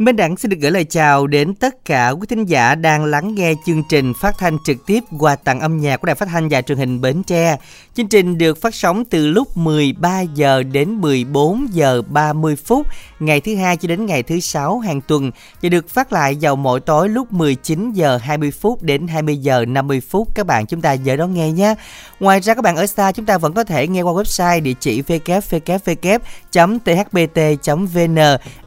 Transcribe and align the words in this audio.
Minh 0.00 0.16
Đẳng 0.16 0.36
xin 0.36 0.50
được 0.50 0.56
gửi 0.60 0.70
lời 0.70 0.84
chào 0.84 1.26
đến 1.26 1.54
tất 1.54 1.84
cả 1.84 2.10
quý 2.10 2.26
thính 2.28 2.44
giả 2.44 2.74
đang 2.74 3.04
lắng 3.04 3.34
nghe 3.34 3.52
chương 3.66 3.82
trình 3.88 4.12
phát 4.20 4.34
thanh 4.38 4.56
trực 4.66 4.86
tiếp 4.86 5.00
qua 5.18 5.36
tặng 5.36 5.60
âm 5.60 5.80
nhạc 5.80 5.96
của 5.96 6.06
Đài 6.06 6.14
Phát 6.14 6.28
thanh 6.28 6.48
và 6.48 6.62
Truyền 6.62 6.78
hình 6.78 7.00
Bến 7.00 7.22
Tre. 7.22 7.56
Chương 7.94 8.08
trình 8.08 8.38
được 8.38 8.60
phát 8.60 8.74
sóng 8.74 9.04
từ 9.04 9.26
lúc 9.26 9.56
13 9.56 10.20
giờ 10.20 10.62
đến 10.62 11.00
14 11.00 11.66
giờ 11.70 12.02
30 12.02 12.56
phút, 12.56 12.86
ngày 13.20 13.40
thứ 13.40 13.56
hai 13.56 13.76
cho 13.76 13.88
đến 13.88 14.06
ngày 14.06 14.22
thứ 14.22 14.40
sáu 14.40 14.78
hàng 14.78 15.00
tuần 15.00 15.30
và 15.62 15.68
được 15.68 15.88
phát 15.88 16.12
lại 16.12 16.36
vào 16.40 16.56
mỗi 16.56 16.80
tối 16.80 17.08
lúc 17.08 17.32
19 17.32 17.92
giờ 17.92 18.16
20 18.16 18.50
phút 18.50 18.82
đến 18.82 19.08
20 19.08 19.36
giờ 19.36 19.64
50 19.68 20.00
phút 20.00 20.28
các 20.34 20.46
bạn 20.46 20.66
chúng 20.66 20.80
ta 20.80 20.92
giờ 20.92 21.16
đón 21.16 21.34
nghe 21.34 21.52
nhé. 21.52 21.74
Ngoài 22.20 22.40
ra 22.40 22.54
các 22.54 22.62
bạn 22.62 22.76
ở 22.76 22.86
xa 22.86 23.12
chúng 23.12 23.26
ta 23.26 23.38
vẫn 23.38 23.52
có 23.52 23.64
thể 23.64 23.88
nghe 23.88 24.02
qua 24.02 24.12
website 24.12 24.62
địa 24.62 24.74
chỉ 24.80 25.02
www.thbt.vn 25.02 25.68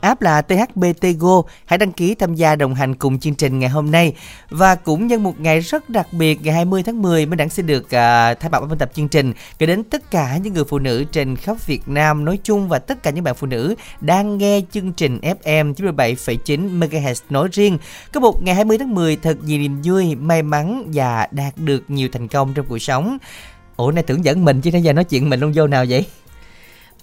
app 0.02 0.22
là 0.22 0.42
THBT 0.42 1.06
Go. 1.24 1.42
Hãy 1.66 1.78
đăng 1.78 1.92
ký 1.92 2.16
tham 2.16 2.36
gia 2.36 2.56
đồng 2.56 2.76
hành 2.76 2.96
cùng 2.96 3.20
chương 3.20 3.36
trình 3.36 3.60
ngày 3.60 3.70
hôm 3.70 3.92
nay. 3.92 4.14
Và 4.50 4.76
cũng 4.76 5.08
nhân 5.08 5.24
một 5.24 5.40
ngày 5.40 5.60
rất 5.60 5.90
đặc 5.90 6.08
biệt 6.12 6.40
ngày 6.44 6.54
20 6.54 6.84
tháng 6.84 7.02
10 7.02 7.26
mới 7.26 7.36
đẳng 7.36 7.50
sẽ 7.50 7.64
được 7.64 7.84
uh, 7.84 7.90
thay 8.40 8.50
mặt 8.52 8.60
ban 8.60 8.78
tập 8.78 8.92
chương 8.94 9.08
trình 9.08 9.34
gửi 9.60 9.68
đến 9.68 9.84
tất 9.84 10.12
cả 10.12 10.38
những 10.38 10.54
người 10.54 10.64
phụ 10.64 10.80
nữ 10.80 11.04
trên 11.12 11.36
khắp 11.36 11.68
Việt 11.68 11.88
Nam 11.88 12.26
nói 12.26 12.40
chung 12.44 12.70
và 12.70 12.80
tất 12.80 13.04
cả 13.04 13.12
những 13.12 13.24
bạn 13.24 13.36
phụ 13.36 13.48
nữ 13.48 13.76
đang 14.02 14.38
nghe 14.38 14.62
chương 14.72 14.94
trình 14.94 15.20
FM 15.44 15.74
97,9 15.74 16.80
MHz 16.80 17.22
nói 17.30 17.50
riêng. 17.52 17.78
Có 18.14 18.20
một 18.20 18.44
ngày 18.44 18.56
20 18.56 18.78
tháng 18.78 18.96
10 18.96 19.16
thật 19.16 19.38
nhiều 19.44 19.60
niềm 19.60 19.82
vui, 19.84 20.16
may 20.16 20.44
mắn 20.44 20.92
và 20.94 21.28
đạt 21.32 21.58
được 21.58 21.84
nhiều 21.88 22.10
thành 22.12 22.28
công 22.28 22.54
trong 22.54 22.66
cuộc 22.70 22.80
sống. 22.80 23.18
Ủa 23.76 23.92
này 23.92 24.04
tưởng 24.04 24.26
dẫn 24.26 24.46
mình 24.46 24.62
chứ 24.62 24.72
nãy 24.72 24.82
giờ 24.82 24.94
nói 24.94 25.04
chuyện 25.04 25.30
mình 25.30 25.40
luôn 25.40 25.52
vô 25.56 25.68
nào 25.68 25.86
vậy? 25.90 26.06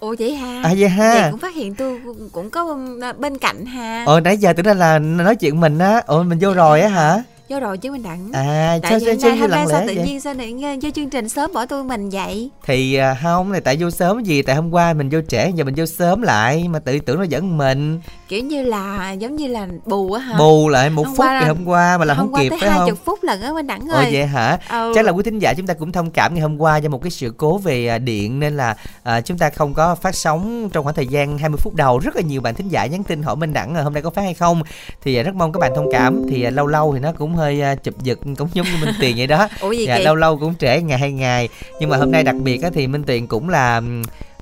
Ủa 0.01 0.15
vậy 0.19 0.35
ha? 0.35 0.63
À 0.65 0.75
vậy 0.79 0.89
ha. 0.89 1.15
Vậy 1.15 1.31
cũng 1.31 1.41
phát 1.41 1.55
hiện 1.55 1.75
tôi 1.75 2.01
cũng 2.33 2.51
có 2.51 2.79
bên 3.19 3.39
cạnh 3.39 3.67
ha. 3.67 4.05
Ồ 4.07 4.21
nãy 4.21 4.37
giờ 4.37 4.53
tưởng 4.53 4.67
ra 4.67 4.75
là 4.75 4.99
nói 4.99 5.37
chuyện 5.37 5.61
mình 5.61 5.79
á. 5.79 6.03
Ủa 6.07 6.23
mình 6.23 6.39
vô 6.41 6.55
rồi 6.55 6.81
á 6.81 6.89
hả? 6.89 7.23
vô 7.51 7.61
rồi 7.61 7.79
chứ 7.79 7.91
mình 7.91 8.03
đặng 8.03 8.33
à 8.33 8.79
tại 8.83 9.01
sao 9.01 9.15
sao 9.23 9.37
hôm 9.37 9.51
nay 9.51 9.67
sao 9.71 9.83
tự 9.87 9.95
nhiên 9.95 10.21
sao 10.21 10.35
lại 10.35 10.55
vô 10.83 10.91
chương 10.95 11.11
trình 11.11 11.29
sớm 11.29 11.53
bỏ 11.53 11.67
tôi 11.67 11.85
mình 11.85 12.11
vậy 12.11 12.51
thì 12.67 12.95
à, 12.95 13.17
không 13.23 13.53
này 13.53 13.61
tại 13.61 13.77
vô 13.81 13.91
sớm 13.91 14.23
gì 14.23 14.43
tại 14.43 14.57
hôm 14.57 14.75
qua 14.75 14.93
mình 14.93 15.09
vô 15.09 15.21
trễ 15.29 15.51
giờ 15.55 15.65
mình 15.65 15.75
vô 15.77 15.87
sớm 15.87 16.23
lại 16.23 16.69
mà 16.69 16.79
tự 16.79 16.99
tưởng 16.99 17.19
nó 17.19 17.25
dẫn 17.25 17.59
mình 17.59 18.01
kiểu 18.31 18.45
như 18.45 18.63
là 18.63 19.13
giống 19.13 19.37
như 19.37 19.47
là 19.47 19.67
bù 19.85 20.13
á 20.13 20.21
hả? 20.21 20.39
Bù 20.39 20.69
lại 20.69 20.91
một 20.91 21.07
hôm 21.07 21.17
phút 21.17 21.27
ngày 21.27 21.49
hôm 21.49 21.65
qua 21.65 21.99
mà 21.99 22.05
làm 22.05 22.17
hôm 22.17 22.33
không 22.33 22.41
kịp 22.43 22.53
phải 22.61 22.71
không? 22.71 22.97
phút 23.05 23.19
lần 23.23 23.43
á 23.43 23.53
mình 23.53 23.67
đặng 23.67 23.89
ơi 23.89 24.05
ồ 24.05 24.11
vậy 24.13 24.27
hả? 24.27 24.59
Ừ. 24.71 24.93
chắc 24.95 25.05
là 25.05 25.13
quý 25.13 25.23
thính 25.23 25.39
giả 25.39 25.55
chúng 25.55 25.67
ta 25.67 25.75
cũng 25.75 25.93
thông 25.93 26.11
cảm 26.11 26.35
ngày 26.35 26.43
hôm 26.43 26.61
qua 26.61 26.77
do 26.77 26.89
một 26.89 27.03
cái 27.03 27.11
sự 27.11 27.35
cố 27.37 27.59
về 27.59 27.87
à, 27.87 27.99
điện 27.99 28.41
nên 28.41 28.57
là 28.57 28.77
à, 29.03 29.21
chúng 29.21 29.39
ta 29.39 29.51
không 29.51 29.75
có 29.75 29.95
phát 29.95 30.15
sóng 30.15 30.69
trong 30.73 30.85
khoảng 30.85 30.97
thời 30.97 31.07
gian 31.07 31.39
20 31.39 31.59
phút 31.59 31.75
đầu. 31.75 31.99
Rất 31.99 32.17
là 32.17 32.23
nhiều 32.23 32.41
bạn 32.41 32.55
thính 32.55 32.69
giả 32.69 32.87
nhắn 32.87 33.05
tin 33.05 33.23
hỏi 33.23 33.37
minh 33.37 33.53
đẳng 33.53 33.75
hôm 33.75 33.93
nay 33.93 34.03
có 34.03 34.11
phát 34.11 34.23
hay 34.23 34.35
không. 34.35 34.63
Thì 35.03 35.17
à, 35.17 35.23
rất 35.23 35.35
mong 35.35 35.53
các 35.53 35.61
bạn 35.61 35.73
thông 35.77 35.93
cảm. 35.93 36.23
Thì 36.31 36.43
à, 36.43 36.51
lâu 36.51 36.67
lâu 36.67 36.93
thì 36.95 37.01
nó 37.01 37.13
cũng 37.13 37.35
hơi 37.35 37.61
à, 37.61 37.75
chụp 37.75 37.95
giật 38.03 38.19
cũng 38.39 38.49
giống 38.53 38.67
như 38.67 38.85
minh 38.85 38.95
tiền 39.01 39.17
vậy 39.17 39.27
đó. 39.27 39.49
Ủa 39.61 39.73
gì 39.73 39.87
dạ, 39.87 39.99
lâu 39.99 40.15
lâu 40.15 40.39
cũng 40.39 40.55
trễ 40.55 40.83
ngày 40.83 40.99
hai 40.99 41.13
ngày. 41.13 41.49
Nhưng 41.81 41.91
mà 41.91 41.97
hôm 41.97 42.11
nay 42.11 42.23
đặc 42.23 42.37
biệt 42.43 42.63
á, 42.63 42.71
thì 42.75 42.87
minh 42.87 43.03
tiền 43.05 43.27
cũng 43.27 43.49
là 43.49 43.81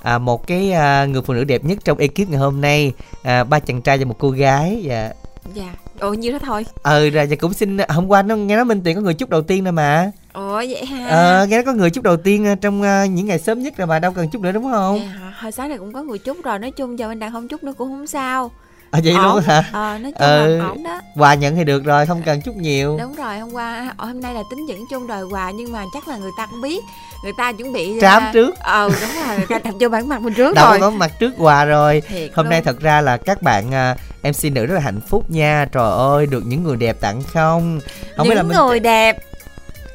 à, 0.02 0.18
một 0.18 0.46
cái 0.46 0.72
à, 0.72 1.04
người 1.04 1.22
phụ 1.22 1.34
nữ 1.34 1.44
đẹp 1.44 1.64
nhất 1.64 1.78
trong 1.84 1.98
ekip 1.98 2.28
ngày 2.28 2.38
hôm 2.38 2.60
nay 2.60 2.92
à, 3.22 3.44
ba 3.44 3.58
chàng 3.58 3.82
trai 3.82 3.98
và 3.98 4.04
một 4.04 4.16
cô 4.18 4.30
gái 4.30 4.80
dạ. 4.82 5.12
Dạ. 5.54 5.74
Ủa 6.00 6.14
nhiêu 6.14 6.32
đó 6.32 6.38
thôi. 6.38 6.66
Ừ 6.82 7.10
rồi 7.10 7.26
và 7.26 7.36
cũng 7.36 7.52
xin 7.52 7.78
hôm 7.88 8.08
qua 8.08 8.22
nó 8.22 8.36
nghe 8.36 8.56
nói 8.56 8.64
minh 8.64 8.80
tiền 8.84 8.96
có 8.96 9.02
người 9.02 9.14
chúc 9.14 9.28
đầu 9.28 9.42
tiên 9.42 9.64
rồi 9.64 9.72
mà. 9.72 10.10
Ủa 10.32 10.56
vậy 10.56 10.84
ha 10.84 11.08
ờ 11.08 11.46
nghe 11.46 11.56
nói 11.56 11.64
có 11.64 11.72
người 11.72 11.90
chúc 11.90 12.04
đầu 12.04 12.16
tiên 12.16 12.56
trong 12.60 12.80
uh, 12.80 13.10
những 13.10 13.26
ngày 13.26 13.38
sớm 13.38 13.62
nhất 13.62 13.76
rồi 13.76 13.86
mà 13.86 13.98
đâu 13.98 14.12
cần 14.12 14.30
chúc 14.30 14.42
nữa 14.42 14.52
đúng 14.52 14.64
không? 14.64 15.00
Dạ, 15.00 15.32
hồi 15.40 15.52
sáng 15.52 15.68
này 15.68 15.78
cũng 15.78 15.92
có 15.92 16.02
người 16.02 16.18
chúc 16.18 16.36
rồi 16.44 16.58
nói 16.58 16.70
chung 16.70 16.98
giờ 16.98 17.08
mình 17.08 17.18
đang 17.18 17.32
không 17.32 17.48
chúc 17.48 17.64
nữa 17.64 17.72
cũng 17.78 17.88
không 17.88 18.06
sao 18.06 18.50
à 18.90 19.00
vậy 19.04 19.14
ổn. 19.14 19.24
luôn 19.24 19.42
hả? 19.42 19.64
Ờ 19.72 19.98
nói 19.98 20.12
chung 20.12 20.28
ừ, 20.28 20.58
là 20.58 20.64
ổn 20.68 20.82
đó. 20.82 21.00
quà 21.16 21.34
nhận 21.34 21.56
thì 21.56 21.64
được 21.64 21.84
rồi 21.84 22.06
không 22.06 22.22
cần 22.22 22.40
chút 22.40 22.56
nhiều. 22.56 22.98
Đúng 23.00 23.14
rồi 23.14 23.38
hôm 23.38 23.50
qua 23.50 23.94
hôm 23.98 24.20
nay 24.20 24.34
là 24.34 24.42
tính 24.50 24.68
dẫn 24.68 24.78
chung 24.90 25.06
đòi 25.06 25.22
quà 25.22 25.50
nhưng 25.50 25.72
mà 25.72 25.84
chắc 25.94 26.08
là 26.08 26.16
người 26.16 26.30
ta 26.38 26.46
cũng 26.46 26.60
biết. 26.60 26.84
Người 27.24 27.32
ta 27.38 27.52
chuẩn 27.52 27.72
bị 27.72 27.98
trám 28.00 28.22
ra... 28.22 28.30
trước. 28.32 28.58
ờ 28.58 28.90
đúng 29.00 29.26
rồi 29.26 29.36
người 29.36 29.46
ta 29.46 29.58
tập 29.58 29.74
vô 29.80 29.88
bản 29.88 30.08
mặt 30.08 30.20
mình 30.20 30.34
trước 30.34 30.54
đâu 30.54 30.70
rồi. 30.70 30.80
có 30.80 30.90
mặt 30.90 31.10
trước 31.20 31.34
quà 31.38 31.64
rồi. 31.64 32.02
Thiệt 32.08 32.30
hôm 32.34 32.46
luôn. 32.46 32.50
nay 32.50 32.62
thật 32.62 32.80
ra 32.80 33.00
là 33.00 33.16
các 33.16 33.42
bạn 33.42 33.68
uh, 33.68 33.98
mc 34.24 34.52
nữ 34.52 34.66
rất 34.66 34.74
là 34.74 34.80
hạnh 34.80 35.00
phúc 35.08 35.30
nha. 35.30 35.66
Trời 35.72 35.90
ơi 35.96 36.26
được 36.26 36.42
những 36.46 36.64
người 36.64 36.76
đẹp 36.76 37.00
tặng 37.00 37.22
không? 37.22 37.80
Không 38.16 38.28
những 38.28 38.28
biết 38.28 38.34
là 38.34 38.42
mình... 38.42 38.56
người 38.56 38.80
đẹp 38.80 39.18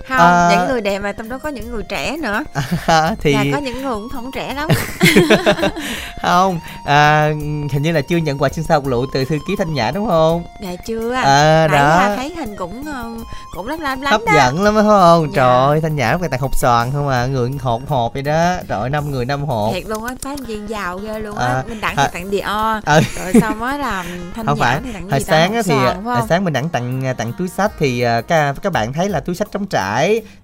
không 0.07 0.17
à... 0.17 0.49
những 0.51 0.67
người 0.67 0.81
đẹp 0.81 0.99
mà 0.99 1.11
trong 1.11 1.29
đó 1.29 1.37
có 1.37 1.49
những 1.49 1.71
người 1.71 1.83
trẻ 1.83 2.17
nữa. 2.17 2.43
À, 2.85 3.15
thì 3.21 3.33
là 3.33 3.43
có 3.51 3.57
những 3.57 3.81
người 3.81 3.93
cũng 3.93 4.09
không 4.09 4.31
trẻ 4.35 4.53
lắm. 4.53 4.67
Không 6.21 6.59
à, 6.85 7.27
hình 7.71 7.81
như 7.81 7.91
là 7.91 8.01
chưa 8.01 8.17
nhận 8.17 8.37
quà 8.37 8.49
sinh 8.49 8.63
sao 8.63 8.81
lụ 8.85 9.05
từ 9.13 9.25
thư 9.25 9.37
ký 9.47 9.55
thanh 9.57 9.73
nhã 9.73 9.91
đúng 9.91 10.07
không? 10.07 10.43
Dạ 10.63 10.75
chưa 10.85 11.13
à, 11.13 11.67
Nãy 11.71 11.79
đó. 11.79 12.15
thấy 12.15 12.35
hình 12.37 12.55
cũng 12.55 12.85
ờ, 12.85 13.09
cũng 13.55 13.67
lắm 13.67 13.79
lắm 13.79 14.01
hấp 14.01 14.21
đó. 14.25 14.33
dẫn 14.35 14.63
lắm 14.63 14.73
phải 14.73 14.83
không? 14.83 15.23
Dạ. 15.23 15.35
trời 15.35 15.67
ơi 15.67 15.81
thanh 15.81 15.95
nhã 15.95 16.17
này 16.21 16.29
tặng 16.29 16.39
hộp 16.39 16.55
xoàn 16.55 16.91
không 16.91 17.09
à 17.09 17.25
người 17.25 17.51
hột 17.61 17.81
hộp 17.87 18.13
vậy 18.13 18.21
đó. 18.21 18.55
Trời 18.67 18.89
năm 18.89 19.11
người 19.11 19.25
năm 19.25 19.45
hộp. 19.45 19.73
Thiệt 19.73 19.87
luôn 19.87 20.03
á 20.03 20.15
phát 20.21 20.39
viên 20.47 20.69
giàu 20.69 20.97
ghê 20.97 21.19
luôn 21.19 21.37
á. 21.37 21.47
À, 21.47 21.63
mình 21.69 21.81
đặng 21.81 21.95
à, 21.95 22.07
tặng 22.07 22.29
Dior 22.29 22.83
à, 22.85 23.01
rồi 23.23 23.33
sau 23.41 23.55
mới 23.55 23.79
làm 23.79 24.05
thanh 24.35 24.45
không 24.45 24.59
nhã 24.59 24.65
phải. 24.65 24.79
thì 24.83 24.91
tặng 24.93 25.09
hồi 25.09 25.19
gì 25.19 25.25
sáng 25.25 25.53
đó, 25.53 25.61
thì 25.65 25.75
hồi 26.03 26.21
sáng 26.29 26.43
mình 26.43 26.53
đặng 26.53 26.69
tặng 26.69 27.03
tặng 27.17 27.33
túi 27.37 27.47
sách 27.47 27.71
thì 27.79 28.05
các 28.27 28.55
các 28.61 28.73
bạn 28.73 28.93
thấy 28.93 29.09
là 29.09 29.19
túi 29.19 29.35
sách 29.35 29.47
trống 29.51 29.65
trải 29.67 29.92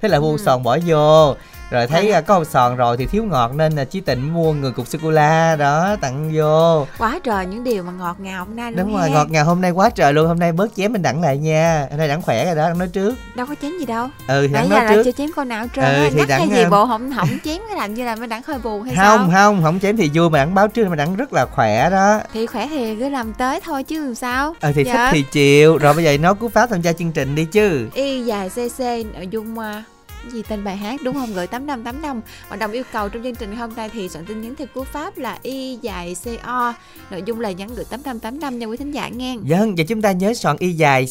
thế 0.02 0.10
là 0.10 0.20
mua 0.20 0.32
ừ. 0.32 0.38
sòn 0.46 0.64
bỏ 0.64 0.78
vô 0.86 1.36
rồi 1.70 1.88
thấy 1.88 2.12
à. 2.12 2.22
có 2.22 2.34
hộp 2.34 2.48
sòn 2.48 2.76
rồi 2.76 2.98
thì 2.98 3.06
thiếu 3.06 3.24
ngọt 3.24 3.52
nên 3.56 3.76
là 3.76 3.86
chí 3.86 4.02
tịnh 4.02 4.34
mua 4.34 4.54
người 4.54 4.72
cục 4.72 4.88
sô 4.88 5.00
cô 5.02 5.12
la 5.12 5.56
đó 5.56 5.96
tặng 6.02 6.32
vô. 6.34 6.86
Quá 6.98 7.20
trời 7.24 7.46
những 7.46 7.64
điều 7.64 7.84
mà 7.84 7.92
ngọt 7.92 8.16
ngào 8.20 8.46
hôm 8.46 8.56
nay 8.56 8.72
luôn 8.72 8.86
đúng 8.86 8.98
rồi 8.98 9.10
ngọt 9.10 9.32
ngào 9.32 9.46
hôm 9.46 9.62
nay 9.62 9.72
quá 9.72 9.90
trời 9.90 10.14
luôn. 10.14 10.28
Hôm 10.28 10.40
nay 10.40 10.52
bớt 10.52 10.76
chém 10.76 10.94
mình 10.94 11.02
đặng 11.02 11.22
lại 11.22 11.38
nha. 11.38 11.88
Hôm 11.90 12.00
nay 12.00 12.08
đặng 12.08 12.22
khỏe 12.22 12.46
rồi 12.46 12.56
đó 12.56 12.68
đặng 12.68 12.78
nói 12.78 12.88
trước. 12.88 13.16
Đâu 13.36 13.46
có 13.46 13.56
chém 13.62 13.72
gì 13.80 13.86
đâu. 13.86 14.08
Ừ 14.28 14.48
thì 14.48 14.54
đặng 14.54 14.70
nói 14.70 14.82
trước. 14.90 15.04
chưa 15.06 15.12
chém 15.12 15.30
con 15.36 15.50
nào 15.50 15.66
trơn 15.76 15.86
ừ, 15.86 16.10
thì 16.14 16.26
đặng 16.28 16.50
hay 16.50 16.58
gì 16.58 16.66
bộ 16.72 16.86
không 16.86 17.12
không 17.16 17.30
chém 17.44 17.62
cái 17.68 17.78
làm 17.78 17.94
như 17.94 18.06
là 18.06 18.16
mới 18.16 18.28
đặng 18.28 18.42
hơi 18.48 18.60
buồn 18.60 18.84
hay 18.84 18.96
không, 18.96 19.06
sao? 19.06 19.18
không 19.18 19.32
không 19.32 19.64
không 19.64 19.80
chém 19.80 19.98
thì 19.98 20.10
vui 20.14 20.30
mà 20.30 20.40
đặng 20.40 20.56
báo 20.56 20.68
trước 20.68 20.88
mà 20.90 20.96
đặng 20.96 21.16
rất 21.16 21.34
là 21.34 21.46
khỏe 21.46 21.90
đó. 21.90 22.20
Thì 22.34 22.46
khỏe 22.46 22.68
thì 22.68 22.96
cứ 22.96 23.10
làm 23.10 23.34
tới 23.34 23.60
thôi 23.66 23.84
chứ 23.84 24.06
làm 24.06 24.16
sao? 24.16 24.56
Ừ 24.62 24.72
thì 24.76 24.84
dạ. 24.84 24.94
thích 24.94 25.10
thì 25.12 25.26
chiều 25.32 25.78
rồi 25.78 25.94
bây 25.94 26.04
giờ 26.04 26.18
nói 26.18 26.36
cú 26.36 26.50
pháp 26.50 26.70
tham 26.70 26.82
gia 26.82 26.94
chương 26.94 27.12
trình 27.12 27.36
đi 27.36 27.46
chứ. 27.46 27.90
Y 27.94 28.22
dài 28.22 28.50
cc 28.50 28.80
nội 29.16 29.28
dung 29.32 29.56
gì 30.28 30.44
tên 30.50 30.64
bài 30.64 30.78
hát 30.78 31.00
đúng 31.04 31.16
không? 31.16 31.34
Gửi 31.34 31.48
tám 31.48 31.68
năm 31.68 31.84
tám 31.84 32.02
năm. 32.02 32.22
Hoạt 32.48 32.60
động 32.60 32.72
yêu 32.72 32.84
cầu 32.92 33.10
trong 33.10 33.24
chương 33.24 33.36
trình 33.36 33.56
hôm 33.56 33.76
nay 33.76 33.90
thì 33.94 34.10
soạn 34.10 34.26
tin 34.26 34.42
nhắn 34.42 34.56
theo 34.58 34.68
cú 34.74 34.84
pháp 34.84 35.18
là 35.18 35.38
y 35.42 35.80
dài 35.82 36.16
co 36.46 36.74
nội 37.12 37.24
dung 37.26 37.40
là 37.40 37.52
nhắn 37.52 37.70
gửi 37.76 37.86
tám 37.86 38.02
năm 38.06 38.20
tám 38.20 38.40
năm 38.40 38.60
nha 38.60 38.66
quý 38.66 38.78
thính 38.78 38.92
giả 38.92 39.10
nghe. 39.10 39.38
Vâng 39.38 39.76
và 39.76 39.84
chúng 39.88 40.02
ta 40.02 40.12
nhớ 40.12 40.34
soạn 40.34 40.58
y 40.60 40.74
dài 40.74 41.08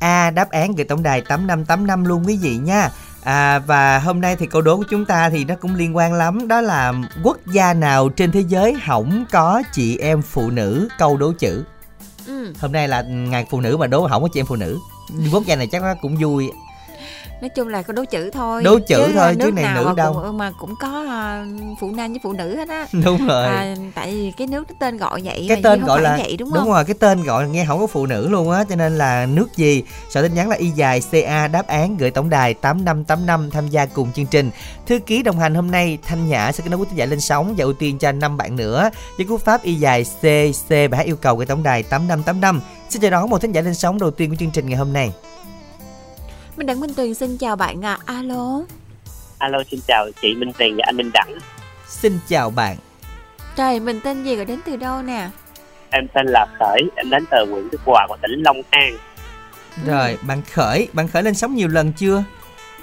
ca 0.00 0.30
đáp 0.30 0.50
án 0.50 0.74
gửi 0.74 0.84
tổng 0.84 1.02
đài 1.02 1.20
tám 1.20 1.46
năm 1.46 1.64
tám 1.64 1.86
năm 1.86 2.04
luôn 2.04 2.24
quý 2.26 2.38
vị 2.42 2.56
nha. 2.56 2.90
À, 3.22 3.58
và 3.58 3.98
hôm 3.98 4.20
nay 4.20 4.36
thì 4.36 4.46
câu 4.46 4.62
đố 4.62 4.76
của 4.76 4.84
chúng 4.90 5.04
ta 5.04 5.30
thì 5.30 5.44
nó 5.44 5.54
cũng 5.54 5.74
liên 5.74 5.96
quan 5.96 6.12
lắm. 6.12 6.48
Đó 6.48 6.60
là 6.60 6.92
quốc 7.22 7.38
gia 7.52 7.74
nào 7.74 8.08
trên 8.08 8.32
thế 8.32 8.44
giới 8.48 8.76
không 8.86 9.24
có 9.30 9.62
chị 9.72 9.98
em 9.98 10.22
phụ 10.22 10.50
nữ? 10.50 10.88
Câu 10.98 11.16
đố 11.16 11.32
chữ. 11.32 11.64
Ừ. 12.26 12.52
hôm 12.60 12.72
nay 12.72 12.88
là 12.88 13.02
ngày 13.02 13.46
phụ 13.50 13.60
nữ 13.60 13.76
mà 13.76 13.86
đố 13.86 14.08
không 14.08 14.22
có 14.22 14.28
chị 14.32 14.40
em 14.40 14.46
phụ 14.46 14.56
nữ. 14.56 14.78
Quốc 15.32 15.46
gia 15.46 15.56
này 15.56 15.66
chắc 15.66 15.82
nó 15.82 15.94
cũng 16.02 16.16
vui 16.16 16.50
nói 17.42 17.48
chung 17.48 17.68
là 17.68 17.82
có 17.82 17.92
đố 17.92 18.04
chữ 18.04 18.30
thôi. 18.30 18.62
Đố 18.62 18.78
chữ 18.78 19.04
chứ 19.06 19.12
thôi 19.14 19.36
chứ 19.40 19.52
này 19.52 19.74
nữ 19.74 19.84
mà 19.86 19.92
đâu. 19.94 20.22
cũng, 20.26 20.38
mà 20.38 20.52
cũng 20.60 20.74
có 20.80 21.02
uh, 21.02 21.78
phụ 21.80 21.90
nam 21.90 22.12
với 22.12 22.20
phụ 22.22 22.32
nữ 22.32 22.56
hết 22.56 22.68
á. 22.68 22.86
Đúng 23.04 23.26
rồi. 23.26 23.46
À, 23.46 23.74
tại 23.94 24.10
vì 24.10 24.32
cái 24.36 24.46
nước 24.46 24.68
tên 24.78 24.96
gọi 24.96 25.20
vậy 25.24 25.46
cái 25.48 25.60
tên 25.62 25.84
gọi 25.84 26.02
là 26.02 26.16
vậy 26.16 26.36
đúng 26.36 26.50
không? 26.50 26.58
đúng 26.58 26.72
rồi 26.72 26.84
cái 26.84 26.94
tên 26.94 27.22
gọi 27.24 27.48
nghe 27.48 27.64
không 27.68 27.80
có 27.80 27.86
phụ 27.86 28.06
nữ 28.06 28.28
luôn 28.28 28.50
á 28.50 28.64
cho 28.68 28.76
nên 28.76 28.98
là 28.98 29.26
nước 29.26 29.56
gì? 29.56 29.82
Sợ 30.10 30.22
tin 30.22 30.34
nhắn 30.34 30.48
là 30.48 30.56
y 30.56 30.70
dài 30.70 31.00
ca 31.12 31.48
đáp 31.48 31.66
án 31.66 31.96
gửi 31.96 32.10
tổng 32.10 32.30
đài 32.30 32.54
tám 32.54 32.84
năm 32.84 33.04
tám 33.04 33.26
năm 33.26 33.50
tham 33.50 33.68
gia 33.68 33.86
cùng 33.86 34.12
chương 34.12 34.26
trình. 34.26 34.50
Thư 34.86 34.98
ký 34.98 35.22
đồng 35.22 35.38
hành 35.38 35.54
hôm 35.54 35.70
nay 35.70 35.98
thanh 36.02 36.28
nhã 36.28 36.52
sẽ 36.52 36.64
kết 36.64 36.70
nối 36.70 36.80
quý 36.80 36.86
thính 36.88 36.98
giả 36.98 37.06
lên 37.06 37.20
sóng 37.20 37.54
và 37.56 37.64
ưu 37.64 37.72
tiên 37.72 37.98
cho 37.98 38.12
năm 38.12 38.36
bạn 38.36 38.56
nữa. 38.56 38.90
Với 39.16 39.26
cú 39.26 39.38
pháp 39.38 39.62
y 39.62 39.74
dài 39.74 40.04
cc 40.04 40.68
và 40.68 40.96
hãy 40.96 41.06
yêu 41.06 41.16
cầu 41.16 41.36
gửi 41.36 41.46
tổng 41.46 41.62
đài 41.62 41.82
tám 41.82 42.08
năm 42.08 42.22
tám 42.22 42.40
năm. 42.40 42.60
Xin 42.88 43.02
chào 43.02 43.10
đón 43.10 43.30
một 43.30 43.38
thính 43.38 43.52
giả 43.52 43.60
lên 43.60 43.74
sóng 43.74 43.98
đầu 43.98 44.10
tiên 44.10 44.30
của 44.30 44.36
chương 44.36 44.50
trình 44.50 44.68
ngày 44.68 44.78
hôm 44.78 44.92
nay 44.92 45.12
Minh 46.56 46.66
Đặng 46.66 46.80
Minh 46.80 46.90
Tuyền 46.96 47.14
xin 47.14 47.38
chào 47.38 47.56
bạn 47.56 47.84
ạ. 47.84 47.98
À. 48.06 48.14
Alo. 48.14 48.62
Alo 49.38 49.62
xin 49.70 49.80
chào 49.86 50.06
chị 50.22 50.34
Minh 50.34 50.52
Tuyền 50.58 50.76
và 50.76 50.82
anh 50.86 50.96
Minh 50.96 51.10
Đặng. 51.14 51.38
Xin 51.86 52.18
chào 52.28 52.50
bạn. 52.50 52.76
Trời, 53.56 53.80
mình 53.80 54.00
tên 54.04 54.24
gì 54.24 54.36
và 54.36 54.44
đến 54.44 54.60
từ 54.64 54.76
đâu 54.76 55.02
nè? 55.02 55.28
Em 55.90 56.06
tên 56.14 56.26
là 56.26 56.46
Khởi, 56.58 56.82
em 56.96 57.10
đến 57.10 57.24
từ 57.30 57.46
huyện 57.50 57.70
Đức 57.70 57.80
Hòa 57.84 58.06
của 58.08 58.16
tỉnh 58.22 58.42
Long 58.42 58.62
An. 58.70 58.96
Rồi, 59.86 60.10
ừ. 60.10 60.16
bạn 60.26 60.42
Khởi, 60.52 60.88
bạn 60.92 61.08
Khởi 61.08 61.22
lên 61.22 61.34
sóng 61.34 61.54
nhiều 61.54 61.68
lần 61.68 61.92
chưa? 61.92 62.24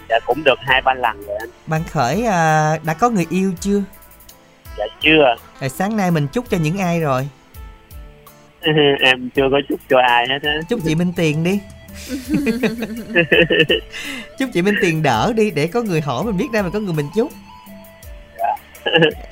Dạ 0.09 0.19
cũng 0.25 0.43
được 0.43 0.59
hai 0.59 0.81
ba 0.81 0.93
lần 0.93 1.21
rồi 1.27 1.37
anh. 1.39 1.49
Bạn 1.67 1.83
Khởi 1.91 2.25
à, 2.25 2.77
đã 2.83 2.93
có 2.93 3.09
người 3.09 3.25
yêu 3.29 3.53
chưa? 3.59 3.81
Dạ 4.77 4.85
chưa. 5.01 5.35
Rồi 5.59 5.69
sáng 5.69 5.97
nay 5.97 6.11
mình 6.11 6.27
chúc 6.27 6.49
cho 6.49 6.57
những 6.57 6.77
ai 6.77 6.99
rồi? 6.99 7.29
em 9.01 9.29
chưa 9.35 9.47
có 9.51 9.57
chúc 9.69 9.79
cho 9.89 9.97
ai 10.07 10.27
hết 10.29 10.39
á. 10.43 10.59
Chúc 10.69 10.79
chị 10.85 10.95
Minh 10.95 11.13
Tiền 11.15 11.43
đi. 11.43 11.59
chúc 14.39 14.49
chị 14.53 14.61
Minh 14.61 14.75
Tiền 14.81 15.03
đỡ 15.03 15.33
đi 15.35 15.51
để 15.51 15.67
có 15.67 15.81
người 15.81 16.01
hỏi 16.01 16.23
mình 16.25 16.37
biết 16.37 16.47
ra 16.53 16.61
mà 16.61 16.69
có 16.69 16.79
người 16.79 16.93
mình 16.93 17.07
chúc. 17.15 17.31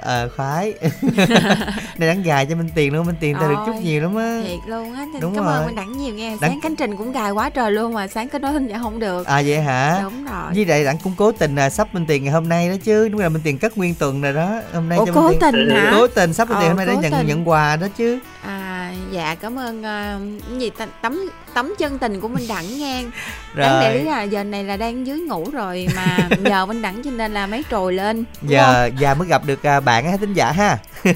Ờ 0.02 0.30
khoái. 0.36 0.74
Này 1.98 2.08
đắng 2.08 2.24
gài 2.24 2.46
cho 2.46 2.56
minh 2.56 2.70
tiền 2.76 2.94
luôn 2.94 3.06
minh 3.06 3.16
tiền 3.20 3.36
ta 3.36 3.48
được 3.48 3.56
chút 3.66 3.74
nhiều 3.84 4.02
lắm 4.02 4.16
á. 4.16 4.42
thiệt 4.48 4.60
luôn 4.68 4.94
á 4.94 5.06
Đúng 5.22 5.36
cảm 5.36 5.44
rồi. 5.46 5.54
ơn 5.54 5.66
minh 5.66 5.76
đẳng 5.76 5.98
nhiều 5.98 6.14
nghe. 6.14 6.38
Sáng 6.42 6.60
cánh 6.64 6.76
trình 6.76 6.98
cũng 6.98 7.12
gài 7.12 7.32
quá 7.32 7.50
trời 7.50 7.72
luôn 7.72 7.94
mà 7.94 8.08
sáng 8.08 8.30
có 8.30 8.40
nói 8.40 8.54
thính 8.54 8.68
giả 8.68 8.78
không 8.82 9.00
được. 9.00 9.28
À 9.28 9.42
vậy 9.46 9.62
hả? 9.62 10.00
Đúng 10.04 10.26
rồi. 10.26 10.52
Với 10.56 10.66
lại 10.66 10.84
đặng 10.84 10.98
cũng 11.04 11.14
cố 11.18 11.32
tình 11.32 11.56
là 11.56 11.70
sắp 11.70 11.94
minh 11.94 12.06
tiền 12.08 12.24
ngày 12.24 12.34
hôm 12.34 12.50
nay 12.50 12.70
đó 12.70 12.76
chứ. 12.84 13.10
Đúng 13.10 13.22
là 13.22 13.30
minh 13.30 13.42
tiền 13.46 13.58
cất 13.58 13.78
nguyên 13.78 13.96
tuần 13.96 14.22
rồi 14.22 14.34
đó 14.34 14.62
hôm 14.74 14.90
nay 14.90 14.98
ủa 14.98 15.06
cho 15.06 15.12
cố 15.16 15.34
tình 15.42 15.70
hả? 15.70 15.92
Cố 15.96 16.08
tình 16.08 16.34
sắp 16.34 16.50
minh 16.50 16.58
tiền 16.62 16.68
Ờ, 16.70 16.76
hôm 16.76 16.78
nay 16.78 16.86
để 16.86 16.96
nhận 17.02 17.12
tình. 17.12 17.28
nhận 17.28 17.50
quà 17.50 17.76
đó 17.76 17.88
chứ. 17.98 18.20
À 18.46 18.77
dạ 19.12 19.36
cảm 19.36 19.60
ơn 19.60 19.84
cái 19.84 20.60
gì 20.60 20.70
ta- 20.70 20.88
tấm 21.02 21.30
tấm 21.54 21.74
chân 21.80 22.00
tình 22.00 22.20
của 22.22 22.28
minh 22.28 22.48
đẳng 22.50 22.78
nghe 22.78 23.04
đáng 23.56 23.80
để 23.82 23.94
rồi. 23.96 24.04
là 24.06 24.24
giờ 24.24 24.44
này 24.44 24.64
là 24.64 24.78
đang 24.78 25.08
dưới 25.08 25.20
ngủ 25.20 25.50
rồi 25.54 25.88
mà 25.96 26.30
nhờ 26.40 26.66
minh 26.66 26.82
đẳng 26.82 27.02
cho 27.04 27.12
nên 27.12 27.34
là 27.34 27.48
mấy 27.48 27.64
trồi 27.72 27.94
lên 27.94 28.24
giờ 28.42 28.90
già 29.00 29.14
mới 29.14 29.28
gặp 29.28 29.42
được 29.46 29.64
à, 29.64 29.80
bạn 29.80 30.06
á 30.06 30.12
thính 30.20 30.34
giả 30.34 30.52
ha. 30.52 30.78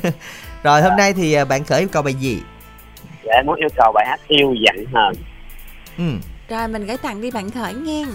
Rồi 0.64 0.82
hôm 0.82 0.96
nay 0.98 1.14
thì 1.14 1.34
à, 1.34 1.46
bạn 1.46 1.64
khởi 1.64 1.80
yêu 1.80 1.90
cầu 1.92 2.02
bài 2.04 2.14
gì? 2.14 2.42
Dạ 3.24 3.34
em 3.34 3.46
muốn 3.46 3.56
yêu 3.56 3.70
cầu 3.78 3.92
bài 3.96 4.06
hát 4.10 4.20
yêu 4.28 4.56
giận 4.60 4.86
hờn. 4.94 5.14
Ừ. 5.98 6.04
Rồi 6.50 6.68
mình 6.68 6.86
gửi 6.86 6.98
tặng 6.98 7.22
đi 7.22 7.32
bạn 7.32 7.52
khởi 7.52 7.74
nghe 7.74 8.06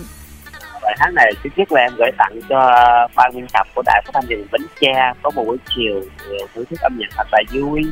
bài 0.83 0.95
hát 0.99 1.11
này 1.15 1.33
thứ 1.45 1.51
nhất 1.57 1.73
là 1.73 1.81
em 1.81 1.93
gửi 1.99 2.11
tặng 2.19 2.41
cho 2.49 2.71
ban 3.15 3.35
biên 3.35 3.47
tập 3.53 3.67
của 3.75 3.83
đài 3.87 4.03
phát 4.05 4.11
thanh 4.15 4.27
truyền 4.29 4.47
Bến 4.53 4.63
Tre 4.81 5.13
có 5.23 5.31
một 5.31 5.45
buổi 5.47 5.57
chiều 5.77 6.01
ờ, 6.19 6.37
thưởng 6.55 6.65
thức 6.71 6.81
âm 6.81 6.97
nhạc 6.99 7.07
thật 7.17 7.27
là 7.33 7.43
vui 7.53 7.83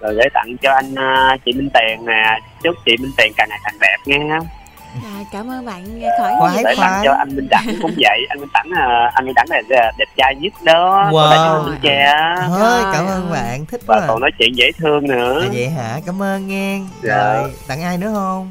rồi 0.00 0.14
gửi 0.14 0.26
tặng 0.34 0.56
cho 0.62 0.72
anh 0.72 0.94
ờ, 0.94 1.36
chị 1.44 1.52
Minh 1.52 1.68
Tiền 1.74 2.06
nè 2.06 2.40
chúc 2.62 2.74
chị 2.86 2.96
Minh 3.00 3.12
Tiền 3.16 3.32
càng 3.36 3.48
ngày 3.48 3.58
càng 3.64 3.74
đẹp 3.80 3.96
nghe 4.06 4.38
rồi 5.04 5.26
cảm 5.32 5.50
ơn 5.50 5.66
bạn 5.66 5.84
khởi 6.18 6.32
Khoái 6.38 6.62
gửi 6.64 6.74
tặng 6.76 7.02
cho 7.04 7.12
anh 7.12 7.36
Minh 7.36 7.48
Đẳng 7.50 7.66
cũng 7.82 7.90
vậy 7.98 8.20
anh 8.28 8.40
Minh 8.40 8.48
Đẳng 8.54 8.70
ờ, 8.76 9.10
anh 9.14 9.24
Minh 9.24 9.34
Đẳng 9.34 9.46
này 9.50 9.62
là 9.68 9.92
đẹp 9.98 10.04
trai 10.16 10.34
nhất 10.34 10.52
đó 10.64 11.10
Wow. 11.12 11.64
Bến 11.66 11.78
Tre 11.82 12.12
thôi 12.48 12.82
cảm 12.92 13.06
ơn 13.06 13.30
bạn 13.32 13.66
thích 13.66 13.80
và 13.86 13.94
quá. 13.96 14.02
à. 14.04 14.06
còn 14.08 14.20
nói 14.20 14.30
chuyện 14.38 14.56
dễ 14.56 14.70
thương 14.78 15.06
nữa. 15.08 15.42
À, 15.42 15.48
vậy 15.52 15.68
hả? 15.68 15.96
Cảm 16.06 16.22
ơn 16.22 16.48
nghe. 16.48 16.80
Dạ. 17.02 17.16
rồi 17.34 17.52
tặng 17.68 17.82
ai 17.82 17.98
nữa 17.98 18.10
không? 18.14 18.50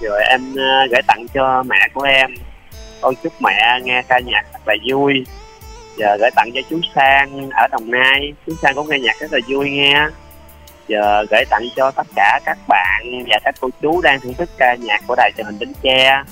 Rồi 0.00 0.22
em 0.30 0.54
gửi 0.90 1.02
tặng 1.06 1.26
cho 1.34 1.62
mẹ 1.62 1.88
của 1.94 2.02
em. 2.02 2.34
Con 3.00 3.14
chúc 3.22 3.32
mẹ 3.42 3.80
nghe 3.82 4.02
ca 4.08 4.18
nhạc 4.18 4.42
thật 4.52 4.58
là 4.66 4.74
vui. 4.90 5.24
Giờ 5.96 6.16
gửi 6.20 6.30
tặng 6.36 6.50
cho 6.54 6.60
chú 6.70 6.80
Sang 6.94 7.50
ở 7.50 7.66
Đồng 7.70 7.90
Nai. 7.90 8.32
Chú 8.46 8.52
Sang 8.62 8.74
cũng 8.74 8.88
nghe 8.90 8.98
nhạc 8.98 9.16
rất 9.20 9.32
là 9.32 9.38
vui 9.48 9.70
nghe 9.70 10.06
giờ 10.88 11.24
gửi 11.30 11.44
tặng 11.50 11.62
cho 11.76 11.90
tất 11.90 12.06
cả 12.16 12.40
các 12.44 12.58
bạn 12.68 13.24
và 13.28 13.38
các 13.44 13.54
cô 13.60 13.68
chú 13.82 14.00
đang 14.00 14.20
thưởng 14.20 14.34
thức 14.34 14.50
ca 14.58 14.74
nhạc 14.74 15.00
của 15.06 15.14
đài 15.14 15.32
truyền 15.36 15.46
hình 15.46 15.58
Bến 15.58 15.72
Tre. 15.82 16.22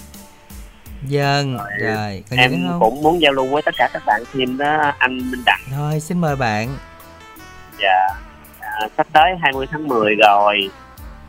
Dân 1.06 1.56
rồi 1.56 2.25
còn 2.31 2.38
gì 2.38 2.46
nữa 2.46 2.56
em 2.56 2.69
không? 2.69 2.81
cũng 2.81 3.02
muốn 3.02 3.20
giao 3.20 3.32
lưu 3.32 3.46
với 3.46 3.62
tất 3.62 3.75
cả 3.78 3.88
các 3.93 4.02
bạn 4.06 4.22
thêm 4.32 4.58
đó 4.58 4.93
anh 4.99 5.19
Minh 5.19 5.43
Đặng. 5.46 5.60
Thôi 5.70 6.00
xin 6.00 6.20
mời 6.20 6.37
bạn. 6.37 6.69
Và 7.81 8.08
à, 8.60 8.88
sắp 8.96 9.06
tới 9.12 9.31
20 9.43 9.66
tháng 9.70 9.88
10 9.88 10.14
rồi. 10.14 10.70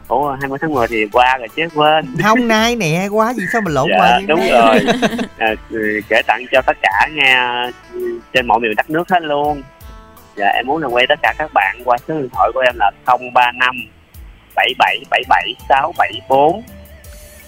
Ủa 0.07 0.37
20 0.41 0.57
tháng 0.61 0.73
10 0.73 0.87
thì 0.87 1.05
qua 1.11 1.37
rồi 1.37 1.47
chứ 1.55 1.63
quên. 1.75 2.15
Không 2.23 2.47
nay 2.47 2.75
nè 2.75 3.07
quá 3.11 3.33
gì 3.33 3.43
sao 3.51 3.61
mà 3.61 3.71
lộn 3.71 3.87
dạ, 3.89 3.97
qua 3.99 4.19
đúng 4.27 4.39
nay? 4.39 4.49
rồi. 4.51 4.79
À, 5.37 5.47
ừ, 5.69 6.01
gửi 6.09 6.23
tặng 6.27 6.45
cho 6.51 6.61
tất 6.61 6.77
cả 6.81 7.09
nghe 7.13 7.37
trên 8.33 8.47
mọi 8.47 8.59
miền 8.59 8.75
đất 8.75 8.89
nước 8.89 9.09
hết 9.09 9.23
luôn 9.23 9.61
dạ 10.37 10.45
em 10.55 10.67
muốn 10.67 10.81
là 10.81 10.87
quay 10.87 11.05
tất 11.09 11.19
cả 11.21 11.33
các 11.37 11.51
bạn 11.53 11.81
qua 11.85 11.97
số 12.07 12.13
điện 12.13 12.29
thoại 12.33 12.49
của 12.53 12.59
em 12.59 12.75
là 12.79 12.91
035 13.05 13.75
7777 14.55 15.53
674 15.69 16.63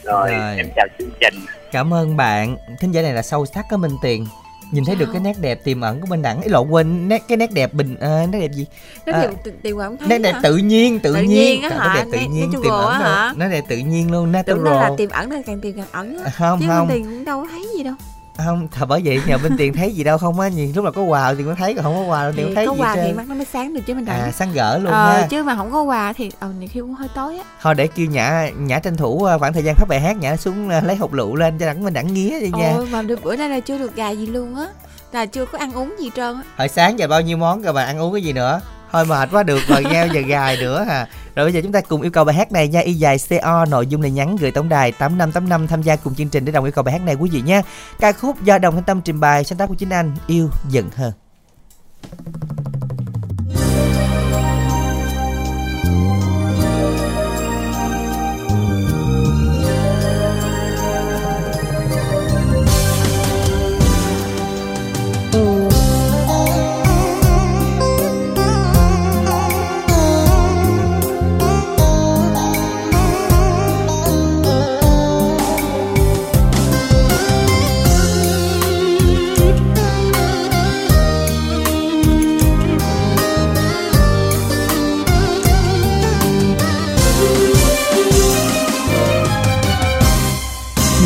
rồi, 0.03 0.31
Rồi. 0.31 0.57
em 0.57 0.65
chào 0.75 0.87
chương 0.99 1.09
trình. 1.19 1.33
Cảm 1.71 1.93
ơn 1.93 2.17
bạn. 2.17 2.57
Thính 2.79 2.91
giả 2.91 3.01
này 3.01 3.13
là 3.13 3.21
sâu 3.21 3.45
sắc 3.45 3.65
có 3.71 3.77
minh 3.77 3.95
tiền. 4.01 4.25
Nhìn 4.71 4.85
thấy 4.85 4.95
được 4.95 5.09
cái 5.13 5.21
nét 5.21 5.33
đẹp 5.41 5.59
tiềm 5.63 5.81
ẩn 5.81 6.01
của 6.01 6.07
bên 6.09 6.21
đẳng. 6.21 6.41
Ấy 6.41 6.49
lộ 6.49 6.61
quên 6.61 7.07
nét 7.07 7.21
cái 7.27 7.37
nét 7.37 7.51
đẹp 7.51 7.73
bình 7.73 7.95
à, 8.01 8.25
nét 8.31 8.39
đẹp 8.39 8.51
gì? 8.53 8.67
Nó 9.05 9.13
À, 9.13 9.21
điều 9.21 9.53
điều 9.63 9.77
không 9.77 9.97
thấy 9.97 10.07
nét 10.07 10.17
đẹp 10.19 10.31
hả? 10.31 10.39
tự 10.43 10.57
nhiên 10.57 10.99
tự, 10.99 11.13
Tự 11.13 11.21
nhiên. 11.21 11.29
nhiên 11.29 11.61
hả? 11.61 11.69
nét 11.69 11.93
đẹp 11.95 12.05
tự 12.11 12.17
Nét- 12.17 12.27
nhiên 12.31 12.49
nét 12.53 12.59
tiềm 12.63 12.71
ẩn 12.73 12.93
hả? 12.93 13.33
nó 13.37 13.47
đẹp 13.47 13.63
tự 13.69 13.77
nhiên 13.77 14.11
luôn 14.11 14.33
tưởng 14.45 14.63
đâu 14.63 14.73
là 14.73 14.79
natural 14.79 14.97
tiềm 14.97 15.09
ẩn 15.09 15.29
nên 15.29 15.43
càng 15.43 15.61
tiềm 15.61 15.73
càng 15.77 15.85
ẩn 15.91 16.17
á. 16.23 16.29
Không 16.31 16.59
chứ 16.61 16.65
không 16.67 16.87
tiền 16.89 17.03
cũng 17.05 17.25
đâu 17.25 17.45
thấy 17.51 17.65
gì 17.77 17.83
đâu 17.83 17.93
không 18.37 18.67
thật 18.71 18.85
bởi 18.89 19.01
vậy 19.05 19.21
nhờ 19.27 19.37
bên 19.37 19.57
tiền 19.57 19.73
thấy 19.73 19.91
gì 19.91 20.03
đâu 20.03 20.17
không 20.17 20.39
á 20.39 20.47
nhìn 20.47 20.71
lúc 20.75 20.83
nào 20.83 20.93
có 20.93 21.01
quà 21.01 21.33
thì 21.33 21.43
mới 21.43 21.55
thấy 21.55 21.73
còn 21.73 21.83
không 21.83 21.95
có 21.95 22.01
quà 22.01 22.31
thì 22.37 22.55
thấy 22.55 22.67
có 22.67 22.73
gì 22.73 22.81
quà 22.81 22.95
thì 22.95 23.13
mắt 23.13 23.27
nó 23.27 23.35
mới 23.35 23.45
sáng 23.45 23.73
được 23.73 23.81
chứ 23.85 23.93
mình 23.93 24.05
à 24.05 24.31
sáng 24.31 24.53
gỡ 24.53 24.77
luôn 24.77 24.93
ờ, 24.93 25.13
ha. 25.13 25.27
chứ 25.27 25.43
mà 25.43 25.55
không 25.55 25.71
có 25.71 25.83
quà 25.83 26.13
thì 26.13 26.31
ờ 26.39 26.49
nhiều 26.59 26.69
khi 26.71 26.79
cũng 26.79 26.93
hơi 26.93 27.07
tối 27.15 27.37
á. 27.37 27.43
Thôi 27.61 27.75
để 27.75 27.87
kêu 27.87 28.05
nhã 28.05 28.49
nhã 28.57 28.79
tranh 28.79 28.97
thủ 28.97 29.23
à, 29.23 29.37
khoảng 29.37 29.53
thời 29.53 29.63
gian 29.63 29.75
phát 29.75 29.85
bài 29.87 30.01
hát 30.01 30.17
nhã 30.17 30.37
xuống 30.37 30.69
à, 30.69 30.81
lấy 30.85 30.95
hộp 30.95 31.13
lựu 31.13 31.35
lên 31.35 31.57
cho 31.57 31.65
đẳng 31.65 31.83
mình 31.83 31.93
đẳng 31.93 32.13
nghía 32.13 32.39
đi 32.39 32.51
nha. 32.57 32.73
Ôi 32.75 32.87
mà 32.91 33.01
được 33.01 33.23
bữa 33.23 33.35
nay 33.35 33.49
là 33.49 33.59
chưa 33.59 33.77
được 33.77 33.95
gà 33.95 34.09
gì 34.09 34.25
luôn 34.25 34.55
á. 34.55 34.67
Là 35.11 35.25
chưa 35.25 35.45
có 35.45 35.57
ăn 35.57 35.73
uống 35.73 35.95
gì 35.99 36.11
trơn 36.15 36.35
á. 36.35 36.41
Hồi 36.57 36.67
sáng 36.67 36.99
giờ 36.99 37.07
bao 37.07 37.21
nhiêu 37.21 37.37
món 37.37 37.61
rồi 37.61 37.73
mà 37.73 37.83
ăn 37.83 37.99
uống 37.99 38.13
cái 38.13 38.21
gì 38.21 38.33
nữa 38.33 38.61
thôi 38.95 39.05
mệt 39.05 39.29
quá, 39.31 39.43
được 39.43 39.59
rồi 39.67 39.83
nhau 39.83 40.07
giờ 40.07 40.21
gài 40.21 40.57
nữa 40.57 40.85
hà 40.87 41.07
rồi 41.35 41.45
bây 41.45 41.53
giờ 41.53 41.61
chúng 41.63 41.71
ta 41.71 41.81
cùng 41.81 42.01
yêu 42.01 42.11
cầu 42.11 42.25
bài 42.25 42.35
hát 42.35 42.51
này 42.51 42.67
nha. 42.67 42.79
Y 42.79 42.93
dài 42.93 43.17
co 43.41 43.65
nội 43.65 43.87
dung 43.87 44.01
là 44.01 44.09
nhắn 44.09 44.35
gửi 44.35 44.51
tổng 44.51 44.69
đài 44.69 44.91
tám 44.91 45.17
năm 45.17 45.31
tám 45.31 45.49
năm 45.49 45.67
tham 45.67 45.81
gia 45.81 45.95
cùng 45.95 46.15
chương 46.15 46.29
trình 46.29 46.45
để 46.45 46.51
đồng 46.51 46.65
yêu 46.65 46.71
cầu 46.71 46.83
bài 46.83 46.91
hát 46.91 47.01
này, 47.01 47.15
quý 47.15 47.29
vị 47.29 47.41
nha. 47.41 47.61
Ca 47.99 48.11
khúc 48.11 48.43
do 48.43 48.57
đồng 48.57 48.75
thanh 48.75 48.83
tâm 48.83 49.01
trình 49.01 49.19
bày 49.19 49.43
sáng 49.43 49.57
tác 49.57 49.69
của 49.69 49.75
chính 49.75 49.89
anh, 49.89 50.15
yêu 50.27 50.49
giận 50.69 50.89
hơn. 50.95 51.11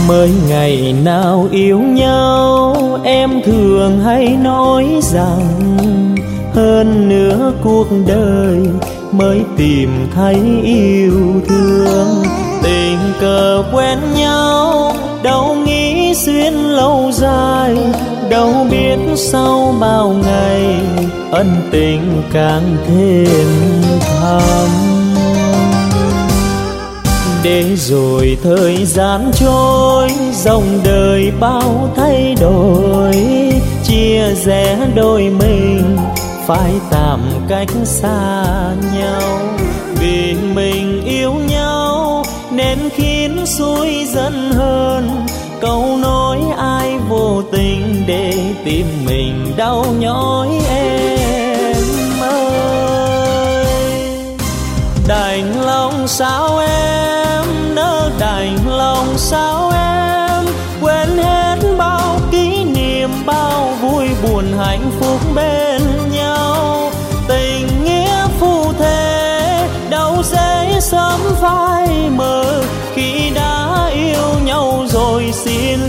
Mới 0.10 0.32
ngày 0.48 0.96
nào 1.04 1.48
yêu 1.52 1.80
nhau, 1.80 2.76
em 3.04 3.42
thường 3.46 4.00
hay 4.00 4.38
nói 4.44 4.86
rằng 5.02 6.16
hơn 6.54 7.10
nữa 7.10 7.54
cuộc 7.64 7.88
đời 8.08 8.58
mới 9.12 9.42
tìm 9.58 9.90
thấy 10.16 10.36
yêu 10.64 11.42
thương. 11.48 12.08
Tình 12.64 12.98
cờ 13.20 13.64
quen 13.74 14.00
nhau, 14.16 14.94
đâu 15.24 15.56
nghĩ 15.66 16.14
xuyên 16.16 16.54
lâu 16.54 17.12
dài, 17.14 17.78
đâu 18.30 18.68
biết 18.72 18.98
sau 19.16 19.76
bao 19.80 20.16
ngày 20.24 20.76
ân 21.32 21.56
tình 21.72 22.22
càng 22.34 22.78
thêm 22.88 23.48
thắm 24.22 24.99
để 27.44 27.76
rồi 27.76 28.38
thời 28.44 28.86
gian 28.86 29.32
trôi, 29.34 30.12
dòng 30.34 30.80
đời 30.84 31.32
bao 31.40 31.94
thay 31.96 32.36
đổi. 32.42 33.16
Chia 33.84 34.34
rẽ 34.46 34.78
đôi 34.96 35.22
mình, 35.22 35.98
phải 36.48 36.72
tạm 36.92 37.20
cách 37.50 37.70
xa 37.84 38.44
nhau. 38.98 39.40
Vì 40.00 40.36
mình 40.54 41.04
yêu 41.06 41.34
nhau, 41.34 42.26
nên 42.52 42.78
khiến 42.96 43.46
suối 43.46 44.06
dần 44.14 44.52
hơn. 44.52 45.26
Câu 45.62 45.98
nói 46.02 46.40
ai 46.58 46.98
vô 47.10 47.44
tình 47.52 48.04
để 48.08 48.34
tim 48.66 48.86
mình 49.06 49.54
đau 49.58 49.86
nhói 50.00 50.50
em 50.70 51.76
ơi. 52.22 53.66
Đành 55.08 55.62
lòng 55.66 56.08
sao 56.08 56.60
em? 56.60 56.89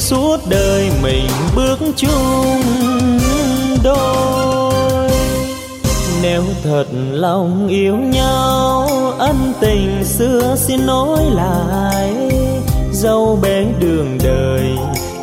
Suốt 0.01 0.37
đời 0.49 0.91
mình 1.03 1.27
bước 1.57 1.79
chung 1.97 2.63
đôi. 3.85 5.11
Nếu 6.23 6.43
thật 6.65 6.85
lòng 7.11 7.69
yêu 7.69 7.97
nhau, 7.97 8.89
ân 9.19 9.53
tình 9.61 10.05
xưa 10.05 10.57
xin 10.59 10.87
nối 10.87 11.25
lại. 11.35 12.13
Dẫu 12.93 13.39
bế 13.43 13.65
đường 13.81 14.19
đời 14.25 14.71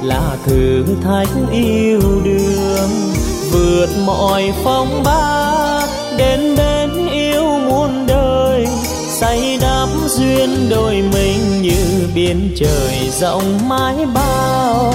là 0.03 0.37
thử 0.45 0.83
thách 1.03 1.29
yêu 1.51 2.01
đương. 2.23 2.89
Vượt 3.51 3.89
mọi 4.05 4.53
phong 4.63 5.03
ba, 5.03 5.81
đến 6.17 6.55
đây 6.55 6.76
say 9.19 9.57
đắm 9.61 9.89
duyên 10.07 10.69
đôi 10.69 10.93
mình 10.93 11.61
như 11.61 12.07
biển 12.15 12.55
trời 12.55 13.09
rộng 13.11 13.69
mãi 13.69 13.95
bao. 14.13 14.93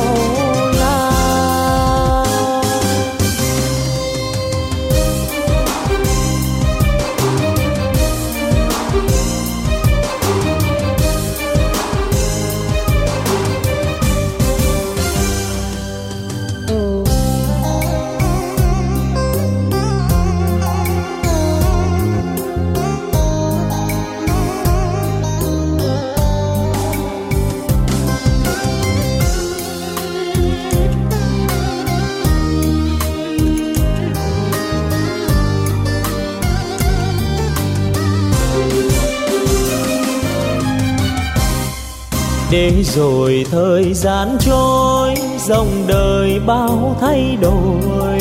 Rồi 42.84 43.46
thời 43.50 43.94
gian 43.94 44.36
trôi, 44.40 45.14
dòng 45.46 45.84
đời 45.86 46.40
bao 46.46 46.96
thay 47.00 47.36
đổi. 47.40 48.18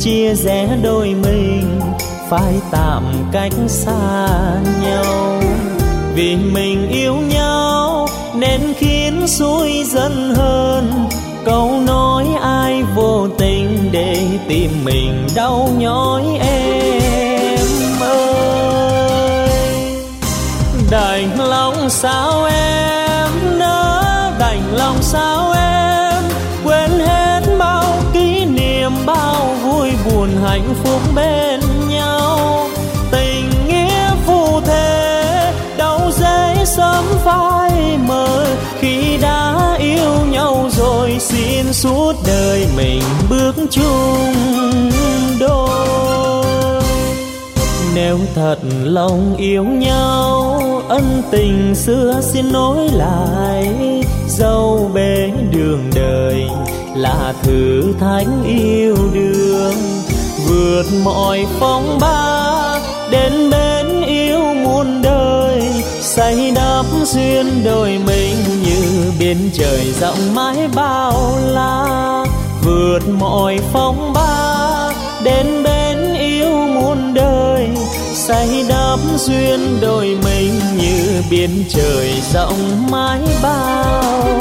Chia 0.00 0.34
rẽ 0.34 0.68
đôi 0.82 1.06
mình, 1.06 1.80
phải 2.30 2.54
tạm 2.70 3.04
cách 3.32 3.52
xa 3.68 4.28
nhau. 4.82 5.42
Vì 6.14 6.36
mình 6.36 6.88
yêu 6.88 7.14
nhau, 7.14 8.08
nên 8.34 8.60
khiến 8.78 9.26
suối 9.26 9.84
dần 9.86 10.34
hơn. 10.34 11.08
Câu 11.44 11.80
nói 11.86 12.26
ai 12.42 12.82
vô 12.94 13.28
tình 13.38 13.88
để 13.92 14.26
tìm 14.48 14.70
mình 14.84 15.26
đau 15.34 15.68
nhói 15.78 16.22
em 16.40 17.58
ơi. 18.00 19.48
Đành 20.90 21.40
lòng 21.40 21.90
sao 21.90 22.44
em? 22.44 22.87
Hạnh 30.68 30.76
phúc 30.84 31.00
bên 31.14 31.60
nhau. 31.88 32.68
Tình 33.10 33.50
nghĩa 33.68 34.10
phù 34.26 34.60
thế 34.60 35.52
đâu 35.76 36.00
dễ 36.10 36.64
sớm 36.64 37.04
phai 37.24 37.98
mờ. 38.08 38.46
Khi 38.80 39.16
đã 39.22 39.76
yêu 39.78 40.26
nhau 40.30 40.70
rồi, 40.76 41.16
xin 41.20 41.72
suốt 41.72 42.12
đời 42.26 42.66
mình 42.76 43.02
bước 43.30 43.54
chung 43.70 44.90
đôi. 45.40 46.82
Nếu 47.94 48.18
thật 48.34 48.56
lòng 48.82 49.36
yêu 49.36 49.64
nhau, 49.64 50.62
ân 50.88 51.22
tình 51.30 51.74
xưa 51.74 52.20
xin 52.22 52.52
nối 52.52 52.88
lại. 52.88 53.74
Dâu 54.28 54.90
bế 54.94 55.30
đường 55.52 55.90
đời 55.94 56.48
là 56.96 57.34
thử 57.42 57.82
thách 58.00 58.26
yêu 58.46 58.96
đương 59.14 59.97
vượt 60.48 60.84
mọi 61.04 61.46
phong 61.60 61.98
ba, 62.00 62.80
đến 63.10 63.50
bên 63.50 64.02
yêu 64.02 64.40
muôn 64.40 65.02
đời. 65.02 65.62
Say 66.00 66.52
đắm 66.54 66.84
duyên 67.04 67.64
đôi 67.64 67.98
mình 68.06 68.36
như 68.62 69.12
biển 69.18 69.50
trời 69.54 69.92
rộng 70.00 70.34
mãi 70.34 70.68
bao 70.74 71.32
la. 71.46 72.24
Vượt 72.64 73.08
mọi 73.18 73.58
phong 73.72 74.12
ba, 74.12 74.90
đến 75.24 75.62
bên 75.64 76.14
yêu 76.14 76.50
muôn 76.50 77.14
đời. 77.14 77.68
Say 78.14 78.64
đắm 78.68 78.98
duyên 79.16 79.78
đôi 79.80 80.18
mình 80.24 80.60
như 80.78 81.22
biển 81.30 81.64
trời 81.68 82.22
rộng 82.32 82.86
mãi 82.90 83.20
bao 83.42 84.40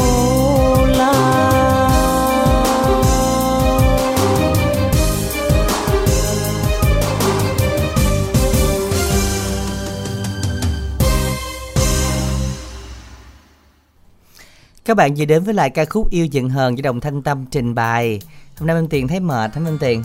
Các 14.87 14.97
bạn 14.97 15.15
vừa 15.17 15.25
đến 15.25 15.43
với 15.43 15.53
lại 15.53 15.69
ca 15.69 15.85
khúc 15.85 16.09
Yêu 16.09 16.25
Giận 16.25 16.49
Hờn 16.49 16.75
với 16.75 16.81
đồng 16.81 16.99
thanh 16.99 17.21
tâm 17.21 17.45
trình 17.51 17.75
bày. 17.75 18.21
Hôm 18.59 18.67
nay 18.67 18.75
Minh 18.75 18.89
Tiền 18.89 19.07
thấy 19.07 19.19
mệt 19.19 19.55
hả 19.55 19.61
Minh 19.61 19.77
Tiền? 19.79 20.03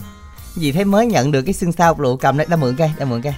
Gì 0.55 0.71
thấy 0.71 0.85
mới 0.85 1.05
nhận 1.05 1.31
được 1.31 1.41
cái 1.41 1.53
xương 1.53 1.71
sao 1.71 1.95
lụ 1.97 2.15
cầm 2.15 2.37
đấy, 2.37 2.47
đã 2.49 2.55
mượn 2.55 2.75
cây, 2.75 2.91
đã 2.97 3.05
mượn 3.05 3.21
cây 3.21 3.33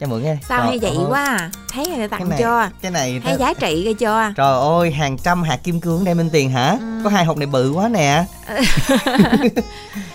cho 0.00 0.06
mượn 0.06 0.22
cái. 0.22 0.38
Sao 0.48 0.66
hay 0.66 0.78
vậy 0.78 0.90
ơi. 0.90 1.06
quá 1.08 1.24
à? 1.24 1.50
thấy 1.72 1.86
người 1.96 2.08
tặng 2.08 2.20
cái 2.20 2.28
này, 2.28 2.38
cho 2.40 2.68
cái 2.82 2.90
này 2.90 3.20
thấy 3.24 3.36
giá 3.38 3.54
trị 3.54 3.84
cái 3.84 3.94
cho 3.94 4.32
trời 4.36 4.60
ơi 4.60 4.90
hàng 4.90 5.18
trăm 5.18 5.42
hạt 5.42 5.56
kim 5.56 5.80
cương 5.80 6.04
đây 6.04 6.14
minh 6.14 6.30
tiền 6.32 6.50
hả? 6.50 6.70
Ừ. 6.80 7.00
có 7.04 7.10
hai 7.10 7.24
hộp 7.24 7.36
này 7.36 7.46
bự 7.46 7.70
quá 7.70 7.88
nè. 7.88 8.24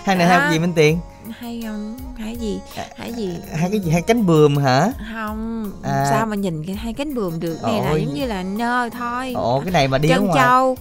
Hai 0.04 0.16
này 0.16 0.26
hai 0.26 0.40
hộp 0.40 0.52
gì 0.52 0.58
minh 0.58 0.72
tiền 0.76 0.98
hay 1.30 1.62
không 1.66 1.98
hai 2.18 2.36
gì? 2.36 2.60
À, 2.76 2.86
hai 2.98 3.12
gì? 3.12 3.36
hai 3.54 3.70
cái 3.70 3.80
gì? 3.80 3.90
Hai 3.90 4.02
cánh 4.02 4.26
bườm 4.26 4.56
hả? 4.56 4.92
Không 5.14 5.72
à. 5.82 6.06
sao 6.10 6.26
mà 6.26 6.36
nhìn 6.36 6.64
cái 6.66 6.74
hai 6.76 6.92
cánh 6.92 7.14
bườm 7.14 7.40
được? 7.40 7.58
Này 7.62 7.80
là 7.80 7.92
giống 7.92 8.14
như 8.14 8.26
là 8.26 8.42
nơ 8.42 8.88
thôi. 8.98 9.32
Ồ 9.36 9.60
cái 9.60 9.72
này 9.72 9.88
mà 9.88 9.98
đi 9.98 10.08
chân 10.08 10.26
ngoài. 10.26 10.44
Châu. 10.44 10.76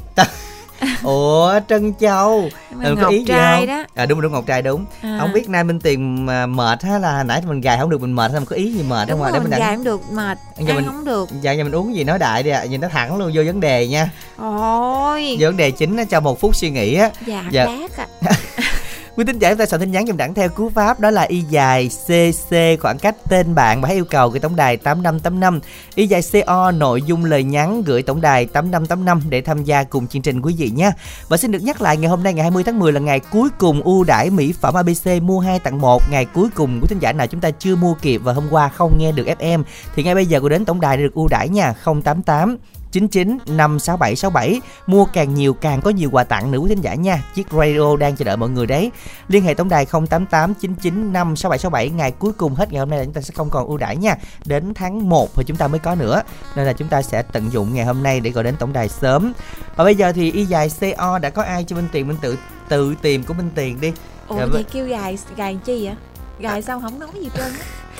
Ủa 1.03 1.59
trân 1.69 1.93
châu. 1.99 2.49
Ừ, 2.83 2.95
có 3.01 3.07
ý 3.07 3.25
trai 3.27 3.67
đó. 3.67 3.83
À 3.95 4.05
đúng 4.05 4.21
đúng 4.21 4.31
ngọc 4.31 4.43
trai 4.47 4.61
đúng. 4.61 4.85
À. 5.01 5.17
không 5.19 5.33
biết 5.33 5.49
nay 5.49 5.63
minh 5.63 5.79
tiền 5.79 6.25
mà 6.25 6.45
mệt 6.45 6.83
ha 6.83 6.99
là 6.99 7.23
nãy 7.23 7.41
mình 7.47 7.61
gài 7.61 7.77
không 7.77 7.89
được 7.89 8.01
mình 8.01 8.13
mệt 8.13 8.31
hay 8.31 8.41
có 8.45 8.55
ý 8.55 8.71
gì 8.73 8.83
mệt 8.83 9.07
đúng 9.09 9.21
không 9.21 9.33
để 9.33 9.39
mình 9.39 9.51
gài 9.51 9.75
không 9.75 9.83
được 9.83 10.01
mệt 10.11 10.37
giờ 10.57 10.73
mình 10.73 10.85
không 10.85 11.05
được. 11.05 11.29
dạ 11.41 11.51
giờ 11.51 11.63
mình 11.63 11.75
uống 11.75 11.95
gì 11.95 12.03
nói 12.03 12.19
đại 12.19 12.43
đi 12.43 12.49
ạ 12.49 12.59
à. 12.59 12.65
nhìn 12.65 12.81
nó 12.81 12.87
thẳng 12.87 13.17
luôn 13.17 13.31
vô 13.35 13.43
vấn 13.45 13.59
đề 13.59 13.87
nha. 13.87 14.09
Ôi. 14.37 15.37
Vô 15.39 15.47
vấn 15.47 15.57
đề 15.57 15.71
chính 15.71 16.05
cho 16.05 16.19
một 16.19 16.39
phút 16.39 16.55
suy 16.55 16.69
nghĩ 16.69 16.95
á. 16.95 17.09
Dạ 17.25 17.45
giờ 17.51 17.65
à. 17.97 18.31
Quý 19.15 19.23
tin 19.25 19.39
giải 19.39 19.51
chúng 19.51 19.59
ta 19.59 19.65
soạn 19.65 19.79
tin 19.79 19.91
nhắn 19.91 20.07
dùm 20.07 20.17
đẳng 20.17 20.33
theo 20.33 20.49
cú 20.49 20.69
pháp, 20.69 20.99
đó 20.99 21.09
là 21.09 21.21
y 21.21 21.41
dài 21.41 21.89
CC 22.07 22.55
khoảng 22.81 22.99
cách 22.99 23.15
tên 23.29 23.55
bạn 23.55 23.81
và 23.81 23.87
hãy 23.87 23.95
yêu 23.95 24.05
cầu 24.05 24.29
gửi 24.29 24.39
tổng 24.39 24.55
đài 24.55 24.77
8585 24.77 25.59
y 25.95 26.07
dài 26.07 26.21
CO 26.31 26.71
nội 26.71 27.01
dung 27.01 27.25
lời 27.25 27.43
nhắn, 27.43 27.83
gửi 27.83 28.01
tổng 28.01 28.21
đài 28.21 28.45
8585 28.45 29.21
để 29.29 29.41
tham 29.41 29.63
gia 29.63 29.83
cùng 29.83 30.07
chương 30.07 30.21
trình 30.21 30.41
quý 30.41 30.55
vị 30.57 30.69
nhé. 30.69 30.91
Và 31.29 31.37
xin 31.37 31.51
được 31.51 31.63
nhắc 31.63 31.81
lại, 31.81 31.97
ngày 31.97 32.09
hôm 32.09 32.23
nay, 32.23 32.33
ngày 32.33 32.43
20 32.43 32.63
tháng 32.63 32.79
10 32.79 32.91
là 32.91 32.99
ngày 32.99 33.19
cuối 33.19 33.49
cùng 33.57 33.81
ưu 33.81 34.03
đãi 34.03 34.29
mỹ 34.29 34.53
phẩm 34.61 34.73
ABC 34.73 35.21
mua 35.21 35.39
2 35.39 35.59
tặng 35.59 35.81
1 35.81 36.01
ngày 36.11 36.25
cuối 36.25 36.49
cùng, 36.55 36.79
quý 36.81 36.87
tin 36.89 36.99
giả 36.99 37.13
nào 37.13 37.27
chúng 37.27 37.41
ta 37.41 37.51
chưa 37.51 37.75
mua 37.75 37.93
kịp 37.93 38.17
và 38.17 38.33
hôm 38.33 38.47
qua 38.51 38.69
không 38.69 38.97
nghe 38.99 39.11
được 39.11 39.27
FM 39.39 39.63
thì 39.95 40.03
ngay 40.03 40.15
bây 40.15 40.25
giờ 40.25 40.39
cô 40.41 40.49
đến 40.49 40.65
tổng 40.65 40.81
đài 40.81 40.97
để 40.97 41.03
được 41.03 41.13
ưu 41.13 41.27
đãi 41.27 41.49
nha 41.49 41.73
088 42.03 42.57
99 42.91 43.37
56767 43.45 44.59
mua 44.87 45.05
càng 45.05 45.33
nhiều 45.33 45.53
càng 45.53 45.81
có 45.81 45.89
nhiều 45.89 46.09
quà 46.11 46.23
tặng 46.23 46.51
nữa 46.51 46.57
quý 46.57 46.69
thính 46.69 46.81
giả 46.81 46.95
nha. 46.95 47.23
Chiếc 47.35 47.47
radio 47.51 47.95
đang 47.95 48.15
chờ 48.15 48.25
đợi 48.25 48.37
mọi 48.37 48.49
người 48.49 48.65
đấy. 48.65 48.91
Liên 49.27 49.43
hệ 49.43 49.53
tổng 49.53 49.69
đài 49.69 49.85
088 49.85 50.53
99 50.53 51.13
56767 51.13 51.89
ngày 51.89 52.11
cuối 52.11 52.33
cùng 52.33 52.55
hết 52.55 52.71
ngày 52.71 52.79
hôm 52.79 52.89
nay 52.89 52.99
là 52.99 53.05
chúng 53.05 53.13
ta 53.13 53.21
sẽ 53.21 53.33
không 53.35 53.49
còn 53.49 53.67
ưu 53.67 53.77
đãi 53.77 53.95
nha. 53.95 54.15
Đến 54.45 54.73
tháng 54.73 55.09
1 55.09 55.29
thì 55.35 55.43
chúng 55.43 55.57
ta 55.57 55.67
mới 55.67 55.79
có 55.79 55.95
nữa. 55.95 56.21
Nên 56.55 56.65
là 56.65 56.73
chúng 56.73 56.87
ta 56.87 57.01
sẽ 57.01 57.21
tận 57.21 57.51
dụng 57.51 57.73
ngày 57.73 57.85
hôm 57.85 58.03
nay 58.03 58.19
để 58.19 58.31
gọi 58.31 58.43
đến 58.43 58.55
tổng 58.59 58.73
đài 58.73 58.89
sớm. 58.89 59.33
Và 59.75 59.83
bây 59.83 59.95
giờ 59.95 60.11
thì 60.11 60.31
y 60.31 60.45
dài 60.45 60.69
co 60.97 61.19
đã 61.19 61.29
có 61.29 61.43
ai 61.43 61.63
cho 61.63 61.75
minh 61.75 61.87
tiền 61.91 62.07
minh 62.07 62.17
tự 62.21 62.37
tự 62.69 62.95
tìm 63.01 63.23
của 63.23 63.33
minh 63.33 63.49
tiền 63.55 63.81
đi? 63.81 63.93
Ủa 64.27 64.37
Rồi 64.37 64.49
vậy 64.49 64.65
kêu 64.71 64.87
gài 64.87 65.17
gài 65.35 65.57
chi 65.65 65.85
vậy? 65.85 65.95
Gài 66.39 66.61
sao 66.61 66.81
không 66.81 66.99
nói 66.99 67.09
gì 67.19 67.29
trơn 67.37 67.51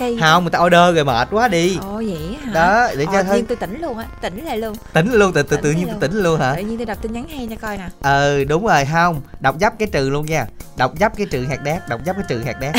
cây 0.02 0.18
không 0.20 0.44
người 0.44 0.50
ta 0.50 0.58
order 0.58 0.94
rồi 0.94 1.04
mệt 1.04 1.28
quá 1.30 1.48
đi. 1.48 1.78
Ồ 1.80 1.94
vậy 1.94 2.36
hả? 2.44 2.52
Đó 2.52 2.88
để 2.96 3.06
cho 3.12 3.22
thôi. 3.22 3.44
tôi 3.48 3.56
tỉnh 3.56 3.80
luôn 3.80 3.98
á 3.98 4.06
tỉnh 4.20 4.44
lại 4.44 4.58
luôn. 4.58 4.74
Tỉnh 4.92 5.12
luôn 5.12 5.32
tự 5.32 5.42
tự 5.42 5.56
tự 5.56 5.70
nhiên 5.70 5.86
tôi 5.86 5.96
tỉnh 6.00 6.22
luôn 6.22 6.40
hả? 6.40 6.54
Tự 6.56 6.62
nhiên 6.62 6.76
tôi 6.76 6.86
đọc 6.86 6.98
tin 7.02 7.12
nhắn 7.12 7.28
hay 7.28 7.48
cho 7.50 7.56
coi 7.60 7.78
nè. 7.78 7.88
Ừ 8.02 8.44
đúng 8.44 8.66
rồi 8.66 8.84
không 8.92 9.20
đọc 9.40 9.56
dấp 9.60 9.78
cái 9.78 9.88
trừ 9.92 10.10
luôn 10.10 10.26
nha. 10.26 10.46
Đọc 10.76 10.92
dấp 11.00 11.16
cái 11.16 11.26
trừ 11.30 11.44
hạt 11.44 11.62
đét 11.62 11.88
đọc 11.88 12.00
dấp 12.06 12.16
cái 12.16 12.24
trừ 12.28 12.42
hạt 12.46 12.60
đét 12.60 12.72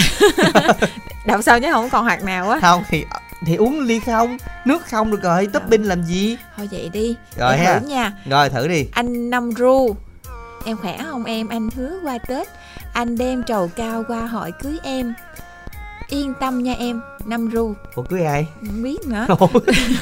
đọc 1.25 1.41
sao 1.43 1.59
chứ 1.59 1.67
không 1.71 1.89
còn 1.89 2.05
hạt 2.05 2.23
nào 2.23 2.49
á. 2.49 2.59
Không 2.61 2.83
thì 2.89 3.05
thì 3.45 3.55
uống 3.55 3.79
ly 3.79 3.99
không 3.99 4.37
nước 4.65 4.85
không 4.91 5.11
được 5.11 5.21
rồi 5.21 5.47
topping 5.53 5.87
làm 5.87 6.03
gì? 6.03 6.37
Thôi 6.57 6.69
vậy 6.71 6.89
đi 6.93 7.15
rồi 7.37 7.57
ha. 7.57 7.79
thử 7.79 7.87
nha. 7.87 8.11
Rồi 8.29 8.49
thử 8.49 8.67
đi. 8.67 8.85
Anh 8.91 9.29
năm 9.29 9.51
ru 9.51 9.95
em 10.65 10.77
khỏe 10.77 10.97
không 11.09 11.23
em? 11.23 11.47
Anh 11.47 11.69
hứa 11.75 11.99
qua 12.03 12.17
tết 12.17 12.47
anh 12.93 13.17
đem 13.17 13.43
trầu 13.43 13.71
cao 13.75 14.03
qua 14.07 14.19
hỏi 14.19 14.51
cưới 14.61 14.77
em 14.83 15.13
yên 16.07 16.33
tâm 16.39 16.63
nha 16.63 16.73
em 16.79 17.01
năm 17.25 17.49
ru. 17.53 17.73
Ủa 17.95 18.03
cưới 18.03 18.23
ai? 18.23 18.47
Không 18.67 18.83
biết 18.83 19.07
nữa. 19.07 19.25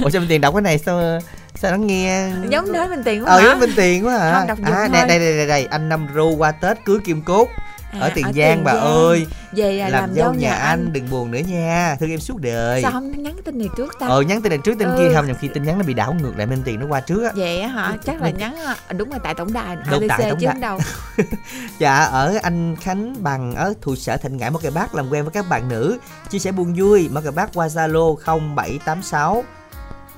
Ủa 0.01 0.09
sao 0.09 0.19
minh 0.19 0.29
tiền 0.29 0.41
đọc 0.41 0.53
cái 0.53 0.61
này 0.61 0.77
sao 0.77 1.19
sao 1.55 1.71
nó 1.71 1.77
nghe? 1.77 2.29
Giống 2.49 2.71
nói 2.71 2.87
minh 2.87 3.03
tiền 3.05 3.23
quá 3.23 3.31
ờ 3.31 3.41
giống 3.43 3.59
minh 3.59 3.71
tiền 3.75 4.05
quá 4.05 4.17
hả? 4.17 4.39
Không 4.39 4.47
đọc 4.47 4.57
à 4.63 4.87
đây, 4.93 5.07
đây 5.07 5.19
đây 5.19 5.37
đây 5.37 5.47
đây. 5.47 5.65
Anh 5.65 5.89
năm 5.89 6.07
ru 6.15 6.35
qua 6.35 6.51
tết 6.51 6.85
cưới 6.85 6.97
kim 7.05 7.21
cốt 7.21 7.47
À, 7.91 7.99
ở 7.99 8.09
tiền 8.15 8.25
ở 8.25 8.31
giang 8.33 8.55
Tiền 8.55 8.63
bà 8.63 8.73
Giang. 8.73 8.81
ơi 8.83 9.27
về 9.51 9.79
à, 9.79 9.89
làm, 9.89 10.13
dâu 10.13 10.33
nhà 10.33 10.53
anh. 10.53 10.93
đừng 10.93 11.09
buồn 11.09 11.31
nữa 11.31 11.39
nha 11.47 11.95
thương 11.99 12.09
em 12.09 12.19
suốt 12.19 12.37
đời 12.41 12.81
sao 12.81 12.91
không 12.91 13.11
nhắn 13.23 13.33
cái 13.33 13.41
tin 13.45 13.57
này 13.57 13.67
trước 13.77 13.93
ta 13.99 14.07
ờ 14.07 14.21
nhắn 14.21 14.41
tin 14.41 14.49
này 14.49 14.59
trước 14.63 14.75
tin 14.79 14.87
Ừ. 14.87 14.95
kia 14.99 15.13
không 15.15 15.27
nhầm 15.27 15.35
khi 15.41 15.47
tin 15.47 15.63
nhắn 15.63 15.77
nó 15.77 15.83
bị 15.83 15.93
đảo 15.93 16.13
ngược 16.21 16.37
lại 16.37 16.47
bên 16.47 16.61
tiền 16.65 16.79
nó 16.79 16.85
qua 16.89 16.99
trước 16.99 17.23
á 17.23 17.31
vậy 17.35 17.61
á 17.61 17.67
hả 17.67 17.97
chắc 18.05 18.21
là 18.21 18.29
nhắn 18.29 18.55
à, 18.55 18.75
đúng 18.97 19.09
rồi 19.09 19.19
tại 19.23 19.33
tổng 19.33 19.53
đài 19.53 19.75
Đúng, 19.91 20.07
tại 20.09 20.29
tổng 20.29 20.39
đài. 20.41 20.55
đâu 20.61 20.79
Dạ 21.79 21.95
ở 22.03 22.37
anh 22.41 22.75
Khánh 22.75 23.23
Bằng 23.23 23.55
ở 23.55 23.73
thuộc 23.81 23.97
sở 23.97 24.17
Thịnh 24.17 24.37
Ngãi 24.37 24.51
Mắc 24.51 24.61
Cày 24.61 24.71
Bắc 24.71 24.95
làm 24.95 25.09
quen 25.09 25.23
với 25.23 25.31
các 25.31 25.45
bạn 25.49 25.69
nữ 25.69 25.97
chia 26.29 26.39
sẻ 26.39 26.51
buồn 26.51 26.73
vui 26.77 27.09
Mắc 27.11 27.21
Cày 27.23 27.31
Bắc 27.31 27.49
qua 27.53 27.67
Zalo 27.67 28.15
0786 28.25 29.43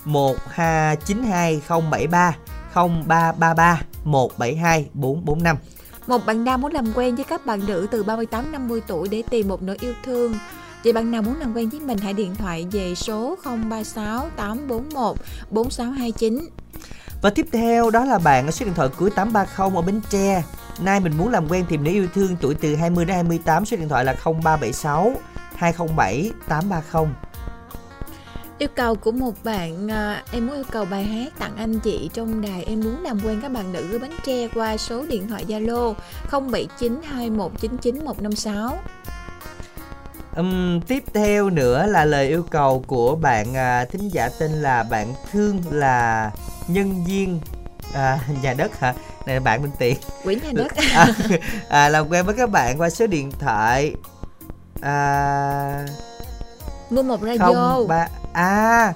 1292 0.05 1.61
073 1.69 2.35
0333 2.75 3.81
172 4.03 4.85
445 4.93 5.57
một 6.07 6.25
bạn 6.25 6.43
nam 6.43 6.61
muốn 6.61 6.73
làm 6.73 6.85
quen 6.95 7.15
với 7.15 7.25
các 7.25 7.45
bạn 7.45 7.61
nữ 7.67 7.87
từ 7.91 8.03
38 8.03 8.51
50 8.51 8.81
tuổi 8.87 9.07
để 9.07 9.23
tìm 9.29 9.47
một 9.47 9.61
nửa 9.61 9.75
yêu 9.79 9.93
thương. 10.05 10.35
Vậy 10.83 10.93
bạn 10.93 11.11
nào 11.11 11.21
muốn 11.21 11.39
làm 11.39 11.53
quen 11.53 11.69
với 11.69 11.79
mình 11.79 11.97
hãy 11.97 12.13
điện 12.13 12.35
thoại 12.35 12.67
về 12.71 12.95
số 12.95 13.35
036 13.45 14.29
841 14.35 15.17
4629. 15.49 16.49
Và 17.21 17.29
tiếp 17.29 17.45
theo, 17.51 17.89
đó 17.89 18.05
là 18.05 18.19
bạn 18.19 18.45
ở 18.45 18.51
số 18.51 18.65
điện 18.65 18.73
thoại 18.75 18.89
cuối 18.97 19.09
830 19.09 19.75
ở 19.75 19.81
Bến 19.81 20.01
Tre 20.09 20.43
Nay 20.79 20.99
mình 20.99 21.17
muốn 21.17 21.29
làm 21.29 21.47
quen 21.51 21.65
tìm 21.69 21.83
nữ 21.83 21.91
yêu 21.91 22.07
thương 22.13 22.35
tuổi 22.41 22.55
từ 22.55 22.75
20 22.75 23.05
đến 23.05 23.15
28 23.15 23.65
Số 23.65 23.77
điện 23.77 23.89
thoại 23.89 24.05
là 24.05 24.15
0376 24.23 25.13
207 25.55 26.31
830 26.47 27.13
Yêu 28.57 28.69
cầu 28.75 28.95
của 28.95 29.11
một 29.11 29.33
bạn 29.43 29.91
à, 29.91 30.23
em 30.31 30.47
muốn 30.47 30.55
yêu 30.55 30.63
cầu 30.71 30.85
bài 30.85 31.03
hát 31.03 31.33
tặng 31.39 31.57
anh 31.57 31.79
chị 31.79 32.09
trong 32.13 32.41
đài 32.41 32.63
em 32.63 32.79
muốn 32.79 33.03
làm 33.03 33.19
quen 33.25 33.39
các 33.41 33.51
bạn 33.51 33.73
nữ 33.73 33.91
ở 33.91 33.99
Bến 33.99 34.11
Tre 34.25 34.47
qua 34.55 34.77
số 34.77 35.05
điện 35.05 35.27
thoại 35.27 35.45
Zalo 35.47 35.93
0792199156. 36.31 38.71
Ừm, 40.35 40.81
tiếp 40.81 41.03
theo 41.13 41.49
nữa 41.49 41.85
là 41.85 42.05
lời 42.05 42.27
yêu 42.27 42.45
cầu 42.51 42.83
của 42.87 43.15
bạn 43.15 43.57
à, 43.57 43.85
thính 43.85 44.09
giả 44.09 44.29
tên 44.39 44.51
là 44.51 44.83
bạn 44.83 45.13
Thương 45.31 45.61
là 45.71 46.31
nhân 46.67 47.05
viên 47.05 47.39
à, 47.93 48.19
nhà 48.43 48.53
đất 48.53 48.79
hả? 48.79 48.93
Này 49.25 49.39
bạn 49.39 49.61
bên 49.61 49.71
tiền 49.79 49.97
Quỹ 50.23 50.35
nhà 50.35 50.51
đất. 50.53 50.67
à, 50.93 51.07
à, 51.69 51.89
làm 51.89 52.09
quen 52.09 52.25
với 52.25 52.35
các 52.35 52.49
bạn 52.49 52.81
qua 52.81 52.89
số 52.89 53.07
điện 53.07 53.31
thoại 53.31 53.95
à, 54.81 55.85
Mua 56.93 57.03
một 57.03 57.21
radio. 57.21 57.37
không 57.53 57.87
ba 57.87 58.07
à 58.33 58.93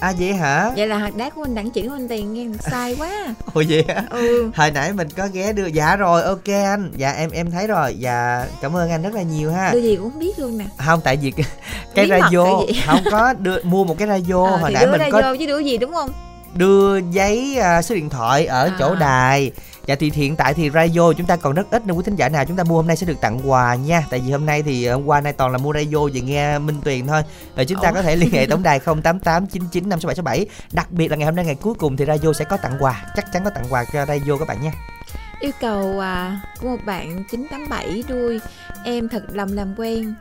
à 0.00 0.12
vậy 0.18 0.34
hả? 0.34 0.70
Vậy 0.76 0.86
là 0.86 0.98
hạt 0.98 1.16
đá 1.16 1.30
của 1.30 1.42
anh 1.42 1.54
đặng 1.54 1.70
chỉ 1.70 1.88
của 1.88 1.94
anh 1.94 2.08
tiền 2.08 2.32
nghe 2.34 2.46
sai 2.70 2.96
quá. 2.98 3.10
Ồ 3.54 3.62
vậy 3.68 3.84
hả? 3.88 4.02
Ừ. 4.10 4.50
Hồi 4.56 4.70
nãy 4.70 4.92
mình 4.92 5.08
có 5.16 5.28
ghé 5.32 5.52
đưa 5.52 5.66
Dạ 5.66 5.96
rồi 5.96 6.22
ok 6.22 6.44
anh 6.48 6.92
Dạ 6.96 7.12
em 7.12 7.30
em 7.30 7.50
thấy 7.50 7.66
rồi 7.66 7.94
Dạ 7.98 8.46
cảm 8.62 8.76
ơn 8.76 8.90
anh 8.90 9.02
rất 9.02 9.14
là 9.14 9.22
nhiều 9.22 9.52
ha 9.52 9.70
Đưa 9.72 9.80
gì 9.80 9.96
cũng 9.96 10.10
không 10.10 10.20
biết 10.20 10.38
luôn 10.38 10.58
nè. 10.58 10.64
Không 10.86 11.00
tại 11.04 11.16
vì 11.16 11.30
cái, 11.30 11.46
Bí 11.94 12.10
radio? 12.10 12.44
Không 12.86 13.00
có 13.10 13.32
đưa 13.38 13.62
mua 13.62 13.84
một 13.84 13.98
cái 13.98 14.08
radio 14.08 14.44
Ờ, 14.46 14.56
Hồi 14.56 14.70
nãy 14.72 14.84
đưa 14.84 14.90
mình 14.90 15.00
ra 15.00 15.08
có 15.12 15.36
chứ 15.38 15.46
đưa 15.46 15.58
gì 15.58 15.78
đúng 15.78 15.92
không? 15.94 16.10
đưa 16.54 16.96
giấy 17.10 17.58
à, 17.58 17.82
số 17.82 17.94
điện 17.94 18.08
thoại 18.10 18.46
ở 18.46 18.70
chỗ 18.78 18.88
À. 18.92 18.98
đài 19.00 19.50
Dạ 19.88 19.94
thì 19.94 20.10
hiện 20.14 20.36
tại 20.36 20.54
thì 20.54 20.70
radio 20.70 21.12
chúng 21.12 21.26
ta 21.26 21.36
còn 21.36 21.54
rất 21.54 21.70
ít 21.70 21.86
nên 21.86 21.96
quý 21.96 22.02
thính 22.06 22.16
giả 22.16 22.28
nào 22.28 22.44
chúng 22.44 22.56
ta 22.56 22.64
mua 22.64 22.76
hôm 22.76 22.86
nay 22.86 22.96
sẽ 22.96 23.06
được 23.06 23.20
tặng 23.20 23.40
quà 23.44 23.74
nha. 23.74 24.04
Tại 24.10 24.20
vì 24.20 24.32
hôm 24.32 24.46
nay 24.46 24.62
thì 24.62 24.84
ờ, 24.84 24.94
hôm 24.94 25.06
qua 25.06 25.20
nay 25.20 25.32
toàn 25.32 25.52
là 25.52 25.58
mua 25.58 25.72
radio 25.72 25.98
về 26.12 26.20
nghe 26.20 26.58
Minh 26.58 26.80
Tuyền 26.84 27.06
thôi. 27.06 27.22
Rồi 27.56 27.66
chúng 27.66 27.78
ta 27.82 27.88
Ủa? 27.88 27.94
có 27.94 28.02
thể 28.02 28.16
liên 28.16 28.30
hệ 28.30 28.46
tổng 28.46 28.62
đài 28.62 28.80
0889956767 28.84 30.44
Đặc 30.72 30.90
biệt 30.90 31.10
là 31.10 31.16
ngày 31.16 31.26
hôm 31.26 31.36
nay 31.36 31.44
ngày 31.44 31.54
cuối 31.54 31.74
cùng 31.74 31.96
thì 31.96 32.04
radio 32.04 32.32
sẽ 32.32 32.44
có 32.44 32.56
tặng 32.56 32.76
quà. 32.80 33.06
Chắc 33.16 33.32
chắn 33.32 33.44
có 33.44 33.50
tặng 33.50 33.64
quà 33.70 33.84
cho 33.92 34.06
radio 34.06 34.36
các 34.38 34.48
bạn 34.48 34.62
nha. 34.62 34.72
Yêu 35.40 35.52
cầu 35.60 36.00
à, 36.00 36.40
của 36.60 36.68
một 36.68 36.84
bạn 36.86 37.24
987 37.30 38.04
đuôi. 38.08 38.40
Em 38.84 39.08
thật 39.08 39.22
lòng 39.32 39.52
làm 39.52 39.74
quen 39.76 40.14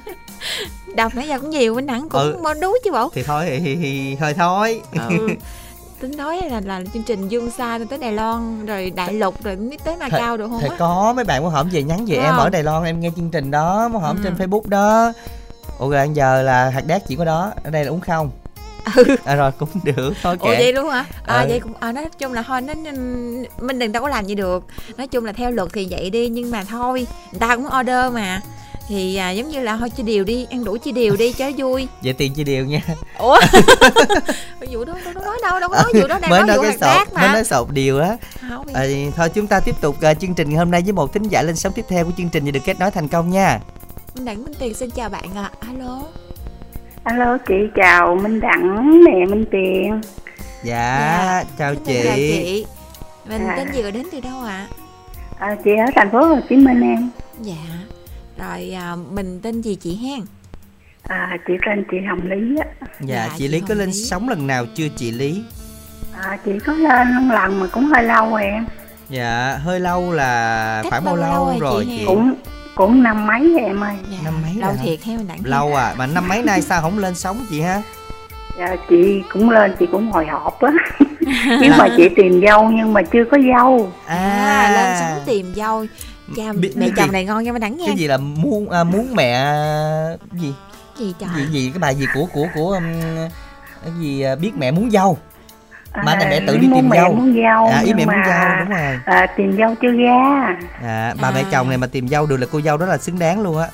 Đọc 0.96 1.16
nãy 1.16 1.28
giờ 1.28 1.40
cũng 1.40 1.50
nhiều 1.50 1.76
bên 1.76 1.86
nắng 1.86 2.10
cũng 2.10 2.22
Ừ. 2.22 2.36
ừ. 2.44 2.54
đuối 2.62 2.80
chứ 2.84 2.92
bộ 2.92 3.10
Thì 3.14 3.24
thôi 3.24 3.46
thì, 3.50 3.60
thì, 3.60 3.76
thì 3.76 4.16
thôi 4.20 4.34
thôi. 4.34 4.82
ừ. 5.10 5.28
tính 6.00 6.18
nói 6.18 6.42
là 6.50 6.62
là 6.66 6.82
chương 6.94 7.04
trình 7.04 7.28
dương 7.28 7.52
xa 7.52 7.80
tới 7.90 8.00
Đài 8.00 8.14
Loan 8.14 8.66
rồi 8.66 8.92
đại 8.96 9.14
lục 9.14 9.44
rồi 9.44 9.56
mới 9.56 9.78
tới 9.84 9.98
Macau 9.98 10.38
được 10.38 10.48
không 10.50 10.60
Thì 10.62 10.68
có 10.80 11.14
mấy 11.16 11.26
bạn 11.26 11.44
muốn 11.44 11.52
hổm 11.52 11.70
về 11.72 11.84
nhắn 11.84 12.06
về 12.06 12.16
Đúng 12.16 12.24
em 12.26 12.34
không? 12.34 12.44
ở 12.44 12.50
Đài 12.50 12.64
Loan 12.64 12.84
em 12.84 13.00
nghe 13.00 13.10
chương 13.16 13.30
trình 13.30 13.52
đó, 13.52 13.88
muốn 13.92 14.02
hổm 14.02 14.18
Ừ. 14.18 14.22
trên 14.24 14.36
Facebook 14.36 14.62
đó. 14.70 15.14
Ủa 15.80 15.90
rồi 15.90 16.10
giờ 16.14 16.42
là 16.42 16.70
hạt 16.70 16.84
đát 16.88 17.08
chỉ 17.08 17.16
có 17.16 17.26
đó, 17.26 17.52
ở 17.64 17.70
đây 17.70 17.84
là 17.86 17.92
uống 17.92 18.00
không? 18.02 18.32
ừ 18.96 19.04
À 19.26 19.36
rồi 19.36 19.52
cũng 19.60 19.70
được, 19.84 20.14
thôi 20.24 20.38
Ủa 20.40 20.46
kệ. 20.50 20.56
vậy 20.58 20.74
luôn 20.74 20.90
hả? 20.90 21.06
À 21.26 21.42
Ừ. 21.42 21.46
vậy 21.50 21.60
cũng 21.60 21.74
à, 21.80 21.92
nói 21.92 22.06
chung 22.20 22.34
là 22.34 22.42
thôi 22.44 22.62
nó 22.62 22.74
mình 23.62 23.80
đừng 23.80 23.92
đâu 23.92 24.04
có 24.04 24.10
làm 24.10 24.26
gì 24.26 24.36
được. 24.36 24.64
Nói 24.98 25.08
chung 25.08 25.26
là 25.26 25.32
theo 25.32 25.52
luật 25.52 25.70
thì 25.74 25.88
vậy 25.90 26.10
đi 26.10 26.30
nhưng 26.30 26.52
mà 26.52 26.64
thôi, 26.64 27.08
người 27.32 27.40
ta 27.40 27.56
cũng 27.56 27.68
order 27.80 28.14
mà. 28.14 28.42
Thì 28.88 29.16
à, 29.16 29.32
giống 29.32 29.50
như 29.50 29.60
là 29.60 29.78
thôi 29.78 29.90
chia 29.90 30.04
đều 30.04 30.24
đi, 30.24 30.48
ăn 30.52 30.64
đủ 30.64 30.78
chia 30.78 30.92
đều 30.92 31.16
đi 31.16 31.34
cho 31.34 31.52
vui. 31.58 31.88
Vậy 32.04 32.14
tiền 32.14 32.34
chia 32.34 32.44
đều 32.44 32.66
nha. 32.66 32.82
Ủa? 33.18 33.40
vụ 34.72 34.86
đó 34.86 34.94
đâu 35.06 35.14
có 35.16 35.22
nói 35.22 35.38
đâu, 35.44 35.60
đâu 35.60 35.70
có 35.70 35.76
nói 35.76 35.92
vụ 36.02 36.08
đó 36.08 36.20
đang 36.22 36.30
mới 36.32 36.40
nói 36.40 36.48
nói 36.48 36.58
vụ 36.58 36.64
cái 36.64 36.72
sột, 36.74 36.82
đát 36.82 37.14
mới 37.14 37.24
mà. 37.28 37.34
nói 37.34 37.44
sột 37.44 37.70
điều 37.72 38.00
á. 38.00 38.18
À, 38.74 38.86
thôi 39.16 39.30
chúng 39.30 39.48
ta 39.48 39.60
tiếp 39.60 39.76
tục 39.82 40.02
à, 40.02 40.14
chương 40.14 40.34
trình 40.34 40.50
ngày 40.50 40.58
hôm 40.58 40.72
nay 40.72 40.82
với 40.82 40.94
một 40.94 41.14
thính 41.14 41.24
giả 41.24 41.42
lên 41.42 41.56
sóng 41.56 41.74
tiếp 41.74 41.86
theo 41.90 42.06
của 42.06 42.12
chương 42.18 42.30
trình 42.30 42.46
và 42.46 42.52
được 42.52 42.60
kết 42.66 42.80
nối 42.80 42.92
thành 42.92 43.08
công 43.08 43.30
nha. 43.30 43.60
Minh 44.16 44.26
Đặng 44.26 44.44
Minh 44.44 44.54
Tiền 44.60 44.74
xin 44.74 44.90
chào 44.90 45.10
bạn 45.10 45.30
ạ. 45.36 45.52
Alo. 45.60 46.02
Alo 47.04 47.38
chị 47.48 47.54
chào 47.76 48.16
Minh 48.16 48.40
Đẳng 48.40 49.02
nè 49.06 49.26
Minh 49.30 49.46
Tiền 49.52 50.02
Dạ, 50.64 50.64
Dạ, 50.64 51.44
chào 51.58 51.76
chị. 51.76 52.02
chị. 52.04 52.66
Mình 53.30 53.48
À. 53.48 53.54
tên 53.58 53.68
gì 53.74 53.92
đến 53.92 54.08
từ 54.12 54.20
đâu 54.20 54.42
ạ? 54.42 54.68
à, 55.40 55.56
chị 55.64 55.72
ở 55.86 55.86
thành 55.96 56.12
phố 56.12 56.26
Hồ 56.26 56.40
Chí 56.50 56.56
Minh 56.56 56.82
em 56.82 57.10
Dạ. 57.42 57.54
Rồi 58.38 58.74
à, 58.76 58.96
mình 59.12 59.40
tên 59.44 59.62
gì 59.62 59.76
chị 59.76 59.96
hen? 59.96 60.20
à, 61.04 61.38
chị 61.48 61.54
tên 61.66 61.84
chị 61.92 61.98
Hồng 62.10 62.22
Lý 62.30 62.58
á 62.62 62.66
Dạ, 62.82 62.88
Dạ, 63.00 63.28
chị 63.30 63.36
chị 63.38 63.48
Lý 63.48 63.60
có 63.60 63.66
Hồng 63.70 63.78
lên 63.78 63.88
Lý. 63.90 63.94
sóng 63.94 64.30
lần 64.30 64.48
nào 64.48 64.66
chưa 64.76 64.88
chị 64.96 65.12
Lý? 65.12 65.44
à, 66.24 66.38
chị 66.46 66.52
có 66.66 66.74
lên 66.74 67.30
lần 67.30 67.60
mà 67.60 67.68
cũng 67.72 67.86
hơi 67.86 68.04
lâu 68.04 68.30
rồi 68.30 68.44
em 68.44 68.66
Dạ, 69.10 69.58
hơi 69.64 69.80
lâu 69.80 70.12
là 70.12 70.80
Cách 70.84 70.90
khoảng 70.92 71.04
bao 71.06 71.16
lâu 71.16 71.32
lâu 71.32 71.46
rồi 71.46 71.60
rồi 71.60 71.86
chị 71.86 71.98
chị? 71.98 72.06
cũng 72.08 72.36
cũng 72.76 73.04
năm 73.04 73.28
mấy 73.28 73.40
rồi 73.54 73.62
em 73.62 73.84
ơi 73.84 73.96
Dạ. 74.12 74.18
Năm 74.24 74.34
mấy 74.44 74.54
Lâu 74.56 74.70
rồi 74.70 74.80
thiệt 74.84 75.00
Đặng? 75.08 75.18
hen? 75.28 75.28
Lâu 75.44 75.76
à, 75.76 75.94
mà 75.98 76.08
năm 76.08 76.28
mấy 76.28 76.44
nay 76.44 76.62
sao 76.62 76.82
không 76.82 77.00
lên 77.00 77.16
sóng 77.16 77.46
chị 77.50 77.62
ha? 77.62 77.82
dạ, 78.60 78.76
chị 78.90 79.22
cũng 79.34 79.50
lên 79.50 79.76
chị 79.80 79.86
cũng 79.92 80.12
hồi 80.12 80.26
hộp 80.28 80.62
á 80.62 80.72
nhưng 81.62 81.78
mà 81.78 81.88
chị 81.98 82.10
tìm 82.16 82.42
dâu 82.48 82.70
nhưng 82.72 82.94
mà 82.94 83.02
chưa 83.02 83.24
có 83.32 83.38
dâu 83.58 83.92
À, 84.06 84.72
lên 84.76 84.96
sóng 85.00 85.24
tìm 85.26 85.54
dâu 85.56 85.86
cha 86.38 86.54
Biết- 86.54 86.78
mẹ 86.78 86.88
chồng 86.98 87.06
gì? 87.06 87.12
này 87.12 87.26
ngon 87.26 87.44
nha 87.44 87.52
mà 87.52 87.60
đắng 87.60 87.78
nha 87.78 87.84
Cái 87.88 87.96
gì 87.96 88.08
là 88.08 88.18
muốn 88.18 88.70
à, 88.70 88.84
muốn 88.84 89.16
mẹ 89.16 89.54
gì? 90.32 90.54
gì 90.98 91.14
trời 91.20 91.30
Gì 91.38 91.46
gì 91.52 91.70
cái 91.74 91.80
bài 91.80 91.96
gì 91.96 92.06
của 92.14 92.26
của 92.34 92.48
của 92.56 92.70
um, 92.72 92.84
cái 93.84 93.92
gì 94.00 94.22
à, 94.22 94.36
biết 94.36 94.52
mẹ 94.58 94.72
muốn 94.72 94.92
dâu. 94.92 95.18
Mà 96.06 96.16
này 96.16 96.28
mẹ 96.30 96.40
tự 96.48 96.58
đi 96.58 96.68
tìm 96.76 96.90
mẹ 96.90 96.98
dâu. 97.02 97.14
muốn 97.14 97.36
dâu 97.44 97.66
À 97.68 97.80
ý 97.86 97.94
mẹ 97.94 98.06
muốn 98.06 98.16
dâu 98.26 98.50
đúng 98.60 98.70
rồi. 98.70 99.00
à, 99.06 99.28
tìm 99.38 99.58
dâu 99.58 99.76
chưa 99.82 99.92
ra 99.92 100.56
À, 100.84 101.14
bà 101.22 101.32
mẹ 101.32 101.40
À. 101.42 101.50
chồng 101.52 101.70
này 101.70 101.78
mà 101.78 101.88
tìm 101.88 102.08
dâu 102.08 102.26
được 102.26 102.38
là 102.38 102.46
cô 102.52 102.62
dâu 102.62 102.78
đó 102.78 102.86
là 102.86 102.98
xứng 102.98 103.20
đáng 103.20 103.42
luôn 103.42 103.58
á. 103.58 103.68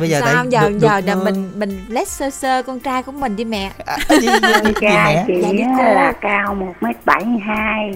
Bây 0.00 0.08
giờ 0.10 0.20
sao 0.24 0.34
tại 0.34 0.46
giờ 0.50 0.68
được- 0.68 0.78
giờ 0.78 1.00
được, 1.00 1.06
là 1.06 1.12
ờ, 1.14 1.24
mình 1.24 1.50
mình 1.54 1.84
lét 1.88 2.08
sơ 2.08 2.30
sơ 2.30 2.62
con 2.62 2.80
trai 2.80 3.02
của 3.02 3.12
mình 3.12 3.36
đi 3.36 3.44
mẹ 3.44 3.70
à, 3.86 3.96
gì, 4.10 4.16
gì, 4.20 4.26
gì, 4.26 4.52
gì 4.64 4.72
cha 4.80 5.04
mẹ? 5.06 5.24
chị 5.26 5.34
Dạ, 5.42 5.66
cô. 5.78 5.82
là 5.84 6.12
cao 6.20 6.54
một 6.54 6.74
m 6.80 6.86
bảy 7.04 7.24
hai 7.46 7.92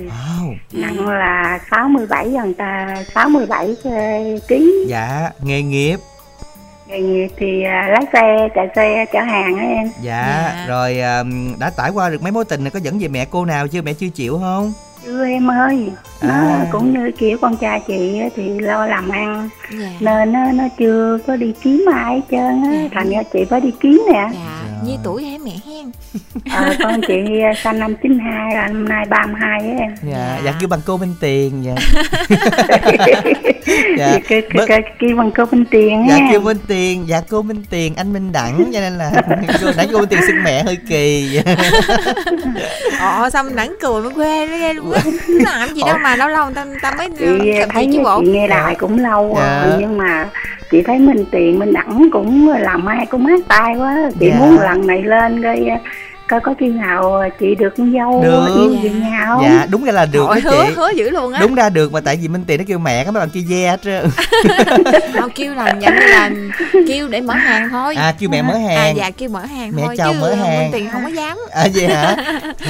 nặng 0.72 1.08
là 1.08 1.58
67 1.70 2.28
gần 2.30 2.54
ta 2.54 2.94
67 3.14 3.76
ký 4.48 4.84
Dạ, 4.88 5.30
nghề 5.42 5.62
nghiệp. 5.62 5.96
nghề 6.88 7.00
nghiệp 7.00 7.28
thì 7.36 7.62
à, 7.62 7.88
lái 7.92 8.04
xe 8.12 8.48
chạy 8.54 8.68
xe 8.76 9.04
chở 9.12 9.20
hàng 9.20 9.56
á 9.58 9.64
em 9.64 9.90
Dạ, 10.02 10.52
Dạ. 10.56 10.64
rồi 10.68 10.96
đã 11.58 11.70
trải 11.76 11.90
qua 11.90 12.08
được 12.10 12.22
mấy 12.22 12.32
mối 12.32 12.44
tình 12.44 12.64
này 12.64 12.70
có 12.70 12.78
dẫn 12.82 12.98
về 12.98 13.08
mẹ 13.08 13.24
cô 13.30 13.44
nào 13.44 13.68
chưa? 13.68 13.82
Mẹ 13.82 13.92
chưa 13.92 14.08
chịu 14.08 14.38
không? 14.38 14.72
Chưa 15.04 15.26
em 15.26 15.50
ơi. 15.50 15.92
Nó 16.22 16.28
À. 16.28 16.66
cũng 16.72 16.92
như 16.92 17.10
kiểu 17.18 17.38
con 17.40 17.56
trai 17.56 17.80
chị 17.86 18.18
á, 18.20 18.28
thì 18.36 18.58
lo 18.58 18.86
làm 18.86 19.08
ăn. 19.08 19.48
Dạ. 19.80 19.88
Nên 20.00 20.32
nó, 20.32 20.52
nó 20.52 20.64
chưa 20.78 21.18
có 21.26 21.36
đi 21.36 21.52
kiếm 21.62 21.84
ai 21.92 22.14
hết 22.14 22.20
trơn 22.30 22.62
á. 22.62 22.70
Dạ. 22.82 22.88
thành 22.92 23.10
ra 23.10 23.22
chị 23.32 23.44
phải 23.50 23.60
đi 23.60 23.70
kiếm 23.80 24.02
nè. 24.12 24.28
Dạ 24.32 24.61
như 24.86 24.96
tuổi 25.04 25.24
em 25.24 25.44
mẹ 25.44 25.50
hen? 25.66 25.90
Ờ, 26.52 26.74
con 26.82 27.00
chị 27.08 27.14
sinh 27.64 27.78
năm 27.78 27.94
92 28.02 28.54
là 28.54 28.66
năm 28.66 28.88
nay 28.88 29.04
32 29.10 29.60
á 29.60 29.66
em? 29.78 29.94
Dạ 30.02 30.12
Dạ. 30.12 30.40
dạ. 30.44 30.54
kêu 30.60 30.68
bằng 30.68 30.80
cô 30.86 30.96
Minh 30.96 31.14
Tiền 31.20 31.64
dạ. 31.64 31.74
Dạ. 33.98 34.18
cái, 34.28 34.42
bớt- 34.54 34.66
cái, 34.66 34.82
cái, 34.82 34.92
cái 35.00 35.14
bằng 35.14 35.30
câu 35.30 35.46
bên 35.46 35.64
tiền 35.70 36.06
dạ 36.08 36.18
kêu 36.30 36.40
Minh 36.40 36.56
Tiền 36.68 37.04
dạ 37.08 37.20
cô 37.28 37.42
Minh 37.42 37.62
Tiền 37.70 37.94
anh 37.94 38.12
Minh 38.12 38.32
Đẳng 38.32 38.70
cho 38.74 38.80
nên 38.80 38.92
là 38.92 39.10
cô 39.62 39.70
nãy 39.76 39.88
cô 39.92 39.98
Minh 39.98 40.08
Tiền 40.08 40.20
xưng 40.26 40.42
mẹ 40.44 40.62
hơi 40.62 40.78
kỳ 40.88 41.40
ồ 43.00 43.30
sao 43.30 43.42
mình 43.44 43.56
đẳng 43.56 43.74
cười 43.80 44.02
mới 44.02 44.14
quê 44.14 44.46
nó 44.48 44.58
ghê 44.58 44.72
luôn 44.74 44.92
á. 44.92 45.00
Làm 45.28 45.74
gì 45.74 45.82
đâu 45.86 45.96
mà 46.02 46.16
lâu 46.16 46.28
lâu 46.28 46.50
ta, 46.54 46.66
ta 46.82 46.90
mới 46.98 47.08
chị 47.18 47.26
thấy 47.70 47.88
chứ 47.92 48.00
bộ. 48.04 48.20
chị 48.24 48.30
nghe 48.30 48.48
lại 48.48 48.74
cũng 48.78 48.98
lâu 48.98 49.34
Dạ. 49.38 49.64
rồi 49.66 49.76
nhưng 49.80 49.98
mà 49.98 50.26
chị 50.72 50.82
thấy 50.82 50.98
mình 50.98 51.24
tiền 51.30 51.58
mình 51.58 51.72
đẳng 51.72 52.08
cũng 52.12 52.48
làm 52.48 52.86
ai 52.86 53.06
cũng 53.06 53.24
mát 53.24 53.40
tay 53.48 53.74
quá 53.78 54.10
chị 54.20 54.28
Dạ. 54.30 54.38
muốn 54.38 54.58
lần 54.60 54.86
này 54.86 55.02
lên 55.02 55.42
coi 55.42 55.60
coi 56.32 56.40
có 56.40 56.54
khi 56.60 56.68
nào 56.68 57.22
chị 57.40 57.54
được 57.54 57.68
con 57.78 57.92
dâu 57.92 58.22
Được. 58.24 58.46
yêu 58.56 58.72
Dạ. 58.74 58.80
về 58.82 58.90
nhà 58.90 59.24
không 59.26 59.42
dạ 59.44 59.66
đúng 59.70 59.84
ra 59.84 59.92
là 59.92 60.06
được 60.06 60.26
đó 60.28 60.36
Trời, 60.44 60.54
hứa 60.56 60.64
chị 60.66 60.72
hứa 60.76 60.90
dữ 60.90 61.10
luôn 61.10 61.32
á 61.32 61.40
đúng 61.42 61.54
ra 61.54 61.68
được 61.70 61.92
mà 61.92 62.00
tại 62.00 62.16
vì 62.22 62.28
Minh 62.28 62.44
Tiền 62.46 62.58
nó 62.58 62.64
kêu 62.68 62.78
mẹ 62.78 63.04
các 63.04 63.10
mấy 63.10 63.20
bạn 63.20 63.30
kia 63.30 63.40
ve 63.48 63.70
hết 63.70 63.82
trơn 63.82 64.10
Đâu 65.14 65.28
kêu 65.34 65.54
là 65.54 65.72
nhận 65.72 65.94
là 65.94 66.30
kêu 66.88 67.08
để 67.08 67.20
mở 67.20 67.34
hàng 67.34 67.68
thôi 67.70 67.94
à 67.94 68.14
kêu 68.18 68.28
mẹ 68.30 68.42
mở 68.42 68.54
à 68.54 68.58
hàng 68.76 68.96
dạ 68.96 69.10
kêu 69.10 69.28
mở 69.28 69.44
hàng 69.44 69.72
Mẹ 69.76 69.82
thôi 69.86 69.94
chào 69.96 70.12
chứ 70.12 70.18
mở 70.20 70.34
hàng. 70.34 70.58
Minh 70.58 70.68
tiền 70.72 70.88
không 70.92 71.02
có 71.02 71.08
dám 71.08 71.38
à 71.52 71.66
vậy 71.74 71.86
hả 71.86 72.16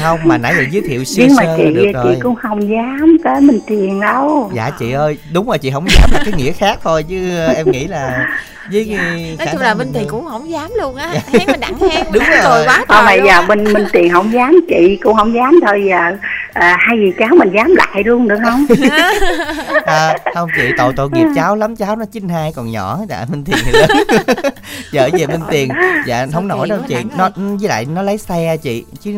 không 0.02 0.18
mà 0.24 0.38
nãy 0.38 0.54
giờ 0.56 0.64
giới 0.70 0.82
thiệu 0.88 1.04
sơ 1.04 1.22
nhưng 1.26 1.36
mà 1.36 1.42
sơ 1.44 1.54
chị 1.56 1.64
là 1.64 1.70
được 1.70 1.82
chị 1.86 1.92
rồi 1.92 2.16
cũng 2.22 2.34
không 2.34 2.70
dám 2.70 3.16
tới 3.24 3.40
mình 3.40 3.60
tiền 3.66 4.00
đâu 4.00 4.50
dạ 4.54 4.70
chị 4.78 4.92
ơi 4.92 5.18
đúng 5.32 5.46
rồi 5.48 5.58
chị 5.58 5.70
không 5.70 5.86
dám 5.90 6.10
là 6.12 6.22
cái 6.24 6.34
nghĩa 6.36 6.52
khác 6.52 6.78
thôi 6.84 7.02
chứ 7.08 7.36
ờ, 7.38 7.52
em 7.52 7.70
nghĩ 7.70 7.86
là 7.86 8.26
với 8.72 8.84
dạ. 8.84 8.96
cái 8.98 9.36
nói 9.38 9.48
chung 9.52 9.60
là 9.60 9.74
Minh 9.74 9.90
tiền 9.94 10.04
cũng 10.08 10.24
không 10.28 10.50
dám 10.50 10.70
luôn 10.80 10.96
á 10.96 11.14
hén 11.32 11.42
mình 11.46 11.60
đặng 11.60 11.78
hén 11.78 12.06
Đúng 12.12 12.24
rồi. 12.24 12.38
cười 12.44 12.66
quá 12.66 12.76
thôi 12.76 12.84
trời 12.88 13.02
mà 13.04 13.12
giờ. 13.14 13.42
Mình 13.54 13.72
mình 13.72 13.86
tiền 13.92 14.12
không 14.12 14.32
dám 14.32 14.54
chị 14.68 14.98
cũng 15.02 15.16
không 15.16 15.34
dám 15.34 15.60
thôi 15.66 15.84
giờ 15.88 16.16
à, 16.52 16.76
hay 16.80 16.98
gì 16.98 17.12
cháu 17.18 17.28
mình 17.36 17.50
dám 17.50 17.74
lại 17.76 18.04
luôn 18.04 18.28
được 18.28 18.38
không 18.44 18.66
à, 19.86 20.16
không 20.34 20.48
chị 20.56 20.70
tội 20.78 20.92
tội 20.96 21.08
nghiệp 21.12 21.26
cháu 21.34 21.56
lắm 21.56 21.76
cháu 21.76 21.96
nó 21.96 22.04
chín 22.12 22.28
hai 22.28 22.52
còn 22.56 22.70
nhỏ 22.70 22.98
đã 23.08 23.26
minh 23.28 23.44
tiền 23.44 23.56
thì 23.64 23.72
lớn 23.72 23.90
vợ 24.92 25.08
về 25.18 25.26
minh 25.26 25.42
tiền 25.50 25.68
dạ 26.06 26.26
không 26.32 26.48
nổi 26.48 26.68
đâu 26.68 26.78
chị 26.88 26.96
nó 27.16 27.24
ơi. 27.24 27.32
với 27.36 27.68
lại 27.68 27.86
nó 27.94 28.02
lấy 28.02 28.18
xe 28.18 28.56
chị 28.62 28.84
chứ 29.00 29.10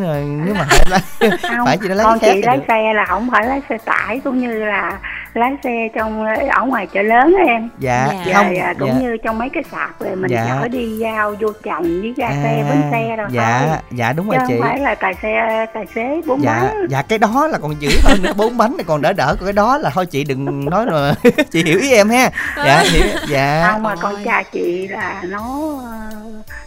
nếu 0.45 0.55
mà 0.55 0.67
phải, 0.91 1.31
không 1.31 1.67
phải 1.67 1.79
chị 1.83 1.89
nó 1.89 1.95
lấy 1.95 2.05
con 2.05 2.19
chị 2.19 2.43
được. 2.43 2.63
xe 2.69 2.93
là 2.95 3.05
không 3.09 3.29
phải 3.33 3.47
lái 3.47 3.61
xe 3.69 3.79
tải 3.85 4.21
cũng 4.25 4.41
như 4.41 4.65
là 4.65 4.99
lái 5.35 5.51
xe 5.65 5.89
trong 5.95 6.25
ở 6.51 6.65
ngoài 6.67 6.87
chợ 6.87 7.03
lớn 7.03 7.35
á 7.39 7.45
em. 7.53 7.69
Dạ 7.79 8.09
Dạ. 8.27 8.33
không 8.35 8.57
dạ, 8.57 8.75
cũng 8.79 8.89
dạ. 8.89 9.01
như 9.01 9.17
trong 9.25 9.39
mấy 9.39 9.49
cái 9.49 9.63
sạp 9.73 10.01
rồi 10.01 10.17
mình 10.17 10.31
Dạ. 10.31 10.47
chở 10.63 10.69
đi 10.69 10.97
giao 10.99 11.35
vô 11.41 11.49
chồng 11.65 11.83
với 12.01 12.15
ga 12.17 12.29
xe 12.29 12.63
À, 12.65 12.71
bến 12.71 12.83
xe 12.91 13.17
rồi 13.17 13.27
dạ 13.33 13.65
thôi. 13.69 13.77
dạ 13.91 14.13
đúng 14.13 14.27
chứ 14.31 14.37
rồi 14.37 14.45
chị. 14.49 14.55
không 14.55 14.69
phải 14.69 14.79
là 14.79 14.95
tài 14.95 15.15
xe 15.23 15.67
tài 15.75 15.85
xế 15.95 16.21
bốn 16.27 16.43
dạ 16.43 16.61
bánh. 16.63 16.87
dạ 16.91 17.03
cái 17.03 17.19
đó 17.19 17.47
là 17.47 17.59
còn 17.59 17.75
dữ 17.81 17.89
hơn 18.05 18.23
nữa 18.23 18.33
bốn 18.37 18.57
bánh 18.59 18.77
này 18.77 18.85
còn 18.85 19.03
đỡ 19.03 19.13
đỡ 19.13 19.37
cái 19.45 19.53
đó 19.53 19.79
là 19.79 19.91
thôi 19.95 20.07
chị 20.07 20.25
đừng 20.25 20.65
nói 20.71 20.85
rồi 20.87 21.13
chị 21.51 21.63
hiểu 21.65 21.79
ý 21.79 21.93
em 21.93 22.09
ha. 22.09 22.31
Dạ 22.57 22.83
hiểu 22.93 23.07
dạ. 23.29 23.69
Không 23.73 23.83
mà 23.83 23.97
con 23.97 24.15
trai 24.25 24.45
chị 24.53 24.89
là 24.89 25.23
nó 25.29 25.41
ờ, 25.85 26.21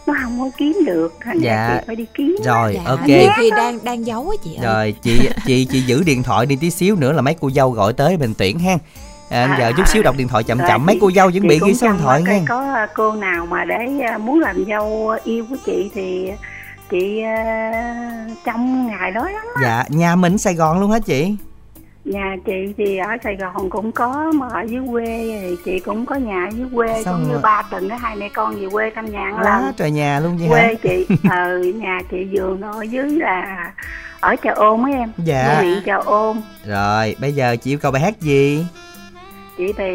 nó 0.06 0.14
không 0.22 0.38
có 0.40 0.50
kiếm 0.56 0.76
được 0.86 1.14
thành 1.24 1.38
Dạ. 1.38 1.68
ra 1.68 1.74
chị 1.78 1.84
phải 1.86 1.96
đi 1.96 2.06
kiếm. 2.14 2.36
Rồi 2.44 2.72
dạ, 2.74 2.80
ok. 2.90 3.06
nhiều 3.06 3.30
khi 3.36 3.50
đang 3.56 3.78
đang 3.84 4.06
giấu 4.06 4.30
á 4.30 4.36
chị 4.44 4.50
ơi. 4.56 4.64
Rồi 4.64 4.94
chị 5.02 5.28
chị 5.46 5.64
chị 5.70 5.80
giữ 5.80 6.02
điện 6.06 6.22
thoại 6.22 6.46
đi 6.46 6.56
tí 6.60 6.70
xíu 6.70 6.96
nữa 6.96 7.12
là 7.12 7.22
mấy 7.22 7.34
cô 7.40 7.50
dâu 7.50 7.70
gọi 7.70 7.92
tới 7.92 8.16
mình 8.16 8.34
tuyển 8.38 8.57
ha 8.58 8.72
à, 8.72 8.78
À, 9.44 9.56
giờ 9.58 9.72
chút 9.76 9.88
xíu 9.88 10.02
đọc 10.02 10.14
điện 10.18 10.28
thoại 10.28 10.42
chậm 10.44 10.58
chậm 10.68 10.86
mấy 10.86 10.98
cô 11.00 11.10
dâu 11.10 11.30
chuẩn 11.30 11.42
chị 11.42 11.48
bị 11.48 11.60
ghi 11.66 11.74
số 11.74 11.86
điện 11.88 11.96
thoại 12.02 12.22
nha 12.22 12.40
có 12.48 12.86
cô 12.94 13.12
nào 13.12 13.46
mà 13.46 13.64
để 13.64 13.78
ờ, 14.12 14.18
muốn 14.18 14.40
làm 14.40 14.64
dâu 14.68 15.12
yêu 15.24 15.44
của 15.50 15.56
chị 15.66 15.90
thì 15.94 16.32
chị 16.90 17.22
ờ, 17.22 17.32
trong 18.44 18.86
ngày 18.86 19.10
đó 19.10 19.28
lắm 19.30 19.44
dạ 19.62 19.84
nhà 19.88 20.16
mình 20.16 20.38
Sài 20.38 20.54
Gòn 20.54 20.80
luôn 20.80 20.90
hả 20.90 20.98
chị? 20.98 21.36
Nhà 22.04 22.36
chị 22.46 22.74
thì 22.76 22.96
ở 22.96 23.08
Sài 23.24 23.36
Gòn 23.36 23.70
cũng 23.70 23.92
có 23.92 24.32
mà 24.34 24.46
ở 24.52 24.62
dưới 24.68 24.82
quê 24.90 25.04
thì 25.42 25.56
chị 25.64 25.78
cũng 25.80 26.06
có 26.06 26.14
nhà 26.14 26.44
ở 26.44 26.50
dưới 26.56 26.66
quê 26.74 27.02
Xong 27.04 27.14
cũng 27.14 27.24
như 27.28 27.32
rồi. 27.32 27.42
ba 27.42 27.62
tuần 27.70 27.88
đó 27.88 27.96
hai 28.00 28.16
mẹ 28.16 28.28
con 28.34 28.54
về 28.60 28.66
quê 28.72 28.90
thăm 28.94 29.10
nhà 29.12 29.30
lần. 29.42 29.72
trời 29.76 29.90
nhà 29.90 30.20
luôn 30.20 30.36
vậy 30.38 30.48
hả? 30.48 30.54
quê 30.54 30.74
chị 30.82 31.06
ờ 31.30 31.58
nhà 31.58 31.98
chị 32.10 32.16
vườn 32.32 32.60
ở 32.62 32.82
dưới 32.82 33.10
là 33.10 33.72
ở 34.20 34.36
chợ 34.36 34.52
ôm 34.56 34.84
á 34.84 34.90
em. 34.98 35.12
Dạ. 35.24 35.54
Huyện 35.58 35.82
chợ 35.86 36.02
ôm 36.04 36.40
rồi 36.66 37.16
bây 37.20 37.32
giờ 37.32 37.56
chị 37.56 37.70
yêu 37.70 37.78
cầu 37.78 37.92
bài 37.92 38.02
hát 38.02 38.20
gì? 38.20 38.66
Chị 39.58 39.72
thì 39.76 39.90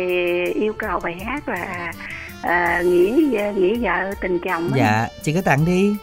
yêu 0.54 0.74
cầu 0.78 1.00
bài 1.00 1.24
hát 1.26 1.50
là 1.50 1.94
à, 2.42 2.82
nghĩa 2.86 3.54
nghĩa 3.56 3.76
vợ 3.76 4.14
tình 4.22 4.40
chồng 4.40 4.72
dạ 4.76 5.08
chị 5.24 5.34
cứ 5.34 5.42
tặng 5.42 5.66
đi. 5.66 5.96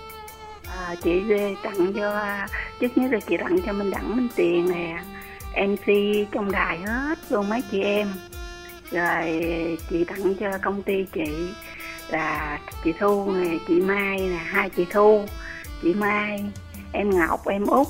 À, 0.79 0.95
chị 1.03 1.23
tặng 1.63 1.93
cho 1.93 2.25
trước 2.81 2.99
nhất 2.99 3.13
là 3.13 3.21
chị 3.29 3.37
tặng 3.37 3.59
cho 3.67 3.73
Minh 3.73 3.91
Đẳng 3.91 4.17
Minh 4.17 4.29
Tiền 4.37 4.73
nè 4.73 5.03
MC 5.67 5.87
trong 6.33 6.53
đài 6.53 6.79
hết 6.79 7.19
luôn 7.31 7.49
mấy 7.49 7.63
chị 7.71 7.83
em. 7.83 8.13
Rồi 8.91 9.47
chị 9.91 10.05
tặng 10.05 10.35
cho 10.41 10.51
công 10.63 10.83
ty 10.83 11.05
chị 11.13 11.49
là 12.09 12.59
chị 12.85 12.93
Thu 13.01 13.33
nè 13.33 13.57
chị 13.69 13.75
Mai 13.75 14.19
nè 14.19 14.41
hai 14.45 14.71
chị 14.71 14.87
Thu 14.91 15.25
chị 15.83 15.95
Mai 15.95 16.45
em 16.93 17.11
Ngọc 17.11 17.49
em 17.49 17.67
Út 17.67 17.87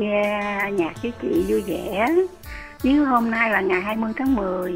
nghe 0.00 0.60
nhạc 0.72 1.02
với 1.02 1.12
chị 1.22 1.44
vui 1.48 1.62
vẻ. 1.66 2.08
Nếu 2.82 3.04
hôm 3.04 3.30
nay 3.30 3.50
là 3.50 3.60
ngày 3.60 3.80
20 3.80 4.12
tháng 4.18 4.34
10 4.34 4.72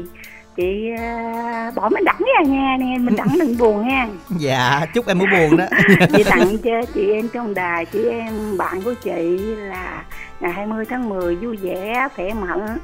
chị 0.55 0.89
à, 0.97 1.71
bỏ 1.75 1.89
Minh 1.89 2.03
Đẳng 2.03 2.19
ra 2.19 2.43
nha 2.47 2.77
nè 2.79 2.97
Minh 2.99 3.15
Đẳng 3.15 3.37
đừng 3.39 3.57
buồn 3.59 3.87
nha. 3.87 4.07
Dạ 4.37 4.85
chúc 4.93 5.07
em 5.07 5.17
muốn 5.19 5.29
buồn 5.31 5.57
đó. 5.57 5.65
Chị 6.13 6.23
tặng 6.23 6.57
cho 6.57 6.71
chị 6.93 7.11
em 7.11 7.29
trong 7.33 7.53
đài 7.53 7.85
chị 7.85 8.09
em 8.09 8.57
bạn 8.57 8.81
của 8.81 8.93
chị 9.03 9.37
là 9.55 10.03
ngày 10.39 10.51
20 10.51 10.85
tháng 10.89 11.09
10 11.09 11.35
vui 11.35 11.57
vẻ 11.57 12.07
khỏe 12.15 12.33
mạnh 12.33 12.77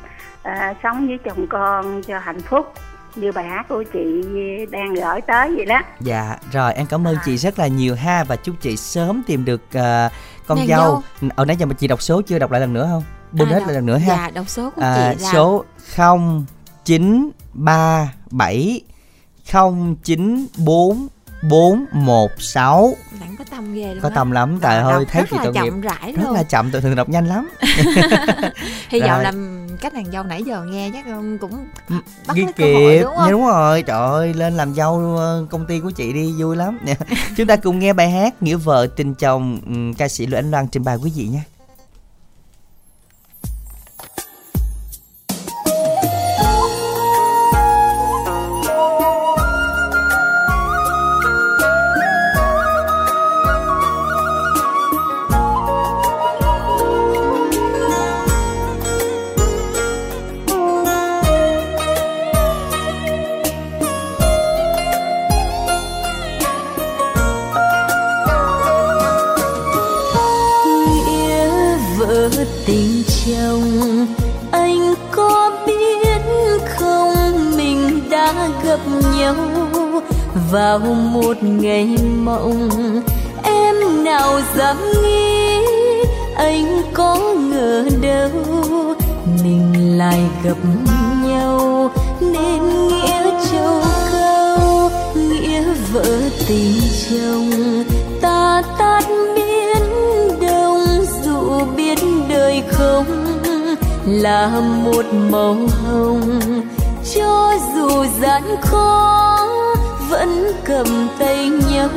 à, 0.43 0.73
sống 0.83 1.07
với 1.07 1.17
chồng 1.17 1.47
con 1.47 2.01
cho 2.03 2.19
hạnh 2.19 2.41
phúc. 2.41 2.73
Như 3.15 3.31
bài 3.31 3.45
hát 3.45 3.65
của 3.69 3.83
chị 3.93 4.21
đang 4.71 4.93
gửi 4.93 5.21
tới 5.21 5.53
vậy 5.55 5.65
đó. 5.65 5.81
Dạ 5.99 6.35
rồi 6.51 6.73
em 6.73 6.85
cảm 6.89 7.07
ơn 7.07 7.15
chị 7.25 7.37
rất 7.37 7.59
là 7.59 7.67
nhiều 7.67 7.95
ha 7.95 8.23
và 8.23 8.35
chúc 8.35 8.55
chị 8.61 8.77
sớm 8.77 9.23
tìm 9.27 9.45
được 9.45 9.61
ờ, 9.73 10.09
con 10.55 10.67
Nàng 10.67 10.77
dâu. 10.77 11.01
ở 11.35 11.45
nãy 11.45 11.55
giờ 11.59 11.65
mà 11.65 11.73
chị 11.73 11.87
đọc 11.87 12.01
số 12.01 12.21
chưa 12.21 12.39
đọc 12.39 12.51
lại 12.51 12.61
lần 12.61 12.73
nữa 12.73 12.87
không? 12.91 13.03
Bôn 13.31 13.47
À, 13.47 13.51
hết 13.51 13.59
đọc- 13.59 13.67
lại 13.67 13.75
lần 13.75 13.85
nữa 13.85 13.97
ha. 13.97 14.07
Dạ 14.07 14.29
đọc 14.33 14.49
số 14.49 14.69
của 14.69 14.81
à, 14.81 15.13
chị 15.17 15.23
là 15.23 15.31
số 15.33 15.63
0937 16.85 18.81
094 19.45 21.07
416 21.49 22.93
Đặng 23.21 23.35
có 23.37 23.43
tâm 23.51 23.73
ghê 23.73 23.87
luôn 23.93 23.99
có 24.01 24.09
á. 24.09 24.15
tâm 24.15 24.31
lắm 24.31 24.49
Rồi, 24.51 24.59
trời 24.61 24.77
ơi 24.77 24.93
đọc 24.93 25.03
thấy 25.11 25.23
chị 25.31 25.37
tội 25.43 25.53
nghiệp. 25.53 25.59
chậm 25.65 25.81
rãi 25.81 26.13
rất 26.17 26.31
là 26.31 26.43
chậm 26.43 26.71
tôi 26.71 26.81
thường 26.81 26.95
đọc 26.95 27.09
nhanh 27.09 27.27
lắm. 27.27 27.49
Hy 28.89 28.99
vọng 29.01 29.21
là 29.21 29.31
các 29.77 29.93
nàng 29.93 30.11
dâu 30.11 30.23
nãy 30.23 30.43
giờ 30.43 30.63
nghe 30.63 30.91
chắc 30.93 31.05
cũng 31.41 31.67
Bắt 32.27 32.35
ghi 32.35 32.45
kịp 32.55 32.99
đúng 33.01 33.15
không? 33.15 33.25
Dạ, 33.25 33.31
đúng 33.31 33.45
rồi. 33.45 33.83
Trời 33.83 33.97
ơi 33.97 34.33
lên 34.33 34.57
làm 34.57 34.73
dâu 34.73 35.15
ờ, 35.17 35.45
công 35.49 35.65
ty 35.65 35.79
của 35.79 35.91
chị 35.91 36.13
đi 36.13 36.33
vui 36.37 36.55
lắm. 36.55 36.79
Chúng 37.37 37.47
ta 37.47 37.55
cùng 37.55 37.79
nghe 37.79 37.93
bài 37.93 38.09
hát 38.11 38.43
nghĩa 38.43 38.55
vợ 38.55 38.87
tình 38.95 39.15
chồng. 39.15 39.59
Ca 39.97 40.07
sĩ 40.07 40.25
Lữ 40.25 40.37
Anh 40.37 40.51
Loan 40.51 40.67
trình 40.67 40.83
bày 40.83 40.97
quý 41.03 41.11
vị 41.15 41.27
nhé 41.27 41.41
vào 80.77 80.93
một 80.93 81.37
ngày 81.41 81.97
mộng. 82.23 82.69
Em 83.43 84.03
nào 84.03 84.39
dám 84.57 84.77
nghĩ 85.03 85.65
anh 86.35 86.81
có 86.93 87.19
ngờ 87.35 87.85
đâu, 88.01 88.31
mình 89.43 89.97
lại 89.97 90.19
gặp 90.43 90.57
nhau. 91.25 91.91
Nên 92.19 92.87
nghĩa 92.87 93.23
châu 93.51 93.81
câu 94.11 94.89
nghĩa 95.15 95.63
vợ 95.93 96.05
tình 96.47 96.81
chồng. 97.09 97.51
Ta 98.21 98.61
tát 98.77 99.03
biến 99.35 99.83
đông, 100.41 100.85
dù 101.23 101.65
biết 101.75 101.99
đời 102.29 102.63
không 102.71 103.05
là 104.05 104.61
một 104.83 105.05
màu 105.31 105.55
hồng. 105.85 106.39
Cho 107.15 107.53
dù 107.75 108.05
gian 108.21 108.43
khó 108.61 109.20
vẫn 110.11 110.51
cầm 110.65 111.07
tay 111.19 111.49
nhau, 111.71 111.89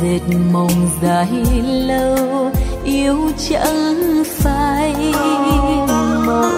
dệt 0.00 0.20
mộng 0.52 0.88
dài 1.02 1.28
lâu, 1.86 2.50
yêu 2.84 3.16
chẳng 3.48 4.22
phai 4.26 4.94
màu 6.26 6.50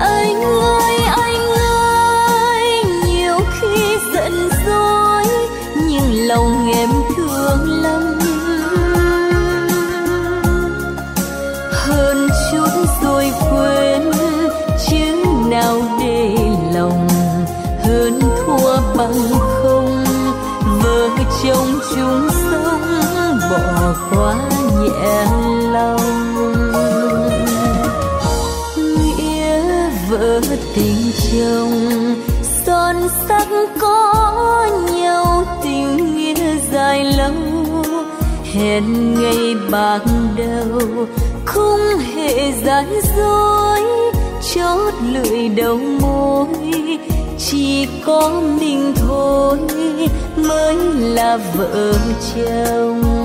anh 0.00 0.42
ơi 0.44 0.96
anh 1.06 1.50
ơi, 1.52 2.84
nhiều 3.06 3.38
khi 3.60 3.96
giận 4.14 4.48
dỗi, 4.66 5.24
nhưng 5.88 6.28
lòng 6.28 6.72
em 6.74 6.88
thương 7.16 7.82
lắm. 7.82 8.18
Hơn 11.72 12.28
chút 12.52 12.70
rồi 13.02 13.32
quên 13.50 13.69
bằng 19.00 19.38
không? 19.40 20.04
Vợ 20.82 21.08
chồng 21.42 21.80
chung 21.94 22.28
sống 22.50 22.82
bỏ 23.50 23.94
qua 24.10 24.34
nhẹ 24.80 25.24
lòng. 25.72 26.00
Nghĩa 28.76 29.90
vợ 30.10 30.40
tình 30.74 31.12
chồng, 31.32 32.14
son 32.66 32.96
sắc 33.28 33.48
có 33.80 34.66
nhau, 34.94 35.44
tình 35.62 36.16
nghĩa 36.16 36.56
dài 36.72 37.04
lâu. 37.04 37.32
Hẹn 38.54 39.14
ngày 39.14 39.54
bạc 39.70 40.00
đầu, 40.36 41.06
không 41.44 41.80
hề 42.14 42.52
gian 42.64 43.00
dối. 43.16 43.80
Chót 44.54 44.94
lưỡi 45.12 45.48
đầu 45.48 45.76
môi 45.76 46.46
chỉ 47.52 47.86
có 48.04 48.42
mình 48.60 48.92
thôi 48.96 49.58
mới 50.36 50.76
là 51.00 51.36
vợ 51.36 51.92
chồng. 52.34 53.19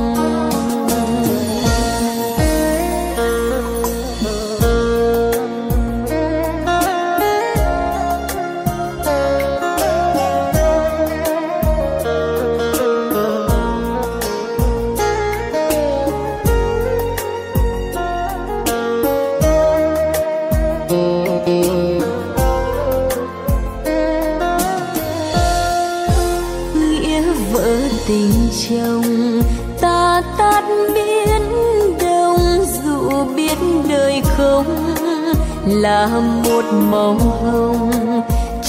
Là 36.05 36.19
một 36.19 36.65
màu 36.73 37.13
hồng. 37.13 38.21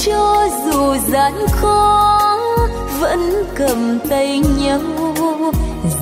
Cho 0.05 0.49
dù 0.67 0.95
gian 1.09 1.33
khó, 1.53 2.21
vẫn 3.01 3.45
cầm 3.55 3.99
tay 4.09 4.43
nhau. 4.59 4.81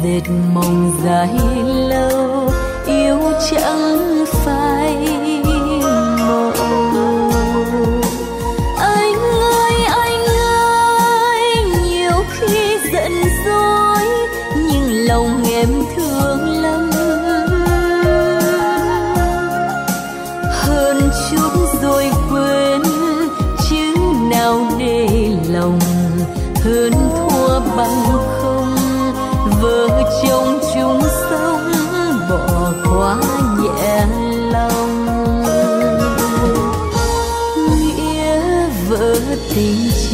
Dệt 0.03 0.23
mộng 0.55 0.93
dài 1.05 1.29
lâu, 1.89 2.51
yêu 2.87 3.19
chẳng 3.51 4.24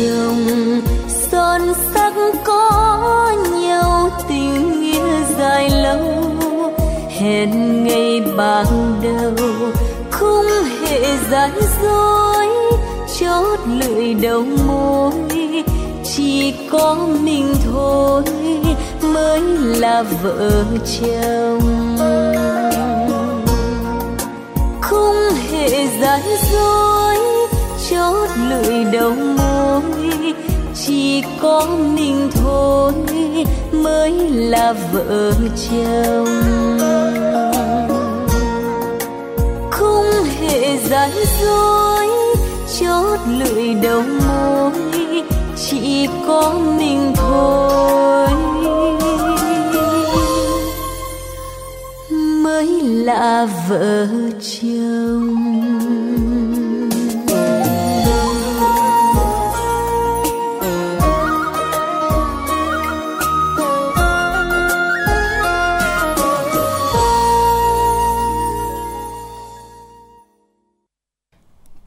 chồng 0.00 0.80
son 1.08 1.60
sắc 1.94 2.12
có 2.44 3.32
nhau 3.52 4.10
tình 4.28 4.80
nghĩa 4.80 5.24
dài 5.38 5.70
lâu. 5.70 5.98
Hẹn 7.08 7.84
ngày 7.84 8.22
ban 8.36 8.66
đầu 9.02 9.46
không 10.10 10.46
hề 10.80 11.16
gian 11.30 11.50
dối. 11.82 12.46
Chót 13.18 13.58
lưỡi 13.80 14.14
đầu 14.14 14.44
môi 14.66 15.12
chỉ 16.04 16.54
có 16.70 16.96
mình 17.22 17.54
thôi 17.72 18.22
mới 19.02 19.40
là 19.80 20.04
vợ 20.22 20.64
chồng. 21.00 21.96
Không 24.80 25.16
hề 25.50 25.86
gian 26.00 26.20
dối. 26.52 27.16
Chót 27.90 28.28
lưỡi 28.48 28.84
đầu 28.84 29.10
môi 29.10 29.49
có 31.40 31.66
mình 31.94 32.30
thôi 32.34 32.92
mới 33.72 34.12
là 34.30 34.74
vợ 34.92 35.32
chồng. 35.70 36.42
Không 39.70 40.06
hề 40.40 40.76
gian 40.76 41.10
dối, 41.40 42.08
chót 42.80 43.18
lưỡi 43.38 43.74
đầu 43.74 44.02
môi, 44.02 44.72
chỉ 45.56 46.08
có 46.26 46.54
mình 46.78 47.12
thôi. 47.16 48.28
Mới 52.42 52.80
là 52.82 53.48
vợ 53.68 54.06
chồng. 54.40 55.29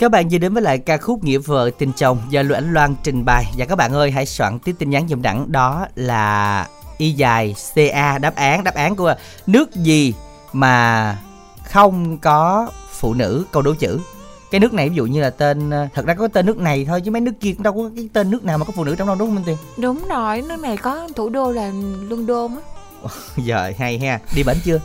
Các 0.04 0.12
bạn 0.12 0.30
vừa 0.30 0.38
đến 0.38 0.54
với 0.54 0.63
lại 0.63 0.78
ca 0.78 0.98
khúc 0.98 1.24
Nghĩa 1.24 1.38
vợ 1.38 1.70
tình 1.78 1.92
chồng 1.96 2.18
do 2.30 2.42
Lưu 2.42 2.58
Ánh 2.58 2.74
Loan 2.74 2.96
trình 3.04 3.26
bày 3.26 3.46
và 3.58 3.66
các 3.66 3.76
bạn 3.76 3.94
ơi 3.94 4.12
hãy 4.12 4.26
soạn 4.26 4.60
tiếp 4.60 4.76
tin 4.80 4.89
nhắn 4.89 5.08
dùm 5.08 5.22
đẳng 5.22 5.52
đó 5.52 5.86
là 5.96 6.68
y 6.98 7.12
dài 7.12 7.56
CA 7.76 8.18
đáp 8.18 8.36
án 8.36 8.63
đáp 8.63 8.76
án 8.76 8.96
của 8.96 9.16
nước 9.48 9.76
gì 9.76 10.13
mà 10.54 11.18
không 11.66 12.18
có 12.18 12.72
phụ 12.92 13.13
nữ 13.13 13.46
câu 13.52 13.62
đố 13.62 13.74
chữ 13.74 14.00
cái 14.52 14.60
nước 14.60 14.74
này 14.74 14.89
ví 14.89 14.96
dụ 14.96 15.06
như 15.06 15.22
là 15.22 15.30
tên 15.30 15.72
thật 15.94 16.06
ra 16.06 16.13
có 16.13 16.28
tên 16.28 16.46
nước 16.46 16.58
này 16.58 16.86
thôi 16.86 17.02
chứ 17.02 17.12
mấy 17.12 17.22
nước 17.22 17.34
kia 17.39 17.54
cũng 17.54 17.63
đâu 17.63 17.74
có 17.74 17.89
cái 17.96 18.10
tên 18.13 18.32
nước 18.32 18.46
nào 18.46 18.58
mà 18.58 18.66
có 18.66 18.74
phụ 18.76 18.84
nữ 18.84 18.96
trong 18.98 19.08
đâu 19.08 19.16
đúng 19.20 19.28
không 19.28 19.36
Minh 19.36 19.46
Tuyền? 19.46 19.58
đúng 19.78 20.08
rồi 20.10 20.42
nước 20.42 20.60
này 20.60 20.78
có 20.78 21.08
thủ 21.16 21.30
đô 21.30 21.52
là 21.52 21.72
London 22.10 22.52
á 22.56 22.62
Giờ 23.38 23.72
hay 23.78 24.00
ha. 24.00 24.20
Đi 24.36 24.44
bển 24.44 24.58
chưa? 24.63 24.80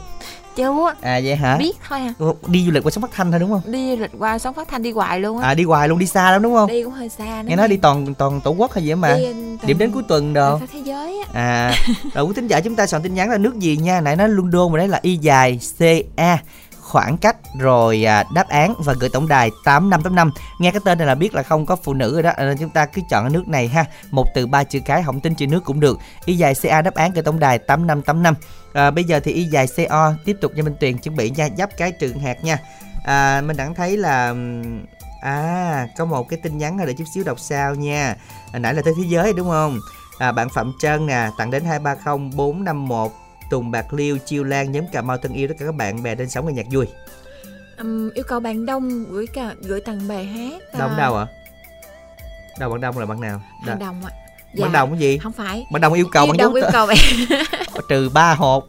Chưa 0.59 0.87
á 0.87 0.95
À 1.01 1.21
vậy 1.25 1.37
hả? 1.37 1.57
biết 1.57 1.73
thôi 1.89 1.99
à 2.01 2.13
Đi 2.47 2.65
du 2.67 2.71
lịch 2.71 2.83
qua 2.85 2.91
sông 2.91 3.03
Bắc 3.03 3.11
Thanh 3.13 3.31
thôi 3.31 3.41
đúng 3.41 3.51
không? 3.51 3.61
đi 3.73 3.97
du 3.97 4.03
lịch 4.03 4.11
qua 4.19 4.39
sống 4.39 4.55
phát 4.55 4.69
thanh 4.69 4.83
đi 4.83 4.93
hoài 4.93 5.21
luôn 5.21 5.39
á 5.39 5.49
À 5.49 5.55
đi 5.55 5.65
hoài 5.65 5.89
luôn 5.89 5.99
đi 5.99 6.07
xa 6.07 6.31
lắm 6.31 6.43
đúng 6.43 6.55
không? 6.55 6.69
đi 6.69 6.83
cũng 6.83 6.93
hơi 6.93 7.09
xa 7.09 7.25
nữa 7.43 7.49
Nghe 7.49 7.57
nói 7.57 7.69
đi 7.69 7.77
toàn 7.77 8.15
toàn 8.15 8.41
tổ 8.41 8.51
quốc 8.51 8.73
hay 8.73 8.85
gì 8.85 8.95
mà. 8.95 9.17
đi 9.17 9.25
toàn- 9.25 9.59
Điểm 9.67 9.79
đến 9.79 9.91
cuối 9.93 10.03
tuần 10.09 10.33
đồ. 10.33 10.59
thế 10.73 10.81
giới 10.85 11.21
á 11.21 11.29
À, 11.35 11.73
rồi 12.15 12.25
quý 12.25 12.33
thính 12.37 12.47
giả 12.47 12.61
chúng 12.61 12.77
ta 12.77 12.87
soạn 12.87 13.03
tin 13.03 13.15
nhắn 13.15 13.31
là 13.31 13.39
nước 13.39 13.59
gì 13.59 13.77
nha 13.77 14.01
Nãy 14.01 14.17
nói 14.17 14.29
London 14.29 14.73
mà 14.73 14.79
đấy 14.79 14.89
là 14.89 14.99
y 15.03 15.17
dài 15.17 15.61
CA 15.79 16.39
khoảng 16.89 17.17
cách 17.19 17.37
rồi 17.59 18.07
à, 18.07 18.25
đáp 18.35 18.49
án 18.49 18.75
và 18.79 18.95
gửi 19.01 19.11
tổng 19.13 19.29
đài 19.29 19.51
8585 19.65 20.31
nghe 20.59 20.71
cái 20.71 20.81
tên 20.85 20.99
này 20.99 21.07
là 21.07 21.15
biết 21.15 21.35
là 21.35 21.43
không 21.43 21.67
có 21.67 21.77
phụ 21.77 21.95
nữ 21.95 22.13
rồi 22.13 22.23
đó 22.23 22.31
à, 22.37 22.45
nên 22.45 22.59
chúng 22.59 22.71
ta 22.71 22.87
cứ 22.87 23.03
chọn 23.11 23.25
cái 23.25 23.31
nước 23.31 23.49
này 23.49 23.69
ha. 23.69 23.85
Một 24.11 24.27
từ 24.35 24.47
ba 24.47 24.65
chữ 24.65 24.81
cái 24.85 25.03
không 25.03 25.21
tin 25.21 25.35
chữ 25.35 25.47
nước 25.47 25.65
cũng 25.65 25.81
được. 25.81 25.99
Y 26.25 26.37
dài 26.37 26.55
ca 26.63 26.83
đáp 26.83 26.95
án 26.95 27.13
gửi 27.13 27.23
tổng 27.23 27.39
đài 27.39 27.59
8585 27.59 28.35
à, 28.73 28.91
bây 28.91 29.05
giờ 29.05 29.21
thì 29.21 29.33
y 29.33 29.45
dài 29.45 29.67
co 29.89 30.15
tiếp 30.25 30.37
tục 30.41 30.53
cho 30.57 30.63
minh 30.63 30.77
tuyền 30.81 30.99
chuẩn 30.99 31.17
bị 31.17 31.31
nha 31.31 31.49
giáp 31.59 31.71
cái 31.77 31.93
trường 31.93 32.21
hạt 32.21 32.45
nha. 32.45 32.59
À, 33.05 33.43
mình 33.47 33.57
đã 33.57 33.69
thấy 33.77 33.97
là 33.97 34.35
à 35.23 35.87
có 35.99 36.05
một 36.05 36.29
cái 36.29 36.39
tin 36.43 36.59
nhắn 36.59 36.79
ở 36.79 36.87
để 36.87 36.95
chút 36.99 37.05
xíu 37.15 37.25
đọc 37.25 37.41
sao 37.41 37.75
nha. 37.75 38.17
À, 38.53 38.59
nãy 38.59 38.75
là 38.75 38.83
tới 38.83 38.95
thế 38.97 39.03
giới 39.09 39.33
đúng 39.33 39.49
không? 39.49 39.79
À, 40.19 40.33
bạn 40.33 40.49
Phạm 40.49 40.73
Trân 40.81 41.07
nè 41.07 41.29
tặng 41.39 41.51
đến 41.51 41.65
230 41.65 42.31
451 42.37 43.13
Tùng 43.51 43.71
Bạc 43.71 43.93
Liêu, 43.93 44.19
Chiêu 44.19 44.45
Lan, 44.45 44.73
nhóm 44.73 44.85
Cà 44.93 45.03
Mau 45.03 45.19
thân 45.19 45.33
yêu 45.33 45.49
tất 45.49 45.55
cả 45.59 45.67
các 45.67 45.75
bạn 45.75 46.03
bè 46.03 46.15
trên 46.15 46.31
sóng 46.31 46.47
nghe 46.47 46.53
nhạc 46.53 46.67
vui. 46.71 46.87
Ừm, 47.77 48.11
yêu 48.15 48.25
cầu 48.29 48.41
bạn 48.41 48.67
đông 48.67 49.05
gửi 49.11 49.27
cả 49.27 49.55
gửi 49.63 49.81
tặng 49.81 50.09
bài 50.09 50.25
hát 50.25 50.63
Đông 50.79 50.91
à, 50.91 50.99
đâu 50.99 51.17
ạ? 51.17 51.27
Đâu 52.59 52.71
bạn 52.71 52.81
Đông 52.81 52.99
là 52.99 53.07
bạn 53.07 53.21
nào? 53.21 53.43
Đó. 53.67 53.75
Đồng 53.81 54.01
ạ 54.05 54.13
Dạ. 54.55 54.65
bạn 54.65 54.73
đồng 54.73 54.91
cái 54.91 54.99
gì 55.01 55.19
không 55.19 55.33
phải 55.33 55.67
bạn 55.73 55.81
đồng 55.83 55.93
yêu 55.93 56.07
cầu 56.13 56.25
Yêu 56.25 56.33
đồng 56.39 56.39
dấu 56.39 56.63
yêu 56.63 56.71
cầu 56.73 56.87
bạn 56.87 56.97
trừ 57.89 58.09
ba 58.09 58.35
hộp 58.35 58.65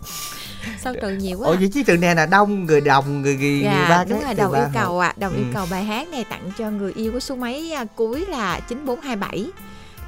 sao 0.84 0.94
trừ 1.02 1.10
nhiều 1.10 1.38
quá 1.40 1.48
ủa 1.48 1.56
vậy 1.56 1.70
chứ 1.74 1.84
từ 1.88 1.98
này 1.98 2.16
là 2.16 2.26
đông 2.26 2.66
người 2.66 2.82
đồng 2.82 3.22
người 3.22 3.36
người, 3.36 3.50
người 3.52 3.62
Dạ, 3.64 3.88
ba 3.90 4.04
đúng 4.10 4.22
cái 4.22 4.36
trừ 4.36 4.42
đồng 4.42 4.52
ba 4.52 4.60
yêu 4.60 4.68
cầu 4.74 5.00
ạ 5.00 5.14
đồng 5.18 5.34
yêu 5.36 5.46
Ừ. 5.48 5.52
cầu 5.54 5.68
bài 5.72 5.84
hát 5.84 6.08
này 6.08 6.26
tặng 6.30 6.52
cho 6.58 6.70
người 6.72 6.94
yêu 6.96 7.12
của 7.12 7.20
số 7.20 7.36
máy 7.36 7.72
à, 7.76 7.86
cuối 7.96 8.26
là 8.30 8.60
9427 8.60 9.46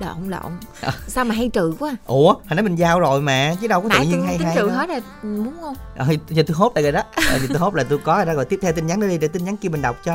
lộn 0.02 0.30
lộn. 0.30 0.52
À. 0.82 0.92
sao 1.08 1.26
mà 1.26 1.36
hay 1.36 1.50
trừ 1.50 1.74
quá 1.80 1.96
ủa 2.06 2.34
hồi 2.34 2.42
nãy 2.50 2.64
mình 2.64 2.76
giao 2.76 3.00
rồi 3.00 3.22
mà 3.22 3.56
chứ 3.62 3.68
đâu 3.68 3.82
có 3.82 3.90
tự 3.90 3.96
nãy 3.98 4.08
nhiên 4.08 4.18
tôi 4.18 4.28
hay 4.28 4.38
hay 4.38 4.56
trừ 4.56 4.68
đâu. 4.68 4.78
hết 4.78 4.90
rồi 4.90 5.02
muốn 5.24 5.54
không? 5.62 5.76
Ờ, 5.98 6.06
giờ 6.30 6.44
tôi 6.48 6.56
hốt 6.56 6.72
lại 6.76 6.84
rồi 6.84 6.92
đó. 6.92 7.02
Ờ, 7.16 7.40
giờ 7.40 7.46
tôi 7.50 7.58
hốt 7.58 7.76
là 7.76 7.84
tôi 7.84 7.98
có 7.98 8.16
rồi 8.16 8.26
đó. 8.26 8.34
Rồi 8.34 8.46
tiếp 8.46 8.60
theo 8.62 8.74
tin 8.74 8.88
nhắn 8.88 9.00
nữa 9.00 9.08
đi 9.08 9.18
để 9.18 9.28
tin 9.28 9.46
nhắn 9.46 9.58
kia 9.58 9.70
mình 9.70 9.82
đọc 9.82 9.98
cho. 10.06 10.14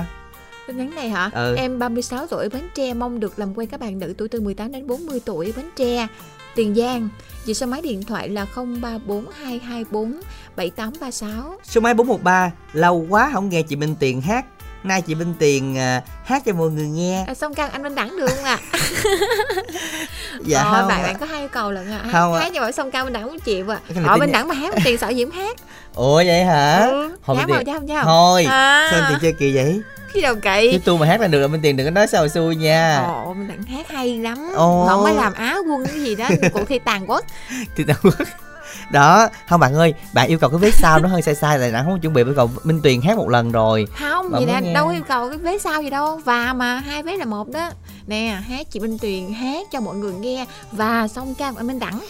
Tin 0.67 0.77
nhắn 0.77 0.95
này 0.95 1.09
hả? 1.09 1.31
Ừ. 1.35 1.55
em 1.57 1.79
36 1.79 2.27
tuổi 2.27 2.49
Bến 2.49 2.63
Tre 2.75 2.95
mong 2.95 3.21
được 3.21 3.39
làm 3.39 3.59
quen 3.59 3.69
các 3.69 3.81
bạn 3.81 3.99
nữ 3.99 4.15
tuổi 4.19 4.29
từ 4.29 4.41
18 4.41 4.73
đến 4.73 4.87
40 4.87 5.21
tuổi. 5.25 5.53
Bến 5.57 5.67
Tre 5.77 6.07
Tiền 6.55 6.75
Giang. 6.75 7.09
Vì 7.47 7.55
số 7.55 7.67
máy 7.67 7.83
điện 7.83 8.03
thoại 8.03 8.29
là 8.29 8.47
034224 8.55 10.21
7836 10.57 11.59
số 11.65 11.81
máy 11.81 11.95
413 11.95 12.53
lâu 12.73 13.07
quá 13.11 13.31
không 13.33 13.49
nghe 13.49 13.63
chị 13.63 13.77
Minh 13.77 13.95
Tiền 13.99 14.21
hát 14.21 14.47
nay 14.89 15.03
chị 15.03 15.15
Minh 15.15 15.35
Tiền 15.39 15.79
à, 15.79 16.03
hát 16.25 16.43
cho 16.47 16.53
mọi 16.53 16.71
người 16.71 16.87
nghe 16.89 17.25
à, 17.29 17.35
Xong 17.35 17.55
căng 17.55 17.71
anh 17.71 17.83
Minh 17.83 17.95
Đẳng 17.95 18.17
được 18.17 18.27
không 18.29 18.45
ạ? 18.45 18.59
dạ 20.45 20.63
Ờ, 20.63 20.71
không 20.81 20.89
bạn 20.89 21.01
ạ. 21.03 21.07
bạn 21.07 21.17
có 21.21 21.27
hai 21.27 21.41
yêu 21.41 21.49
cầu 21.49 21.71
lần 21.73 21.91
ạ 21.93 22.01
Không. 22.13 22.35
Hát 22.35 22.51
cho 22.55 22.61
bảo 22.61 22.73
xong 22.73 22.91
cao 22.91 23.05
Minh 23.05 23.13
Đẳng 23.13 23.23
không 23.23 23.39
chịu 23.39 23.73
à 23.73 23.79
Cái 23.95 24.03
Họ 24.05 24.17
Minh 24.17 24.33
Đẳng 24.33 24.49
mà 24.49 24.55
hát 24.55 24.75
Tiền 24.85 24.99
sợ 24.99 25.13
không 25.17 25.31
hát 25.31 25.57
ủa 25.95 26.17
vậy 26.27 26.45
hả 26.45 26.87
ừ. 26.87 27.17
Thôi 27.27 27.37
Dám 27.39 27.51
không 27.51 27.67
dám 27.89 28.05
thôi 28.05 28.45
à. 28.45 28.89
sao 28.91 29.01
Tiền 29.11 29.19
chơi 29.23 29.33
kỳ 29.33 29.55
vậy 29.57 29.81
Khi 30.09 30.21
đầu 30.21 30.35
chứ 30.35 30.41
cậy 30.43 30.81
tôi 30.85 30.99
mà 30.99 31.07
hát 31.07 31.21
là 31.21 31.27
được 31.27 31.41
là 31.41 31.47
Minh 31.47 31.61
Tiền 31.63 31.77
đừng 31.77 31.87
có 31.87 31.91
nói 31.91 32.07
sao 32.07 32.29
xui 32.29 32.57
nha 32.57 33.03
Ồ, 33.07 33.35
Minh 33.35 33.49
Đẳng 33.49 33.63
hát 33.63 33.89
hay 33.89 34.19
lắm 34.19 34.53
Ồ. 34.55 34.87
Không 34.89 35.03
mới 35.03 35.15
làm 35.15 35.33
Á 35.33 35.57
quân 35.71 35.87
cái 35.87 36.01
gì 36.01 36.15
đó 36.15 36.29
Cuộc 36.53 36.69
thi 36.69 36.79
tàn 36.79 37.11
quốc 37.11 37.25
thì 37.77 37.85
tao 37.85 37.97
đó 38.91 39.29
không 39.49 39.61
bạn 39.61 39.75
ơi 39.75 39.95
bạn 40.13 40.29
yêu 40.29 40.39
cầu 40.39 40.51
cái 40.51 40.59
vết 40.59 40.75
sau 40.75 40.99
nó 40.99 41.09
hơi 41.09 41.23
sai 41.23 41.35
sai 41.35 41.59
là 41.59 41.71
đã 41.71 41.83
không 41.83 42.01
chuẩn 42.01 42.13
bị 42.15 42.25
yêu 42.25 42.35
cầu 42.37 42.51
Minh 42.65 42.81
Tuyền 42.83 43.01
hát 43.03 43.17
một 43.17 43.29
lần 43.29 43.53
rồi. 43.53 43.87
Không 44.01 44.31
Bạn 44.31 44.47
là 44.47 44.61
nghe. 44.61 44.75
đâu 44.75 44.89
yêu 44.89 45.03
cầu 45.09 45.29
cái 45.29 45.39
vé 45.39 45.59
sau 45.59 45.83
gì 45.83 45.91
đâu. 45.91 46.21
Và 46.25 46.53
mà 46.53 46.79
hai 46.79 47.03
vé 47.03 47.17
là 47.17 47.25
một 47.25 47.49
đó. 47.49 47.71
Nè 48.07 48.39
hát 48.49 48.67
chị 48.71 48.81
Minh 48.81 48.99
Tuyền 48.99 49.33
hát 49.33 49.67
cho 49.73 49.81
mọi 49.81 49.95
người 49.97 50.13
nghe 50.13 50.47
và 50.73 51.09
xong 51.09 51.35
ca 51.35 51.51
của 51.53 51.57
anh 51.59 51.67
Minh 51.67 51.79
Đẳng. 51.79 52.01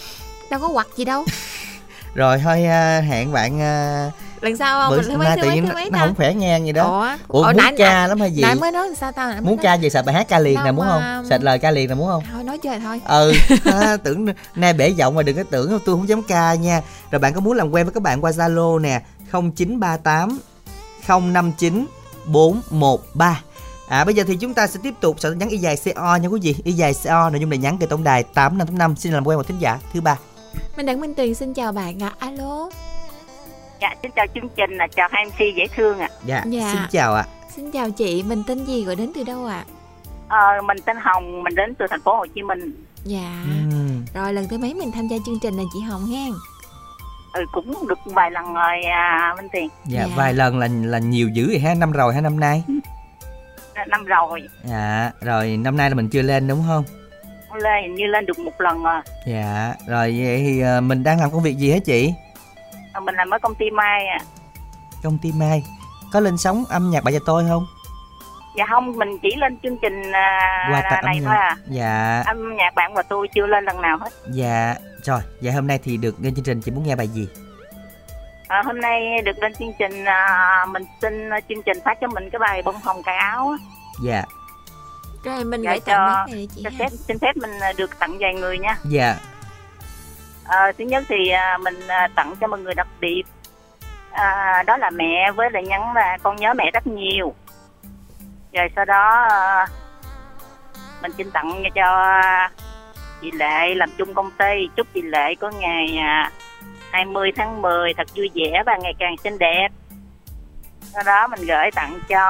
Đâu 0.51 0.61
có 0.61 0.69
quặt 0.69 0.87
gì 0.97 1.05
đâu. 1.05 1.25
Rồi 2.15 2.39
thôi 2.45 2.65
à, 2.65 3.01
hẹn 3.01 3.33
bạn 3.33 3.61
à, 3.61 4.11
lần 4.41 4.57
sau 4.57 4.81
không? 4.81 4.91
Bữa 4.91 4.97
mình 4.97 5.07
thứ 5.11 5.17
mấy 5.19 5.37
thứ 5.37 5.47
mấy 5.49 5.61
thứ 5.61 5.67
nó, 5.67 5.75
mấy 5.75 5.91
nó 5.91 5.99
ta. 5.99 6.07
không 6.07 6.15
khỏe 6.15 6.35
ngang 6.35 6.63
vậy 6.65 6.73
đó. 6.73 6.85
Ủa? 6.85 7.17
Ủa 7.29 7.43
Ủa, 7.43 7.47
muốn 7.47 7.57
nãy- 7.57 7.75
ca 7.79 8.07
lắm 8.07 8.21
hay 8.21 8.31
gì? 8.33 8.43
nãy 8.43 8.55
mới 8.55 8.73
nói 8.73 8.89
sao 8.97 9.13
tao 9.13 9.31
nãy 9.31 9.41
muốn 9.41 9.59
ca 9.63 9.75
gì 9.75 9.91
sợ 9.91 10.03
bài 10.03 10.15
hát 10.15 10.29
ca 10.29 10.39
liền 10.39 10.65
nè 10.65 10.73
muốn 10.73 10.87
không? 10.89 11.27
sạch 11.31 11.43
lời 11.43 11.59
ca 11.59 11.71
liền 11.71 11.89
nè 11.89 11.95
muốn 11.95 12.09
không? 12.09 12.23
Thôi 12.33 12.45
nói 12.45 12.59
chơi 12.59 12.81
thôi. 12.81 13.01
Ừ 13.07 13.33
tưởng 14.05 14.27
nay 14.55 14.73
bể 14.73 14.89
giọng 14.89 15.15
mà 15.15 15.23
đừng 15.23 15.37
có 15.37 15.43
tưởng 15.51 15.69
tôi 15.71 15.97
không 15.97 16.09
dám 16.09 16.23
ca 16.23 16.55
nha. 16.55 16.81
Rồi 17.11 17.19
bạn 17.19 17.35
có 17.35 17.41
muốn 17.41 17.57
làm 17.57 17.71
quen 17.71 17.87
với 17.87 17.95
các 17.95 18.03
bạn 18.03 18.21
qua 18.25 18.31
zalo 18.31 18.79
nè 18.81 19.03
0938 19.33 20.39
059 21.33 21.87
413 22.27 23.41
À 23.89 24.05
bây 24.05 24.15
giờ 24.15 24.25
thì 24.27 24.37
chúng 24.37 24.55
ta 24.55 24.67
sẽ 24.67 24.81
tiếp 24.83 24.95
tục 25.01 25.17
tin 25.23 25.39
nhắn 25.39 25.49
y 25.49 25.59
dài 25.59 25.77
CO 25.85 26.17
nha 26.17 26.29
quý 26.29 26.41
vị. 26.43 26.57
Y 26.65 26.73
dài 26.73 26.95
CO 27.05 27.31
nội 27.31 27.41
dung 27.41 27.51
là 27.51 27.57
nhắn 27.57 27.77
từ 27.81 27.87
tổng 27.87 28.05
đài 28.05 28.23
8585 28.23 28.97
Xin 28.97 29.13
làm 29.13 29.27
quen 29.27 29.39
một 29.39 29.47
thính 29.49 29.59
giả 29.59 29.79
thứ 29.93 30.01
ba. 30.01 30.17
Minh 30.77 30.87
Đẳng 30.87 31.01
Minh 31.01 31.15
Tuyền 31.15 31.35
xin 31.35 31.55
chào 31.55 31.73
bạn 31.73 32.03
ạ. 32.03 32.13
Alo 32.19 32.71
Dạ, 33.81 33.95
xin 34.03 34.11
chào 34.17 34.27
chương 34.35 34.49
trình, 34.57 34.71
là 34.77 34.87
chào 34.97 35.09
hai 35.13 35.25
MC 35.27 35.39
dễ 35.57 35.67
thương 35.77 35.99
ạ. 35.99 36.09
Dạ, 36.25 36.43
Dạ. 36.47 36.71
xin 36.73 36.83
chào 36.91 37.15
ạ 37.15 37.25
xin 37.57 37.71
chào 37.71 37.91
chị 37.91 38.23
mình 38.27 38.43
tên 38.47 38.65
gì 38.65 38.85
gọi 38.85 38.97
đến 38.97 39.13
từ 39.15 39.25
đâu 39.25 39.47
ạ 39.47 39.65
Ờ, 40.29 40.63
mình 40.65 40.77
tên 40.87 40.97
Hồng, 41.01 41.43
mình 41.43 41.55
đến 41.55 41.75
từ 41.75 41.87
thành 41.91 42.01
phố 42.01 42.17
Hồ 42.17 42.27
Chí 42.35 42.43
Minh. 42.43 42.85
dạ 43.05 43.43
Ừm, 43.45 44.05
rồi 44.15 44.33
lần 44.33 44.49
thứ 44.49 44.59
mấy 44.59 44.75
mình 44.75 44.91
tham 44.95 45.09
gia 45.09 45.17
chương 45.27 45.39
trình 45.43 45.57
này 45.57 45.67
chị 45.73 45.81
Hồng 45.81 46.07
hen 46.07 46.33
Ừ, 47.33 47.45
cũng 47.53 47.89
được 47.89 47.99
vài 48.05 48.31
lần 48.31 48.55
rồi 48.55 48.83
à, 48.83 49.35
Minh 49.37 49.49
Tiền, 49.53 49.69
Dạ, 49.87 50.05
Dạ. 50.09 50.17
vài 50.17 50.35
lần 50.35 50.59
là 50.59 50.69
là 50.85 50.99
nhiều 50.99 51.29
dữ 51.29 51.47
vậy 51.49 51.59
ha 51.59 51.75
Năm 51.75 51.93
rồi 51.93 52.13
hay 52.13 52.23
năm 52.23 52.41
nay 52.41 52.63
năm 53.89 54.05
rồi. 54.05 54.43
Dạ, 54.65 55.11
rồi 55.21 55.57
năm 55.57 55.77
nay 55.77 55.91
là 55.91 55.95
mình 55.97 56.09
chưa 56.09 56.23
lên 56.23 56.49
đúng 56.49 56.65
không 56.69 56.85
Lên 57.55 57.83
hình 57.83 57.95
như 57.95 58.07
lên 58.07 58.27
được 58.27 58.39
một 58.39 58.61
lần 58.61 58.83
rồi. 58.83 59.01
Dạ, 59.27 59.75
rồi 59.89 60.15
vậy 60.25 60.39
thì 60.47 60.61
ờ, 60.61 60.81
mình 60.81 61.03
đang 61.03 61.21
làm 61.21 61.31
công 61.31 61.43
việc 61.43 61.57
gì 61.59 61.71
hả 61.73 61.79
chị 61.85 62.13
Mình 63.01 63.15
làm 63.15 63.31
ở 63.31 63.39
công 63.39 63.55
ty 63.55 63.71
Mai 63.71 64.07
à. 64.07 64.19
Công 65.03 65.19
ty 65.23 65.33
Mai 65.33 65.63
Có 66.13 66.21
lên 66.21 66.39
sóng 66.39 66.65
âm 66.69 66.91
nhạc 66.91 67.05
bạn 67.05 67.15
và 67.15 67.21
tôi 67.27 67.45
không 67.49 67.67
Dạ 68.57 68.65
không, 68.71 68.93
mình 68.99 69.19
chỉ 69.23 69.29
lên 69.37 69.59
chương 69.63 69.79
trình 69.83 70.13
à, 70.13 70.83
tặng 70.91 71.05
này 71.05 71.17
âm 71.17 71.25
thôi 71.25 71.35
nhạc 71.35 71.41
à. 71.41 71.57
Dạ, 71.71 72.23
Âm 72.27 72.57
nhạc 72.57 72.75
bạn 72.75 72.95
và 72.95 73.03
tôi 73.03 73.29
chưa 73.35 73.47
lên 73.47 73.65
lần 73.65 73.81
nào 73.81 73.99
hết. 73.99 74.09
dạ 74.33 74.75
Rồi, 75.03 75.21
vậy 75.43 75.53
hôm 75.53 75.67
nay 75.67 75.79
thì 75.85 75.97
được 75.97 76.21
nghe 76.21 76.31
chương 76.37 76.45
trình 76.45 76.61
chị 76.61 76.71
muốn 76.71 76.87
nghe 76.87 76.97
bài 76.97 77.09
gì 77.09 77.29
À, 78.49 78.63
hôm 78.67 78.81
nay 78.81 79.23
được 79.25 79.39
lên 79.39 79.55
chương 79.55 79.73
trình, 79.79 80.05
à, 80.05 80.67
mình 80.69 80.83
xin 81.03 81.31
chương 81.49 81.63
trình 81.67 81.79
phát 81.85 81.99
cho 82.01 82.07
mình 82.09 82.31
cái 82.31 82.39
bài 82.39 82.63
bông 82.63 82.81
hồng 82.83 83.03
cài 83.03 83.17
áo. 83.17 83.49
á. 83.49 83.57
Dạ, 84.05 84.23
rồi 85.25 85.45
mình 85.45 85.63
Dạ, 85.63 85.71
gửi 85.71 85.81
tặng 85.81 85.97
cho- 86.09 86.27
chị 86.35 86.49
Cho 86.65 86.71
phép, 86.79 86.89
xin 86.91 87.19
phép 87.19 87.37
mình 87.37 87.51
à, 87.61 87.73
được 87.77 87.99
tặng 87.99 88.17
vài 88.21 88.35
người 88.35 88.59
nha. 88.59 88.77
dạ 88.85 89.17
À, 90.49 90.73
thứ 90.79 90.85
nhất 90.85 91.05
thì 91.09 91.29
à, 91.29 91.59
mình 91.59 91.89
à, 91.89 92.09
tặng 92.15 92.35
cho 92.41 92.47
một 92.47 92.57
người 92.57 92.75
đặc 92.75 92.89
biệt. 93.01 93.23
À, 94.13 94.63
đó 94.67 94.77
là 94.77 94.91
mẹ 94.91 95.33
với 95.33 95.51
lại 95.51 95.63
nhắn 95.63 95.93
là 95.95 96.19
con 96.23 96.37
nhớ 96.37 96.55
mẹ 96.55 96.71
rất 96.71 96.87
nhiều. 96.87 97.35
Rồi 98.53 98.69
sau 98.77 98.85
đó 98.85 99.27
à, 99.31 99.67
mình 101.03 101.13
xin 101.19 101.31
tặng 101.31 101.63
cho 101.75 102.21
chị 103.21 103.31
Lệ 103.31 103.75
làm 103.75 103.91
chung 103.99 104.15
công 104.15 104.31
ty. 104.31 104.69
Chúc 104.77 104.87
chị 104.95 105.03
Lệ 105.03 105.35
có 105.41 105.51
ngày 105.51 105.97
à, 105.99 106.31
20 106.93 107.33
tháng 107.37 107.63
10 107.63 107.95
thật 107.95 108.07
vui 108.17 108.31
vẻ 108.35 108.63
và 108.67 108.77
ngày 108.77 108.95
càng 108.99 109.17
xinh 109.25 109.39
đẹp. 109.39 109.69
Sau 110.81 111.03
đó 111.07 111.27
mình 111.27 111.41
gửi 111.47 111.71
tặng 111.75 111.99
cho 112.09 112.21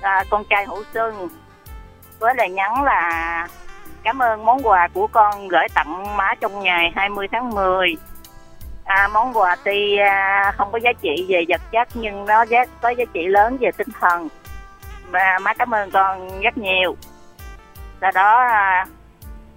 à, 0.00 0.24
con 0.30 0.44
trai 0.50 0.66
Hữu 0.66 0.84
Xuân 0.94 1.28
với 2.18 2.34
lời 2.36 2.48
nhắn 2.48 2.82
là 2.82 3.48
cảm 4.02 4.18
ơn 4.18 4.44
món 4.44 4.62
quà 4.62 4.88
của 4.94 5.06
con 5.06 5.48
gửi 5.48 5.66
tặng 5.74 6.16
má 6.16 6.34
trong 6.40 6.62
ngày 6.62 6.92
20 6.94 7.28
tháng 7.32 7.50
10 7.50 7.96
à, 8.90 9.08
món 9.12 9.32
quà 9.32 9.56
tuy 9.64 9.96
à, 9.96 10.52
không 10.56 10.68
có 10.72 10.78
giá 10.78 10.90
trị 11.02 11.26
về 11.28 11.44
vật 11.48 11.60
chất 11.72 11.88
nhưng 11.94 12.26
nó 12.26 12.42
giá, 12.42 12.64
có 12.80 12.88
giá 12.88 13.04
trị 13.12 13.26
lớn 13.26 13.56
về 13.60 13.70
tinh 13.76 13.88
thần. 14.00 14.28
Và 15.10 15.38
má 15.42 15.54
cảm 15.54 15.74
ơn 15.74 15.90
con 15.90 16.40
rất 16.40 16.58
nhiều. 16.58 16.96
Sau 18.00 18.10
đó 18.14 18.40
à, 18.40 18.86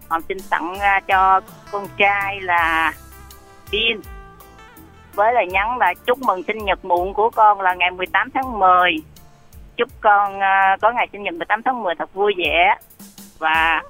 họ 0.09 0.19
xin 0.27 0.37
tặng 0.49 0.79
à, 0.79 0.99
cho 1.07 1.41
con 1.71 1.87
trai 1.97 2.41
là 2.41 2.93
pin 3.71 4.01
với 5.13 5.33
lời 5.33 5.47
nhắn 5.47 5.77
là 5.77 5.93
chúc 6.05 6.19
mừng 6.21 6.43
sinh 6.43 6.65
nhật 6.65 6.85
muộn 6.85 7.13
của 7.13 7.29
con 7.29 7.61
là 7.61 7.73
ngày 7.73 7.91
18 7.91 8.29
tháng 8.33 8.59
10 8.59 8.91
chúc 9.77 9.89
con 10.01 10.39
à, 10.39 10.77
có 10.81 10.91
ngày 10.91 11.07
sinh 11.11 11.23
nhật 11.23 11.33
18 11.33 11.61
tháng 11.65 11.83
10 11.83 11.95
thật 11.95 12.13
vui 12.13 12.33
vẻ. 12.37 12.75
Và 13.39 13.81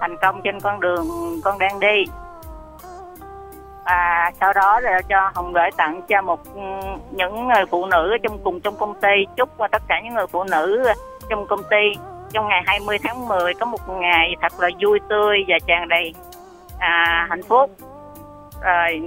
thành 0.00 0.16
công 0.22 0.40
trên 0.44 0.60
con 0.60 0.80
đường 0.80 1.06
con 1.44 1.58
đang 1.58 1.80
đi. 1.80 2.04
À 3.84 4.32
sau 4.40 4.52
đó 4.52 4.80
là 4.80 5.00
cho 5.08 5.30
hồng 5.34 5.52
gửi 5.52 5.70
tặng 5.76 6.00
cho 6.08 6.22
một 6.22 6.40
ừ, 6.54 6.60
những 7.10 7.48
người 7.48 7.64
phụ 7.70 7.86
nữ 7.86 8.16
trong 8.22 8.38
cùng 8.44 8.60
trong 8.60 8.76
công 8.76 8.94
ty. 9.00 9.26
Chúc 9.36 9.48
cho 9.58 9.68
tất 9.72 9.82
cả 9.88 10.00
những 10.04 10.14
người 10.14 10.26
phụ 10.26 10.44
nữ 10.44 10.82
trong 11.28 11.46
công 11.46 11.62
ty 11.70 12.00
trong 12.32 12.48
ngày 12.48 12.62
20 12.66 12.98
tháng 13.02 13.28
10 13.28 13.54
có 13.60 13.66
một 13.66 13.88
ngày 13.88 14.34
thật 14.42 14.60
là 14.60 14.68
vui 14.82 14.98
tươi 15.08 15.38
và 15.48 15.58
tràn 15.66 15.88
đầy 15.88 16.14
à, 16.78 17.26
hạnh 17.30 17.42
phúc. 17.42 17.70
Rồi 18.64 19.00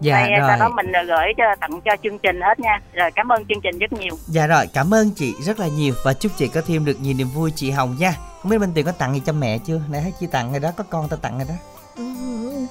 Dạ 0.00 0.20
đây, 0.20 0.30
sau 0.40 0.56
đó 0.58 0.68
rồi. 0.68 0.70
mình 0.76 0.92
gửi 1.06 1.32
cho 1.36 1.44
tặng 1.60 1.80
cho 1.84 1.96
chương 2.02 2.18
trình 2.18 2.40
hết 2.40 2.60
nha. 2.60 2.80
Rồi 2.92 3.10
cảm 3.10 3.32
ơn 3.32 3.44
chương 3.46 3.60
trình 3.60 3.78
rất 3.78 3.92
nhiều. 3.92 4.14
Dạ 4.26 4.46
rồi, 4.46 4.66
cảm 4.74 4.94
ơn 4.94 5.10
chị 5.16 5.34
rất 5.40 5.60
là 5.60 5.66
nhiều 5.66 5.94
Và 6.04 6.12
chúc 6.12 6.32
chị 6.36 6.48
có 6.48 6.60
thêm 6.66 6.84
được 6.84 6.96
nhiều 7.00 7.14
niềm 7.18 7.28
vui 7.34 7.52
chị 7.54 7.70
Hồng 7.70 7.96
nha 7.98 8.12
Không 8.44 8.50
biết 8.50 8.58
Minh 8.58 8.72
Tuyền 8.74 8.84
có 8.84 8.92
tặng 8.92 9.14
gì 9.14 9.22
cho 9.26 9.32
mẹ 9.32 9.58
chưa 9.58 9.80
Nãy 9.90 10.00
thấy 10.02 10.12
chị 10.20 10.26
tặng 10.26 10.50
rồi 10.50 10.60
đó, 10.60 10.70
có 10.76 10.84
con 10.90 11.08
ta 11.08 11.16
tặng 11.16 11.38
rồi 11.38 11.46
đó 11.48 11.54
Ừ, 11.96 12.04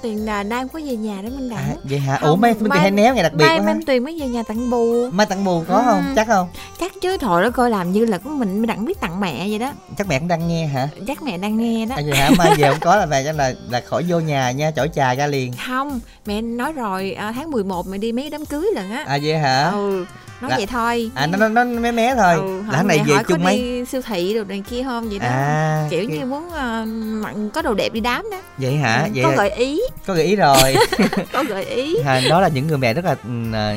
tiền 0.02 0.26
là 0.26 0.44
nay 0.44 0.64
có 0.74 0.80
về 0.86 0.96
nhà 0.96 1.22
đó 1.22 1.30
Minh 1.38 1.50
Đẳng 1.50 1.60
à, 1.60 1.76
Vậy 1.84 2.00
hả? 2.00 2.18
Không, 2.18 2.30
Ủa 2.30 2.36
mấy 2.36 2.52
Minh 2.54 2.60
Tuyền 2.60 2.70
mai- 2.70 2.80
hay 2.80 2.92
néo 2.92 3.14
ngày 3.14 3.24
đặc 3.24 3.34
biệt 3.34 3.46
mai 3.46 3.62
Minh 3.62 3.86
Tuyền 3.86 4.04
mới 4.04 4.20
về 4.20 4.28
nhà 4.28 4.44
tặng 4.44 4.70
bù 4.70 5.10
Mai 5.12 5.26
tặng 5.26 5.44
bù 5.46 5.64
có 5.68 5.84
không? 5.86 6.04
Ừ. 6.08 6.14
Chắc 6.16 6.28
không? 6.28 6.48
chắc 6.80 6.92
chứ 7.02 7.18
thôi 7.18 7.44
đó 7.44 7.50
coi 7.50 7.70
làm 7.70 7.92
như 7.92 8.06
là 8.06 8.18
có 8.18 8.30
mình 8.30 8.54
Minh 8.62 8.68
Đẳng 8.68 8.86
biết 8.86 9.00
tặng 9.00 9.20
mẹ 9.20 9.50
vậy 9.50 9.60
đó 9.60 9.74
Chắc 9.98 10.08
mẹ 10.08 10.20
cũng 10.20 10.28
đang 10.28 10.48
nghe 10.48 10.66
hả? 10.66 10.88
chắc 11.08 11.24
mẹ 11.24 11.38
đang 11.38 11.58
nghe 11.58 11.86
đó 11.86 11.96
À 11.96 12.02
vậy 12.08 12.18
hả? 12.18 12.30
Mai 12.38 12.52
về 12.58 12.70
không 12.70 12.80
có 12.82 12.96
là 12.96 13.06
về 13.06 13.24
chắc 13.26 13.36
là 13.36 13.54
là 13.70 13.82
khỏi 13.86 14.06
vô 14.08 14.20
nhà 14.20 14.52
nha, 14.52 14.72
chổi 14.72 14.90
trà 14.96 15.16
ra 15.16 15.28
liền 15.28 15.54
không 15.68 16.00
mẹ 16.26 16.42
nói 16.42 16.74
rồi 16.74 17.14
à, 17.14 17.32
tháng 17.36 17.52
11 17.52 17.88
mẹ 17.88 17.98
đi 17.98 18.12
mấy 18.12 18.30
đám 18.30 18.46
cưới 18.46 18.68
lần 18.76 18.92
á 18.92 19.04
À 19.08 19.18
vậy 19.24 19.38
hả? 19.38 19.70
ừ 19.72 20.06
nói 20.44 20.52
Là- 20.52 20.58
vậy 20.58 20.66
thôi. 20.66 21.12
À 21.16 21.28
nó 21.28 21.38
nó, 21.38 21.64
nó 21.64 21.80
mé 21.80 21.92
mé 21.92 22.16
thôi. 22.16 22.34
Ừ, 22.34 22.62
Là 22.72 22.84
mẹ 22.84 22.98
về 22.98 23.14
hỏi 23.14 23.24
chung 23.28 23.38
có 23.38 23.44
mấy? 23.44 23.58
đi 23.58 23.86
siêu 23.86 24.02
thị 24.02 24.34
rồi 24.36 24.46
này 24.46 24.64
kia 24.70 24.84
không? 24.84 25.10
Vậy 25.10 25.20
đó. 25.20 25.26
À 25.28 25.88
kiểu 25.92 26.06
cái- 26.10 26.18
như 26.18 26.26
muốn 26.26 26.48
uh, 26.48 26.88
mặn 27.24 27.50
có 27.54 27.62
đồ 27.62 27.74
đẹp 27.74 27.90
đi 27.94 28.00
đám 28.00 28.26
đó. 28.32 28.38
Vậy 28.58 28.76
hả? 28.76 29.04
Ừ, 29.04 29.10
Vậy 29.16 29.24
có 29.24 29.30
là- 29.30 29.36
gợi 29.36 29.50
ý. 29.50 29.82
có 30.08 30.14
gợi 30.14 30.26
ý 30.26 30.36
rồi. 30.36 30.76
Có 31.34 31.44
gợi 31.44 31.66
ý. 31.66 31.96
À, 32.06 32.22
Đó 32.30 32.40
là 32.42 32.48
những 32.48 32.68
người 32.68 32.78
mẹ 32.78 32.94
rất 32.94 33.06
là 33.06 33.16
à, 33.60 33.76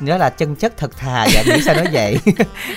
nó 0.00 0.16
là 0.16 0.30
chân 0.30 0.56
chất 0.56 0.76
thật 0.76 0.96
thà. 0.96 1.26
Dạ 1.34 1.42
nghĩ 1.46 1.62
sao 1.62 1.74
nói 1.74 1.86
vậy? 1.92 2.18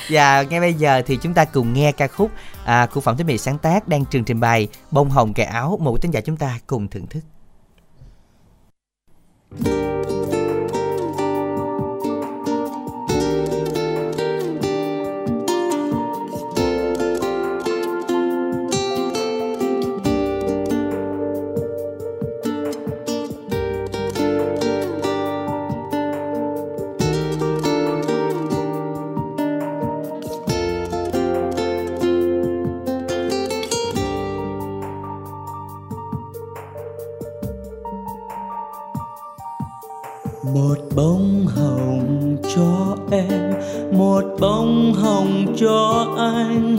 Và 0.10 0.42
ngay 0.50 0.60
bây 0.60 0.74
giờ 0.74 1.02
thì 1.06 1.18
chúng 1.22 1.34
ta 1.34 1.46
cùng 1.46 1.74
nghe 1.74 1.92
ca 1.92 2.08
khúc 2.08 2.32
à, 2.66 2.88
của 2.94 3.02
phạm 3.02 3.18
thế 3.18 3.24
mỹ 3.24 3.38
sáng 3.38 3.58
tác 3.58 3.88
đang 3.88 4.06
trường 4.06 4.24
trình 4.24 4.40
bày 4.40 4.68
bông 4.92 5.10
hồng 5.10 5.34
kẻ 5.34 5.44
áo. 5.44 5.78
Một 5.82 6.02
tính 6.02 6.12
giả 6.14 6.22
chúng 6.22 6.38
ta 6.38 6.60
cùng 6.68 6.88
thưởng 6.88 7.06
thức 7.08 7.22
bông 40.96 41.46
hồng 41.56 42.38
cho 42.56 42.98
em, 43.12 43.54
một 43.98 44.24
bông 44.40 44.94
hồng 44.94 45.56
cho 45.58 46.08
anh 46.18 46.78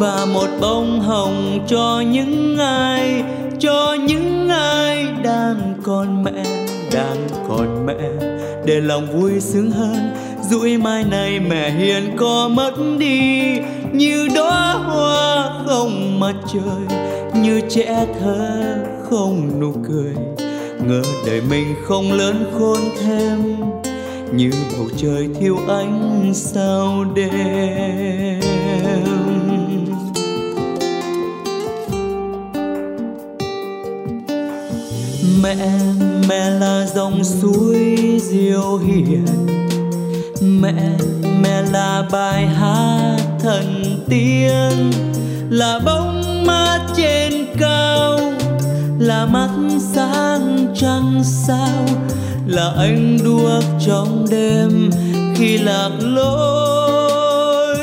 và 0.00 0.26
một 0.34 0.48
bông 0.60 1.00
hồng 1.00 1.58
cho 1.66 2.02
những 2.12 2.58
ai, 2.58 3.22
cho 3.58 3.96
những 4.08 4.48
ai 4.48 5.06
đang 5.24 5.74
còn 5.82 6.24
mẹ, 6.24 6.44
đang 6.92 7.28
còn 7.48 7.86
mẹ. 7.86 8.34
Để 8.66 8.80
lòng 8.80 9.06
vui 9.12 9.40
sướng 9.40 9.70
hơn 9.70 10.14
rủi 10.50 10.78
mai 10.78 11.04
này 11.04 11.40
mẹ 11.40 11.70
hiền 11.70 12.16
có 12.16 12.48
mất 12.48 12.72
đi. 12.98 13.40
Như 13.92 14.28
đóa 14.34 14.72
hoa 14.72 15.50
không 15.66 16.20
mặt 16.20 16.34
trời, 16.52 16.98
như 17.42 17.60
trẻ 17.70 18.06
thơ 18.20 18.76
không 19.10 19.60
nụ 19.60 19.72
cười 19.88 20.33
ngờ 20.88 21.02
đời 21.26 21.40
mình 21.50 21.74
không 21.84 22.12
lớn 22.12 22.50
khôn 22.58 22.78
thêm, 23.00 23.56
như 24.32 24.50
bầu 24.78 24.88
trời 24.96 25.28
thiếu 25.40 25.58
ánh 25.68 26.32
sao 26.34 27.04
đêm. 27.14 28.40
Mẹ 35.42 35.56
mẹ 36.28 36.50
là 36.50 36.86
dòng 36.94 37.24
suối 37.24 37.98
diệu 38.22 38.76
hiền. 38.76 39.26
Mẹ 40.40 40.74
mẹ 41.42 41.62
là 41.72 42.04
bài 42.12 42.46
hát 42.46 43.16
thần 43.42 43.98
tiên, 44.08 44.90
là 45.50 45.80
bóng 45.84 46.44
mát 46.46 46.80
trên 46.96 47.32
cao 47.58 48.13
là 49.04 49.26
mắt 49.26 49.50
sáng 49.94 50.66
trăng 50.74 51.22
sao, 51.24 51.86
là 52.46 52.72
anh 52.76 53.18
đuốc 53.24 53.64
trong 53.86 54.26
đêm 54.30 54.90
khi 55.36 55.58
lạc 55.58 55.90
lối. 56.00 57.78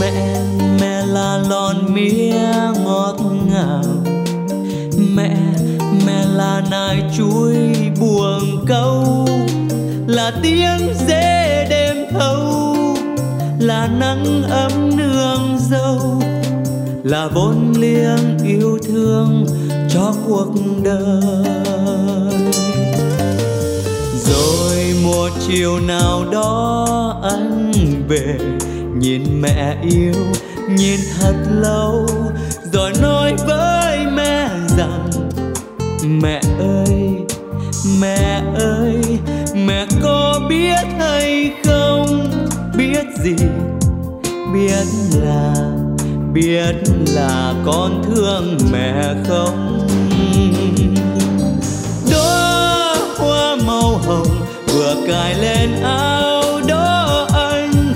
Mẹ 0.00 0.40
mẹ 0.80 1.06
là 1.06 1.38
lon 1.48 1.94
mía 1.94 2.38
ngọt 2.84 3.16
ngào. 3.50 3.84
Mẹ 5.14 5.36
mẹ 6.06 6.26
là 6.34 6.62
nai 6.70 7.02
chuối 7.16 7.56
buồng 8.00 8.64
câu 8.66 9.28
là 10.06 10.32
tiếng 10.42 10.94
dê 11.08 11.66
đêm 11.70 11.96
thâu, 12.10 12.76
là 13.58 13.88
nắng 13.98 14.42
ấm 14.50 14.96
nương 14.96 15.58
dâu 15.70 16.25
là 17.06 17.28
vốn 17.28 17.72
liếng 17.78 18.38
yêu 18.44 18.78
thương 18.88 19.46
cho 19.90 20.14
cuộc 20.26 20.54
đời. 20.82 21.44
Rồi 24.14 24.94
một 25.04 25.28
chiều 25.48 25.80
nào 25.80 26.24
đó 26.32 27.20
anh 27.22 27.72
về, 28.08 28.38
nhìn 28.98 29.40
mẹ 29.40 29.76
yêu, 29.82 30.14
nhìn 30.68 31.00
thật 31.20 31.34
lâu, 31.50 32.06
rồi 32.72 32.92
nói 33.02 33.34
với 33.46 33.98
mẹ 34.06 34.48
rằng, 34.78 35.10
mẹ 36.22 36.40
ơi 36.58 37.14
mẹ 38.00 38.42
ơi, 38.58 39.02
mẹ 39.66 39.86
có 40.02 40.40
biết 40.48 40.84
hay 40.98 41.52
không? 41.64 42.30
Biết 42.78 43.04
gì? 43.24 43.36
Biết 44.54 44.86
là 45.22 45.75
biết 46.36 46.74
là 47.14 47.54
con 47.66 48.02
thương 48.04 48.58
mẹ 48.72 49.14
không? 49.28 49.88
Đó 52.10 52.96
hoa 53.18 53.56
màu 53.66 53.98
hồng 53.98 54.46
vừa 54.72 54.96
cài 55.08 55.34
lên 55.34 55.82
áo 55.82 56.60
đó 56.68 57.28
anh. 57.34 57.94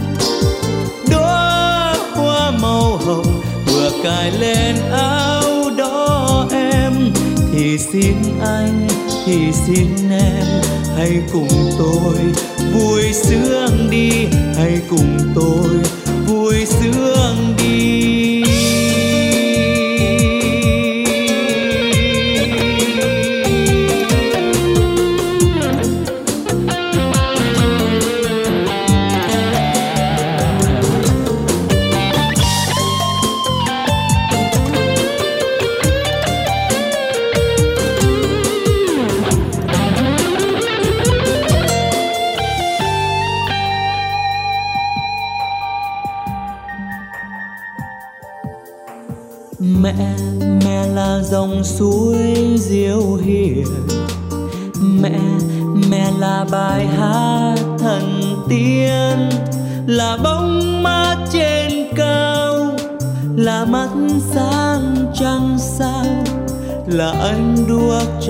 Đó 1.11 1.95
hoa 2.15 2.51
màu 2.51 2.97
hồng 2.97 3.43
vừa 3.67 3.91
cài 4.05 4.31
lên 4.31 4.77
áo 4.93 5.71
đó 5.79 6.47
em. 6.53 7.13
Thì 7.53 7.79
xin 7.79 8.15
anh, 8.43 8.89
thì 9.27 9.53
xin 9.67 10.11
em, 10.11 10.45
hãy 10.97 11.23
cùng 11.33 11.49
tôi 11.79 12.15
vui 12.73 13.13
sướng 13.13 13.91
đi, 13.91 14.11
hãy 14.57 14.81
cùng 14.91 15.19
tôi 15.35 15.69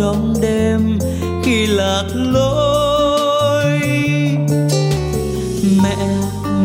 trong 0.00 0.34
đêm 0.40 0.98
khi 1.44 1.66
lạc 1.66 2.04
lối. 2.14 3.80
Mẹ 5.82 5.96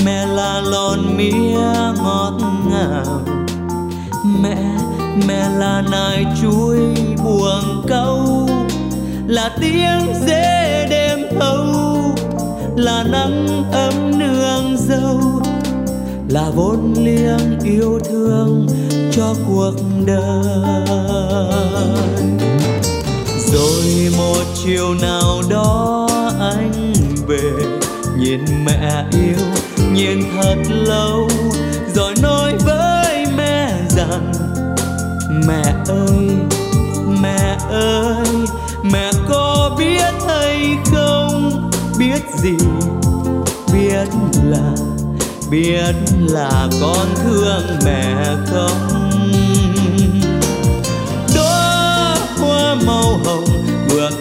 mẹ 0.05 0.25
là 0.25 0.61
lon 0.61 1.17
mía 1.17 1.57
ngọt 2.03 2.39
ngào. 2.69 3.21
Mẹ 4.41 4.57
mẹ 5.27 5.49
là 5.57 5.83
nai 5.91 6.25
chuối 6.41 6.77
buồng 7.23 7.83
câu 7.87 8.49
là 9.27 9.55
tiếng 9.61 10.13
dê 10.27 10.87
đêm 10.89 11.19
thâu 11.39 11.65
là 12.75 13.03
nắng 13.03 13.63
ấm 13.71 14.19
nương 14.19 14.77
dâu. 14.77 15.41
Là 16.29 16.49
vốn 16.55 16.93
liếng 16.97 17.59
yêu 17.63 17.99
thương 18.09 18.67
cho 19.11 19.35
cuộc 19.47 19.73
đời 20.05 22.14
chiều 24.65 24.93
nào 25.01 25.41
đó 25.49 26.07
anh 26.39 26.93
về. 27.27 27.51
Nhìn 28.17 28.41
mẹ 28.65 29.05
yêu, 29.11 29.45
nhìn 29.93 30.19
thật 30.35 30.55
lâu, 30.69 31.29
rồi 31.95 32.13
nói 32.21 32.53
với 32.65 33.25
mẹ 33.37 33.71
rằng, 33.89 34.31
mẹ 35.47 35.63
ơi 35.87 36.27
mẹ 37.21 37.57
ơi, 37.69 38.25
mẹ 38.83 39.11
có 39.29 39.75
biết 39.77 40.13
hay 40.27 40.77
không? 40.91 41.71
Biết 41.99 42.21
gì? 42.37 42.57
Biết 43.73 44.07
là 44.43 44.71
biết 45.49 45.95
là 46.19 46.67
con 46.81 47.07
thương 47.15 47.79
mẹ 47.85 48.15
không? 48.51 48.94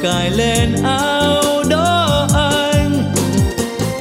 cài 0.05 0.31
lên 0.31 0.75
áo 0.83 1.43
đó 1.71 2.29
anh. 2.35 3.13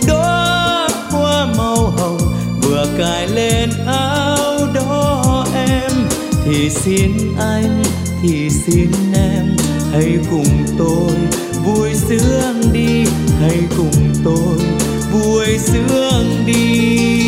Đó 0.08 0.88
hoa 1.12 1.46
màu 1.58 1.76
hồng 1.76 2.18
vừa 2.62 2.88
cài 2.98 3.28
lên 3.28 3.70
áo 3.88 4.60
đó 4.74 5.46
em. 5.56 5.92
Thì 6.46 6.70
xin 6.70 7.12
anh, 7.40 7.84
thì 8.22 8.50
xin 8.50 8.92
em, 9.16 9.56
hãy 9.92 10.18
cùng 10.32 10.66
tôi 10.78 11.12
vui 11.66 11.90
sướng 11.94 12.74
đi, 12.74 13.06
hãy 13.42 13.58
cùng 13.78 14.14
tôi 14.24 14.58
vui 15.12 15.58
sướng 15.58 16.46
đi. 16.46 17.23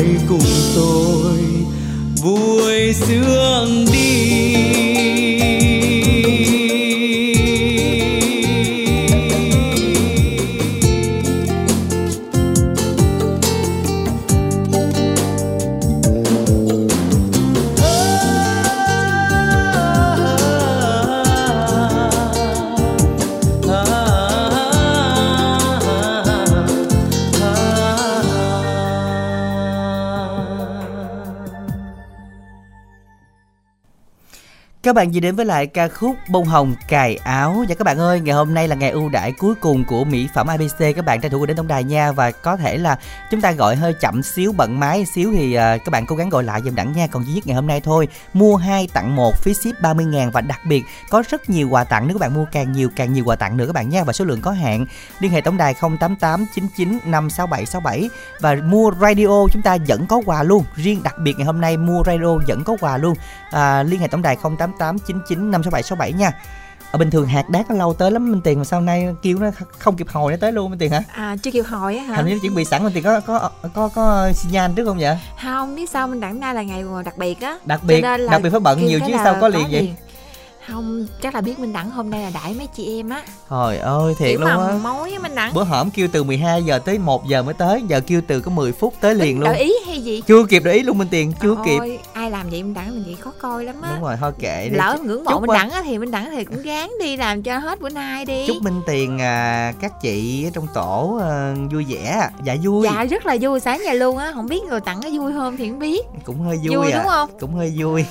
Hãy 0.00 0.16
cùng 0.28 0.40
tôi 0.74 1.38
vui 2.22 2.92
sướng 2.92 3.84
đi. 3.92 4.79
Các 34.90 34.94
bạn 34.94 35.14
gì 35.14 35.20
đến 35.20 35.36
với 35.36 35.46
lại 35.46 35.66
ca 35.66 35.88
khúc 35.88 36.16
Bông 36.28 36.44
Hồng 36.44 36.74
Cài 36.88 37.16
Áo. 37.16 37.64
Và 37.68 37.74
các 37.74 37.84
bạn 37.84 37.98
ơi, 37.98 38.20
ngày 38.20 38.34
hôm 38.34 38.54
nay 38.54 38.68
là 38.68 38.74
ngày 38.76 38.90
ưu 38.90 39.08
đãi 39.08 39.32
cuối 39.32 39.54
cùng 39.54 39.84
của 39.84 40.04
mỹ 40.04 40.28
phẩm 40.34 40.46
ABC 40.46 40.78
Các 40.78 41.04
bạn 41.04 41.20
tranh 41.20 41.32
thủ 41.32 41.46
đến 41.46 41.56
tổng 41.56 41.68
đài 41.68 41.84
nha. 41.84 42.12
Và 42.12 42.30
có 42.30 42.56
thể 42.56 42.78
là 42.78 42.98
chúng 43.30 43.40
ta 43.40 43.52
gọi 43.52 43.76
hơi 43.76 43.94
chậm 44.00 44.22
xíu, 44.22 44.52
bận 44.52 44.80
máy 44.80 45.04
xíu 45.14 45.32
Thì 45.32 45.56
uh, 45.56 45.60
các 45.60 45.88
bạn 45.90 46.06
cố 46.06 46.16
gắng 46.16 46.28
gọi 46.28 46.44
lại 46.44 46.60
dùm 46.64 46.74
đẳng 46.74 46.92
nha. 46.92 47.06
Còn 47.06 47.26
duy 47.26 47.34
nhất 47.34 47.46
ngày 47.46 47.54
hôm 47.54 47.66
nay 47.66 47.80
thôi 47.80 48.08
Mua 48.32 48.56
2 48.56 48.88
tặng 48.92 49.16
1 49.16 49.34
phí 49.42 49.54
ship 49.54 49.80
30 49.82 50.04
ngàn. 50.04 50.30
Và 50.30 50.40
đặc 50.40 50.60
biệt 50.64 50.84
có 51.10 51.22
rất 51.28 51.50
nhiều 51.50 51.68
quà 51.68 51.84
tặng. 51.84 52.06
Nếu 52.06 52.18
các 52.18 52.20
bạn 52.20 52.34
mua 52.34 52.44
càng 52.52 52.72
nhiều 52.72 52.88
càng 52.96 53.12
nhiều 53.12 53.24
quà 53.24 53.36
tặng 53.36 53.56
nữa 53.56 53.66
các 53.66 53.72
bạn 53.72 53.88
nha. 53.88 54.04
Và 54.04 54.12
số 54.12 54.24
lượng 54.24 54.40
có 54.40 54.50
hạn 54.50 54.86
Liên 55.20 55.32
hệ 55.32 55.40
tổng 55.40 55.56
đài 55.56 55.74
088 55.74 56.46
99 56.54 56.98
567 57.04 57.66
67 57.66 58.10
Và 58.40 58.54
mua 58.54 58.90
radio 59.00 59.46
chúng 59.52 59.62
ta 59.62 59.76
vẫn 59.88 60.06
có 60.06 60.22
quà 60.26 60.42
luôn. 60.42 60.64
Riêng 60.74 61.02
đặc 61.02 61.18
biệt 61.18 61.34
ngày 61.38 61.46
hôm 61.46 61.60
nay 61.60 61.76
mua 61.76 62.02
radio 62.06 62.38
vẫn 62.48 62.64
có 62.64 62.76
quà 62.80 62.96
luôn. 62.96 63.14
À, 63.50 63.82
Liên 63.82 64.00
hệ 64.00 64.08
tổng 64.08 64.22
đài 64.22 64.36
088 64.58 64.79
8899 64.80 65.50
56767 65.50 66.12
nha. 66.12 66.32
Ở 66.92 66.98
bình 66.98 67.10
thường 67.10 67.26
hạt 67.26 67.48
đát 67.48 67.70
nó 67.70 67.76
lâu 67.76 67.94
tới 67.94 68.10
lắm 68.10 68.32
minh 68.32 68.40
tiền 68.40 68.58
mà 68.58 68.64
sau 68.64 68.80
nay 68.80 69.14
kêu 69.22 69.38
nó 69.38 69.50
không 69.78 69.96
kịp 69.96 70.06
hồi 70.08 70.32
nó 70.32 70.38
tới 70.40 70.52
luôn 70.52 70.70
minh 70.70 70.78
tiền 70.78 70.90
hả? 70.90 71.02
À 71.12 71.36
chưa 71.42 71.50
kịp 71.50 71.62
hồi 71.62 71.96
á 71.96 72.04
hả? 72.04 72.16
Hình 72.16 72.26
như 72.26 72.38
chuẩn 72.42 72.54
bị 72.54 72.64
sẵn 72.64 72.84
minh 72.84 72.92
tiền 72.94 73.04
có 73.04 73.20
có 73.20 73.50
có 73.74 73.88
có 73.94 74.32
xin 74.34 74.52
nhan 74.52 74.74
trước 74.74 74.84
không 74.84 74.98
vậy? 74.98 75.18
Không 75.42 75.76
biết 75.76 75.90
sao 75.90 76.08
mình 76.08 76.20
đẳng 76.20 76.40
nay 76.40 76.54
là 76.54 76.62
ngày 76.62 76.84
đặc 77.04 77.18
biệt 77.18 77.40
á. 77.40 77.58
Đặc 77.64 77.80
biệt 77.84 78.00
đặc 78.30 78.42
biệt 78.42 78.50
phải 78.50 78.60
bận 78.60 78.86
nhiều 78.86 79.00
chứ 79.06 79.12
sao 79.24 79.36
có 79.40 79.48
liền 79.48 79.66
vậy 79.70 79.94
không 80.70 81.06
chắc 81.22 81.34
là 81.34 81.40
biết 81.40 81.58
minh 81.58 81.72
đẳng 81.72 81.90
hôm 81.90 82.10
nay 82.10 82.22
là 82.22 82.30
đãi 82.34 82.54
mấy 82.54 82.66
chị 82.66 82.98
em 82.98 83.08
á. 83.10 83.22
Trời 83.50 83.78
ơi 83.78 84.14
thiệt 84.18 84.28
Kiểu 84.28 84.40
luôn 84.40 84.66
á. 84.68 84.74
mối 84.82 85.18
minh 85.22 85.34
đẳng. 85.34 85.54
Bữa 85.54 85.64
hổm 85.64 85.90
kêu 85.90 86.08
từ 86.12 86.24
12 86.24 86.62
giờ 86.62 86.78
tới 86.78 86.98
1 86.98 87.26
giờ 87.26 87.42
mới 87.42 87.54
tới 87.54 87.82
giờ 87.88 88.00
kêu 88.06 88.20
từ 88.26 88.40
có 88.40 88.50
10 88.50 88.72
phút 88.72 88.94
tới 89.00 89.14
liền 89.14 89.40
luôn. 89.40 89.50
để 89.52 89.58
ý 89.58 89.72
hay 89.86 90.00
gì? 90.00 90.20
Chưa 90.26 90.44
kịp 90.44 90.62
để 90.64 90.72
ý 90.72 90.82
luôn 90.82 90.98
minh 90.98 91.08
tiền 91.10 91.32
chưa 91.42 91.54
Ôi, 91.54 91.66
kịp. 91.66 91.98
ai 92.12 92.30
làm 92.30 92.50
vậy 92.50 92.62
minh 92.62 92.74
đẳng 92.74 92.90
mình 92.90 93.02
vậy 93.06 93.16
khó 93.20 93.32
coi 93.40 93.64
lắm 93.64 93.82
á. 93.82 93.90
Đúng 93.94 94.02
rồi 94.02 94.16
thôi 94.20 94.32
kệ 94.38 94.68
đi. 94.68 94.76
Lỡ 94.76 94.98
ngưỡng 95.04 95.24
mộ 95.24 95.40
minh 95.40 95.50
đẳng 95.54 95.70
á 95.70 95.82
thì 95.84 95.98
minh 95.98 96.10
đẳng 96.10 96.30
thì 96.30 96.44
cũng 96.44 96.62
gán 96.62 96.90
đi 97.00 97.16
làm 97.16 97.42
cho 97.42 97.58
hết 97.58 97.80
bữa 97.80 97.88
nay 97.88 98.24
đi. 98.24 98.46
Chúc 98.46 98.56
minh 98.62 98.80
tiền 98.86 99.18
à, 99.18 99.72
các 99.80 100.00
chị 100.02 100.46
trong 100.54 100.66
tổ 100.74 101.18
à, 101.22 101.54
vui 101.72 101.84
vẻ. 101.88 102.28
Dạ 102.44 102.56
vui. 102.62 102.84
Dạ 102.84 103.04
rất 103.04 103.26
là 103.26 103.36
vui 103.40 103.60
sáng 103.60 103.80
giờ 103.84 103.92
luôn 103.92 104.18
á. 104.18 104.32
Không 104.34 104.46
biết 104.46 104.62
người 104.68 104.80
tặng 104.80 105.00
có 105.02 105.08
vui 105.12 105.32
không 105.32 105.56
thì 105.56 105.68
không 105.68 105.78
biết. 105.78 106.06
Cũng 106.24 106.40
hơi 106.40 106.56
vui, 106.56 106.76
vui 106.76 106.90
à. 106.92 106.98
đúng 106.98 107.08
không? 107.08 107.30
Cũng 107.40 107.54
hơi 107.54 107.74
vui. 107.78 108.04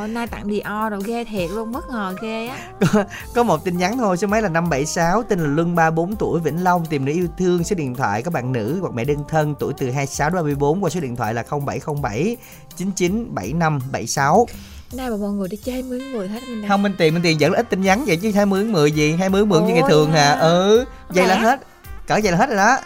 Ồ, 0.00 0.06
nay 0.06 0.26
tặng 0.26 0.44
Dior 0.44 0.90
rồi 0.90 1.00
ghê 1.04 1.24
thiệt 1.24 1.50
luôn 1.50 1.72
bất 1.72 1.90
ngờ 1.90 1.99
ghê 2.22 2.46
á. 2.46 2.58
Có, 2.80 3.04
có 3.34 3.42
một 3.42 3.64
tin 3.64 3.78
nhắn 3.78 3.98
thôi 3.98 4.16
số 4.16 4.26
máy 4.26 4.42
là 4.42 4.48
576 4.48 5.22
tên 5.22 5.38
là 5.38 5.46
Luân 5.46 5.74
34 5.74 6.16
tuổi 6.16 6.40
Vĩnh 6.40 6.64
Long 6.64 6.86
tìm 6.86 7.04
nữ 7.04 7.12
yêu 7.12 7.28
thương 7.38 7.64
số 7.64 7.76
điện 7.76 7.94
thoại 7.94 8.22
các 8.22 8.32
bạn 8.32 8.52
nữ 8.52 8.78
hoặc 8.80 8.94
mẹ 8.94 9.04
đơn 9.04 9.24
thân 9.28 9.54
tuổi 9.58 9.72
từ 9.78 9.90
26 9.90 10.30
đến 10.30 10.34
34 10.34 10.84
qua 10.84 10.90
số 10.90 11.00
điện 11.00 11.16
thoại 11.16 11.34
là 11.34 11.44
0707 11.66 12.36
997576 12.76 14.46
nay 14.92 15.10
mà 15.10 15.16
mọi 15.16 15.30
người 15.30 15.48
đi 15.48 15.56
chơi 15.56 15.82
mướn 15.82 16.12
người 16.12 16.28
hết 16.28 16.40
mình 16.48 16.68
không 16.68 16.82
minh 16.82 16.92
tiền 16.98 17.14
minh 17.14 17.22
tiền 17.22 17.36
vẫn 17.40 17.52
là 17.52 17.58
ít 17.58 17.70
tin 17.70 17.80
nhắn 17.80 18.04
vậy 18.06 18.16
chứ 18.16 18.32
hai 18.34 18.46
mướn 18.46 18.72
mười 18.72 18.92
gì 18.92 19.12
hai 19.12 19.28
mướn 19.28 19.48
mượn 19.48 19.66
như 19.66 19.74
ngày 19.74 19.82
thường 19.88 20.12
à 20.12 20.30
ừ 20.32 20.84
vậy 21.08 21.26
là 21.26 21.34
hết 21.34 21.60
cỡ 22.06 22.20
vậy 22.22 22.32
là 22.32 22.38
hết 22.38 22.46
rồi 22.48 22.56
đó 22.56 22.78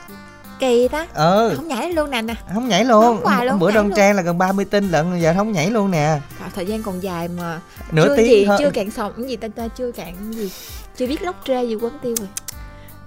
kỳ 0.64 0.88
ta? 0.88 1.06
Ừ. 1.14 1.52
Không 1.56 1.68
nhảy 1.68 1.92
luôn 1.92 2.10
nè 2.10 2.22
nè. 2.22 2.34
Không 2.54 2.68
nhảy 2.68 2.84
luôn, 2.84 3.20
luôn 3.44 3.58
bữa 3.58 3.70
đơn 3.70 3.90
trang 3.96 4.16
là 4.16 4.22
gần 4.22 4.38
30 4.38 4.64
tin 4.64 4.88
lận 4.88 5.20
giờ 5.20 5.34
không 5.36 5.52
nhảy 5.52 5.70
luôn 5.70 5.90
nè. 5.90 6.18
Trời, 6.40 6.48
thời 6.54 6.66
gian 6.66 6.82
còn 6.82 7.02
dài 7.02 7.28
mà. 7.28 7.60
Nửa 7.92 8.08
chưa 8.08 8.16
tiếng 8.16 8.26
gì 8.26 8.44
hơn. 8.44 8.58
chưa 8.58 8.70
cạn 8.70 8.90
sòng 8.90 9.12
cái 9.16 9.26
gì 9.26 9.36
ta 9.36 9.48
ta 9.56 9.68
chưa 9.68 9.92
cạn 9.92 10.32
gì. 10.32 10.50
Chưa 10.96 11.06
biết 11.06 11.22
lóc 11.22 11.36
trê 11.46 11.64
gì 11.64 11.74
quấn 11.74 11.92
tiêu 12.02 12.14
rồi. 12.18 12.28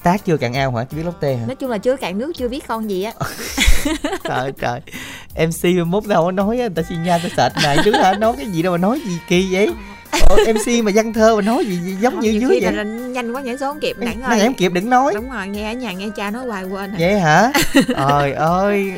Tác 0.03 0.25
chưa 0.25 0.37
cạn 0.37 0.53
ao 0.53 0.75
hả? 0.75 0.83
Chưa 0.83 0.97
biết 0.97 1.03
lóc 1.03 1.21
tê 1.21 1.35
hả? 1.35 1.45
Nói 1.45 1.55
chung 1.55 1.69
là 1.69 1.77
chưa 1.77 1.95
cạn 1.95 2.17
nước 2.17 2.31
chưa 2.35 2.47
biết 2.47 2.67
con 2.67 2.89
gì 2.89 3.03
á. 3.03 3.13
Trời 4.23 4.51
trời. 4.61 4.81
mc 5.47 5.87
mốt 5.87 6.05
đâu 6.05 6.25
có 6.25 6.31
nói 6.31 6.57
người 6.57 6.69
ta 6.69 6.83
xin 6.89 7.03
nha 7.03 7.17
ta 7.17 7.29
sệt 7.37 7.63
này 7.63 7.77
chứ 7.85 7.91
hả? 7.91 8.13
Nói 8.13 8.33
cái 8.37 8.45
gì 8.45 8.61
đâu 8.61 8.71
mà 8.71 8.77
nói 8.77 9.01
gì 9.05 9.17
kỳ 9.29 9.47
vậy 9.51 9.69
Ồ, 10.29 10.37
mc 10.53 10.83
mà 10.83 10.91
văn 10.95 11.13
thơ 11.13 11.35
mà 11.35 11.41
nói 11.41 11.65
gì, 11.65 11.75
gì 11.75 11.95
giống 11.99 12.13
Không, 12.13 12.23
như 12.23 12.29
dưới 12.29 12.59
vậy 12.61 12.73
là 12.73 12.83
nhanh 12.83 13.31
quá 13.31 13.41
nhảy 13.41 13.57
số 13.57 13.67
không 13.67 13.79
kịp 13.79 13.97
đặng 13.99 14.21
ơi 14.21 14.37
nhảy 14.37 14.53
kịp 14.57 14.73
đừng 14.73 14.89
nói. 14.89 15.13
Đúng 15.15 15.31
rồi 15.31 15.47
nghe 15.47 15.71
ở 15.71 15.73
nhà 15.73 15.91
nghe 15.91 16.09
cha 16.15 16.31
nói 16.31 16.45
hoài 16.45 16.63
quên 16.63 16.91
à. 16.91 16.95
vậy 16.99 17.19
hả? 17.19 17.51
Trời 17.87 18.33
ơi 18.33 18.93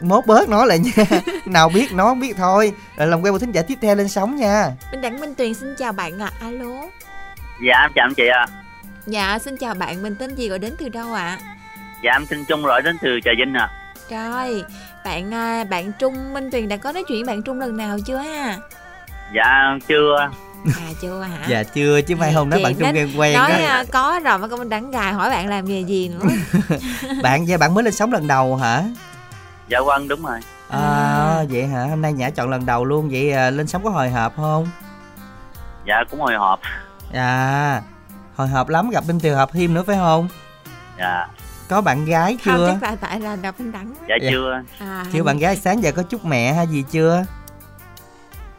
mốt 0.00 0.26
bớt 0.26 0.48
nói 0.48 0.66
lại 0.66 0.78
nha. 0.78 1.04
Nào 1.46 1.68
biết 1.68 1.92
nói 1.92 2.06
không 2.06 2.20
biết 2.20 2.36
thôi. 2.36 2.72
Rồi 2.96 3.08
làm 3.08 3.22
quen 3.22 3.32
một 3.34 3.38
thính 3.38 3.52
giả 3.52 3.62
tiếp 3.62 3.78
theo 3.80 3.94
lên 3.94 4.08
sóng 4.08 4.36
nha. 4.36 4.70
Minh 4.92 5.00
đặng 5.00 5.20
minh 5.20 5.34
tuyền 5.34 5.54
xin 5.54 5.74
chào 5.78 5.92
bạn 5.92 6.18
ạ. 6.18 6.30
À. 6.40 6.46
alo. 6.46 6.82
Dạ 7.66 7.80
em 7.80 7.90
chào 7.94 8.06
anh 8.06 8.14
chị 8.14 8.26
ạ. 8.26 8.46
À. 8.48 8.62
dạ 9.06 9.38
xin 9.38 9.56
chào 9.56 9.74
bạn. 9.74 10.02
Mình 10.02 10.14
tên 10.18 10.34
gì 10.34 10.48
gọi 10.48 10.58
đến 10.58 10.74
từ 10.78 10.88
đâu 10.88 11.12
ạ? 11.12 11.38
À? 11.42 11.56
dạ 12.02 12.12
em 12.12 12.26
tên 12.26 12.44
trung 12.48 12.62
gọi 12.62 12.82
đến 12.82 12.96
từ 13.02 13.10
trà 13.24 13.30
vinh 13.38 13.54
à 13.54 13.70
rồi 14.10 14.64
bạn 15.04 15.30
bạn 15.70 15.92
trung 15.98 16.34
minh 16.34 16.50
tuyền 16.50 16.68
đã 16.68 16.76
có 16.76 16.92
nói 16.92 17.04
chuyện 17.08 17.26
bạn 17.26 17.42
trung 17.42 17.60
lần 17.60 17.76
nào 17.76 17.98
chưa 18.06 18.16
ha 18.16 18.56
dạ 19.34 19.78
chưa 19.88 20.30
à 20.76 20.92
chưa 21.00 21.20
hả? 21.20 21.46
Dạ 21.48 21.62
chưa 21.62 22.00
chứ 22.00 22.16
mai 22.16 22.32
hôm 22.32 22.50
đó 22.50 22.58
bạn 22.64 22.74
trung 22.74 22.88
quen 22.94 23.10
quen 23.16 23.34
nói 23.34 23.50
đó. 23.50 23.56
À, 23.56 23.84
có 23.92 24.20
rồi 24.24 24.38
mà 24.38 24.48
con 24.48 24.68
đẳng 24.68 24.90
gài 24.90 25.12
hỏi 25.12 25.30
bạn 25.30 25.48
làm 25.48 25.64
nghề 25.64 25.80
gì 25.80 26.08
nữa. 26.08 26.26
Bạn 27.22 27.48
dạ 27.48 27.56
bạn 27.56 27.74
mới 27.74 27.84
lên 27.84 27.92
sóng 27.92 28.12
lần 28.12 28.26
đầu 28.26 28.56
hả? 28.56 28.82
Dạ 29.68 29.80
vâng 29.80 30.08
đúng 30.08 30.22
rồi. 30.22 30.40
À, 30.68 30.80
à. 30.80 31.44
vậy 31.50 31.66
hả? 31.66 31.84
Hôm 31.84 32.02
nay 32.02 32.12
nhã 32.12 32.30
chọn 32.30 32.50
lần 32.50 32.66
đầu 32.66 32.84
luôn 32.84 33.08
vậy 33.10 33.32
à, 33.32 33.50
lên 33.50 33.66
sóng 33.66 33.84
có 33.84 33.90
hồi 33.90 34.10
hộp 34.10 34.36
không? 34.36 34.68
Dạ 35.86 36.04
cũng 36.10 36.20
hồi 36.20 36.34
hộp. 36.34 36.60
À 37.12 37.82
hồi 38.36 38.48
hộp 38.48 38.68
lắm 38.68 38.90
gặp 38.90 39.04
bên 39.08 39.20
tiều 39.20 39.36
hợp 39.36 39.52
thêm 39.52 39.74
nữa 39.74 39.82
phải 39.86 39.96
không? 39.96 40.28
Dạ. 40.98 41.26
Có 41.68 41.80
bạn 41.80 42.04
gái 42.04 42.38
chưa? 42.44 42.50
không 42.50 42.78
chắc 42.80 42.90
là 42.90 42.96
tại 43.00 43.20
là 43.20 43.36
đọc 43.36 43.54
bên 43.58 43.72
đẳng 43.72 43.94
dạ, 44.08 44.16
dạ. 44.22 44.30
chưa. 44.30 44.62
À, 44.78 45.04
chưa 45.12 45.22
bạn 45.22 45.38
gái 45.38 45.56
sáng 45.56 45.82
giờ 45.82 45.92
có 45.92 46.02
chúc 46.02 46.24
mẹ 46.24 46.52
hay 46.52 46.66
gì 46.66 46.84
chưa 46.90 47.24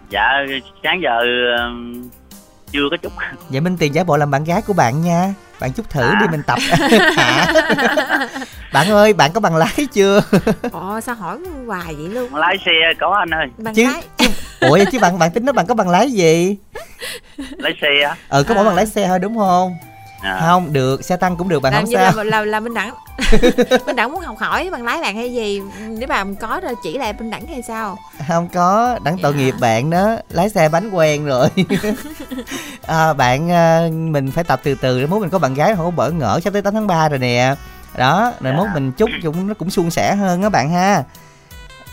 dạ 0.09 0.45
sáng 0.83 1.01
giờ 1.03 1.19
chưa 2.71 2.87
có 2.91 2.97
chúc 2.97 3.11
vậy 3.49 3.61
minh 3.61 3.77
tiền 3.77 3.95
giả 3.95 4.03
bộ 4.03 4.17
làm 4.17 4.31
bạn 4.31 4.43
gái 4.43 4.61
của 4.61 4.73
bạn 4.73 5.01
nha. 5.01 5.33
Bạn 5.59 5.71
chúc 5.73 5.89
thử 5.89 6.01
à. 6.01 6.17
đi 6.21 6.27
mình 6.31 6.41
tập. 6.47 6.59
Hả? 7.17 7.53
Bạn 8.73 8.89
ơi 8.89 9.13
bạn 9.13 9.31
có 9.33 9.39
bằng 9.39 9.55
lái 9.55 9.87
chưa? 9.93 10.21
Ồ 10.71 10.99
sao 11.01 11.15
hỏi 11.15 11.39
hoài 11.65 11.95
vậy 11.95 12.07
luôn? 12.07 12.35
Lái 12.35 12.57
xe 12.65 12.71
có 12.99 13.15
anh 13.19 13.29
ơi. 13.29 13.47
Bằng 13.57 13.73
chứ, 13.73 13.83
lái. 13.83 14.03
chứ 14.17 14.25
ủa 14.59 14.79
chứ 14.91 14.99
bạn 14.99 15.19
bạn 15.19 15.31
tính 15.31 15.45
nói 15.45 15.53
bạn 15.53 15.65
có 15.65 15.75
bằng 15.75 15.89
lái 15.89 16.11
gì? 16.11 16.57
Lái 17.37 17.73
xe 17.81 18.01
á. 18.07 18.15
Ừ 18.29 18.43
có 18.43 18.53
à. 18.53 18.55
mỗi 18.55 18.65
bằng 18.65 18.75
lái 18.75 18.85
xe 18.85 19.07
thôi 19.07 19.19
đúng 19.19 19.37
không 19.37 19.77
à. 20.21 20.39
không 20.41 20.73
được 20.73 21.05
xe 21.05 21.17
tăng 21.17 21.37
cũng 21.37 21.49
được 21.49 21.59
bạn 21.59 21.73
làm 21.73 21.83
không 21.83 21.93
sao. 21.93 22.11
là, 22.15 22.23
là, 22.23 22.45
là 22.45 22.59
minh 22.59 22.73
đẳng. 22.73 22.93
Minh 23.85 23.95
đẳng 23.95 24.11
muốn 24.11 24.21
học 24.21 24.37
hỏi 24.37 24.69
bằng 24.71 24.85
lái 24.85 25.01
bạn 25.01 25.15
hay 25.15 25.33
gì? 25.33 25.61
Nếu 25.87 26.07
bạn 26.07 26.35
có 26.35 26.59
rồi 26.63 26.73
chỉ 26.83 26.97
lại 26.97 27.13
minh 27.13 27.29
đẳng 27.29 27.47
hay 27.47 27.61
sao? 27.61 27.97
Không 28.27 28.47
có 28.47 28.99
đẳng 29.03 29.17
tội 29.21 29.33
dạ. 29.33 29.39
nghiệp 29.39 29.53
bạn 29.59 29.89
đó 29.89 30.15
lái 30.29 30.49
xe 30.49 30.69
bánh 30.69 30.89
quen 30.89 31.25
rồi. 31.25 31.47
À, 32.87 33.13
bạn 33.13 33.47
mình 34.13 34.31
phải 34.31 34.43
tập 34.43 34.59
từ 34.63 34.75
từ 34.75 35.01
để 35.01 35.07
muốn 35.07 35.21
mình 35.21 35.29
có 35.29 35.39
bạn 35.39 35.53
gái 35.53 35.75
không 35.75 35.85
có 35.85 35.91
bỡ 35.91 36.11
ngỡ 36.11 36.39
sắp 36.43 36.53
tới 36.53 36.61
8 36.61 36.73
tháng 36.73 36.87
3 36.87 37.09
rồi 37.09 37.19
nè. 37.19 37.55
Đó 37.97 38.33
rồi 38.39 38.53
dạ. 38.53 38.57
mốt 38.57 38.67
mình 38.73 38.91
chúc 38.91 39.09
cũng 39.23 39.47
nó 39.47 39.53
cũng 39.53 39.69
suôn 39.69 39.91
sẻ 39.91 40.15
hơn 40.15 40.41
á 40.43 40.49
bạn 40.49 40.69
ha 40.69 41.03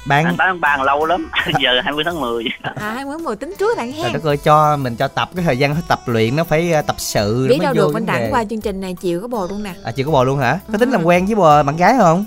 bạn 0.06 0.36
bán 0.36 0.60
bàn 0.60 0.82
lâu 0.82 1.04
lắm 1.04 1.30
giờ 1.60 1.80
20 1.84 2.04
tháng 2.04 2.20
10 2.20 2.44
à 2.62 2.90
20 2.90 3.14
tháng 3.16 3.24
10 3.24 3.36
tính 3.36 3.54
trước 3.58 3.76
bạn 3.76 3.92
hen. 3.92 4.12
đất 4.12 4.24
ơi 4.24 4.36
cho 4.36 4.76
mình 4.76 4.96
cho 4.96 5.08
tập 5.08 5.30
cái 5.36 5.44
thời 5.44 5.58
gian 5.58 5.76
tập 5.88 6.00
luyện 6.06 6.36
nó 6.36 6.44
phải 6.44 6.72
tập 6.86 6.96
sự 6.98 7.46
biết 7.48 7.58
đâu 7.62 7.72
được 7.72 7.90
mình 7.94 8.06
đặng 8.06 8.28
qua 8.30 8.44
chương 8.44 8.60
trình 8.60 8.80
này 8.80 8.96
chiều 9.00 9.20
có 9.20 9.28
bồ 9.28 9.46
luôn 9.46 9.62
nè. 9.62 9.74
À 9.84 9.92
chiều 9.92 10.06
có 10.06 10.12
bồ 10.12 10.24
luôn 10.24 10.38
hả? 10.38 10.58
Có 10.66 10.72
ừ. 10.72 10.78
tính 10.78 10.90
làm 10.90 11.04
quen 11.04 11.26
với 11.26 11.34
bồ 11.34 11.62
bạn 11.62 11.76
gái 11.76 11.94
không? 11.98 12.24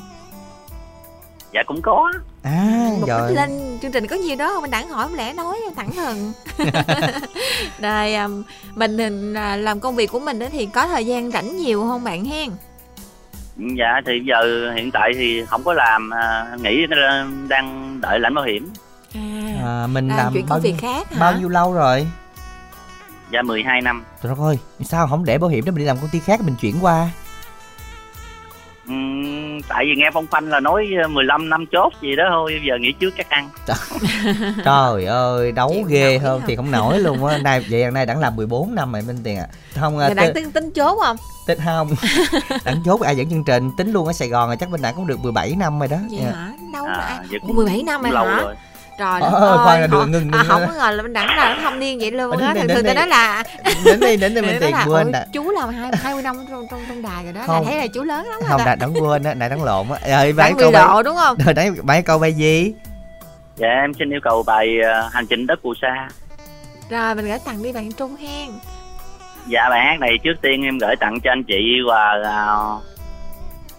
Dạ 1.54 1.64
cũng 1.66 1.82
có. 1.82 2.12
À 2.44 2.90
mục 3.00 3.10
rồi. 3.10 3.34
lên 3.34 3.78
chương 3.82 3.92
trình 3.92 4.08
có 4.08 4.16
nhiều 4.16 4.36
đó 4.36 4.52
không 4.54 4.64
anh 4.64 4.72
đẳng 4.72 4.90
hỏi 4.90 5.08
không 5.08 5.16
lẽ 5.16 5.34
nói 5.34 5.58
thẳng 5.76 5.92
thừng. 5.92 6.34
Rồi 7.82 8.16
um, 8.16 8.44
mình 8.76 8.98
mình, 8.98 9.34
à, 9.34 9.56
làm 9.56 9.80
công 9.80 9.96
việc 9.96 10.12
của 10.12 10.20
mình 10.20 10.40
đó 10.40 10.48
thì 10.52 10.66
có 10.66 10.88
thời 10.88 11.06
gian 11.06 11.32
rảnh 11.32 11.58
nhiều 11.58 11.82
không 11.82 12.04
bạn 12.04 12.26
hen 12.26 12.50
dạ 13.58 14.02
thì 14.06 14.20
giờ 14.26 14.72
hiện 14.76 14.92
tại 14.92 15.12
thì 15.16 15.46
không 15.46 15.64
có 15.64 15.74
làm 15.74 16.10
à, 16.14 16.56
nghỉ 16.62 16.86
đang 17.50 17.98
đợi 18.02 18.20
lãnh 18.20 18.36
bảo 18.36 18.46
hiểm. 18.46 18.70
À, 19.16 19.22
à, 19.64 19.88
mình 19.88 20.08
làm 20.08 20.18
làm 20.18 20.34
chuyện 20.34 20.46
bao 20.50 20.58
công 20.58 20.64
nhiêu, 20.64 20.74
việc 20.74 20.82
khác 20.82 21.12
hả? 21.12 21.20
bao 21.20 21.40
nhiêu 21.40 21.50
lâu 21.50 21.74
rồi? 21.74 22.08
Dạ 23.32 23.42
12 23.42 23.82
năm. 23.82 24.04
Trời 24.24 24.30
đất 24.30 24.44
ơi 24.44 24.60
sao 24.82 25.08
không 25.08 25.26
để 25.26 25.38
bảo 25.38 25.50
hiểm 25.50 25.66
đó 25.66 25.72
mình 25.72 25.80
đi 25.80 25.86
làm 25.86 25.98
công 25.98 26.10
ty 26.12 26.20
khác 26.20 26.42
mình 26.44 26.56
chuyển 26.62 26.76
qua 26.82 27.10
Ừm, 28.88 29.62
tại 29.68 29.86
vì 29.86 29.96
nghe 29.96 30.10
phong 30.14 30.28
phanh 30.28 30.50
là 30.50 30.60
nói 30.60 30.88
15 31.10 31.50
năm 31.50 31.66
chốt 31.72 31.94
gì 32.02 32.16
đó 32.16 32.24
thôi 32.32 32.62
giờ 32.68 32.74
nghỉ 32.82 32.92
trước 32.92 33.10
chắc 33.18 33.30
ăn. 33.30 33.50
Trời 34.66 35.06
ơi 35.06 35.52
đấu 35.52 35.72
Chịu 35.74 35.84
ghê 35.88 36.18
hơn 36.18 36.40
không? 36.40 36.48
thì 36.48 36.56
không 36.56 36.72
nổi 36.72 37.00
luôn 37.00 37.26
á. 37.26 37.38
Nay 37.38 37.66
vậy 37.70 37.84
hôm 37.86 37.94
nay 37.94 38.06
đẳng 38.06 38.20
làm 38.20 38.36
14 38.36 38.76
năm 38.76 38.92
rồi 38.94 39.02
minh 39.02 39.18
tiền 39.24 39.38
à 39.38 39.48
không 39.80 40.00
à, 40.00 40.14
đang 40.14 40.34
tính, 40.34 40.52
tính, 40.52 40.72
chốt 40.72 40.98
không? 41.06 41.18
Tính 41.48 41.60
không. 41.66 41.90
Đẳng 42.66 42.82
chốt 42.86 43.02
ai 43.02 43.16
dẫn 43.16 43.30
chương 43.30 43.44
trình 43.44 43.72
tính 43.78 43.92
luôn 43.92 44.08
ở 44.08 44.14
sài 44.14 44.28
gòn 44.30 44.48
rồi 44.50 44.58
chắc 44.58 44.70
bên 44.70 44.82
đẳng 44.82 44.96
cũng 44.96 45.08
được 45.08 45.20
17 45.20 45.56
năm 45.58 45.80
rồi 45.80 45.88
đó. 45.88 45.98
Vậy 46.12 46.20
Dạ. 46.24 46.32
hả? 46.32 46.52
Đâu 46.74 46.86
à, 46.86 46.94
à, 46.94 47.24
giờ 47.30 47.38
Ủa, 47.42 47.54
17 47.54 47.84
năm 47.84 48.02
rồi 48.02 48.12
lâu 48.12 48.26
hả? 48.26 48.42
rồi 48.42 48.56
trời 48.98 49.22
Ờ, 49.22 49.32
đất 49.32 49.38
ờ, 49.40 49.48
ơi, 49.56 49.58
khoan 49.66 49.82
là 49.82 49.88
đường 49.88 50.00
họ- 50.00 50.06
ngừng, 50.06 50.32
à, 50.32 50.38
ngừng 50.38 50.48
không 50.48 50.62
đó. 50.62 50.68
có 50.68 50.74
ngờ 50.74 50.92
là 50.92 51.04
mình 51.04 51.14
đẳng 51.14 51.38
là 51.38 51.58
thâm 51.62 51.80
niên 51.80 52.00
vậy 52.00 52.12
luôn 52.12 52.38
á. 52.38 52.54
Thường 52.54 52.68
thường 52.68 52.86
ta 52.86 52.94
nói 52.94 53.08
là 53.08 53.44
đến 53.86 54.00
đây 54.00 54.18
đến 54.18 54.34
đây 54.34 54.44
Nói 54.44 54.58
tiền 54.62 54.72
là, 54.72 54.86
quên 54.88 55.06
"Ôi, 55.08 55.12
đã 55.12 55.26
chú 55.34 55.52
làm 55.52 55.70
hai 55.70 55.92
hai 56.04 56.14
mươi 56.14 56.24
năm 56.24 56.46
trong 56.52 56.68
trong 56.72 56.80
trong 56.90 57.02
đài 57.02 57.24
rồi 57.24 57.34
đó 57.34 57.42
Không. 57.48 57.56
là 57.66 57.72
thấy 57.72 57.78
là 57.82 57.88
chú 57.88 58.04
lớn 58.04 58.26
lắm 58.28 58.40
không 58.48 58.58
đó 58.60 58.66
đã 58.66 58.76
đẳng 58.76 58.94
quên 59.04 59.24
á 59.24 59.34
đã 59.34 59.50
đẳng 59.50 59.64
lộn 59.64 59.86
á. 59.90 60.00
Rồi 60.18 60.34
bảy 60.34 60.50
Đẳng 60.50 60.60
câu 60.60 60.72
độ 60.72 61.04
đúng 61.04 61.16
không? 61.16 61.38
Rồi 61.46 61.54
đấy 61.54 61.72
bảy 61.84 62.02
câu 62.02 62.20
bay 62.20 62.34
gì? 62.34 62.74
Dạ 63.56 63.68
em 63.68 63.94
xin 63.94 64.10
yêu 64.14 64.20
cầu 64.24 64.44
bài 64.44 64.68
à, 64.94 65.10
hành 65.14 65.26
trình 65.30 65.48
đất 65.48 65.60
phù 65.64 65.74
sa. 65.82 66.08
Rồi 66.90 67.16
mình 67.16 67.26
gửi 67.28 67.38
tặng 67.46 67.64
đi 67.64 67.72
bạn 67.72 67.92
trung 67.92 68.16
hen. 68.16 68.50
Dạ 69.48 69.70
bài 69.70 69.80
hát 69.86 70.00
này 70.00 70.12
trước 70.24 70.34
tiên 70.42 70.64
em 70.64 70.78
gửi 70.78 70.96
tặng 71.00 71.20
cho 71.24 71.32
anh 71.32 71.44
chị 71.44 71.60
và 71.88 72.14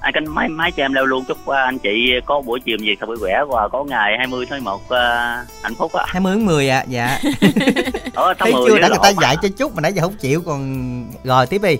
à, 0.08 0.12
anh 0.14 0.24
cánh 0.24 0.34
máy 0.34 0.48
máy 0.48 0.72
cho 0.72 0.84
em 0.84 0.92
leo 0.92 1.04
luôn. 1.04 1.24
Chúc 1.24 1.46
à, 1.46 1.62
anh 1.62 1.78
chị 1.78 2.12
có 2.26 2.40
buổi 2.40 2.60
chiều 2.60 2.78
gì 2.78 2.96
thật 3.00 3.06
vui 3.06 3.16
vẻ 3.22 3.44
và 3.48 3.68
có 3.68 3.84
ngày 3.84 4.16
20 4.18 4.46
tháng 4.50 4.64
1 4.64 4.90
à, 4.90 5.44
hạnh 5.62 5.74
phúc 5.74 5.92
á. 5.92 6.04
20 6.08 6.32
tháng 6.34 6.46
10 6.46 6.68
à 6.68 6.84
dạ. 6.88 7.18
Ở 8.14 8.34
tháng 8.38 8.52
thấy 8.52 8.52
10 8.52 8.68
chưa 8.68 8.78
đã 8.78 8.88
người 8.88 8.98
ta 9.02 9.08
dạy 9.08 9.36
cho 9.42 9.48
chút 9.58 9.74
mà 9.74 9.80
nãy 9.80 9.92
giờ 9.92 10.02
không 10.02 10.14
chịu 10.20 10.42
còn 10.46 11.04
rồi 11.24 11.46
tiếp 11.46 11.62
đi. 11.62 11.78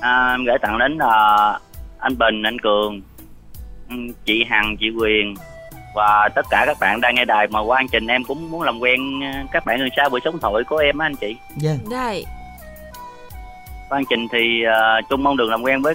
À, 0.00 0.34
em 0.34 0.44
gửi 0.44 0.58
tặng 0.62 0.78
đến 0.78 0.98
à, 0.98 1.14
anh 1.98 2.18
Bình 2.18 2.42
anh 2.42 2.58
Cường 2.58 3.00
ừ, 3.88 3.96
chị 4.24 4.44
Hằng 4.48 4.76
chị 4.80 4.90
Quyền 4.90 5.34
và 5.94 6.28
tất 6.34 6.46
cả 6.50 6.64
các 6.66 6.76
bạn 6.80 7.00
đang 7.00 7.14
nghe 7.14 7.24
đài 7.24 7.46
mà 7.46 7.60
qua 7.60 7.82
trình 7.92 8.06
em 8.06 8.24
cũng 8.24 8.50
muốn 8.50 8.62
làm 8.62 8.78
quen 8.78 9.22
à, 9.22 9.44
các 9.52 9.66
bạn 9.66 9.78
người 9.78 9.90
xa 9.96 10.08
buổi 10.08 10.20
sống 10.24 10.38
thoại 10.38 10.64
của 10.64 10.76
em 10.76 10.98
á 10.98 11.06
anh 11.06 11.16
chị. 11.16 11.36
Dạ. 11.56 11.70
đây 11.90 12.24
qua 13.88 13.98
chương 13.98 14.06
trình 14.10 14.26
thì 14.32 14.64
à, 14.64 15.00
Trung 15.10 15.22
mong 15.22 15.36
được 15.36 15.50
làm 15.50 15.62
quen 15.62 15.82
với 15.82 15.94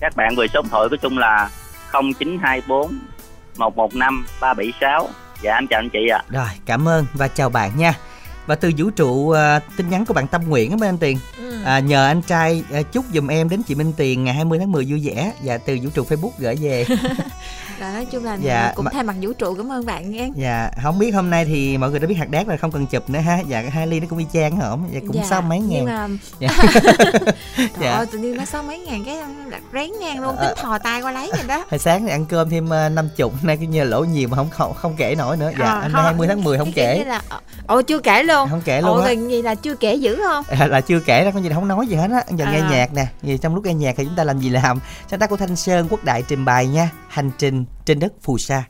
các 0.00 0.16
bạn 0.16 0.36
về 0.36 0.46
số 0.54 0.62
điện 0.62 0.70
thoại 0.70 0.88
của 0.90 0.96
chung 0.96 1.18
là 1.18 1.50
0924 1.92 2.98
115 3.56 4.26
376 4.40 5.08
dạ 5.42 5.54
em 5.54 5.66
chào 5.66 5.78
anh 5.78 5.90
chị 5.90 6.08
ạ 6.08 6.18
à. 6.18 6.24
Rồi, 6.28 6.48
cảm 6.66 6.88
ơn 6.88 7.06
và 7.14 7.28
chào 7.28 7.50
bạn 7.50 7.70
nha. 7.76 7.94
Và 8.48 8.54
từ 8.54 8.72
vũ 8.76 8.90
trụ 8.90 9.30
à, 9.30 9.60
tin 9.76 9.90
nhắn 9.90 10.04
của 10.06 10.14
bạn 10.14 10.26
Tâm 10.26 10.48
Nguyện 10.48 10.70
á 10.70 10.76
bên 10.80 10.88
anh 10.88 10.98
Tiền. 10.98 11.18
Ừ. 11.38 11.62
à, 11.64 11.78
Nhờ 11.78 12.06
anh 12.06 12.22
trai 12.22 12.62
à, 12.72 12.82
chúc 12.82 13.04
giùm 13.14 13.26
em 13.28 13.48
đến 13.48 13.62
chị 13.62 13.74
Minh 13.74 13.92
Tiền 13.96 14.24
ngày 14.24 14.34
20 14.34 14.58
tháng 14.58 14.72
10 14.72 14.84
vui 14.84 15.00
vẻ. 15.06 15.32
Dạ 15.42 15.58
từ 15.58 15.78
vũ 15.82 15.90
trụ 15.94 16.04
Facebook 16.08 16.30
gửi 16.38 16.56
về. 16.60 16.84
Rồi 17.80 17.90
nói 17.92 18.04
chung 18.04 18.24
là 18.24 18.38
Dạ, 18.42 18.72
cũng 18.76 18.84
mà- 18.84 18.90
thay 18.94 19.02
mặt 19.02 19.14
vũ 19.20 19.32
trụ 19.32 19.54
cảm 19.54 19.72
ơn 19.72 19.86
bạn 19.86 20.10
nghe 20.10 20.28
Dạ 20.36 20.70
không 20.82 20.98
biết 20.98 21.10
hôm 21.14 21.30
nay 21.30 21.44
thì 21.44 21.78
mọi 21.78 21.90
người 21.90 22.00
đã 22.00 22.06
biết 22.06 22.14
hạt 22.14 22.30
đác 22.30 22.46
rồi 22.46 22.56
không 22.58 22.72
cần 22.72 22.86
chụp 22.86 23.10
nữa 23.10 23.18
ha. 23.18 23.38
Dạ 23.46 23.62
hai 23.72 23.86
ly 23.86 24.00
nó 24.00 24.06
cũng 24.10 24.18
y 24.18 24.26
chang 24.32 24.56
hả 24.56 24.66
Dạ 24.92 25.00
cũng 25.08 25.24
sáu 25.24 25.42
mấy 25.42 25.58
ngàn. 25.60 25.84
mà 25.84 26.08
Dạ. 26.38 26.48
trời 27.56 27.68
Dạ. 27.80 27.92
ơi 27.92 28.06
tự 28.12 28.18
nhiên 28.18 28.36
nó 28.36 28.44
sáu 28.44 28.62
mấy 28.62 28.78
ngàn 28.78 29.04
cái 29.04 29.16
rén 29.72 29.90
ngang 30.00 30.20
luôn 30.20 30.36
Ờ. 30.36 30.48
tính 30.48 30.58
thò 30.64 30.78
tay 30.78 31.02
qua 31.02 31.12
lấy 31.12 31.30
rồi 31.36 31.44
đó. 31.48 31.64
Hồi 31.70 31.78
sáng 31.78 32.02
thì 32.06 32.10
ăn 32.10 32.26
cơm 32.26 32.50
thêm 32.50 32.64
uh, 32.64 32.92
50 32.92 33.30
Nay 33.42 33.56
cứ 33.56 33.66
nhờ 33.66 33.84
lỗ 33.84 34.04
nhiều 34.04 34.28
mà 34.28 34.36
không 34.36 34.50
không, 34.50 34.74
không 34.74 34.94
kể 34.96 35.14
nổi 35.14 35.36
nữa. 35.36 35.50
Dạ 35.60 35.80
hôm 35.82 35.92
nay 35.92 36.02
20 36.02 36.28
tháng 36.28 36.44
10 36.44 36.58
không 36.58 36.72
kể. 36.72 36.98
như 36.98 37.04
là 37.04 37.22
ồ 37.66 37.82
chưa 37.82 37.98
kể 37.98 38.22
luôn 38.22 38.37
Không? 38.46 38.60
Kể 38.64 38.78
ồ 38.80 38.88
luôn 38.96 39.04
á. 39.04 39.08
gần 39.14 39.30
gì 39.30 39.42
là 39.42 39.54
chưa 39.54 39.74
kể 39.74 39.94
dữ 39.94 40.16
không? 40.26 40.44
À, 40.48 40.66
là 40.66 40.80
chưa 40.80 41.00
kể 41.00 41.24
ra 41.24 41.30
có 41.30 41.40
gì 41.40 41.50
không 41.54 41.68
nói 41.68 41.86
gì 41.86 41.96
hết 41.96 42.10
á. 42.10 42.22
Giờ 42.36 42.44
nghe 42.46 42.60
À. 42.60 42.68
nhạc 42.70 42.94
nè 42.94 43.06
vì 43.22 43.38
trong 43.38 43.54
lúc 43.54 43.64
nghe 43.66 43.74
nhạc 43.74 43.94
thì 43.96 44.04
chúng 44.04 44.16
ta 44.16 44.24
làm 44.24 44.38
gì 44.40 44.48
làm? 44.48 44.80
Sáng 45.10 45.20
tác 45.20 45.30
của 45.30 45.36
thanh 45.36 45.56
sơn 45.56 45.86
quốc 45.90 46.04
đại 46.04 46.22
trình 46.28 46.44
bày 46.44 46.66
nha. 46.66 46.90
Hành 47.08 47.30
trình 47.38 47.64
trên 47.84 47.98
đất 47.98 48.12
phù 48.22 48.38
sa 48.38 48.62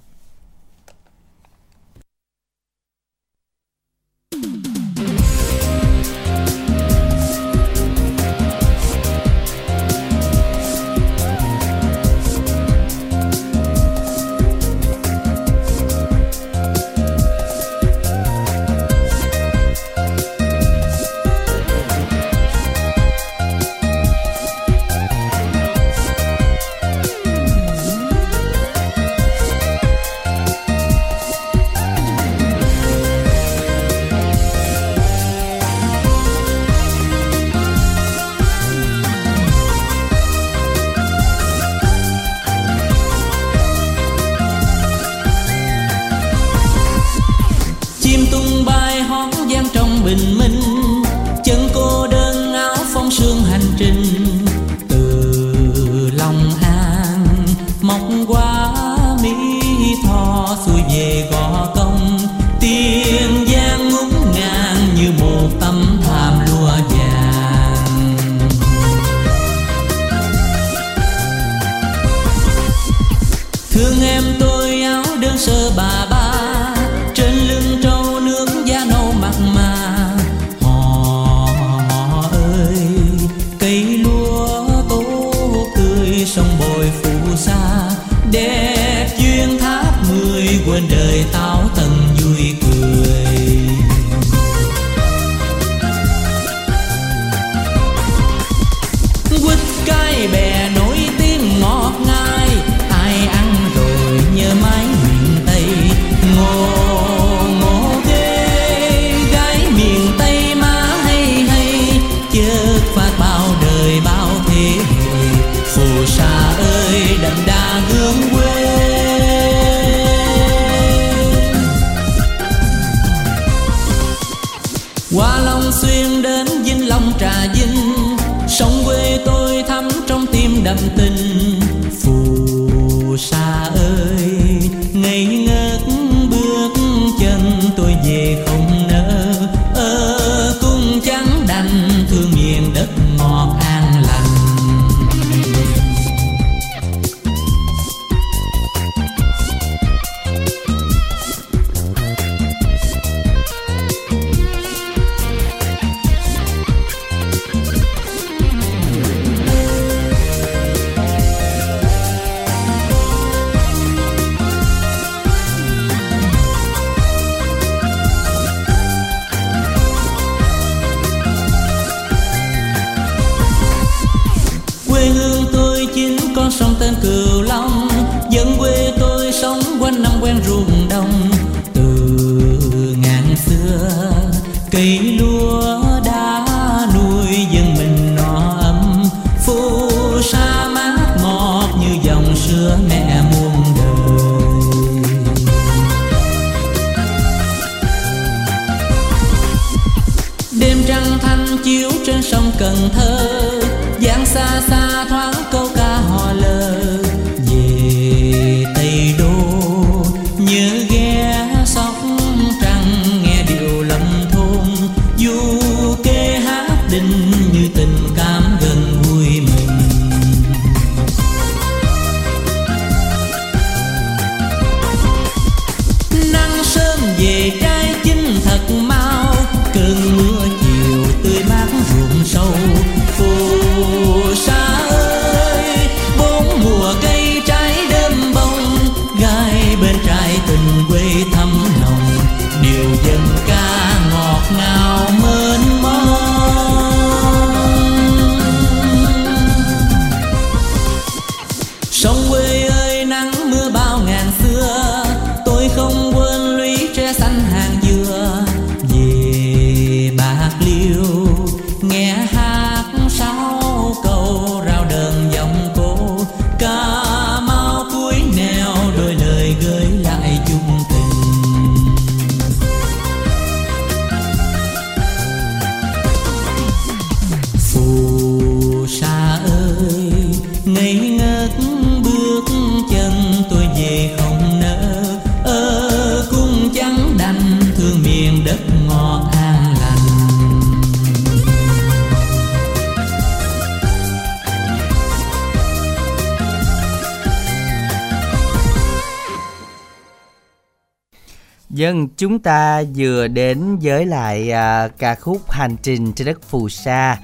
Dân 301.89 302.09
chúng 302.17 302.39
ta 302.39 302.83
vừa 302.97 303.29
đến 303.29 303.79
với 303.83 304.07
lại 304.07 304.53
à, 304.53 304.89
ca 304.89 305.15
khúc 305.15 305.51
Hành 305.51 305.77
trình 305.83 306.13
trên 306.13 306.27
đất 306.27 306.43
phù 306.43 306.69
sa. 306.69 307.19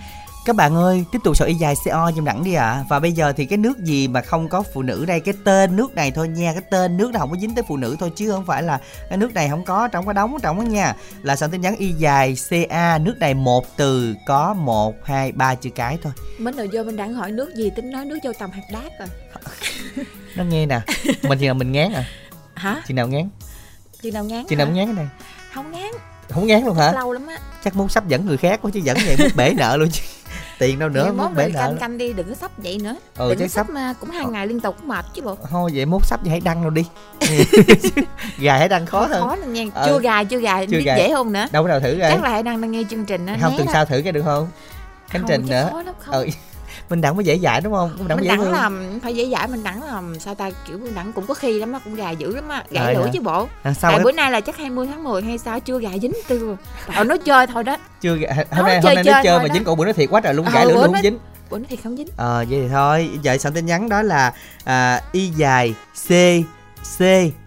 Các 0.44 0.56
bạn 0.56 0.74
ơi, 0.74 1.04
tiếp 1.12 1.18
tục 1.24 1.36
soạn 1.36 1.48
y 1.48 1.54
dài 1.54 1.74
CO 1.84 2.12
giùm 2.16 2.24
đẳng 2.24 2.44
đi 2.44 2.54
ạ. 2.54 2.84
Và 2.88 3.00
bây 3.00 3.12
giờ 3.12 3.32
thì 3.32 3.46
cái 3.46 3.58
nước 3.58 3.78
gì 3.78 4.08
mà 4.08 4.20
không 4.20 4.48
có 4.48 4.62
phụ 4.74 4.82
nữ 4.82 5.04
đây, 5.04 5.20
cái 5.20 5.34
tên 5.44 5.76
nước 5.76 5.94
này 5.94 6.10
thôi 6.10 6.28
nha, 6.28 6.52
cái 6.52 6.62
tên 6.70 6.96
nước 6.96 7.10
nó 7.12 7.18
không 7.18 7.30
có 7.30 7.36
dính 7.36 7.54
tới 7.54 7.64
phụ 7.68 7.76
nữ 7.76 7.96
thôi 8.00 8.12
chứ 8.16 8.30
không 8.30 8.46
phải 8.46 8.62
là 8.62 8.78
cái 9.08 9.18
nước 9.18 9.34
này 9.34 9.48
không 9.48 9.64
có 9.64 9.88
trong 9.88 10.06
cái 10.06 10.14
đống 10.14 10.36
trong 10.42 10.58
đó 10.58 10.62
nha. 10.62 10.94
Là 11.22 11.36
soạn 11.36 11.50
tin 11.50 11.60
nhắn 11.60 11.76
y 11.76 11.92
dài 11.92 12.36
CA, 12.50 12.98
nước 12.98 13.16
này 13.20 13.34
một 13.34 13.76
từ 13.76 14.14
có 14.26 14.54
một 14.54 14.94
hai 15.04 15.32
ba 15.32 15.54
chữ 15.54 15.70
cái 15.70 15.98
thôi. 16.02 16.12
Mình 16.38 16.56
đầu 16.56 16.66
vô 16.72 16.82
mình 16.82 16.96
đang 16.96 17.14
hỏi 17.14 17.32
nước 17.32 17.54
gì 17.54 17.70
tính 17.76 17.90
nói 17.90 18.04
nước 18.04 18.18
châu 18.22 18.32
tầm 18.38 18.50
hạt 18.50 18.64
đác 18.72 18.90
rồi 18.98 19.08
Nó 20.36 20.44
nghe 20.44 20.66
nè. 20.66 20.80
Mình 21.04 21.38
chừng 21.38 21.46
nào 21.46 21.54
mình 21.54 21.72
ngán 21.72 21.92
à? 21.92 22.04
hả 22.54 22.82
Chừng 22.86 22.96
nào 22.96 23.08
ngán? 23.08 23.28
Chừng 24.04 24.14
nào 24.14 24.24
ngán 24.24 24.44
Chừng 24.48 24.58
nào 24.58 24.66
ngán 24.68 24.86
cái 24.86 24.94
này? 24.94 25.06
không 25.54 25.72
ngán 25.72 25.90
Không 26.30 26.46
ngán 26.46 26.64
luôn 26.64 26.76
hả? 26.76 26.92
lâu 26.92 27.12
lắm 27.12 27.26
á 27.26 27.38
Chắc 27.64 27.76
muốn 27.76 27.88
sắp 27.88 28.08
dẫn 28.08 28.26
người 28.26 28.36
khác 28.36 28.58
quá 28.62 28.70
chứ 28.74 28.80
dẫn 28.80 28.96
vậy 29.06 29.16
muốn 29.18 29.28
bể 29.36 29.54
nợ 29.56 29.76
luôn 29.76 29.88
chứ. 29.92 30.02
Tiền 30.58 30.78
đâu 30.78 30.88
nữa 30.88 31.02
Vậy 31.04 31.12
muốn 31.12 31.34
bể 31.34 31.42
rồi 31.42 31.52
nợ. 31.52 31.60
canh 31.60 31.76
canh 31.78 31.98
đi 31.98 32.12
đừng 32.12 32.28
có 32.28 32.34
sắp 32.34 32.50
vậy 32.56 32.78
nữa 32.82 32.96
Ừ, 33.16 33.28
đừng 33.28 33.38
chứ 33.38 33.44
có 33.44 33.48
sắp 33.48 33.70
mà 33.70 33.94
cũng 34.00 34.10
hai 34.10 34.26
ngày 34.26 34.46
liên 34.46 34.60
tục 34.60 34.76
cũng 34.78 34.88
mệt 34.88 35.04
chứ 35.14 35.22
bộ 35.22 35.36
thôi 35.50 35.70
vậy 35.74 35.86
mốt 35.86 36.00
sắp 36.06 36.20
thì 36.24 36.30
hãy 36.30 36.40
đăng 36.40 36.64
luôn 36.64 36.74
đi 36.74 36.84
gài 38.38 38.58
hãy 38.58 38.68
đăng 38.68 38.86
khó 38.86 39.00
hơn 39.06 39.20
khó 39.22 39.36
lắm 39.36 39.52
nha 39.52 39.64
Ờ. 39.74 39.86
chưa 39.86 39.98
gài 40.00 40.24
chưa 40.24 40.38
gài 40.38 40.66
Chưa 40.66 40.76
biết 40.76 40.84
gài. 40.84 40.98
dễ 40.98 41.14
không 41.14 41.32
nữa 41.32 41.46
đâu 41.52 41.62
có 41.62 41.68
nào 41.68 41.80
thử 41.80 41.98
coi 42.00 42.10
chắc 42.10 42.22
là 42.22 42.30
hãy 42.30 42.42
đang 42.42 42.60
đang 42.60 42.70
nghe 42.72 42.82
chương 42.90 43.04
trình 43.04 43.26
đó 43.26 43.32
không 43.40 43.54
tuần 43.56 43.66
đó. 43.66 43.72
sau 43.72 43.84
thử 43.84 44.00
cái 44.04 44.12
được 44.12 44.22
không 44.24 44.48
Không, 45.12 45.22
trình 45.28 45.46
nữa 45.48 45.70
không. 45.98 46.14
ừ 46.14 46.26
mình 46.94 47.00
đặng 47.00 47.16
mới 47.16 47.24
dễ 47.24 47.38
dãi 47.38 47.60
đúng 47.60 47.72
không? 47.72 47.90
Mình 47.98 48.08
đặng 48.08 48.18
mình 48.18 48.28
đẳng 48.28 48.52
làm 48.52 49.00
phải 49.02 49.14
dễ 49.16 49.28
dãi 49.32 49.48
mình 49.48 49.64
đẳng 49.64 49.82
làm 49.82 50.18
sao 50.20 50.34
ta 50.34 50.50
kiểu 50.68 50.78
mình 50.78 50.94
đẳng 50.94 51.12
cũng 51.12 51.26
có 51.26 51.34
khi 51.34 51.58
lắm 51.60 51.72
á 51.72 51.78
cũng 51.84 51.94
gài 51.94 52.16
dữ 52.16 52.34
lắm 52.34 52.48
á 52.48 52.62
gãy 52.70 52.94
Rồi 52.94 53.02
lưỡi 53.04 53.10
chứ 53.12 53.20
bộ. 53.20 53.48
À, 53.62 53.74
sao 53.74 53.90
tại 53.90 54.00
bữa 54.04 54.12
nay 54.12 54.30
là 54.30 54.40
chắc 54.40 54.56
20 54.56 54.86
tháng 54.86 55.04
10 55.04 55.22
hay 55.22 55.38
sao 55.38 55.60
chưa 55.60 55.78
gài 55.78 56.00
dính 56.00 56.12
tư 56.28 56.56
tạo 56.94 57.04
nói 57.04 57.18
chơi 57.18 57.46
thôi 57.46 57.64
đó. 57.64 57.76
Chưa 58.00 58.16
gài- 58.16 58.46
hôm 58.50 58.66
nay 58.66 58.80
hôm 58.80 58.94
nay 58.94 59.04
nó 59.06 59.20
chơi 59.24 59.38
mà 59.38 59.54
dính 59.54 59.64
cổ 59.64 59.74
bữa 59.74 59.84
nó 59.84 59.92
thiệt 59.92 60.10
quá 60.10 60.20
trời 60.20 60.34
luôn 60.34 60.46
Ờ, 60.46 60.64
lưỡi 60.64 60.74
bữa 60.74 60.82
luôn 60.82 60.92
nó- 60.92 61.00
dính. 61.02 61.18
bữa 61.50 61.58
nay 61.58 61.66
thì 61.70 61.76
không 61.84 61.96
dính. 61.96 62.08
Ờ 62.16 62.44
vậy 62.50 62.60
thì 62.62 62.68
thôi. 62.68 63.10
Vậy 63.24 63.38
soạn 63.38 63.54
tin 63.54 63.66
nhắn 63.66 63.88
đó 63.88 64.02
là 64.02 64.32
à, 64.64 65.00
y 65.12 65.28
dài 65.28 65.74
c 66.08 66.10
c 66.98 67.02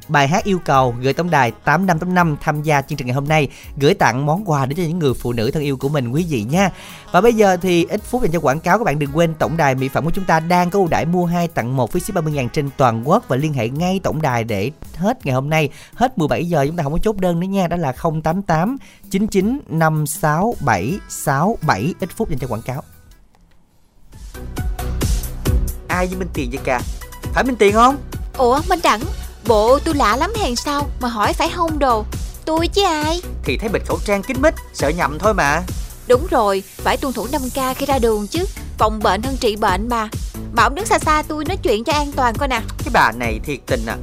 bài 0.08 0.28
hát 0.28 0.44
yêu 0.44 0.60
cầu 0.66 0.96
gửi 1.02 1.14
tổng 1.14 1.30
đài 1.30 1.52
8585 1.52 2.38
tham 2.42 2.64
gia 2.64 2.82
chương 2.82 2.98
trình 2.98 3.08
ngày 3.08 3.14
hôm 3.14 3.28
nay 3.28 3.50
gửi 3.78 3.94
tặng 3.94 4.26
món 4.26 4.50
quà 4.50 4.66
đến 4.66 4.78
cho 4.78 4.84
những 4.84 5.00
người 5.00 5.14
phụ 5.14 5.34
nữ 5.34 5.52
thân 5.52 5.64
yêu 5.64 5.78
của 5.78 5.90
mình 5.90 6.12
quý 6.12 6.26
vị 6.30 6.44
nha. 6.44 6.72
Và 7.12 7.22
bây 7.22 7.34
giờ 7.34 7.58
thì 7.58 7.86
ít 7.86 8.04
phút 8.04 8.22
dành 8.22 8.32
cho 8.32 8.40
quảng 8.40 8.60
cáo 8.60 8.78
các 8.78 8.84
bạn 8.84 9.00
đừng 9.00 9.10
quên 9.14 9.34
tổng 9.34 9.58
đài 9.58 9.76
mỹ 9.76 9.90
phẩm 9.90 10.06
của 10.06 10.12
chúng 10.12 10.26
ta 10.26 10.40
đang 10.40 10.70
có 10.70 10.80
ưu 10.80 10.88
đãi 10.88 11.06
mua 11.06 11.26
hai 11.26 11.48
tặng 11.48 11.76
một 11.76 11.92
phí 11.92 12.00
ship 12.00 12.14
30 12.14 12.34
ngàn 12.34 12.50
trên 12.50 12.70
toàn 12.78 13.08
quốc 13.08 13.24
và 13.28 13.36
liên 13.36 13.54
hệ 13.54 13.70
ngay 13.70 14.00
tổng 14.04 14.22
đài 14.22 14.44
để 14.44 14.72
hết 14.96 15.26
ngày 15.26 15.36
hôm 15.36 15.50
nay. 15.50 15.70
Hết 15.96 16.18
17 16.18 16.46
giờ 16.46 16.66
chúng 16.68 16.78
ta 16.78 16.84
không 16.84 16.94
có 16.94 17.00
chốt 17.04 17.18
đơn 17.18 17.40
nữa 17.40 17.48
nha 17.48 17.68
đó 17.68 17.78
là 17.78 17.92
088 18.24 18.78
99 19.10 19.60
567 19.68 21.00
67 21.10 21.94
ít 22.00 22.10
phút 22.16 22.30
dành 22.30 22.40
cho 22.40 22.48
quảng 22.48 22.62
cáo. 22.62 22.84
Ai 25.88 26.08
với 26.08 26.18
Minh 26.18 26.30
Tiền 26.34 26.50
vậy 26.52 26.62
cả 26.64 26.82
phải 27.34 27.44
Minh 27.44 27.56
Tiền 27.56 27.74
không? 27.74 27.98
Ủa 28.38 28.62
minh 28.70 28.80
đẳng 28.84 29.02
bộ 29.48 29.80
tôi 29.80 29.96
lạ 29.96 30.18
lắm 30.18 30.34
hèn 30.42 30.56
sao 30.56 30.90
mà 31.02 31.08
hỏi 31.08 31.34
phải 31.34 31.50
hông 31.50 31.80
đồ. 31.80 32.06
Tôi 32.46 32.68
chứ 32.68 32.84
ai? 32.84 33.22
Thì 33.44 33.58
thấy 33.58 33.70
bịch 33.70 33.86
khẩu 33.88 34.00
trang 34.06 34.24
kín 34.24 34.42
mít 34.42 34.54
sợ 34.74 34.90
nhầm 34.90 35.20
thôi 35.20 35.34
mà. 35.34 35.62
Đúng 36.08 36.28
rồi 36.32 36.64
phải 36.78 36.98
tuân 36.98 37.14
thủ 37.14 37.28
5k 37.32 37.74
khi 37.74 37.86
ra 37.86 38.00
đường 38.00 38.28
chứ. 38.28 38.46
Phòng 38.78 39.00
bệnh 39.04 39.24
hơn 39.24 39.38
trị 39.40 39.56
bệnh 39.56 39.90
mà. 39.90 40.10
Mà 40.54 40.64
ông 40.64 40.76
đứng 40.76 40.86
xa 40.86 41.00
xa 41.00 41.24
tôi 41.28 41.46
nói 41.46 41.58
chuyện 41.58 41.84
cho 41.84 41.94
an 41.94 42.12
toàn 42.12 42.36
coi 42.36 42.48
nè. 42.48 42.62
Cái 42.78 42.90
bà 42.94 43.12
này 43.12 43.40
thiệt 43.44 43.60
tình 43.66 43.86
à. 43.86 43.98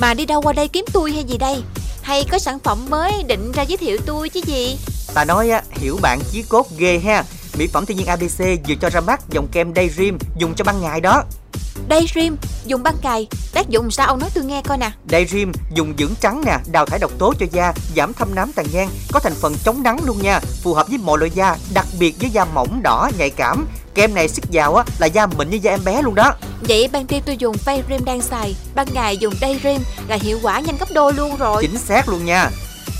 Mà 0.00 0.14
đi 0.14 0.26
đâu 0.26 0.42
qua 0.42 0.52
đây 0.52 0.68
kiếm 0.68 0.84
tôi 0.92 1.12
hay 1.12 1.24
gì 1.24 1.38
đây? 1.38 1.62
Hay 2.02 2.24
có 2.30 2.38
sản 2.38 2.58
phẩm 2.58 2.86
mới 2.88 3.22
định 3.22 3.52
ra 3.52 3.62
giới 3.62 3.76
thiệu 3.76 3.98
tôi 4.06 4.28
chứ 4.28 4.40
gì? 4.46 4.78
Ta 5.14 5.24
nói 5.24 5.50
á 5.50 5.62
hiểu 5.70 5.98
bạn 6.02 6.20
chí 6.32 6.42
cốt 6.42 6.66
ghê 6.78 6.98
ha 6.98 7.24
mỹ 7.58 7.66
phẩm 7.66 7.86
thiên 7.86 7.96
nhiên 7.96 8.06
abc 8.06 8.38
vừa 8.68 8.74
cho 8.80 8.90
ra 8.90 9.00
mắt 9.00 9.20
dòng 9.30 9.48
kem 9.52 9.74
Daydream 9.76 10.18
dùng 10.38 10.54
cho 10.54 10.64
ban 10.64 10.80
ngày 10.80 11.00
đó 11.00 11.22
Daydream 11.90 12.36
dùng 12.66 12.82
ban 12.82 12.94
ngày 13.02 13.26
tác 13.52 13.68
dụng 13.68 13.90
sao 13.90 14.06
ông 14.06 14.18
nói 14.18 14.30
tôi 14.34 14.44
nghe 14.44 14.62
coi 14.62 14.78
nè 14.78 14.90
Daydream 15.10 15.52
dùng 15.74 15.94
dưỡng 15.98 16.14
trắng 16.20 16.42
nè, 16.46 16.58
đào 16.72 16.86
thải 16.86 16.98
độc 16.98 17.10
tố 17.18 17.34
cho 17.38 17.46
da, 17.52 17.72
giảm 17.96 18.12
thâm 18.14 18.34
nám 18.34 18.52
tàn 18.52 18.66
nhang, 18.72 18.88
có 19.12 19.20
thành 19.20 19.34
phần 19.34 19.54
chống 19.64 19.82
nắng 19.82 19.98
luôn 20.04 20.22
nha, 20.22 20.40
phù 20.62 20.74
hợp 20.74 20.88
với 20.88 20.98
mọi 20.98 21.18
loại 21.18 21.30
da, 21.30 21.56
đặc 21.74 21.86
biệt 21.98 22.14
với 22.20 22.30
da 22.30 22.44
mỏng 22.44 22.80
đỏ 22.82 23.10
nhạy 23.18 23.30
cảm. 23.30 23.66
Kem 23.94 24.14
này 24.14 24.28
sức 24.28 24.44
vào 24.52 24.74
á 24.76 24.84
là 24.98 25.06
da 25.06 25.26
mịn 25.26 25.50
như 25.50 25.58
da 25.62 25.70
em 25.70 25.84
bé 25.84 26.02
luôn 26.02 26.14
đó. 26.14 26.34
vậy 26.68 26.88
ban 26.92 27.06
đêm 27.08 27.22
tôi 27.26 27.36
dùng 27.36 27.56
Daydream 27.66 28.04
đang 28.04 28.22
xài 28.22 28.54
ban 28.74 28.86
ngày 28.94 29.16
dùng 29.16 29.34
Daydream 29.40 29.80
là 30.08 30.16
hiệu 30.20 30.38
quả 30.42 30.60
nhanh 30.60 30.76
gấp 30.80 30.88
đôi 30.94 31.12
luôn 31.14 31.36
rồi 31.36 31.62
Chính 31.62 31.78
xác 31.78 32.08
luôn 32.08 32.24
nha. 32.24 32.50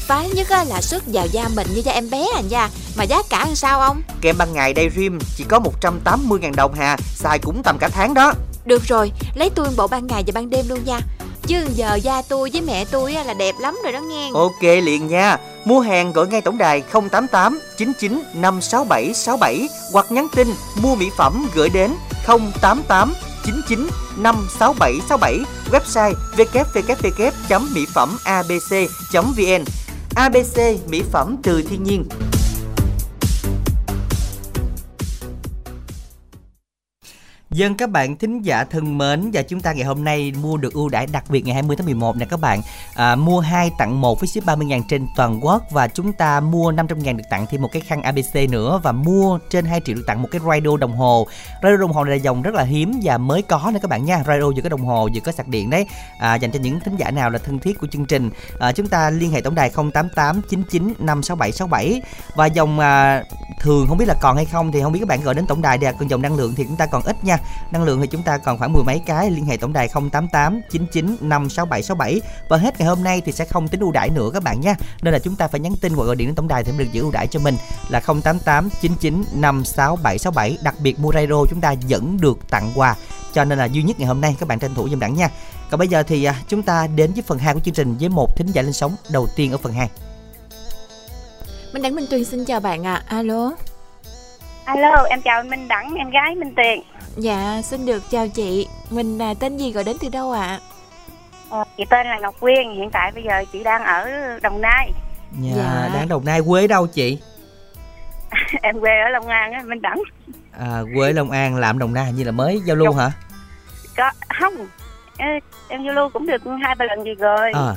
phái 0.07 0.31
nhất 0.31 0.51
là 0.51 0.81
sức 0.81 1.03
vào 1.07 1.27
da 1.27 1.49
mịn 1.49 1.67
như 1.75 1.83
da 1.85 1.93
em 1.93 2.11
bé 2.11 2.27
à 2.35 2.41
nha 2.41 2.69
mà 2.99 3.05
giá 3.05 3.23
cả 3.31 3.45
làm 3.47 3.55
sao 3.55 3.81
ông? 3.81 4.03
Kem 4.21 4.39
ban 4.39 4.53
ngày 4.53 4.73
Daydream 4.77 5.19
chỉ 5.37 5.45
có 5.49 5.61
180.000 5.83 6.55
đồng 6.55 6.75
hà, 6.75 6.97
xài 7.15 7.39
cũng 7.39 7.63
tầm 7.63 7.77
cả 7.81 7.89
tháng 7.89 8.15
đó. 8.15 8.33
được 8.65 8.83
rồi 8.85 9.13
lấy 9.35 9.51
tôi 9.51 9.69
bộ 9.77 9.87
ban 9.87 10.07
ngày 10.07 10.25
và 10.27 10.33
ban 10.35 10.51
đêm 10.51 10.69
luôn 10.69 10.79
nha. 10.85 11.01
Chứ 11.47 11.67
giờ 11.75 11.95
da 11.95 12.23
tôi 12.29 12.51
với 12.53 12.63
mẹ 12.63 12.85
tôi 12.91 13.13
là 13.13 13.35
đẹp 13.35 13.55
lắm 13.61 13.79
rồi 13.85 13.93
đó 13.93 14.01
nghe. 14.01 14.31
Ok 14.35 14.63
liền 14.63 15.09
nha. 15.09 15.37
Mua 15.65 15.81
hàng 15.81 16.13
gọi 16.13 16.27
ngay 16.27 16.41
tổng 16.41 16.59
đài 16.59 16.83
088 16.93 17.61
99 17.79 18.23
567 18.35 19.15
67 19.15 19.69
hoặc 19.93 20.13
nhắn 20.13 20.27
tin 20.35 20.49
mua 20.83 20.95
mỹ 20.95 21.11
phẩm 21.17 21.49
gửi 21.55 21.69
đến 21.69 21.95
088 22.27 23.15
99 23.45 23.89
567 24.17 25.01
67 25.09 25.39
website 25.71 26.15
www.mỹ 26.37 27.87
phẩm 27.95 28.19
abc.vn 28.25 29.65
ABC 30.15 30.59
mỹ 30.89 31.03
phẩm 31.13 31.37
từ 31.43 31.63
thiên 31.63 31.83
nhiên 31.85 32.05
Dân 37.51 37.75
các 37.75 37.91
bạn 37.91 38.17
thính 38.17 38.43
giả 38.43 38.65
thân 38.65 38.99
mến 38.99 39.31
và 39.33 39.43
chúng 39.43 39.61
ta 39.61 39.73
ngày 39.73 39.85
hôm 39.85 40.05
nay 40.05 40.33
mua 40.43 40.57
được 40.57 40.73
ưu 40.73 40.89
đãi 40.89 41.07
đặc 41.07 41.25
biệt 41.29 41.47
ngày 41.47 41.55
20 41.55 41.77
tháng 41.77 41.85
11 41.85 42.17
nè 42.17 42.27
các 42.31 42.41
bạn. 42.41 42.63
À, 42.95 43.17
mua 43.17 43.41
2 43.41 43.71
tặng 43.79 44.01
1 44.01 44.21
với 44.21 44.29
ship 44.29 44.45
30 44.47 44.67
ngàn 44.67 44.83
trên 44.89 45.07
toàn 45.17 45.45
quốc 45.45 45.63
và 45.71 45.89
chúng 45.89 46.13
ta 46.13 46.41
mua 46.41 46.73
500 46.73 47.03
ngàn 47.03 47.17
được 47.17 47.25
tặng 47.31 47.47
thêm 47.51 47.63
một 47.63 47.69
cái 47.73 47.83
khăn 47.83 48.03
ABC 48.03 48.51
nữa 48.51 48.81
và 48.83 48.93
mua 48.93 49.39
trên 49.51 49.65
2 49.65 49.81
triệu 49.85 49.97
được 49.97 50.03
tặng 50.07 50.23
một 50.23 50.29
cái 50.31 50.41
radio 50.47 50.77
đồng 50.77 50.97
hồ. 50.97 51.27
Radio 51.63 51.77
đồng 51.77 51.93
hồ 51.93 52.05
này 52.05 52.19
là 52.19 52.23
dòng 52.23 52.43
rất 52.43 52.55
là 52.55 52.63
hiếm 52.63 53.01
và 53.03 53.19
mới 53.19 53.43
có 53.43 53.71
nữa 53.75 53.79
các 53.83 53.89
bạn 53.89 54.05
nha. 54.05 54.23
Radio 54.27 54.51
vừa 54.57 54.63
có 54.63 54.69
đồng 54.69 54.85
hồ 54.85 55.09
vừa 55.15 55.21
có 55.21 55.33
sạc 55.33 55.49
điện 55.49 55.71
đấy. 55.71 55.87
À, 56.19 56.35
dành 56.35 56.51
cho 56.51 56.59
những 56.59 56.81
thính 56.81 56.97
giả 56.97 57.11
nào 57.11 57.31
là 57.31 57.39
thân 57.39 57.59
thiết 57.59 57.79
của 57.81 57.87
chương 57.87 58.07
trình 58.07 58.31
à, 58.59 58.73
chúng 58.73 58.89
ta 58.89 59.11
liên 59.11 59.31
hệ 59.31 59.41
tổng 59.41 59.55
đài 59.55 59.71
088 59.71 60.41
99 60.51 60.95
567 60.99 61.53
67 61.53 62.03
và 62.35 62.47
dòng 62.47 62.81
à, 62.81 63.23
thường 63.61 63.87
không 63.89 63.99
biết 63.99 64.09
là 64.09 64.15
còn 64.21 64.37
hay 64.37 64.45
không 64.45 64.73
thì 64.73 64.83
không 64.83 64.93
biết 64.93 65.01
các 65.01 65.09
bạn 65.09 65.23
gọi 65.23 65.35
đến 65.35 65.47
tổng 65.47 65.63
đài 65.63 65.79
để 65.79 65.93
còn 65.93 66.11
dòng 66.11 66.23
năng 66.23 66.37
lượng 66.37 66.55
thì 66.57 66.65
chúng 66.65 66.77
ta 66.77 66.87
còn 66.87 67.03
ít 67.03 67.25
nha 67.25 67.38
năng 67.71 67.85
lượng 67.85 68.01
thì 68.01 68.07
chúng 68.07 68.23
ta 68.23 68.39
còn 68.39 68.59
khoảng 68.59 68.73
mười 68.73 68.85
mấy 68.85 69.01
cái, 69.07 69.31
liên 69.31 69.45
hệ 69.45 69.57
tổng 69.57 69.73
đài 69.73 69.89
088 69.89 70.61
99 70.71 71.17
56767 71.21 72.21
và 72.49 72.57
hết 72.57 72.79
ngày 72.79 72.89
hôm 72.89 73.05
nay 73.05 73.23
thì 73.25 73.33
sẽ 73.33 73.45
không 73.45 73.69
tính 73.69 73.81
ưu 73.81 73.93
đãi 73.93 74.11
nữa 74.11 74.31
các 74.35 74.43
bạn 74.43 74.61
nha 74.61 74.75
nên 75.03 75.13
là 75.13 75.19
chúng 75.19 75.37
ta 75.37 75.49
phải 75.49 75.61
nhắn 75.61 75.75
tin 75.81 75.93
hoặc 75.93 76.05
gọi 76.05 76.17
điện 76.17 76.29
đến 76.29 76.35
tổng 76.35 76.49
đài 76.49 76.65
thì 76.65 76.73
mới 76.73 76.85
được 76.85 76.93
giữ 76.93 77.03
ưu 77.03 77.11
đãi 77.11 77.27
cho 77.27 77.41
mình 77.41 77.57
là 77.89 78.01
088 78.01 78.69
99 78.81 79.25
56767 79.33 80.59
đặc 80.63 80.75
biệt 80.81 81.01
mua 81.01 81.13
radio 81.13 81.45
chúng 81.51 81.61
ta 81.61 81.75
vẫn 81.89 82.21
được 82.21 82.39
tặng 82.51 82.73
quà 82.75 82.97
cho 83.33 83.45
nên 83.45 83.59
là 83.59 83.65
duy 83.65 83.83
nhất 83.83 83.99
ngày 83.99 84.09
hôm 84.09 84.21
nay 84.21 84.37
các 84.41 84.49
bạn 84.49 84.59
tranh 84.59 84.75
thủ 84.75 84.89
giùm 84.89 84.99
đẳng 84.99 85.15
nha 85.15 85.31
còn 85.71 85.79
bây 85.79 85.89
giờ 85.89 86.03
thì 86.03 86.25
à, 86.25 86.43
chúng 86.49 86.63
ta 86.63 86.87
đến 86.87 87.13
với 87.13 87.23
phần 87.23 87.39
2 87.39 87.55
của 87.55 87.61
chương 87.61 87.75
trình 87.75 87.97
với 88.01 88.09
một 88.09 88.37
thính 88.37 88.47
giả 88.47 88.63
lên 88.63 88.73
sóng 88.73 88.97
đầu 89.11 89.27
tiên 89.37 89.53
ở 89.53 89.59
phần 89.59 89.73
2 89.73 89.89
Minh 91.73 91.83
Đăng 91.83 91.95
Minh 91.95 92.07
Tuyền 92.11 92.25
xin 92.25 92.45
chào 92.45 92.61
bạn 92.61 92.87
ạ. 92.87 93.03
À. 93.07 93.17
Alo. 93.17 93.68
Alo, 94.69 95.05
em 95.09 95.21
chào 95.23 95.37
anh 95.37 95.51
Minh 95.51 95.69
Đẳng, 95.69 95.95
em 95.95 96.11
gái 96.11 96.35
Minh 96.35 96.55
Tiền. 96.57 96.83
Dạ, 97.17 97.61
xin 97.63 97.87
được 97.87 98.03
chào 98.11 98.29
chị. 98.29 98.69
Mình 98.91 99.19
à, 99.19 99.35
tên 99.41 99.57
gì 99.57 99.73
gọi 99.73 99.85
đến 99.85 99.97
từ 100.01 100.09
đâu 100.09 100.33
ạ? 100.33 100.47
À? 100.47 100.61
Ờ, 101.51 101.65
chị 101.77 101.85
tên 101.91 102.07
là 102.07 102.19
Ngọc 102.19 102.35
Quyên, 102.41 102.75
hiện 102.77 102.91
tại 102.91 103.13
bây 103.15 103.23
giờ 103.23 103.45
chị 103.53 103.63
đang 103.63 103.85
ở 103.85 104.09
Đồng 104.43 104.61
Nai. 104.61 104.91
Dạ, 105.41 105.53
dạ. 105.57 105.91
đang 105.95 106.09
Đồng 106.09 106.25
Nai 106.25 106.41
quê 106.47 106.67
đâu 106.67 106.87
chị? 106.87 107.19
em 108.63 108.81
quê 108.81 108.91
ở 109.05 109.09
Long 109.09 109.27
An 109.27 109.53
á, 109.53 109.63
Minh 109.67 109.83
Đẳng. 109.83 110.03
À, 110.59 110.83
quê 110.95 111.13
Long 111.13 111.31
An 111.31 111.57
làm 111.57 111.79
Đồng 111.79 111.95
Nai 111.95 112.13
như 112.13 112.25
là 112.25 112.33
mới 112.33 112.61
giao 112.65 112.77
lưu 112.77 112.93
hả? 112.93 113.11
Có 113.97 114.11
không? 114.41 114.55
Em 115.69 115.85
giao 115.85 115.95
lưu 115.95 116.09
cũng 116.09 116.27
được 116.27 116.43
hai 116.63 116.75
ba 116.75 116.85
lần 116.85 117.05
gì 117.05 117.15
rồi. 117.15 117.53
À, 117.53 117.75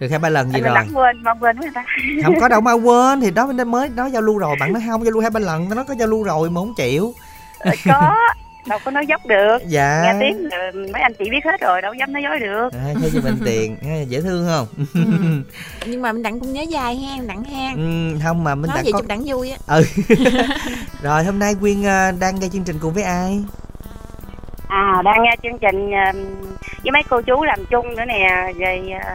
được 0.00 0.08
hai 0.10 0.18
ba 0.18 0.28
lần 0.28 0.52
gì 0.52 0.60
rồi? 0.60 0.76
quên 0.94 1.22
mà 1.22 1.34
quên 1.34 1.60
người 1.60 1.70
ta 1.74 1.84
không 2.24 2.40
có 2.40 2.48
đâu 2.48 2.60
mà 2.60 2.72
quên 2.72 3.20
thì 3.20 3.30
đó 3.30 3.52
nên 3.54 3.68
mới 3.68 3.88
nói 3.88 4.10
giao 4.12 4.22
lưu 4.22 4.38
rồi. 4.38 4.56
Bạn 4.60 4.72
nói 4.72 4.82
không 4.86 5.04
giao 5.04 5.10
lưu 5.10 5.20
hai 5.20 5.30
ba 5.30 5.40
lần 5.40 5.68
nó 5.68 5.84
có 5.84 5.94
giao 5.98 6.08
lưu 6.08 6.22
rồi 6.22 6.50
mà 6.50 6.60
không 6.60 6.74
chịu. 6.76 7.14
Ờ, 7.58 7.72
có. 7.84 8.14
Đâu 8.66 8.78
có 8.84 8.90
nói 8.90 9.06
dốc 9.06 9.26
được. 9.26 9.58
Dạ. 9.66 10.02
Nghe 10.04 10.20
tiếng 10.20 10.48
mấy 10.92 11.02
anh 11.02 11.12
chị 11.18 11.30
biết 11.30 11.44
hết 11.44 11.60
rồi 11.60 11.82
đâu 11.82 11.94
dám 11.94 12.12
nói 12.12 12.22
dối 12.22 12.38
được. 12.38 12.68
À, 12.72 12.94
thấy 13.00 13.10
cho 13.14 13.20
mình 13.24 13.38
tiền 13.44 13.76
dễ 14.08 14.20
thương 14.20 14.48
không? 14.48 14.66
Ừ. 14.94 15.00
nhưng 15.86 16.02
mà 16.02 16.12
mình 16.12 16.22
đặng 16.22 16.40
cũng 16.40 16.52
nhớ 16.52 16.62
dài 16.62 16.96
ha 16.96 17.16
đặng 17.26 17.44
ha. 17.44 17.72
Ừ, 17.76 18.18
không 18.24 18.44
mà 18.44 18.54
mình 18.54 18.70
nói 18.70 18.82
đặng 18.84 18.92
có 18.92 19.02
đặng 19.06 19.22
vui 19.26 19.50
á. 19.50 19.56
Ừ. 19.66 19.84
Rồi 21.02 21.24
hôm 21.24 21.38
nay 21.38 21.54
quyên 21.60 21.82
ờ, 21.82 22.12
đang 22.12 22.40
nghe 22.40 22.48
chương 22.48 22.64
trình 22.64 22.78
cùng 22.80 22.94
với 22.94 23.02
ai 23.02 23.44
à 24.76 25.02
đang 25.04 25.22
nghe 25.22 25.36
chương 25.42 25.58
trình 25.58 25.90
với 26.82 26.92
mấy 26.92 27.02
cô 27.10 27.20
chú 27.20 27.44
làm 27.44 27.64
chung 27.70 27.96
nữa 27.96 28.04
nè 28.04 28.52
rồi 28.58 28.90
ờ, 29.04 29.14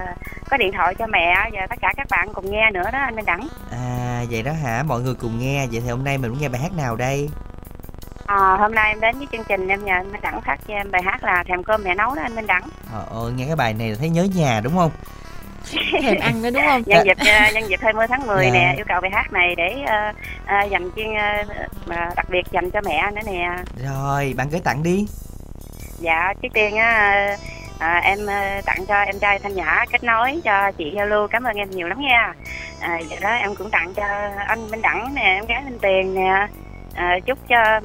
có 0.50 0.58
điện 0.58 0.72
thoại 0.72 0.96
cho 0.96 1.08
mẹ 1.08 1.50
và 1.54 1.68
tất 1.70 1.76
cả 1.82 1.94
các 1.98 2.08
bạn 2.10 2.30
cùng 2.34 2.52
nghe 2.52 2.72
nữa 2.72 2.84
đó 2.94 3.00
anh 3.00 3.16
Minh 3.16 3.26
Đẳng 3.26 3.48
à 3.72 4.24
vậy 4.30 4.44
đó 4.44 4.52
hả 4.64 4.84
mọi 4.88 5.02
người 5.02 5.14
cùng 5.14 5.40
nghe 5.40 5.68
vậy 5.72 5.82
thì 5.84 5.90
hôm 5.90 6.04
nay 6.04 6.18
mình 6.18 6.32
muốn 6.32 6.42
nghe 6.42 6.50
bài 6.50 6.62
hát 6.62 6.72
nào 6.78 6.96
đây 6.96 7.30
À, 8.26 8.58
hôm 8.60 8.76
nay 8.76 8.90
em 8.92 9.00
đến 9.00 9.18
với 9.18 9.28
chương 9.32 9.44
trình 9.50 9.68
em 9.68 9.86
nhờ 9.86 9.94
anh 9.94 10.12
Minh 10.12 10.22
Đẳng 10.22 10.42
phát 10.42 10.58
cho 10.68 10.74
em 10.74 10.92
bài 10.92 11.02
hát 11.06 11.24
là 11.24 11.44
thèm 11.48 11.64
cơm 11.64 11.84
mẹ 11.84 11.96
nấu 11.96 12.16
đó 12.16 12.22
anh 12.22 12.36
Minh 12.36 12.48
Đẳng. 12.48 12.64
Ờ, 12.92 13.06
ơi 13.24 13.34
nghe 13.36 13.46
cái 13.46 13.56
bài 13.56 13.74
này 13.74 13.90
là 13.90 13.96
thấy 14.00 14.10
nhớ 14.10 14.28
nhà 14.36 14.62
đúng 14.64 14.74
không? 14.78 14.92
thèm 16.02 16.20
ăn 16.20 16.42
nữa 16.42 16.50
đúng 16.54 16.64
không? 16.66 16.82
nhân 16.86 17.06
dịp 17.06 17.18
uh, 17.22 17.54
nhân 17.54 17.70
dịp 17.70 17.80
20 17.82 18.08
tháng 18.08 18.28
10 18.28 18.46
dạ. 18.46 18.52
nè, 18.54 18.74
yêu 18.78 18.86
cầu 18.88 19.02
bài 19.02 19.12
hát 19.14 19.34
này 19.34 19.56
để 19.56 19.76
uh, 19.84 20.16
uh, 20.44 20.72
dành 20.72 20.90
chuyên 20.96 21.08
uh, 21.10 22.16
đặc 22.16 22.30
biệt 22.30 22.44
dành 22.52 22.72
cho 22.72 22.82
mẹ 22.86 23.12
nữa 23.16 23.22
nè. 23.26 23.50
Rồi, 23.88 24.34
bạn 24.38 24.50
gửi 24.50 24.62
tặng 24.64 24.84
đi. 24.84 25.08
Dạ, 26.02 26.34
trước 26.42 26.50
tiên 26.54 26.76
á 26.76 27.38
à, 27.80 28.02
em 28.04 28.26
ờ, 28.26 28.62
tặng 28.66 28.86
cho 28.88 29.02
em 29.02 29.20
trai 29.20 29.40
thanh 29.40 29.56
nhã 29.56 29.86
kết 29.92 30.04
nối 30.04 30.42
cho 30.44 30.72
chị 30.78 30.92
giao 30.96 31.06
lưu. 31.06 31.28
Cảm 31.28 31.44
ơn 31.44 31.56
em 31.56 31.70
nhiều 31.70 31.88
lắm 31.88 32.02
nha. 32.02 32.34
À, 32.80 33.00
vậy 33.10 33.18
đó 33.22 33.30
em 33.30 33.56
cũng 33.56 33.70
tặng 33.70 33.94
cho 33.94 34.04
anh 34.48 34.72
minh 34.72 34.82
đẳng 34.82 35.16
nè 35.16 35.22
em 35.22 35.46
gái 35.46 35.62
minh 35.64 35.78
tiền 35.82 36.14
nè. 36.14 36.48
À, 36.94 37.20
chúc 37.26 37.40
cho 37.50 37.80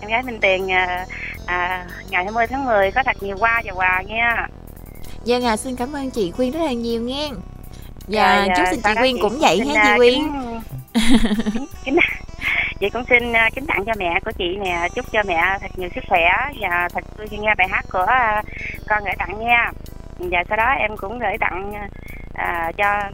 em 0.00 0.10
gái 0.10 0.22
minh 0.22 0.38
tiền 0.40 0.72
à, 0.72 1.06
à, 1.46 1.86
ngày 2.10 2.24
20 2.24 2.46
tháng 2.46 2.64
10 2.64 2.90
có 2.90 3.02
thật 3.02 3.16
nhiều 3.22 3.36
hoa 3.40 3.62
và 3.64 3.72
quà 3.72 4.02
nha. 4.06 4.46
Dạ 5.24 5.38
à, 5.44 5.56
xin 5.56 5.76
cảm 5.76 5.92
ơn 5.92 6.10
chị 6.10 6.32
Quyên 6.36 6.50
rất 6.50 6.60
là 6.62 6.72
nhiều 6.72 7.02
nghe. 7.02 7.28
Dạ, 8.08 8.44
dạ 8.48 8.54
chúc 8.56 8.66
xin 8.70 8.80
chị 8.84 8.90
Quyên 9.00 9.18
cũng 9.20 9.38
vậy 9.38 9.60
ha 9.74 9.84
chị 9.84 9.90
Quyên. 9.96 10.14
kính, 11.54 11.66
kính, 11.84 11.96
chị 12.80 12.90
cũng 12.90 13.04
xin 13.04 13.32
à, 13.32 13.50
kính 13.54 13.66
tặng 13.66 13.84
cho 13.84 13.92
mẹ 13.98 14.20
của 14.24 14.32
chị 14.38 14.58
nè 14.64 14.88
chúc 14.94 15.04
cho 15.12 15.22
mẹ 15.26 15.58
thật 15.60 15.70
nhiều 15.76 15.88
sức 15.94 16.04
khỏe 16.08 16.30
và 16.60 16.88
thật 16.94 17.04
vui 17.18 17.26
khi 17.26 17.36
nghe 17.38 17.54
bài 17.58 17.68
hát 17.70 17.84
của 17.92 18.04
à, 18.08 18.42
con 18.88 19.04
gửi 19.04 19.14
tặng 19.18 19.38
nha 19.38 19.70
và 20.18 20.44
sau 20.48 20.56
đó 20.56 20.70
em 20.78 20.96
cũng 20.96 21.18
gửi 21.18 21.38
tặng 21.40 21.72
à, 22.34 22.72
cho 22.76 23.10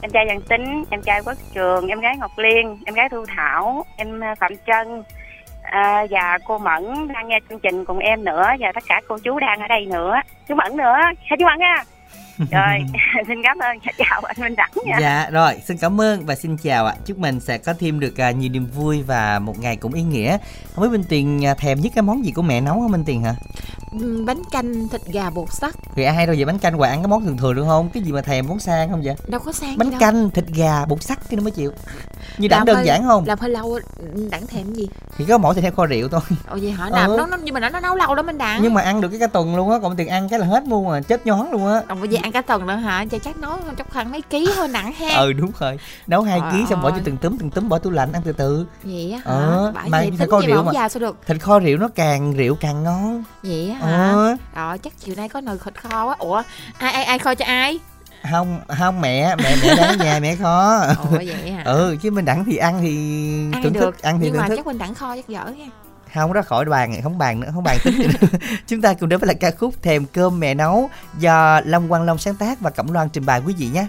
em 0.00 0.10
trai 0.10 0.26
Văn 0.28 0.40
Tính, 0.40 0.84
em 0.90 1.02
trai 1.02 1.20
Quốc 1.24 1.36
Trường, 1.54 1.88
em 1.88 2.00
gái 2.00 2.16
Ngọc 2.16 2.30
Liên, 2.36 2.78
em 2.86 2.94
gái 2.94 3.08
Thu 3.08 3.24
Thảo, 3.36 3.84
em 3.96 4.20
à, 4.24 4.34
Phạm 4.34 4.52
Trân 4.66 5.02
à, 5.62 6.06
và 6.10 6.38
cô 6.44 6.58
Mẫn 6.58 7.08
đang 7.08 7.28
nghe 7.28 7.38
chương 7.48 7.60
trình 7.60 7.84
cùng 7.84 7.98
em 7.98 8.24
nữa 8.24 8.46
và 8.60 8.72
tất 8.74 8.84
cả 8.88 9.00
cô 9.08 9.18
chú 9.18 9.38
đang 9.38 9.60
ở 9.60 9.68
đây 9.68 9.86
nữa. 9.86 10.14
Chú 10.48 10.54
Mẫn 10.54 10.76
nữa, 10.76 10.96
hai 11.24 11.36
chú 11.38 11.44
Mẫn 11.44 11.58
nha 11.58 11.84
rồi 12.38 12.86
xin 13.28 13.42
cảm 13.42 13.58
ơn. 13.58 13.78
Chào 13.98 14.22
anh 14.22 14.36
Minh 14.40 14.56
Đẳng 14.56 14.70
nha. 14.84 14.96
Dạ 15.00 15.30
rồi 15.30 15.54
xin 15.66 15.76
cảm 15.76 16.00
ơn 16.00 16.26
và 16.26 16.34
xin 16.34 16.56
chào 16.56 16.86
ạ. 16.86 16.94
Chúc 17.06 17.18
mình 17.18 17.40
sẽ 17.40 17.58
có 17.58 17.74
thêm 17.78 18.00
được 18.00 18.14
uh, 18.30 18.36
nhiều 18.36 18.50
niềm 18.50 18.66
vui 18.66 19.02
và 19.02 19.38
một 19.38 19.58
ngày 19.58 19.76
cũng 19.76 19.92
ý 19.92 20.02
nghĩa. 20.02 20.38
Không 20.74 20.84
biết 20.84 20.90
Minh 20.90 21.04
Tiền 21.08 21.40
uh, 21.52 21.58
thèm 21.58 21.80
nhất 21.80 21.92
cái 21.94 22.02
món 22.02 22.24
gì 22.24 22.30
của 22.30 22.42
mẹ 22.42 22.60
nấu 22.60 22.80
hả 22.80 22.88
Minh 22.88 23.04
Tiền 23.06 23.22
hả? 23.22 23.34
Bánh 24.26 24.42
canh 24.50 24.88
thịt 24.88 25.00
gà 25.06 25.30
bột 25.30 25.48
sắc 25.52 25.74
thì 25.94 26.04
ai 26.04 26.26
đâu 26.26 26.36
vậy? 26.36 26.44
Bánh 26.44 26.58
canh 26.58 26.74
hoài 26.74 26.90
ăn 26.90 27.02
cái 27.02 27.08
món 27.08 27.24
thường 27.24 27.36
thường 27.36 27.54
được 27.54 27.64
không? 27.66 27.90
Cái 27.94 28.02
gì 28.02 28.12
mà 28.12 28.22
thèm 28.22 28.46
món 28.48 28.58
sang 28.58 28.90
không 28.90 29.02
vậy? 29.04 29.14
Đâu 29.28 29.40
có 29.40 29.52
sang 29.52 29.78
bánh 29.78 29.90
canh 29.98 30.30
thịt 30.30 30.44
gà 30.46 30.84
bột 30.84 31.02
sắc 31.02 31.18
cái 31.30 31.36
nó 31.36 31.42
mới 31.42 31.50
chịu. 31.50 31.72
Như 32.38 32.48
đẳng 32.48 32.64
đơn 32.64 32.84
giản 32.84 33.02
không? 33.02 33.24
làm 33.26 33.38
hơi 33.38 33.50
lâu 33.50 33.78
đẳng 34.30 34.46
thèm 34.46 34.74
gì? 34.74 34.88
Thì 35.16 35.24
có 35.24 35.38
mỗi 35.38 35.54
thì 35.54 35.60
theo 35.60 35.72
kho 35.72 35.86
rượu 35.86 36.08
thôi. 36.08 36.20
Ồ 36.48 36.58
vậy 36.62 36.70
hả? 36.70 36.90
Làm 36.90 37.10
ừ. 37.10 37.16
nó, 37.18 37.26
nó 37.26 37.36
nhưng 37.42 37.54
mà 37.54 37.60
nó, 37.60 37.68
nó 37.68 37.80
nấu 37.80 37.94
lâu 37.94 38.14
lắm 38.14 38.26
anh 38.26 38.38
đặng 38.38 38.62
nhưng 38.62 38.74
mà 38.74 38.82
ăn 38.82 39.00
được 39.00 39.08
cái 39.08 39.20
cả 39.20 39.26
tuần 39.26 39.56
luôn 39.56 39.70
á 39.70 39.78
còn 39.82 39.96
tiền 39.96 40.08
ăn 40.08 40.28
cái 40.28 40.38
là 40.38 40.46
hết 40.46 40.64
luôn 40.68 40.90
à 40.90 41.00
chết 41.00 41.26
nhón 41.26 41.46
luôn 41.52 41.66
á. 41.66 41.82
Còn 41.88 42.00
bây 42.00 42.08
giờ 42.08 42.18
ăn 42.26 42.32
cả 42.32 42.42
tuần 42.42 42.66
nữa 42.66 42.76
hả? 42.76 43.04
Chắc 43.10 43.22
chắc 43.22 43.36
nấu 43.36 43.58
chắc 43.78 43.86
khoảng 43.90 44.10
mấy 44.10 44.22
ký 44.22 44.48
thôi 44.56 44.68
nặng 44.68 44.92
ha. 44.92 45.16
Ừ 45.16 45.32
đúng 45.32 45.50
rồi. 45.58 45.78
Nấu 46.06 46.22
hai 46.22 46.40
ký 46.52 46.64
xong 46.70 46.82
bỏ 46.82 46.90
cho 46.90 46.98
từng 47.04 47.16
túm 47.16 47.38
từng 47.38 47.50
túm 47.50 47.68
bỏ 47.68 47.78
tủ 47.78 47.90
lạnh 47.90 48.12
ăn 48.12 48.22
từ 48.24 48.32
từ. 48.32 48.66
Vậy 48.82 49.12
á 49.12 49.18
hả? 49.18 49.36
Ờ, 49.36 49.72
mà 49.88 50.00
thịt 50.18 50.30
kho 50.30 50.40
rượu 50.40 50.62
mà 50.62 50.72
già 50.72 50.88
sao 50.88 51.00
được? 51.00 51.16
thịt 51.26 51.40
kho 51.40 51.58
rượu 51.58 51.78
nó 51.78 51.88
càng 51.94 52.32
rượu 52.32 52.54
càng 52.60 52.82
ngon. 52.82 53.24
Vậy 53.42 53.74
á 53.80 53.86
hả? 53.86 54.12
Ờ. 54.54 54.76
chắc 54.76 54.92
chiều 55.00 55.14
nay 55.14 55.28
có 55.28 55.40
nồi 55.40 55.58
thịt 55.64 55.74
kho 55.82 56.08
á. 56.08 56.14
Ủa 56.18 56.42
ai 56.78 56.92
ai 56.92 57.04
ai 57.04 57.18
kho 57.18 57.34
cho 57.34 57.44
ai? 57.44 57.78
Không 58.30 58.60
không 58.78 59.00
mẹ 59.00 59.36
mẹ 59.36 59.56
mẹ 59.62 59.74
đang 59.76 59.98
ở 59.98 60.04
nhà 60.04 60.18
mẹ 60.22 60.36
kho. 60.36 60.84
Ủa 61.10 61.16
vậy 61.16 61.50
hả? 61.50 61.62
Ừ 61.64 61.96
chứ 62.02 62.10
mình 62.10 62.24
đẳng 62.24 62.44
thì 62.44 62.56
ăn 62.56 62.78
thì 62.80 62.96
ăn 63.52 63.62
thưởng 63.62 63.72
được. 63.72 63.80
thức 63.80 64.02
ăn 64.02 64.20
thì 64.20 64.26
nhưng 64.26 64.36
mà 64.36 64.48
thức. 64.48 64.56
chắc 64.56 64.66
mình 64.66 64.78
đẳng 64.78 64.94
kho 64.94 65.16
chắc 65.16 65.28
dở 65.28 65.44
nha 65.58 65.66
không 66.22 66.32
đó 66.32 66.42
khỏi 66.42 66.64
bàn 66.64 67.02
không 67.02 67.18
bàn 67.18 67.40
nữa 67.40 67.48
không 67.54 67.64
bàn 67.64 67.78
tính 67.84 68.10
chúng 68.66 68.80
ta 68.80 68.94
cùng 68.94 69.08
đến 69.08 69.20
với 69.20 69.28
là 69.28 69.34
ca 69.34 69.50
khúc 69.50 69.82
thèm 69.82 70.06
cơm 70.06 70.40
mẹ 70.40 70.54
nấu 70.54 70.90
do 71.18 71.60
long 71.64 71.88
quang 71.88 72.02
long 72.02 72.18
sáng 72.18 72.34
tác 72.34 72.60
và 72.60 72.70
cẩm 72.70 72.92
loan 72.92 73.08
trình 73.08 73.26
bày 73.26 73.42
quý 73.46 73.54
vị 73.58 73.68
nhé 73.68 73.86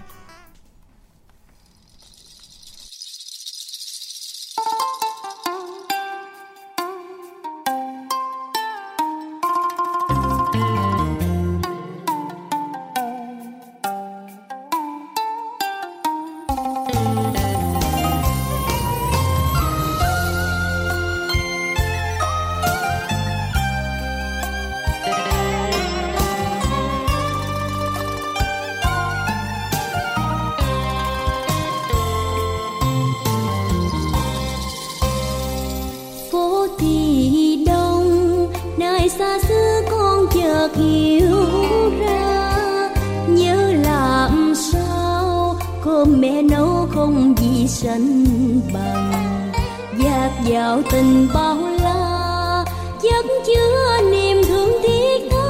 dạt 50.28 50.46
dào 50.46 50.82
tình 50.92 51.28
bao 51.34 51.58
la, 51.82 52.66
giấc 53.02 53.26
chứa 53.46 54.02
niềm 54.12 54.44
thương 54.48 54.70
thiết 54.84 55.30
tha. 55.32 55.50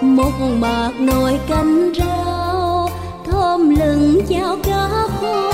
Một 0.00 0.32
bạc 0.60 0.90
nồi 0.98 1.40
canh 1.48 1.92
rau, 1.98 2.90
thơm 3.26 3.70
lừng 3.70 4.26
chao 4.28 4.56
cá 4.62 4.88
khô 5.20 5.52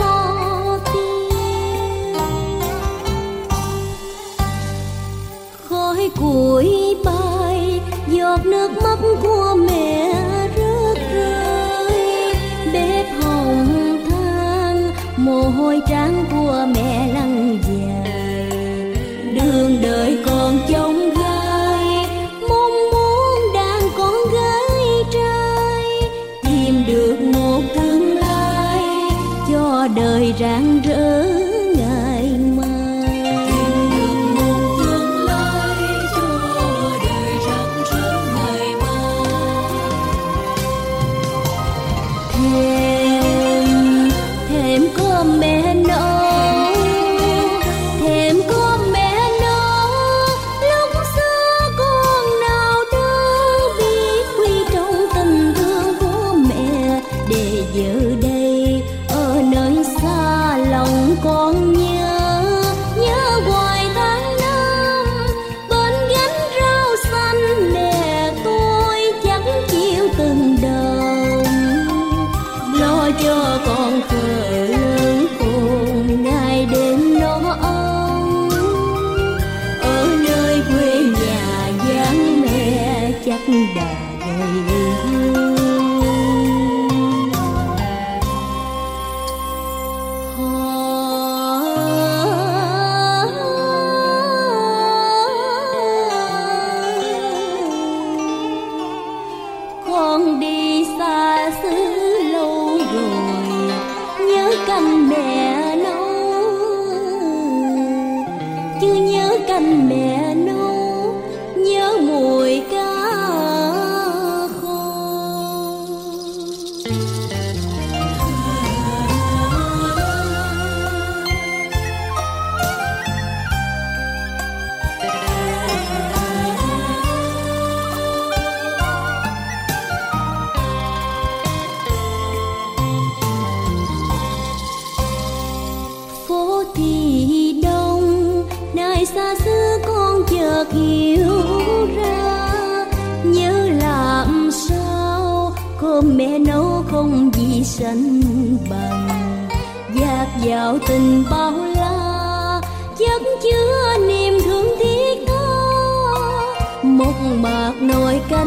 khói 5.68 6.10
củi 6.20 6.96
bay, 7.04 7.80
giọt 8.08 8.46
nước 8.46 8.70
mắt 8.82 8.98
của 9.22 9.56
mẹ 9.68 10.12
rớt 10.56 10.98
rơi. 11.12 12.34
Bếp 12.72 13.06
hồng 13.22 13.66
than 14.10 14.92
mồ 15.16 15.42
hôi 15.42 15.80
trắng 15.88 16.24
của 16.30 16.66
mẹ 16.74 17.07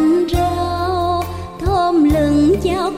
cành 0.02 0.28
rau 0.30 1.24
thơm 1.60 2.04
lừng 2.04 2.56
cháo 2.64 2.92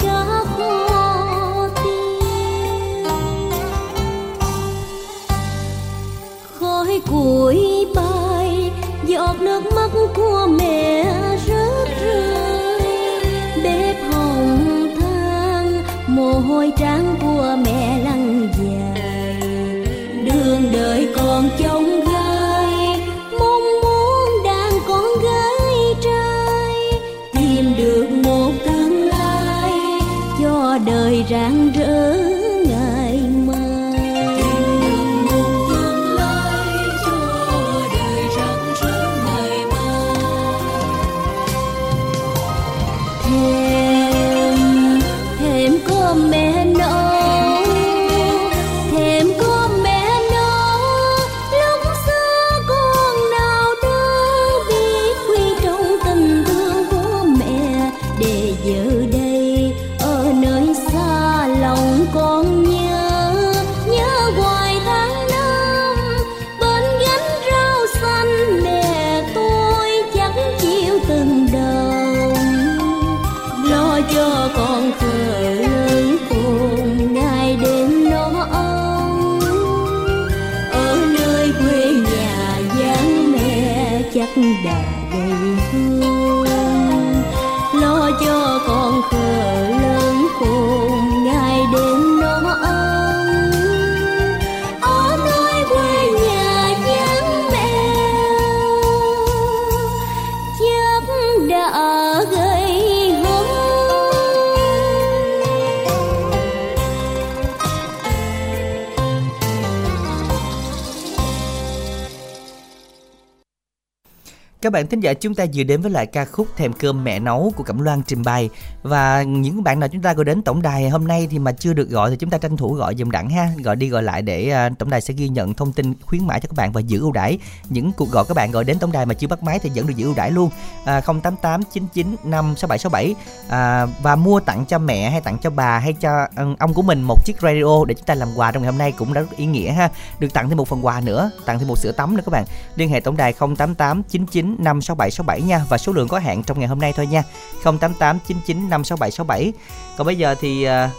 các 114.63 114.73
bạn 114.73 114.87
thính 114.87 114.99
giả 114.99 115.13
chúng 115.13 115.35
ta 115.35 115.45
vừa 115.53 115.63
đến 115.63 115.81
với 115.81 115.91
lại 115.91 116.05
ca 116.05 116.25
khúc 116.25 116.47
Thèm 116.57 116.73
cơm 116.73 117.03
mẹ 117.03 117.19
nấu 117.19 117.53
của 117.55 117.63
Cẩm 117.63 117.79
Loan 117.79 118.01
trình 118.07 118.23
bày. 118.23 118.49
Và 118.83 119.23
những 119.23 119.63
bạn 119.63 119.79
nào 119.79 119.89
chúng 119.89 120.01
ta 120.01 120.13
gọi 120.13 120.25
đến 120.25 120.41
tổng 120.41 120.61
đài 120.61 120.89
hôm 120.89 121.07
nay 121.07 121.27
thì 121.31 121.39
mà 121.39 121.51
chưa 121.51 121.73
được 121.73 121.89
gọi 121.89 122.09
thì 122.09 122.15
chúng 122.15 122.29
ta 122.29 122.37
tranh 122.37 122.57
thủ 122.57 122.73
gọi 122.73 122.95
dùm 122.95 123.11
đẳng 123.11 123.29
ha. 123.29 123.49
Gọi 123.63 123.75
đi 123.75 123.89
gọi 123.89 124.03
lại 124.03 124.21
để 124.21 124.49
à, 124.49 124.69
tổng 124.79 124.89
đài 124.89 125.01
sẽ 125.01 125.13
ghi 125.13 125.29
nhận 125.29 125.53
thông 125.53 125.73
tin 125.73 125.93
khuyến 126.01 126.27
mãi 126.27 126.39
cho 126.39 126.47
các 126.47 126.55
bạn 126.55 126.71
và 126.71 126.81
giữ 126.81 126.99
ưu 126.99 127.11
đãi. 127.11 127.37
Những 127.69 127.91
cuộc 127.91 128.11
gọi 128.11 128.25
các 128.27 128.33
bạn 128.33 128.51
gọi 128.51 128.63
đến 128.63 128.77
tổng 128.79 128.91
đài 128.91 129.05
mà 129.05 129.13
chưa 129.13 129.27
bắt 129.27 129.43
máy 129.43 129.59
thì 129.59 129.71
vẫn 129.75 129.87
được 129.87 129.93
giữ 129.95 130.05
ưu 130.05 130.15
đãi 130.15 130.31
luôn. 130.31 130.49
À, 130.85 131.01
088 131.01 131.63
99 131.71 132.15
5 132.23 132.53
6767 132.57 133.15
à, 133.49 133.85
và 134.03 134.15
mua 134.15 134.39
tặng 134.39 134.65
cho 134.65 134.79
mẹ 134.79 135.09
hay 135.09 135.21
tặng 135.21 135.37
cho 135.41 135.49
bà 135.49 135.79
hay 135.79 135.93
cho 135.93 136.27
ừ, 136.35 136.55
ông 136.59 136.73
của 136.73 136.81
mình 136.81 137.01
một 137.01 137.25
chiếc 137.25 137.41
radio 137.41 137.85
để 137.87 137.93
chúng 137.93 138.05
ta 138.05 138.15
làm 138.15 138.29
quà 138.35 138.51
trong 138.51 138.63
ngày 138.63 138.71
hôm 138.71 138.79
nay 138.79 138.91
cũng 138.91 139.13
đã 139.13 139.21
rất 139.21 139.37
ý 139.37 139.45
nghĩa 139.45 139.71
ha. 139.71 139.89
Được 140.19 140.33
tặng 140.33 140.49
thêm 140.49 140.57
một 140.57 140.67
phần 140.67 140.85
quà 140.85 141.01
nữa 141.01 141.31
tặng 141.45 141.59
thêm 141.59 141.67
một 141.67 141.77
sữa 141.77 141.91
tắm 141.91 142.15
nữa 142.15 142.23
các 142.25 142.31
bạn. 142.31 142.45
Liên 142.75 142.89
hệ 142.89 142.99
tổng 142.99 143.17
đài 143.17 143.33
088 143.33 144.03
99 144.03 144.52
56767 144.59 145.45
nha. 145.45 145.61
Và 145.69 145.77
số 145.77 145.91
lượng 145.91 146.07
có 146.07 146.19
hạn 146.19 146.43
trong 146.43 146.59
ngày 146.59 146.67
hôm 146.67 146.79
nay 146.79 146.93
thôi 146.93 147.07
nha. 147.07 147.23
088 147.63 148.19
99 148.27 148.69
56767 148.69 149.53
còn 149.97 150.07
bây 150.07 150.15
giờ 150.15 150.35
thì 150.41 150.67
uh, 150.67 150.89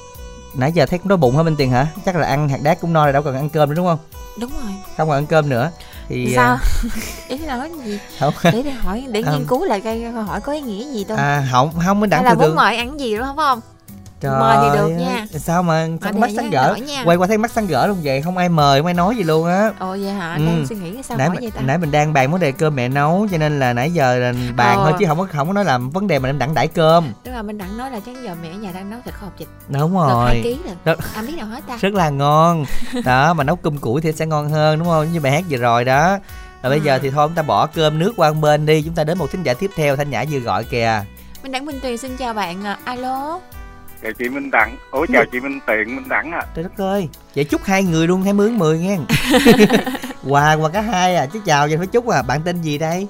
nãy 0.59 0.73
giờ 0.73 0.87
thấy 0.87 0.99
cũng 0.99 1.09
đói 1.09 1.17
bụng 1.17 1.37
hả 1.37 1.43
Minh 1.43 1.57
Tiền 1.57 1.71
hả? 1.71 1.87
Chắc 2.05 2.17
là 2.17 2.27
ăn 2.27 2.49
hạt 2.49 2.59
đác 2.63 2.81
cũng 2.81 2.93
no 2.93 3.05
rồi 3.05 3.13
đâu 3.13 3.23
cần 3.23 3.35
ăn 3.35 3.49
cơm 3.49 3.69
nữa 3.69 3.75
đúng 3.75 3.87
không? 3.87 3.99
Đúng 4.39 4.51
rồi. 4.51 4.73
Không 4.97 5.09
còn 5.09 5.17
ăn 5.17 5.27
cơm 5.27 5.49
nữa. 5.49 5.71
Thì 6.09 6.33
sao? 6.35 6.47
À, 6.47 6.59
ý 7.29 7.39
là 7.39 7.57
nói 7.57 7.71
gì? 7.85 7.99
Không. 8.21 8.35
Để 8.45 8.63
để 8.63 8.71
hỏi 8.71 9.07
để 9.11 9.23
À. 9.27 9.33
nghiên 9.33 9.47
cứu 9.47 9.65
lại 9.65 9.81
coi 9.81 10.05
câu 10.15 10.23
hỏi 10.23 10.41
có 10.41 10.53
ý 10.53 10.61
nghĩa 10.61 10.85
gì 10.93 11.05
đâu. 11.05 11.19
À 11.19 11.49
không 11.53 11.71
không 11.87 12.01
mới 12.01 12.09
hay 12.13 12.23
đặng 12.23 12.25
là 12.25 12.35
thường 12.35 12.41
muốn 12.41 12.57
mời 12.57 12.77
ăn 12.77 13.01
gì 13.01 13.17
đúng 13.17 13.27
không 13.37 13.61
Trời 14.25 14.41
Mời 14.41 14.57
thì 14.63 14.79
được 14.79 14.89
nha. 14.89 15.27
sao 15.39 15.63
mà 15.63 15.89
sao 16.03 16.13
mắt 16.13 16.31
sáng 16.37 16.51
gỡ? 16.51 16.77
quay 17.05 17.17
qua 17.17 17.27
thấy 17.27 17.39
mắt 17.39 17.51
sáng 17.51 17.67
gỡ 17.67 17.87
luôn 17.87 17.99
vậy 18.03 18.23
không 18.23 18.37
ai 18.37 18.49
mời 18.49 18.81
không 18.81 18.87
ai 18.87 18.95
nói 18.95 19.17
gì 19.17 19.23
luôn 19.23 19.47
á. 19.47 19.71
Ồ 19.79 19.91
vậy 19.91 20.13
hả? 20.13 20.35
Ừ. 20.35 20.45
đang 20.47 20.67
suy 20.69 20.77
nghĩ 20.77 21.03
sao 21.03 21.19
nãy 21.19 21.27
hỏi 21.29 21.35
mình- 21.37 21.43
vậy 21.43 21.51
ta? 21.51 21.61
nãy 21.67 21.79
mình 21.79 21.91
đang 21.91 22.13
bàn 22.13 22.31
vấn 22.31 22.41
đề 22.41 22.53
cơm 22.53 22.77
mẹ 22.77 22.89
nấu 22.89 23.27
cho 23.31 23.39
nên 23.39 23.59
là 23.61 23.73
nãy 23.73 23.91
giờ 23.91 24.17
là 24.19 24.33
bàn 24.57 24.79
Ờ. 24.79 24.85
thôi 24.85 24.93
chứ 25.01 25.05
không 25.09 25.19
có 25.19 25.27
không 25.33 25.47
có 25.49 25.53
nói 25.53 25.65
làm 25.65 25.91
vấn 25.91 26.07
đề 26.07 26.19
mà 26.19 26.29
em 26.29 26.39
đặng 26.39 26.55
đãi 26.55 26.69
cơm. 26.69 27.13
Tức 27.25 27.33
là 27.33 27.43
mình 27.43 27.59
đặng 27.59 27.79
nói 27.79 27.91
là 27.91 28.01
chắc 28.07 28.15
giờ 28.25 28.35
mẹ 28.43 28.49
ở 28.49 28.55
nhà 28.59 28.71
đang 28.75 28.91
nấu 28.91 29.01
thịt 29.05 29.15
kho 29.15 29.25
hộp 29.27 29.39
vịt. 29.39 29.49
Đúng 29.69 29.93
gần 29.99 30.09
hai 30.09 30.35
rồi. 30.35 30.41
ký 30.45 30.57
rồi. 30.67 30.75
Đó. 30.85 30.95
biết 31.27 31.35
nào 31.37 31.47
hết 31.47 31.61
ta? 31.67 31.77
rất 31.81 31.95
là 31.95 32.11
ngon. 32.11 32.65
Đó 33.05 33.35
mà 33.35 33.45
nấu 33.45 33.57
cơm 33.57 33.79
củi 33.79 34.01
thì 34.01 34.13
sẽ 34.13 34.27
ngon 34.27 34.49
hơn 34.51 34.79
đúng 34.79 34.89
không? 34.89 35.13
Như 35.13 35.21
bài 35.21 35.33
hát 35.33 35.45
vừa 35.51 35.57
rồi 35.59 35.85
đó. 35.85 36.19
Rồi 36.63 36.71
bây 36.71 36.79
À. 36.79 36.85
giờ 36.85 36.99
thì 37.03 37.11
thôi 37.11 37.29
chúng 37.29 37.35
ta 37.37 37.43
bỏ 37.43 37.67
cơm 37.67 37.99
nước 37.99 38.13
qua 38.17 38.33
bên 38.33 38.67
đi. 38.67 38.83
Chúng 38.83 38.95
ta 38.95 39.05
đến 39.05 39.19
một 39.19 39.31
thính 39.33 39.43
giả 39.43 39.55
tiếp 39.55 39.71
theo 39.77 39.97
thanh 39.97 40.11
nhã 40.11 40.25
vừa 40.31 40.39
gọi 40.39 40.65
kìa. 40.65 41.03
Minh 41.43 41.53
Đẳng 41.53 41.67
Minh 41.67 41.81
Tuyền 41.83 41.99
xin 41.99 42.17
chào 42.17 42.35
bạn 42.35 42.63
alo 42.85 43.41
chào 44.05 44.13
chị 44.13 44.29
Minh 44.29 44.51
Đẳng 44.51 44.77
ủa 44.91 45.07
chào 45.13 45.25
chị 45.33 45.41
Minh 45.41 45.59
Tiện 45.67 45.97
Minh 45.97 46.09
Đẳng 46.09 46.33
à 46.33 46.43
trời 46.55 46.63
đất 46.63 46.79
ơi 46.85 47.09
vậy 47.35 47.45
chúc 47.45 47.65
hai 47.65 47.83
người 47.83 48.07
luôn 48.07 48.23
hai 48.23 48.33
mướn 48.33 48.59
mười 48.59 48.79
nghe. 48.79 48.97
Quà 50.29 50.55
quà 50.55 50.69
cả 50.69 50.81
hai 50.81 51.17
à 51.17 51.27
chứ 51.27 51.41
chào 51.47 51.67
vậy 51.69 51.77
phải 51.79 51.87
chúc 51.87 52.09
à. 52.09 52.23
Bạn 52.23 52.41
tên 52.45 52.63
gì 52.63 52.79
đây? 52.79 53.07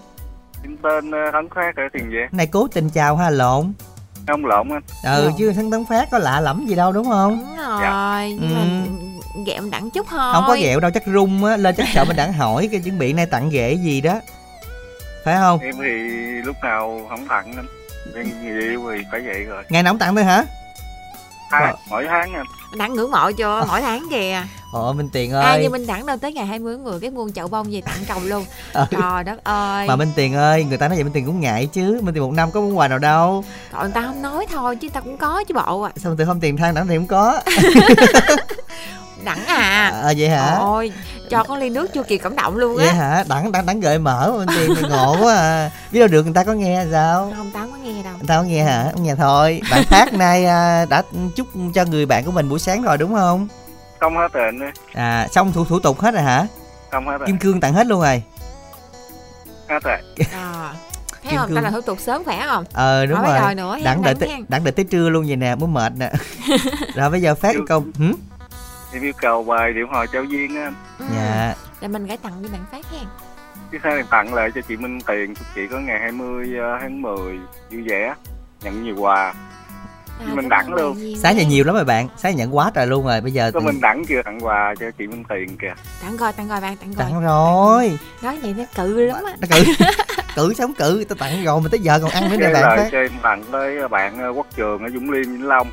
Em 0.63 0.77
tên 0.83 1.11
ờ, 1.11 1.19
Thắng 1.33 1.49
Phát 1.55 1.77
ở 1.77 1.83
Tiền 1.93 2.03
Giang 2.15 2.29
này 2.33 2.47
cố 2.47 2.69
tình 2.73 2.91
chào 2.91 3.17
ha 3.17 3.31
lộn. 3.31 3.73
Không 4.29 4.45
lộn 4.47 4.69
anh. 4.73 4.83
Ừ 5.05 5.31
chứ 5.39 5.53
thắng 5.53 5.71
tấn 5.71 5.85
phát 5.89 6.09
có 6.11 6.19
lạ 6.19 6.41
lẫm 6.41 6.67
gì 6.67 6.75
đâu 6.75 6.93
đúng 6.93 7.07
không? 7.11 7.39
Đúng 7.41 7.57
rồi 7.57 7.79
Dạ. 7.83 8.27
nhưng 8.41 8.55
mà 8.55 8.61
Ừ. 9.35 9.43
ghẹo 9.47 9.63
đẳng 9.71 9.91
chút 9.91 10.07
thôi. 10.11 10.31
Không 10.35 10.45
có 10.47 10.57
ghẹo 10.61 10.81
đâu 10.81 10.91
chắc 10.95 11.03
rung 11.07 11.45
á. 11.45 11.57
Lên 11.57 11.75
chắc 11.79 11.87
sợ 11.95 12.05
mình 12.05 12.17
đặng 12.17 12.33
hỏi 12.33 12.69
cái 12.73 12.81
chuẩn 12.81 12.99
bị 12.99 13.13
nay 13.13 13.27
tặng 13.27 13.51
ghệ 13.51 13.73
gì 13.73 14.01
đó. 14.01 14.21
Phải 15.25 15.37
không? 15.37 15.59
Em 15.61 15.75
thì 15.83 15.91
lúc 16.45 16.57
nào 16.63 17.07
không 17.09 17.27
tặng 17.29 17.53
anh. 17.57 17.67
Em 18.15 18.27
người 18.45 18.63
yêu 18.63 18.81
thì 18.97 19.03
phải 19.11 19.21
vậy 19.21 19.45
rồi. 19.45 19.63
Ngày 19.69 19.83
nào 19.83 19.93
cũng 19.93 19.99
tặng 19.99 20.15
thôi 20.15 20.25
hả 20.25 20.45
hai 21.61 21.75
mỗi 21.91 22.07
tháng 22.09 22.33
anh 22.33 22.47
đẳng 22.77 22.95
ngưỡng 22.95 23.11
mộ 23.11 23.31
cho 23.39 23.65
mỗi 23.69 23.81
tháng 23.81 24.07
kìa. 24.11 24.43
Ồ 24.73 24.93
minh 24.93 25.09
tiền 25.09 25.33
ai 25.33 25.45
ơi. 25.45 25.63
như 25.63 25.69
Minh 25.71 25.87
Đẳng 25.87 26.07
đâu 26.07 26.17
tới 26.17 26.33
ngày 26.33 26.47
20 26.47 26.77
người 26.77 27.01
cái 27.01 27.11
muôn 27.11 27.33
chậu 27.33 27.49
bông 27.49 27.67
về 27.71 27.81
tặng 27.81 27.97
chồng 28.09 28.27
luôn. 28.27 28.45
Ừ. 28.73 28.85
trời 28.91 29.25
đất 29.25 29.45
ơi. 29.45 29.89
Mà 29.89 29.97
minh 29.97 30.13
tiền 30.17 30.35
ơi 30.35 30.65
người 30.65 30.79
ta 30.79 30.89
nói 30.89 30.97
vậy 30.97 31.05
minh 31.05 31.13
tiền 31.13 31.27
cũng 31.27 31.41
ngại 31.41 31.67
chứ. 31.67 32.01
Minh 32.03 32.15
tiền 32.15 32.23
một 32.23 32.33
năm 32.33 32.51
có 32.51 32.61
món 32.61 32.79
quà 32.79 32.89
nào 32.89 32.99
đâu. 32.99 33.45
Trời, 33.73 33.83
người 33.83 33.93
ta 33.93 34.03
không 34.03 34.23
nói 34.23 34.47
thôi 34.51 34.77
chứ 34.77 34.89
ta 34.89 35.01
cũng 35.01 35.17
có 35.17 35.45
chứ 35.45 35.55
bộ 35.55 35.83
à 35.83 35.93
sao 35.97 36.11
minh 36.11 36.19
tiền 36.19 36.27
không 36.27 36.41
tiền 36.41 36.57
than 36.57 36.75
đặng 36.75 36.87
thì 36.87 36.97
không 36.97 37.07
có 37.07 37.41
đẳng 39.25 39.47
à. 39.47 39.93
À, 40.05 40.13
vậy 40.17 40.29
hả? 40.29 40.57
Ôi 40.61 40.93
cho 41.31 41.45
con 41.45 41.59
ly 41.59 41.71
nước 41.71 41.95
chưa 41.95 42.03
kịp 42.03 42.19
cảm 42.19 42.37
động 42.37 42.57
luôn 42.57 42.77
vậy 42.77 42.87
á 42.87 42.93
hả? 42.95 43.25
Đặng 43.29 43.53
đặng 43.53 43.67
đặng 43.67 43.81
gợi 43.81 43.99
mở 43.99 44.33
mà 44.33 44.39
minh 44.39 44.49
tiền 44.77 44.91
ngộ 44.91 45.17
quá 45.23 45.35
à. 45.35 45.71
Biết 45.93 45.99
đâu 45.99 46.09
được 46.09 46.23
người 46.23 46.35
ta 46.35 46.45
có 46.45 46.53
nghe 46.53 46.87
sao? 46.93 47.33
Không 47.37 47.51
tao 47.55 47.67
có 47.67 47.77
nghe 47.77 48.03
đâu. 48.03 48.13
Người 48.13 48.27
ta 48.27 48.37
có 48.37 48.43
nghe 48.43 48.65
hả? 48.65 48.89
Không 48.93 49.03
nghe 49.03 49.15
thôi. 49.15 49.61
Bạn 49.71 49.85
phát 49.85 50.13
nay 50.13 50.45
à, 50.47 50.85
đã 50.85 51.03
chúc 51.37 51.47
cho 51.75 51.85
người 51.85 52.07
bạn 52.07 52.25
của 52.25 52.31
mình 52.33 52.49
buổi 52.49 52.59
sáng 52.59 52.83
rồi 52.83 52.99
đúng 52.99 53.15
không? 53.15 53.49
Không 54.01 54.17
hết 54.17 54.33
rồi 54.33 54.45
anh 54.45 54.73
à 54.95 55.29
xong 55.33 55.53
thủ 55.53 55.65
thủ 55.65 55.79
tục 55.81 56.01
hết 56.01 56.15
rồi 56.15 56.23
hả? 56.23 56.47
Không 56.91 57.07
hết 57.07 57.19
rồi. 57.19 57.27
Kim 57.27 57.39
cương 57.39 57.61
tặng 57.61 57.75
hết 57.75 57.87
luôn 57.87 58.01
rồi. 58.01 58.23
Hết 59.69 59.83
rồi. 59.83 59.97
À, 60.33 60.73
thấy 61.23 61.31
Kim 61.31 61.39
không? 61.39 61.49
Cương. 61.49 61.57
ta 61.57 61.61
là 61.63 61.71
thủ 61.71 61.81
tục 61.81 61.99
sớm 62.01 62.25
khỏe 62.25 62.45
không? 62.47 62.65
Ờ 62.73 63.07
đúng 63.07 63.19
Hỏi 63.19 63.41
rồi. 63.41 63.55
nữa, 63.55 63.79
đặng 63.85 64.03
đợi 64.03 64.15
tới 64.15 64.29
đặng 64.49 64.65
đợi 64.65 64.73
tới 64.73 64.85
trưa 64.85 65.09
luôn 65.09 65.25
vậy 65.27 65.37
nè 65.37 65.55
mới 65.55 65.69
mệt 65.69 65.93
nè. 65.97 66.13
Rồi 66.95 67.11
bây 67.11 67.23
giờ 67.23 67.35
phát 67.35 67.57
câu 67.69 67.85
hử? 67.99 68.13
Em 68.95 69.03
yêu 69.03 69.13
cầu 69.21 69.45
bài 69.45 69.73
điệu 69.73 69.87
hò 69.91 70.07
trao 70.07 70.25
duyên 70.25 70.57
á. 70.57 70.73
Ừ. 70.99 71.05
dạ. 71.17 71.55
Để 71.81 71.89
mình 71.89 72.07
gửi 72.07 72.17
tặng 72.17 72.43
đi 72.43 72.49
bạn 72.53 72.65
phát 72.73 72.87
hen 72.93 73.05
chứ 73.73 73.79
sao 73.83 73.97
em 73.97 74.07
tặng 74.11 74.35
lại 74.35 74.51
cho 74.55 74.61
chị 74.69 74.77
Minh 74.77 74.99
Tiền 75.07 75.35
chúc 75.35 75.47
chị 75.55 75.61
có 75.71 75.79
ngày 75.79 76.01
20 76.01 76.47
tháng 76.81 77.03
10 77.03 77.15
vui 77.71 77.83
vẻ 77.89 78.15
nhận 78.63 78.85
nhiều 78.85 78.95
quà. 78.99 79.35
À, 80.21 80.27
Mình 80.35 80.49
đẳng 80.49 80.75
luôn. 80.75 80.97
sáng 81.23 81.39
giờ 81.39 81.45
nhiều 81.49 81.65
lắm 81.65 81.75
rồi 81.75 81.85
bạn. 81.85 82.09
Sáng 82.17 82.37
nhận 82.37 82.57
quá 82.57 82.71
trời 82.75 82.87
luôn 82.87 83.07
rồi. 83.07 83.21
Bây 83.21 83.33
giờ 83.33 83.51
có 83.55 83.61
Minh 83.61 83.81
Đẳng 83.81 84.05
chưa? 84.09 84.23
Tặng 84.23 84.39
quà 84.41 84.75
cho 84.81 84.91
chị 84.99 85.07
Minh 85.07 85.25
Tiền 85.29 85.57
kìa. 85.57 85.75
Tặng 86.03 86.17
rồi 86.17 86.33
tặng 86.33 86.49
rồi 86.49 86.61
bạn 86.61 86.77
tặng 86.77 86.93
rồi 86.93 86.97
tặng 87.11 87.23
rồi. 87.25 87.99
nói 88.23 88.39
vậy 88.43 88.55
nó 88.59 88.65
cự 88.77 89.07
lắm 89.07 89.25
á. 89.27 89.37
Nó 89.41 89.49
cự. 89.51 89.65
Cự 90.37 90.53
không 90.59 90.75
cự? 90.75 91.05
Tao 91.09 91.17
tặng 91.17 91.45
rồi 91.45 91.61
mà 91.61 91.69
tới 91.71 91.81
giờ 91.81 91.99
còn 92.03 92.11
ăn 92.11 92.31
nữa 92.31 92.37
nè 92.37 92.45
bạn 92.53 92.53
lời 92.63 92.79
phát. 92.79 92.89
cho 92.93 92.99
em 92.99 93.11
tặng 93.23 93.45
tới 93.53 93.89
bạn 93.89 94.19
ờ, 94.19 94.29
Quốc 94.29 94.47
Trường 94.57 94.83
ở 94.83 94.89
Dũng 94.91 95.11
Liêm 95.11 95.23
Vĩnh 95.23 95.47
Long 95.49 95.71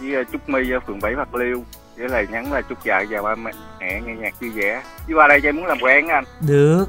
với 0.00 0.14
ờ, 0.14 0.22
Trúc 0.32 0.48
My 0.48 0.70
ở 0.70 0.80
phường 0.86 1.00
7 1.00 1.14
Bạc 1.14 1.34
Liêu 1.34 1.64
với 1.96 2.08
lời 2.08 2.26
nhắn 2.30 2.52
là 2.52 2.60
chúc 2.60 2.78
vợ 2.84 3.04
và 3.10 3.22
ba 3.22 3.34
mẹ 3.34 3.50
mẹ 3.80 4.00
nghe 4.06 4.14
nhạc 4.14 4.40
vui 4.40 4.50
vẻ. 4.50 4.82
Chứ 5.08 5.14
qua 5.14 5.28
đây 5.28 5.40
cho 5.42 5.48
em 5.48 5.56
muốn 5.56 5.66
làm 5.66 5.78
quen 5.82 6.08
anh. 6.08 6.24
Được. 6.40 6.86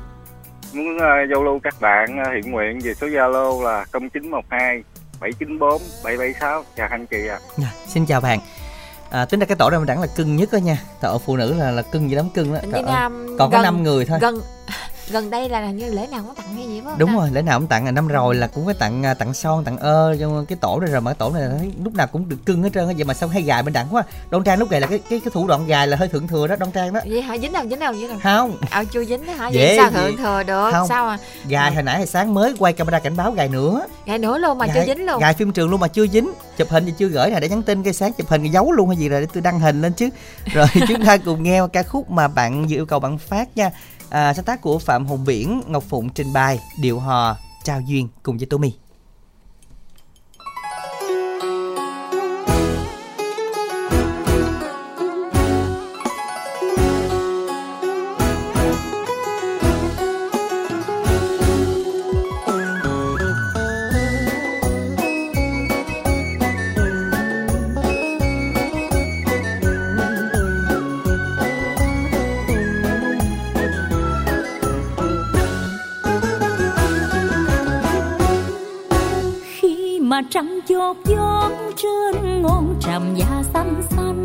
Muốn 0.73 0.95
uh, 0.95 1.29
giao 1.31 1.43
lưu 1.43 1.59
các 1.63 1.75
bạn 1.81 2.23
ờ, 2.25 2.31
hiện 2.33 2.51
nguyện 2.51 2.79
về 2.83 2.93
số 2.93 3.07
Zalo 3.07 3.63
là 3.63 3.85
0912 3.93 4.83
794 5.19 5.81
776 6.03 6.63
chào 6.75 6.87
anh 6.91 7.05
chị 7.05 7.27
ạ. 7.27 7.39
Dạ, 7.57 7.71
xin 7.87 8.05
chào 8.05 8.21
bạn. 8.21 8.39
À, 9.09 9.25
tính 9.25 9.39
ra 9.39 9.45
cái 9.45 9.57
tổ 9.57 9.69
này 9.69 9.79
mình 9.79 9.87
đẳng 9.87 10.01
là 10.01 10.07
cưng 10.15 10.35
nhất 10.35 10.49
đó 10.51 10.57
nha. 10.57 10.77
Tổ 11.01 11.17
phụ 11.25 11.37
nữ 11.37 11.53
là 11.53 11.71
là 11.71 11.81
cưng 11.81 12.09
gì 12.09 12.15
lắm 12.15 12.25
cưng 12.33 12.53
đó 12.53 12.59
là 12.63 13.09
còn 13.39 13.51
có 13.51 13.61
5 13.61 13.83
người 13.83 14.05
thôi. 14.05 14.19
gần 14.21 14.41
gần 15.09 15.29
đây 15.29 15.49
là 15.49 15.65
hình 15.65 15.77
như 15.77 15.93
lễ 15.93 16.07
nào 16.11 16.23
cũng 16.25 16.35
tặng 16.35 16.55
hay 16.55 16.67
gì 16.67 16.81
phải 16.81 16.89
không 16.89 16.99
đúng 16.99 17.09
ta? 17.09 17.15
rồi 17.15 17.29
lễ 17.31 17.41
nào 17.41 17.59
cũng 17.59 17.67
tặng 17.67 17.85
là 17.85 17.91
năm 17.91 18.07
rồi 18.07 18.35
là 18.35 18.47
cũng 18.47 18.65
có 18.65 18.73
tặng 18.73 19.05
à, 19.05 19.13
tặng 19.13 19.33
son 19.33 19.63
tặng 19.63 19.77
ơ 19.77 20.15
trong 20.19 20.45
cái 20.45 20.57
tổ 20.61 20.79
này 20.79 20.91
rồi 20.91 21.01
mà 21.01 21.11
cái 21.11 21.15
tổ 21.19 21.29
này 21.29 21.49
thấy 21.59 21.71
lúc 21.83 21.93
nào 21.93 22.07
cũng 22.07 22.29
được 22.29 22.37
cưng 22.45 22.63
hết 22.63 22.69
trơn 22.73 22.85
vậy 22.85 23.03
mà 23.03 23.13
sao 23.13 23.29
hay 23.29 23.41
gài 23.41 23.63
bên 23.63 23.73
đẳng 23.73 23.87
quá. 23.91 24.03
Đoan 24.29 24.43
trang 24.43 24.59
lúc 24.59 24.69
gài 24.69 24.81
là 24.81 24.87
cái 24.87 24.99
cái 25.09 25.19
cái 25.19 25.31
thủ 25.33 25.47
đoạn 25.47 25.67
gài 25.67 25.87
là 25.87 25.97
hơi 25.97 26.07
thượng 26.07 26.27
thừa 26.27 26.47
đó 26.47 26.55
đoan 26.55 26.71
trang 26.71 26.93
đó. 26.93 26.99
Vậy 27.05 27.21
hả? 27.21 27.37
Dính 27.37 27.51
đâu 27.51 27.63
dính 27.69 27.79
đâu 27.79 27.93
dính 27.93 28.07
đâu. 28.07 28.17
Không. 28.23 28.57
Ờ 28.71 28.83
chưa 28.91 29.05
dính 29.05 29.27
đó 29.27 29.33
hả? 29.33 29.49
Dễ 29.49 29.65
vậy 29.65 29.77
sao 29.77 29.91
gì? 29.91 29.97
thượng 29.97 30.17
thừa 30.17 30.43
được? 30.43 30.71
Không. 30.71 30.87
sao 30.87 31.07
à 31.07 31.17
gài 31.47 31.73
hồi 31.73 31.83
nãy 31.83 31.97
hồi 31.97 32.07
sáng 32.07 32.33
mới 32.33 32.55
quay 32.59 32.73
camera 32.73 32.99
cảnh 32.99 33.17
báo 33.17 33.31
gài 33.31 33.47
nữa. 33.47 33.85
Ngày 34.05 34.17
nữa 34.17 34.37
luôn 34.37 34.57
mà 34.57 34.65
gài, 34.65 34.75
chưa 34.75 34.93
dính 34.93 35.05
luôn. 35.05 35.19
gài 35.19 35.33
phim 35.33 35.51
trường 35.51 35.69
luôn 35.69 35.79
mà 35.79 35.87
chưa 35.87 36.07
dính. 36.07 36.31
Chụp 36.57 36.69
hình 36.69 36.85
thì 36.85 36.93
chưa 36.97 37.07
gửi 37.07 37.31
nè 37.31 37.39
để 37.39 37.49
nhắn 37.49 37.63
tin 37.63 37.83
cái 37.83 37.93
sáng 37.93 38.13
chụp 38.13 38.27
hình 38.29 38.41
cái 38.41 38.49
giấu 38.49 38.71
luôn 38.71 38.87
hay 38.89 38.97
gì 38.97 39.09
rồi 39.09 39.21
để 39.21 39.27
tôi 39.33 39.41
đăng 39.41 39.59
hình 39.59 39.81
lên 39.81 39.93
chứ. 39.93 40.09
Rồi 40.53 40.67
chúng 40.87 41.05
ta 41.05 41.17
cùng 41.17 41.43
nghe 41.43 41.61
ca 41.73 41.83
khúc 41.83 42.09
mà 42.09 42.27
bạn 42.27 42.65
vừa 42.69 42.75
yêu 42.75 42.85
cầu 42.85 42.99
bạn 42.99 43.17
phát 43.17 43.57
nha 43.57 43.71
à, 44.09 44.33
sáng 44.33 44.45
tác 44.45 44.61
của 44.61 44.79
phạm 44.79 45.05
Hùng 45.05 45.25
biển 45.25 45.61
ngọc 45.67 45.83
phụng 45.89 46.09
trình 46.09 46.33
bày 46.33 46.59
điệu 46.79 46.99
hò 46.99 47.37
trao 47.63 47.81
duyên 47.81 48.07
cùng 48.23 48.37
với 48.37 48.45
Tommy 48.45 48.73
trăng 80.29 80.59
chốt 80.67 80.97
gió 81.05 81.49
trên 81.75 82.41
ngọn 82.41 82.75
tràm 82.79 83.15
da 83.15 83.43
xanh 83.53 83.81
xanh 83.89 84.23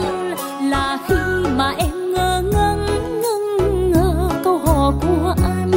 là 0.70 0.98
khi 1.08 1.50
mà 1.56 1.74
em 1.78 2.12
ngơ 2.12 2.42
ngẩn 2.52 2.86
ngưng 3.22 3.90
ngơ 3.90 4.30
câu 4.44 4.58
hò 4.58 4.92
của 5.00 5.34
anh. 5.42 5.70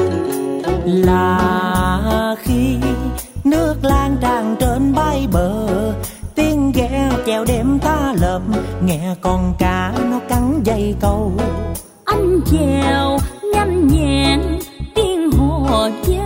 Là 0.86 2.36
khi 2.42 2.78
nước 3.44 3.76
lan 3.82 4.18
tràn 4.22 4.56
trên 4.60 4.94
bãi 4.94 5.28
bờ 5.32 5.68
tiếng 6.36 6.72
ghe 6.76 7.12
chèo 7.26 7.46
đêm 7.46 7.80
ta 7.80 8.14
lợp 8.22 8.42
nghe 8.86 9.16
con 9.22 9.54
cá 9.60 9.94
nó 10.12 10.20
cắn 10.30 10.62
dây 10.64 10.96
câu. 11.00 11.32
Anh 12.06 12.40
chèo 12.52 13.18
nhanh 13.54 13.88
nhẹn 13.88 14.60
tiếng 14.96 15.32
hò 15.32 15.90
gian 16.04 16.23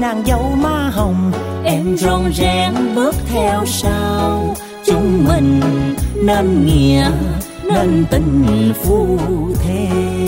nàng 0.00 0.22
dâu 0.26 0.56
má 0.62 0.90
hồng, 0.92 1.32
em 1.64 1.96
rong 1.96 2.32
rén 2.34 2.74
bước 2.94 3.14
theo 3.28 3.66
sau. 3.66 4.56
Chúng 4.86 5.24
mình 5.28 5.60
nên 6.14 6.66
nghĩa 6.66 7.10
nên 7.64 8.04
tình 8.10 8.72
phu 8.82 9.18
thê. 9.54 10.19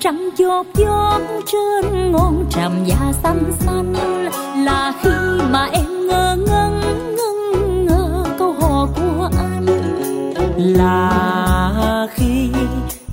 Trăng 0.00 0.30
chót 0.38 0.66
chót 0.74 1.22
trên 1.46 2.12
ngọn 2.12 2.46
tràm 2.50 2.72
da 2.84 3.12
xanh 3.22 3.52
xanh 3.60 3.94
là 4.64 4.92
khi 5.02 5.10
mà 5.50 5.68
em 5.72 6.06
ngơ 6.06 6.36
ngẩn 6.36 6.80
ngẩn 7.16 7.86
ngơ 7.86 8.24
câu 8.38 8.54
hò 8.60 8.88
của 8.96 9.28
anh. 9.38 9.66
Là 10.56 12.06
khi 12.14 12.48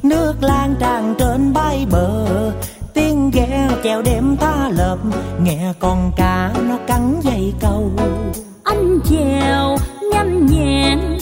nước 0.04 0.34
lan 0.42 0.76
tràn 0.80 1.16
trên 1.20 1.54
bãi 1.54 1.86
bờ, 1.92 2.28
tiếng 2.94 3.32
ghe 3.34 3.70
chèo 3.84 4.02
đêm 4.02 4.38
ta 4.38 4.70
lợp, 4.78 4.98
nghe 5.44 5.74
con 5.80 6.12
cá 6.18 6.54
nó 6.70 6.78
cắn 6.88 7.20
dây 7.22 7.54
câu. 7.60 7.92
Anh 8.64 9.00
chèo 9.10 9.78
nhanh 10.12 10.46
nhẹn 10.46 11.13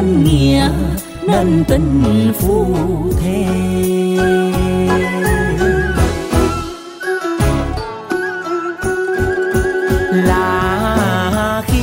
nên 0.00 0.24
nghĩa 0.24 0.70
nên 1.26 1.64
tình 1.68 2.32
phu 2.38 2.66
thề 3.20 3.46
là 10.12 11.62
khi 11.66 11.80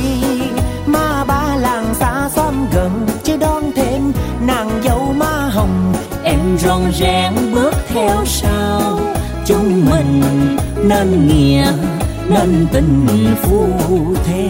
ma 0.86 1.24
ba 1.24 1.56
làng 1.56 1.94
xa 1.94 2.28
xóm 2.36 2.54
gần 2.72 3.06
chưa 3.24 3.36
đón 3.36 3.62
thêm 3.76 4.12
nàng 4.46 4.70
dâu 4.84 5.14
má 5.18 5.50
hồng. 5.52 5.92
Em 6.24 6.58
ron 6.58 6.92
rén 6.92 7.34
bước 7.54 7.74
theo 7.88 8.24
sau, 8.26 9.00
chúng 9.46 9.90
mình 9.90 10.22
nên 10.84 11.28
nghĩa 11.28 11.72
nên 12.28 12.66
tình 12.72 13.06
phu 13.42 13.68
thề 14.26 14.45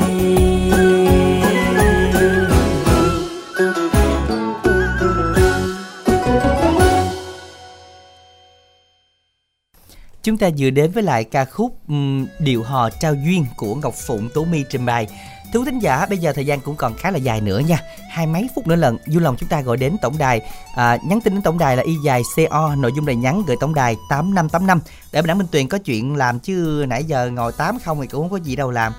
Chúng 10.26 10.38
ta 10.38 10.48
vừa 10.58 10.70
đến 10.70 10.90
với 10.90 11.02
lại 11.02 11.24
ca 11.24 11.44
khúc 11.44 11.88
um, 11.88 12.26
Điệu 12.38 12.62
hò 12.62 12.90
trao 12.90 13.14
duyên 13.14 13.46
của 13.56 13.74
Ngọc 13.74 13.94
Phụng 13.94 14.28
Tố 14.34 14.44
Mi 14.44 14.64
trình 14.70 14.86
bày. 14.86 15.06
Thú 15.52 15.64
thính 15.64 15.78
giả, 15.78 16.06
bây 16.06 16.18
giờ 16.18 16.32
thời 16.32 16.46
gian 16.46 16.60
cũng 16.60 16.76
còn 16.76 16.94
khá 16.94 17.10
là 17.10 17.18
dài 17.18 17.40
nữa 17.40 17.58
nha. 17.58 17.78
Hai 18.10 18.26
mấy 18.26 18.48
phút 18.54 18.66
nữa 18.66 18.76
lần, 18.76 18.98
vui 19.06 19.22
lòng 19.22 19.36
chúng 19.38 19.48
ta 19.48 19.60
gọi 19.60 19.76
đến 19.76 19.96
tổng 20.02 20.18
đài. 20.18 20.40
À, 20.76 20.98
nhắn 21.08 21.20
tin 21.20 21.34
đến 21.34 21.42
tổng 21.42 21.58
đài 21.58 21.76
là 21.76 21.82
y 21.82 21.94
dài 22.04 22.22
CO, 22.36 22.74
nội 22.74 22.92
dung 22.96 23.06
này 23.06 23.16
nhắn 23.16 23.42
gửi 23.46 23.56
tổng 23.60 23.74
đài 23.74 23.96
8585. 24.10 24.80
Để 25.12 25.22
Đảng 25.22 25.38
Minh 25.38 25.46
Tuyền 25.50 25.68
có 25.68 25.78
chuyện 25.78 26.16
làm 26.16 26.38
chứ 26.38 26.84
nãy 26.88 27.04
giờ 27.04 27.30
ngồi 27.30 27.52
tám 27.52 27.78
không 27.84 28.00
thì 28.00 28.06
cũng 28.06 28.22
không 28.22 28.30
có 28.30 28.44
gì 28.44 28.56
đâu 28.56 28.70
làm. 28.70 28.92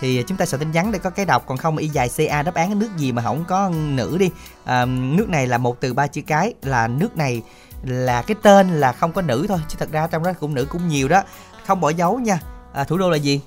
Thì 0.00 0.22
chúng 0.22 0.38
ta 0.38 0.46
sẽ 0.46 0.58
tin 0.58 0.72
nhắn 0.72 0.92
để 0.92 0.98
có 0.98 1.10
cái 1.10 1.26
đọc 1.26 1.44
còn 1.46 1.58
không 1.58 1.76
y 1.76 1.88
dài 1.88 2.10
CA 2.16 2.42
đáp 2.42 2.54
án 2.54 2.78
nước 2.78 2.90
gì 2.96 3.12
mà 3.12 3.22
không 3.22 3.44
có 3.48 3.70
nữ 3.70 4.16
đi. 4.18 4.30
À, 4.64 4.84
nước 4.86 5.28
này 5.28 5.46
là 5.46 5.58
một 5.58 5.80
từ 5.80 5.94
ba 5.94 6.06
chữ 6.06 6.22
cái 6.26 6.54
là 6.62 6.88
nước 6.88 7.16
này 7.16 7.42
là 7.86 8.22
cái 8.22 8.34
tên 8.42 8.80
là 8.80 8.92
không 8.92 9.12
có 9.12 9.22
nữ 9.22 9.46
thôi 9.48 9.58
chứ 9.68 9.76
thật 9.78 9.92
ra 9.92 10.06
trong 10.06 10.22
đó 10.22 10.32
cũng 10.40 10.54
nữ 10.54 10.66
cũng 10.70 10.88
nhiều 10.88 11.08
đó. 11.08 11.22
Không 11.66 11.80
bỏ 11.80 11.90
dấu 11.90 12.18
nha. 12.18 12.40
À, 12.72 12.84
thủ 12.84 12.98
đô 12.98 13.10
là 13.10 13.16
gì? 13.16 13.40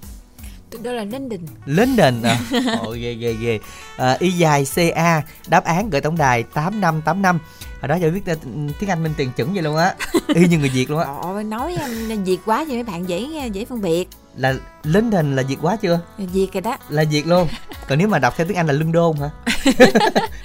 Tụi 0.69 0.81
đó 0.83 0.91
là 0.91 1.03
Đình. 1.29 1.45
London 1.65 2.21
à? 2.23 2.39
Ôi 2.81 2.99
ghê 2.99 3.13
ghê 3.13 3.33
ghê. 3.33 3.59
À, 3.97 4.17
y 4.19 4.31
dài 4.31 4.65
ca 4.85 5.23
đáp 5.47 5.63
án 5.63 5.89
gửi 5.89 6.01
tổng 6.01 6.17
đài 6.17 6.43
tám 6.43 6.81
năm 6.81 7.01
tám 7.01 7.21
năm. 7.21 7.39
Hồi 7.81 7.87
đó 7.87 7.95
giờ 7.95 8.09
biết 8.09 8.31
uh, 8.31 8.37
tiếng 8.79 8.89
anh 8.89 9.03
minh 9.03 9.13
tiền 9.17 9.31
chuẩn 9.35 9.53
vậy 9.53 9.63
luôn 9.63 9.77
á. 9.77 9.95
Y 10.27 10.47
như 10.47 10.57
người 10.57 10.69
việt 10.69 10.89
luôn 10.89 10.99
á. 10.99 11.05
Ồ, 11.05 11.41
nói 11.43 11.77
Việt 12.25 12.37
quá 12.45 12.65
cho 12.67 12.73
mấy 12.73 12.83
bạn 12.83 13.09
dễ 13.09 13.49
dễ 13.53 13.65
phân 13.65 13.81
biệt 13.81 14.07
là 14.37 14.55
London 14.83 15.35
là 15.35 15.43
việt 15.43 15.57
quá 15.61 15.77
chưa? 15.81 15.99
Việt 16.17 16.47
rồi 16.53 16.61
đó. 16.61 16.77
Là 16.89 17.03
việt 17.11 17.27
luôn. 17.27 17.47
Còn 17.87 17.99
nếu 17.99 18.07
mà 18.07 18.19
đọc 18.19 18.33
theo 18.37 18.47
tiếng 18.47 18.57
anh 18.57 18.67
là 18.67 18.73
london 18.73 19.13
hả? 19.17 19.29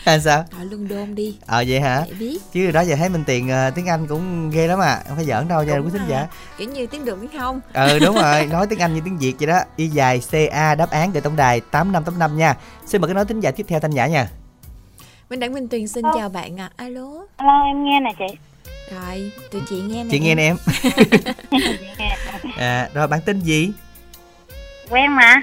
Hay 0.04 0.20
sao? 0.20 0.44
Ở 0.58 0.64
London 0.70 1.14
đi. 1.14 1.36
Ờ 1.46 1.64
vậy 1.68 1.80
hả? 1.80 2.04
Để 2.08 2.14
biết. 2.18 2.38
Chứ 2.52 2.70
đó 2.70 2.80
giờ 2.80 2.96
thấy 2.96 3.08
minh 3.08 3.24
tiền 3.26 3.48
uh, 3.68 3.74
tiếng 3.74 3.86
anh 3.86 4.06
cũng 4.06 4.50
ghê 4.50 4.66
lắm 4.66 4.78
à. 4.78 5.02
Không 5.08 5.16
phải 5.16 5.24
giỡn 5.24 5.48
đâu 5.48 5.64
cho 5.64 5.76
Đúng 5.76 5.86
quý 5.86 5.90
thính 5.92 6.08
giả. 6.08 6.26
Kiểu 6.58 6.68
như 6.68 6.86
tiếng 6.86 7.04
được 7.04 7.18
tiếng 7.20 7.40
không. 7.40 7.60
Ừ 7.72 7.98
đúng 7.98 8.14
rồi. 8.14 8.46
Nói 8.50 8.66
tiếng 8.66 8.78
anh 8.78 8.94
như 8.94 9.00
tiếng 9.04 9.18
việt 9.18 9.34
vậy 9.38 9.46
đó. 9.46 9.60
Y 9.76 9.88
dài 9.88 10.20
ca 10.30 10.74
đáp 10.74 10.90
án 10.90 11.12
gửi 11.12 11.20
tổng 11.20 11.36
đài 11.36 11.60
tám 11.60 11.92
năm 11.92 12.04
tám 12.04 12.18
năm 12.18 12.36
nha. 12.36 12.56
Xin 12.86 13.00
mời 13.00 13.08
cái 13.08 13.14
nói 13.14 13.24
thính 13.24 13.40
giả 13.40 13.50
tiếp 13.50 13.66
theo 13.68 13.80
thanh 13.80 13.90
nhã 13.90 14.06
nha. 14.06 14.28
Minh 15.30 15.40
Đẳng 15.40 15.52
Minh 15.52 15.68
Tuyền 15.68 15.88
xin 15.88 16.04
chào 16.14 16.28
bạn 16.28 16.60
ạ. 16.60 16.70
À. 16.76 16.84
Alo. 16.84 17.08
Alo 17.36 17.64
em 17.64 17.84
nghe 17.84 18.00
nè 18.00 18.10
chị 18.18 18.38
Rồi, 19.00 19.32
tụi 19.50 19.62
chị 19.68 19.80
nghe 19.80 20.04
nè 20.04 20.10
chị 20.10 20.18
nghe 20.18 20.34
nè 20.34 20.42
em. 20.42 20.56
À, 22.56 22.88
rồi 22.94 23.06
bạn 23.06 23.20
tên 23.26 23.40
gì? 23.40 23.72
Quen 24.90 25.16
mà. 25.16 25.40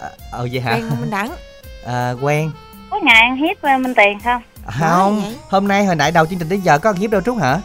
À, 0.00 0.10
ờ 0.32 0.48
vậy 0.52 0.60
hả? 0.60 0.72
Quen 0.72 0.86
không 0.88 1.00
Minh 1.00 1.10
Đẳng. 1.10 1.30
À, 1.86 2.14
quen 2.20 2.50
Có 2.90 2.98
ngày 3.02 3.20
ăn 3.22 3.36
hiếp 3.36 3.62
ờ, 3.62 3.78
Minh 3.78 3.94
Tiền 3.94 4.18
không? 4.24 4.42
Không. 4.80 5.20
Vậy? 5.22 5.36
hôm 5.48 5.68
nay 5.68 5.84
hồi 5.84 5.96
nãy 5.96 6.12
đầu 6.12 6.26
chương 6.26 6.38
trình 6.38 6.48
tới 6.48 6.60
giờ 6.60 6.78
có 6.78 6.90
ăn 6.90 6.96
hiếp 6.96 7.10
đâu 7.10 7.20
trúc 7.20 7.38
hả? 7.38 7.60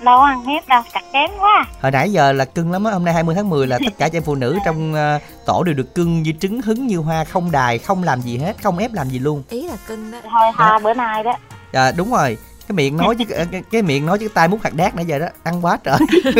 Đâu 0.00 0.18
có 0.18 0.24
ăn 0.24 0.44
hiếp 0.44 0.68
đâu 0.68 0.82
chặt 0.94 1.00
kém 1.12 1.30
quá. 1.38 1.64
Hồi 1.82 1.92
nãy 1.92 2.12
giờ 2.12 2.32
là 2.32 2.44
cưng 2.44 2.72
lắm 2.72 2.84
á 2.84 2.92
hôm 2.92 3.04
nay 3.04 3.14
20 3.14 3.34
tháng 3.34 3.50
10 3.50 3.66
là 3.66 3.78
tất 3.84 3.92
cả 3.98 4.08
chị 4.08 4.16
em 4.16 4.22
phụ 4.22 4.34
nữ 4.34 4.58
trong 4.64 4.94
ờ, 4.94 5.18
tổ 5.46 5.62
đều 5.62 5.74
được 5.74 5.94
cưng 5.94 6.22
như 6.22 6.32
trứng 6.40 6.62
hứng 6.62 6.86
như 6.86 6.96
hoa 6.98 7.24
không 7.24 7.50
đài 7.50 7.78
không 7.78 8.02
làm 8.02 8.20
gì 8.20 8.38
hết 8.38 8.56
không 8.62 8.78
ép 8.78 8.92
làm 8.92 9.08
gì 9.08 9.18
luôn. 9.18 9.42
Ý 9.48 9.62
là 9.68 9.76
cưng 9.86 10.10
đó. 10.10 10.18
Thôi 10.22 10.52
ha 10.54 10.78
bữa 10.78 10.94
nay 10.94 11.22
đó. 11.24 11.32
À, 11.72 11.92
đúng 11.92 12.10
rồi 12.10 12.36
cái 12.68 12.74
miệng 12.76 12.96
nói 12.96 13.14
chứ 13.18 13.24
cái, 13.24 13.62
cái 13.70 13.82
miệng 13.82 14.06
nói 14.06 14.18
chứ 14.18 14.28
cái 14.28 14.34
tay 14.34 14.48
mút 14.48 14.62
hạt 14.62 14.74
đát 14.74 14.94
nãy 14.96 15.04
giờ 15.04 15.18
đó 15.18 15.26
ăn 15.42 15.64
quá 15.64 15.78
trời. 15.84 15.98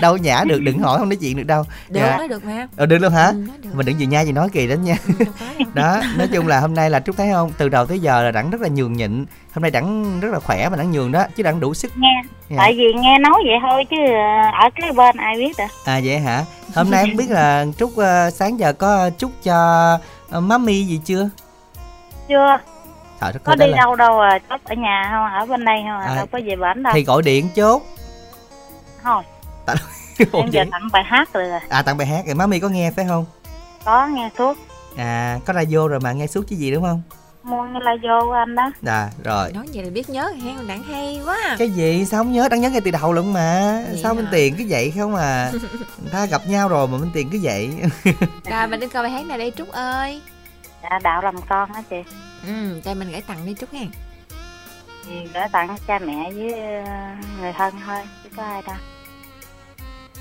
Đâu 0.00 0.16
nhả 0.16 0.44
được 0.44 0.58
đừng 0.62 0.78
hỏi 0.78 0.98
không 0.98 1.08
nói 1.08 1.16
chuyện 1.16 1.36
được 1.36 1.42
đâu. 1.42 1.64
Được 1.88 2.00
Dạ. 2.00 2.16
nói 2.16 2.28
được 2.28 2.44
mà. 2.44 2.68
Ờ, 2.76 2.86
được 2.86 2.98
luôn 2.98 3.12
hả? 3.12 3.26
Ừ, 3.26 3.32
nói 3.34 3.56
được. 3.62 3.70
mình 3.74 3.86
đừng 3.86 4.00
gì 4.00 4.06
nha 4.06 4.20
gì 4.20 4.32
nói 4.32 4.48
kỳ 4.52 4.66
lắm 4.66 4.84
nha. 4.84 4.96
Ừ, 5.18 5.24
đó 5.74 6.00
nói 6.18 6.28
chung 6.32 6.46
là 6.48 6.60
hôm 6.60 6.74
nay 6.74 6.90
là 6.90 7.00
trúc 7.00 7.16
thấy 7.16 7.30
không? 7.32 7.52
Từ 7.58 7.68
đầu 7.68 7.86
tới 7.86 7.98
giờ 8.00 8.22
là 8.22 8.30
đẳng 8.30 8.50
rất 8.50 8.60
là 8.60 8.68
nhường 8.68 8.92
nhịn. 8.92 9.24
Hôm 9.54 9.62
nay 9.62 9.70
đẳng 9.70 10.20
rất 10.20 10.28
là 10.32 10.40
khỏe 10.40 10.68
mà 10.68 10.76
đẳng 10.76 10.90
nhường 10.92 11.12
đó 11.12 11.24
chứ 11.36 11.42
đẳng 11.42 11.60
đủ 11.60 11.74
sức. 11.74 11.92
Nghe 11.96 12.22
Dạ. 12.50 12.56
tại 12.58 12.72
vì 12.76 12.84
nghe 13.00 13.18
nói 13.18 13.34
vậy 13.44 13.54
thôi 13.62 13.84
chứ 13.90 13.96
ờ, 14.06 14.62
ở 14.64 14.70
cái 14.74 14.92
bên 14.92 15.16
ai 15.16 15.36
biết 15.36 15.52
được 15.58 15.64
à 15.84 16.00
vậy 16.04 16.18
hả? 16.18 16.44
Hôm 16.74 16.90
nay 16.90 17.04
không 17.06 17.16
biết 17.16 17.30
là 17.30 17.66
trúc 17.78 17.96
ờ, 17.96 18.30
sáng 18.30 18.58
giờ 18.58 18.72
có 18.72 19.10
chúc 19.18 19.30
cho 19.42 19.98
uh, 20.36 20.42
mami 20.42 20.82
gì 20.84 21.00
chưa? 21.04 21.28
Chưa 22.28 22.56
Trời 23.22 23.32
đất 23.32 23.40
có 23.44 23.54
đi 23.54 23.66
là- 23.66 23.76
đâu 23.76 23.94
đâu 23.96 24.20
à 24.20 24.38
có 24.48 24.58
ở 24.64 24.74
nhà 24.74 25.08
không 25.10 25.40
ở 25.40 25.46
bên 25.46 25.64
đây 25.64 25.76
không 25.82 26.00
à, 26.00 26.06
À, 26.06 26.16
đâu 26.16 26.26
có 26.32 26.40
về 26.44 26.56
bển 26.56 26.82
đâu. 26.82 26.92
thì 26.94 27.04
gọi 27.04 27.22
điện 27.22 27.48
chốt. 27.56 27.82
Thôi. 29.02 29.22
Ủa 30.32 30.40
em 30.40 30.50
giờ 30.50 30.64
tặng 30.72 30.88
bài 30.92 31.02
hát 31.06 31.32
rồi, 31.32 31.44
à 31.68 31.82
tặng 31.82 31.96
bài 31.96 32.06
hát. 32.06 32.22
Rồi 32.26 32.34
mami 32.34 32.60
có 32.60 32.68
nghe 32.68 32.90
phải 32.90 33.04
không? 33.08 33.24
Có 33.84 34.06
nghe 34.06 34.30
suốt. 34.38 34.58
À 34.96 35.38
có 35.46 35.52
radio 35.52 35.88
rồi 35.88 36.00
mà 36.00 36.12
nghe 36.12 36.26
suốt 36.26 36.42
chứ 36.48 36.56
gì 36.56 36.70
đúng 36.70 36.82
không? 36.82 37.02
Mua 37.42 37.62
nghe 37.62 37.80
la 37.82 37.92
vô 38.02 38.26
của 38.26 38.32
anh 38.32 38.54
đó. 38.54 38.70
À 38.86 39.08
rồi. 39.24 39.52
Nói 39.52 39.66
vậy 39.74 39.84
là 39.84 39.90
biết 39.90 40.10
nhớ 40.10 40.32
hen 40.44 40.66
đẳng 40.68 40.82
hay 40.82 41.20
quá 41.26 41.56
cái 41.58 41.70
gì? 41.70 42.04
Sao 42.04 42.20
không 42.24 42.32
nhớ? 42.32 42.48
Đang 42.48 42.60
nhớ 42.60 42.70
ngay 42.70 42.80
từ 42.84 42.90
đầu 42.90 43.12
lận 43.12 43.32
mà. 43.32 43.82
Vậy 43.88 44.00
sao 44.02 44.14
hả? 44.14 44.20
bên 44.20 44.28
tiền 44.32 44.54
cứ 44.58 44.64
vậy 44.68 44.92
không 44.98 45.14
à? 45.16 45.50
Người 46.02 46.10
ta 46.12 46.26
gặp 46.26 46.42
nhau 46.46 46.68
rồi 46.68 46.88
mà 46.88 46.98
bên 46.98 47.10
tiền 47.14 47.28
cứ 47.32 47.38
vậy. 47.42 47.70
Rồi 48.50 48.66
mình 48.68 48.80
đi 48.80 48.86
coi 48.88 49.02
bài 49.02 49.12
hát 49.12 49.26
này 49.26 49.38
đây 49.38 49.52
trúc 49.56 49.68
ơi. 49.72 50.22
Dạ 50.82 50.98
đạo 51.02 51.22
làm 51.22 51.34
con 51.48 51.72
á 51.72 51.82
chị 51.90 51.96
ừ 52.46 52.80
cho 52.84 52.94
mình 52.94 53.10
gửi 53.10 53.20
tặng 53.20 53.46
đi 53.46 53.54
trúc 53.60 53.74
nha. 53.74 53.86
Thì 55.06 55.14
gửi 55.34 55.42
tặng 55.52 55.76
cha 55.86 55.98
mẹ 55.98 56.30
với 56.32 56.52
ờ, 56.84 56.92
người 57.40 57.52
thân 57.52 57.74
thôi 57.86 57.98
chứ 58.24 58.28
có 58.36 58.42
ai 58.42 58.62
đâu. 58.66 58.76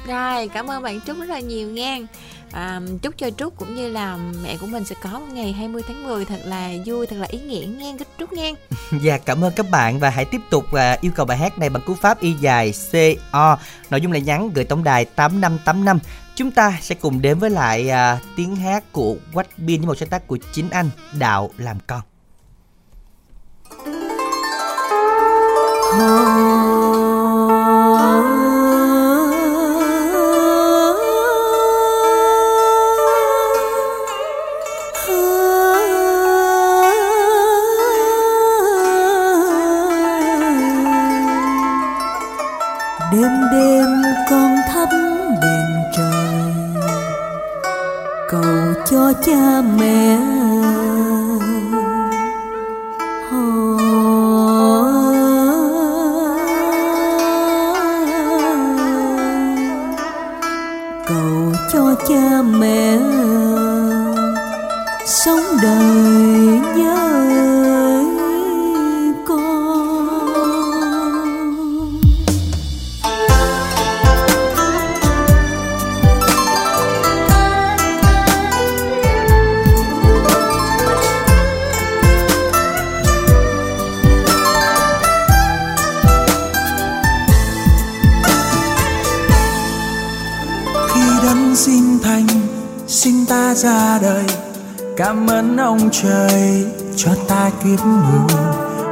Rồi, 0.07 0.47
cảm 0.53 0.69
ơn 0.69 0.83
bạn 0.83 0.99
Trúc 1.01 1.17
rất 1.17 1.29
là 1.29 1.39
nhiều 1.39 1.69
nha. 1.69 1.97
À, 2.51 2.81
chúc 3.01 3.17
cho 3.17 3.29
Trúc 3.29 3.57
cũng 3.57 3.75
như 3.75 3.89
là 3.89 4.17
mẹ 4.43 4.57
của 4.57 4.67
mình 4.67 4.85
sẽ 4.85 4.95
có 5.03 5.09
một 5.09 5.25
ngày 5.33 5.51
20 5.51 5.81
tháng 5.87 6.03
10 6.03 6.25
thật 6.25 6.39
là 6.45 6.69
vui, 6.85 7.07
thật 7.07 7.15
là 7.19 7.27
ý 7.29 7.39
nghĩa 7.39 7.65
nha 7.65 7.91
Trúc 7.99 8.07
Trúc 8.19 8.33
nha. 8.33 8.51
Dạ 9.01 9.17
cảm 9.17 9.43
ơn 9.43 9.53
các 9.55 9.65
bạn 9.71 9.99
và 9.99 10.09
hãy 10.09 10.25
tiếp 10.25 10.41
tục 10.49 10.73
à, 10.73 10.97
yêu 11.01 11.11
cầu 11.15 11.25
bài 11.25 11.37
hát 11.37 11.59
này 11.59 11.69
bằng 11.69 11.83
cú 11.85 11.95
pháp 11.95 12.19
y 12.19 12.33
dài 12.33 12.73
CO 12.91 13.57
Nội 13.89 14.01
dung 14.01 14.11
là 14.11 14.19
nhắn 14.19 14.49
gửi 14.53 14.65
tổng 14.65 14.83
đài 14.83 15.05
8585 15.05 15.99
Chúng 16.35 16.51
ta 16.51 16.77
sẽ 16.81 16.95
cùng 16.95 17.21
đến 17.21 17.39
với 17.39 17.49
lại 17.49 17.89
à, 17.89 18.19
tiếng 18.35 18.55
hát 18.55 18.83
của 18.91 19.15
Quách 19.33 19.47
Biên 19.57 19.79
với 19.79 19.87
một 19.87 19.95
sáng 19.97 20.09
tác 20.09 20.27
của 20.27 20.37
chính 20.53 20.69
anh 20.69 20.89
Đạo 21.19 21.49
làm 21.57 21.77
con 21.87 22.01
đêm 25.99 26.70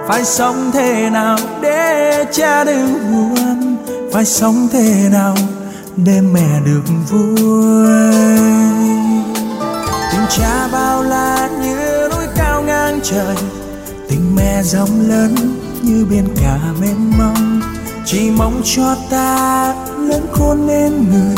phải 0.09 0.25
sống 0.25 0.71
thế 0.73 1.09
nào 1.09 1.37
để 1.61 2.25
cha 2.31 2.63
đừng 2.63 2.93
buồn? 3.11 3.77
Phải 4.13 4.25
sống 4.25 4.67
thế 4.71 5.09
nào 5.11 5.35
để 5.95 6.21
mẹ 6.21 6.59
được 6.65 6.81
vui? 7.09 7.35
Tình 10.11 10.25
cha 10.29 10.67
bao 10.71 11.03
la 11.03 11.49
như 11.61 12.09
núi 12.11 12.25
cao 12.35 12.61
ngang 12.61 12.99
trời, 13.03 13.35
tình 14.09 14.35
mẹ 14.35 14.63
rộng 14.63 15.07
lớn 15.07 15.35
như 15.81 16.05
biển 16.09 16.27
cả 16.41 16.59
mênh 16.81 17.17
mông. 17.17 17.61
Chỉ 18.05 18.31
mong 18.31 18.61
cho 18.63 18.95
ta 19.09 19.75
lớn 19.97 20.27
khôn 20.31 20.67
nên 20.67 21.11
người, 21.11 21.35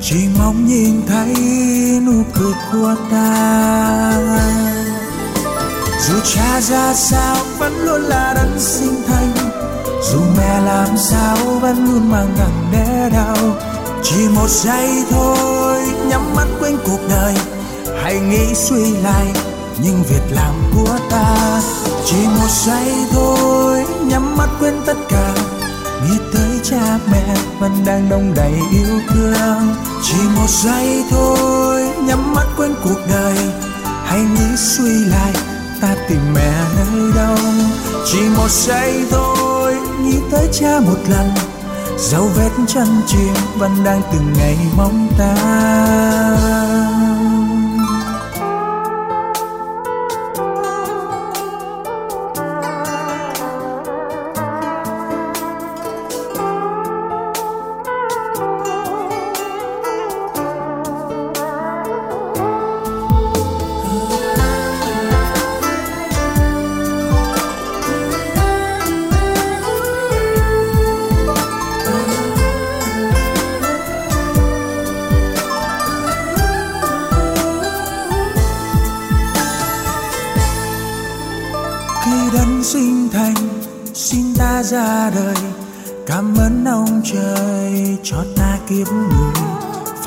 chỉ 0.00 0.28
mong 0.38 0.66
nhìn 0.66 1.02
thấy 1.06 1.34
nụ 2.06 2.22
cười 2.34 2.52
của 2.72 2.94
ta 3.10 4.77
dù 5.98 6.14
cha 6.34 6.60
ra 6.60 6.94
sao 6.94 7.36
vẫn 7.58 7.84
luôn 7.84 8.00
là 8.02 8.32
đấng 8.34 8.60
sinh 8.60 9.02
thành. 9.06 9.32
Dù 10.12 10.20
mẹ 10.36 10.60
làm 10.60 10.96
sao 10.96 11.36
vẫn 11.36 11.84
luôn 11.84 12.10
mang 12.10 12.34
nặng 12.38 12.68
đẻ 12.72 13.10
đau. 13.12 13.36
Chỉ 14.02 14.28
một 14.34 14.48
giây 14.48 15.04
thôi, 15.10 15.82
nhắm 16.08 16.34
mắt 16.34 16.46
quên 16.60 16.76
cuộc 16.84 17.00
đời. 17.10 17.34
Hãy 18.02 18.20
nghĩ 18.20 18.54
suy 18.54 18.96
lại 18.96 19.26
những 19.82 20.02
việc 20.02 20.22
làm 20.30 20.54
của 20.74 20.98
ta. 21.10 21.60
Chỉ 22.04 22.16
một 22.26 22.50
giây 22.66 22.92
thôi, 23.12 23.84
nhắm 24.04 24.36
mắt 24.36 24.48
quên 24.60 24.74
tất 24.86 24.96
cả. 25.08 25.34
Nghĩ 26.02 26.18
tới 26.34 26.60
cha 26.62 26.98
mẹ 27.10 27.36
vẫn 27.58 27.72
đang 27.86 28.08
đông 28.08 28.34
đầy 28.34 28.52
yêu 28.72 29.00
thương. 29.08 29.76
Chỉ 30.02 30.18
một 30.36 30.48
giây 30.48 31.04
thôi, 31.10 31.88
nhắm 32.04 32.34
mắt 32.34 32.46
quên 32.56 32.74
cuộc 32.84 33.00
đời. 33.10 33.36
Hãy 34.04 34.20
nghĩ 34.20 34.56
suy 34.56 35.04
lại 35.04 35.32
ta 35.80 35.94
tìm 36.08 36.20
mẹ 36.34 36.52
nơi 36.76 37.10
đâu? 37.16 37.36
Chỉ 38.06 38.18
một 38.36 38.50
giây 38.50 39.04
thôi, 39.10 39.76
nghĩ 40.02 40.18
tới 40.30 40.48
cha 40.52 40.80
một 40.86 40.98
lần. 41.08 41.30
Dấu 41.98 42.28
vết 42.36 42.50
chân 42.66 42.86
chim 43.06 43.34
vẫn 43.56 43.84
đang 43.84 44.02
từng 44.12 44.32
ngày 44.38 44.56
mong 44.76 45.08
ta. 45.18 46.67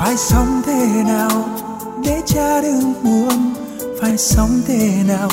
Phải 0.04 0.16
sống 0.16 0.62
thế 0.66 1.02
nào 1.06 1.44
để 2.04 2.22
cha 2.26 2.60
đừng 2.60 2.94
buồn 3.02 3.54
phải 4.00 4.18
sống 4.18 4.60
thế 4.66 5.02
nào 5.08 5.28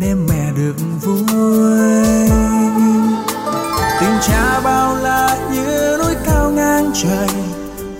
để 0.00 0.14
mẹ 0.14 0.52
được 0.56 0.74
vui? 1.02 2.28
Tình 4.00 4.16
cha 4.22 4.60
bao 4.64 4.96
la 4.96 5.36
như 5.52 5.98
núi 6.04 6.14
cao 6.26 6.50
ngang 6.50 6.90
trời, 6.94 7.28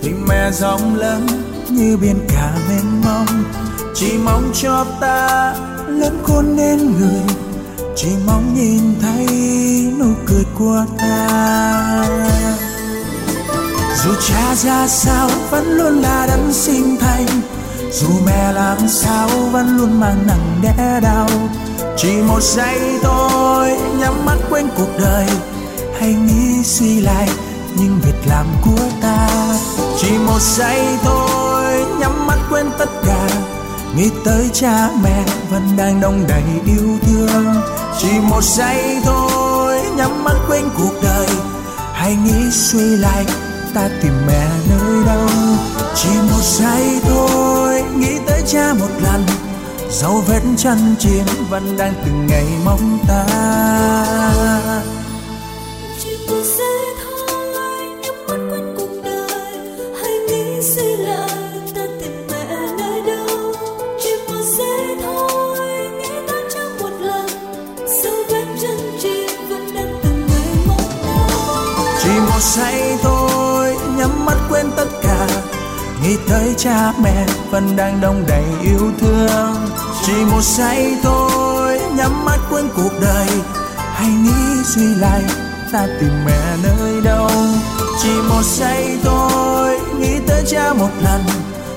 tình 0.03 0.25
mẹ 0.29 0.51
rộng 0.53 0.95
lớn 0.95 1.27
như 1.71 1.97
biển 1.97 2.27
cả 2.29 2.55
mênh 2.69 3.01
mông. 3.05 3.45
Chỉ 3.95 4.19
mong 4.25 4.51
cho 4.55 4.87
ta 5.01 5.55
lớn 5.89 6.19
khôn 6.23 6.57
nên 6.57 6.79
người, 6.79 7.23
chỉ 7.97 8.09
mong 8.27 8.55
nhìn 8.55 8.95
thấy 9.01 9.27
nụ 9.99 10.13
cười 10.27 10.45
của 10.59 10.85
ta 10.99 12.70
dù 13.97 14.11
cha 14.29 14.55
ra 14.55 14.89
sao 14.89 15.29
vẫn 15.51 15.65
luôn 15.65 16.03
là 16.03 16.27
đấng 16.27 16.53
sinh 16.53 16.97
thành. 17.01 17.27
Dù 17.93 18.09
mẹ 18.27 18.53
làm 18.53 18.89
sao 18.89 19.29
vẫn 19.29 19.77
luôn 19.77 20.01
mang 20.01 20.27
nặng 20.27 20.61
đẻ 20.63 21.01
đau. 21.03 21.29
Chỉ 21.97 22.23
một 22.23 22.43
giây 22.43 22.99
thôi, 23.03 23.79
nhắm 23.99 24.25
mắt 24.25 24.37
quên 24.51 24.69
cuộc 24.77 24.99
đời. 24.99 25.27
Hay 26.01 26.13
nghĩ 26.15 26.63
suy 26.65 27.01
lại 27.01 27.29
những 27.79 28.01
việc 28.03 28.27
làm 28.27 28.47
của 28.65 28.85
ta. 29.03 29.29
Chỉ 29.99 30.19
một 30.19 30.41
giây 30.41 30.99
thôi, 31.03 31.85
nhắm 31.99 32.27
mắt 32.27 32.39
quên 32.51 32.67
tất 32.79 32.89
cả. 33.07 33.29
Nghĩ 33.97 34.11
tới 34.25 34.51
cha 34.53 34.89
mẹ 35.03 35.25
vẫn 35.51 35.63
đang 35.77 36.01
đông 36.01 36.25
đầy 36.29 36.45
yêu 36.67 36.99
thương. 37.03 37.55
Chỉ 37.99 38.21
một 38.23 38.45
giây 38.45 39.01
thôi, 39.05 39.81
nhắm 39.97 40.25
mắt 40.25 40.37
quên 40.49 40.65
cuộc 40.79 40.95
đời. 41.03 41.29
Hãy 41.93 42.17
nghĩ 42.17 42.51
suy 42.53 42.97
lại 42.97 43.27
ta 43.75 43.89
tìm 44.03 44.13
mẹ 44.27 44.49
nơi 44.71 45.05
đâu? 45.07 45.29
Chỉ 45.95 46.09
một 46.09 46.43
giây 46.43 47.01
thôi 47.03 47.83
nghĩ 47.97 48.19
tới 48.27 48.43
cha 48.47 48.75
một 48.81 48.89
lần. 49.03 49.25
Dấu 49.91 50.23
vết 50.29 50.41
chân 50.57 50.95
chiến 50.99 51.25
vẫn 51.51 51.77
đang 51.77 51.95
từng 52.05 52.27
ngày 52.27 52.47
mong 52.65 52.99
ta. 53.09 53.27
Chỉ 56.05 56.11
một 56.29 56.43
giây 56.59 56.95
thôi 57.03 57.87
nhắm 58.03 58.15
mắt 58.29 58.39
quên 58.51 58.75
cuộc 58.79 59.03
đời. 59.05 59.53
Hãy 60.03 60.13
nghĩ 60.29 60.63
suy 60.63 60.97
lại 60.97 61.29
ta 61.75 61.83
tìm 62.01 62.27
mẹ 62.31 62.47
nơi 62.79 63.03
đâu? 63.07 63.53
Chỉ 64.03 64.11
một 64.29 64.43
giây 64.59 64.97
thôi 65.03 65.89
nghĩ 65.99 66.09
tới 66.29 66.43
cha 66.55 66.61
một 66.81 66.93
lần. 67.01 67.27
Dấu 68.03 68.15
vết 68.29 68.45
chân 68.63 68.99
chim 69.03 69.31
vẫn 69.49 69.75
đang 69.75 70.01
từng 70.03 70.27
ngày 70.29 70.65
mong 70.67 70.91
ta. 71.03 71.29
Chỉ 72.03 72.11
một 72.11 72.41
giây 72.41 72.99
thôi 73.03 73.10
thấy 76.31 76.55
cha 76.57 76.93
mẹ 77.03 77.27
vẫn 77.51 77.77
đang 77.77 78.01
đông 78.01 78.25
đầy 78.29 78.45
yêu 78.63 78.93
thương. 79.01 79.55
Chỉ 80.07 80.13
một 80.31 80.43
giây 80.43 80.97
thôi, 81.03 81.81
nhắm 81.97 82.25
mắt 82.25 82.39
quên 82.51 82.69
cuộc 82.77 82.93
đời. 83.01 83.29
Hãy 83.77 84.09
nghĩ 84.09 84.63
suy 84.65 84.95
lại, 84.95 85.23
ta 85.73 85.87
tìm 86.01 86.11
mẹ 86.27 86.57
nơi 86.63 87.01
đâu. 87.05 87.31
Chỉ 88.03 88.11
một 88.29 88.43
giây 88.45 88.99
thôi, 89.03 89.81
nghĩ 89.99 90.19
tới 90.27 90.43
cha 90.47 90.73
một 90.73 90.91
lần. 91.05 91.21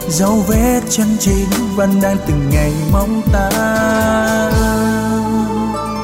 Dấu 0.10 0.44
vết 0.48 0.82
chân 0.90 1.18
chính 1.20 1.50
vẫn 1.76 2.02
đang 2.02 2.18
từng 2.28 2.50
ngày 2.50 2.74
mong 2.92 3.22
ta. 3.34 3.50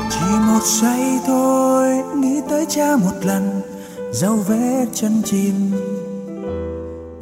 Chỉ 0.09 0.25
một 0.47 0.63
giây 0.63 1.19
thôi, 1.27 1.89
nghĩ 2.15 2.41
tới 2.49 2.65
cha 2.69 2.95
một 2.95 3.25
lần. 3.25 3.61
Dấu 4.11 4.35
vết 4.35 4.85
chân 4.93 5.21
chim 5.25 5.71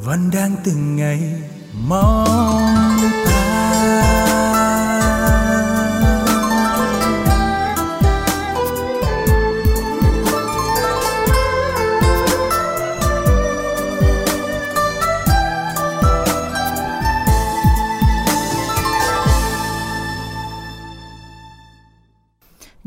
vẫn 0.08 0.30
đang 0.30 0.56
từng 0.64 0.96
ngày 0.96 1.20
mong 1.88 2.87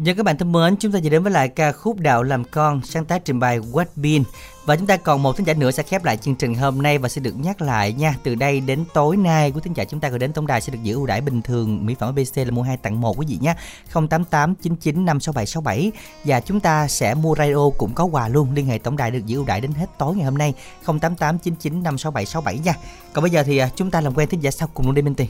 Dân 0.03 0.17
các 0.17 0.23
bạn 0.23 0.37
thân 0.37 0.51
mến, 0.51 0.75
chúng 0.79 0.91
ta 0.91 0.99
vừa 1.03 1.09
đến 1.09 1.23
với 1.23 1.31
lại 1.31 1.47
ca 1.47 1.71
khúc 1.71 1.99
Đạo 1.99 2.23
làm 2.23 2.43
con 2.43 2.81
sáng 2.83 3.05
tác 3.05 3.25
trình 3.25 3.39
bày 3.39 3.59
What 3.59 3.85
Bean 3.95 4.23
và 4.65 4.75
chúng 4.75 4.87
ta 4.87 4.97
còn 4.97 5.23
một 5.23 5.37
thính 5.37 5.47
giả 5.47 5.53
nữa 5.53 5.71
sẽ 5.71 5.83
khép 5.83 6.03
lại 6.03 6.17
chương 6.17 6.35
trình 6.35 6.55
hôm 6.55 6.81
nay 6.81 6.97
và 6.97 7.09
sẽ 7.09 7.21
được 7.21 7.33
nhắc 7.37 7.61
lại 7.61 7.93
nha. 7.93 8.15
Từ 8.23 8.35
đây 8.35 8.59
đến 8.59 8.83
tối 8.93 9.17
nay, 9.17 9.51
quý 9.51 9.61
thính 9.63 9.73
giả 9.73 9.83
chúng 9.83 9.99
ta 9.99 10.09
gửi 10.09 10.19
đến 10.19 10.33
tổng 10.33 10.47
đài 10.47 10.61
sẽ 10.61 10.73
được 10.73 10.79
giữ 10.83 10.95
ưu 10.95 11.05
đãi 11.05 11.21
bình 11.21 11.41
thường 11.41 11.85
mỹ 11.85 11.95
phẩm 11.99 12.15
ABC 12.15 12.37
là 12.37 12.51
mua 12.51 12.61
hai 12.61 12.77
tặng 12.77 13.01
một 13.01 13.19
quý 13.19 13.25
vị 13.29 13.37
nhé. 13.41 13.55
088 13.93 14.55
99 14.55 15.05
567 15.05 15.45
67 15.45 15.91
và 16.23 16.39
chúng 16.39 16.59
ta 16.59 16.87
sẽ 16.87 17.13
mua 17.13 17.35
radio 17.35 17.69
cũng 17.77 17.93
có 17.93 18.05
quà 18.05 18.27
luôn. 18.27 18.53
Liên 18.53 18.65
hệ 18.65 18.77
tổng 18.77 18.97
đài 18.97 19.11
được 19.11 19.25
giữ 19.25 19.37
ưu 19.37 19.45
đãi 19.45 19.61
đến 19.61 19.71
hết 19.71 19.89
tối 19.97 20.15
ngày 20.15 20.25
hôm 20.25 20.37
nay 20.37 20.53
088 20.85 21.39
99 21.39 21.83
567 21.83 22.25
67 22.25 22.59
nha. 22.65 22.73
Còn 23.13 23.21
bây 23.21 23.31
giờ 23.31 23.43
thì 23.43 23.57
à, 23.57 23.69
chúng 23.75 23.91
ta 23.91 24.01
làm 24.01 24.13
quen 24.13 24.29
thính 24.29 24.43
giả 24.43 24.51
sau 24.51 24.69
cùng 24.73 24.85
luôn 24.85 24.95
đi 24.95 25.01
Minh 25.01 25.15
Tiền. 25.15 25.27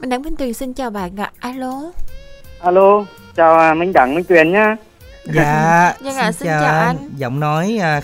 Mình 0.00 0.10
Đặng 0.10 0.22
Minh 0.22 0.36
Tuyền 0.36 0.54
xin 0.54 0.72
chào 0.72 0.90
bạn 0.90 1.16
ạ. 1.16 1.32
Alo. 1.38 1.92
Alo, 2.60 3.04
chào 3.36 3.74
Minh 3.74 3.92
Đẳng, 3.92 4.14
Minh 4.14 4.24
Tuyền 4.24 4.52
nhá. 4.52 4.76
Dạ, 5.24 5.92
Dân 6.00 6.16
ạ, 6.16 6.32
xin 6.32 6.48
chào 6.48 6.78
anh. 6.80 6.96
Giọng 7.16 7.40
nói 7.40 7.78
à, 7.82 8.00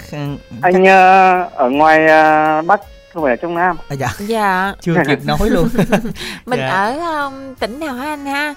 Anh 0.62 0.84
ờ, 0.84 1.42
ở 1.54 1.68
ngoài 1.70 2.06
ờ, 2.06 2.62
Bắc, 2.62 2.80
không 3.12 3.22
phải 3.22 3.32
ở 3.32 3.36
trong 3.36 3.54
Nam. 3.54 3.76
À, 3.88 3.94
dạ, 3.94 4.08
Dạ. 4.18 4.72
chưa 4.80 4.94
kịp 5.08 5.18
nói 5.24 5.50
luôn. 5.50 5.68
Mình 6.46 6.60
Dạ. 6.60 6.68
ở 6.68 6.98
um, 7.26 7.54
tỉnh 7.54 7.80
nào 7.80 7.94
hả 7.94 8.04
anh 8.04 8.26
ha? 8.26 8.54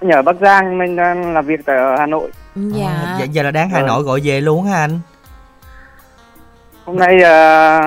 Anh 0.00 0.10
ở 0.10 0.22
Bắc 0.22 0.36
Giang, 0.40 0.78
mình 0.78 0.96
đang 0.96 1.34
làm 1.34 1.46
việc 1.46 1.60
tại 1.66 1.76
ở 1.76 1.96
Hà 1.98 2.06
Nội. 2.06 2.30
Dạ. 2.56 2.86
À, 2.86 3.16
dạ, 3.20 3.24
giờ 3.24 3.42
là 3.42 3.50
đáng 3.50 3.68
Hà. 3.70 3.82
Nội 3.82 4.02
gọi 4.02 4.20
về 4.24 4.40
luôn 4.40 4.64
hả 4.64 4.76
anh? 4.80 5.00
Hôm 6.84 6.96
nay 6.96 7.22
ờ, 7.22 7.80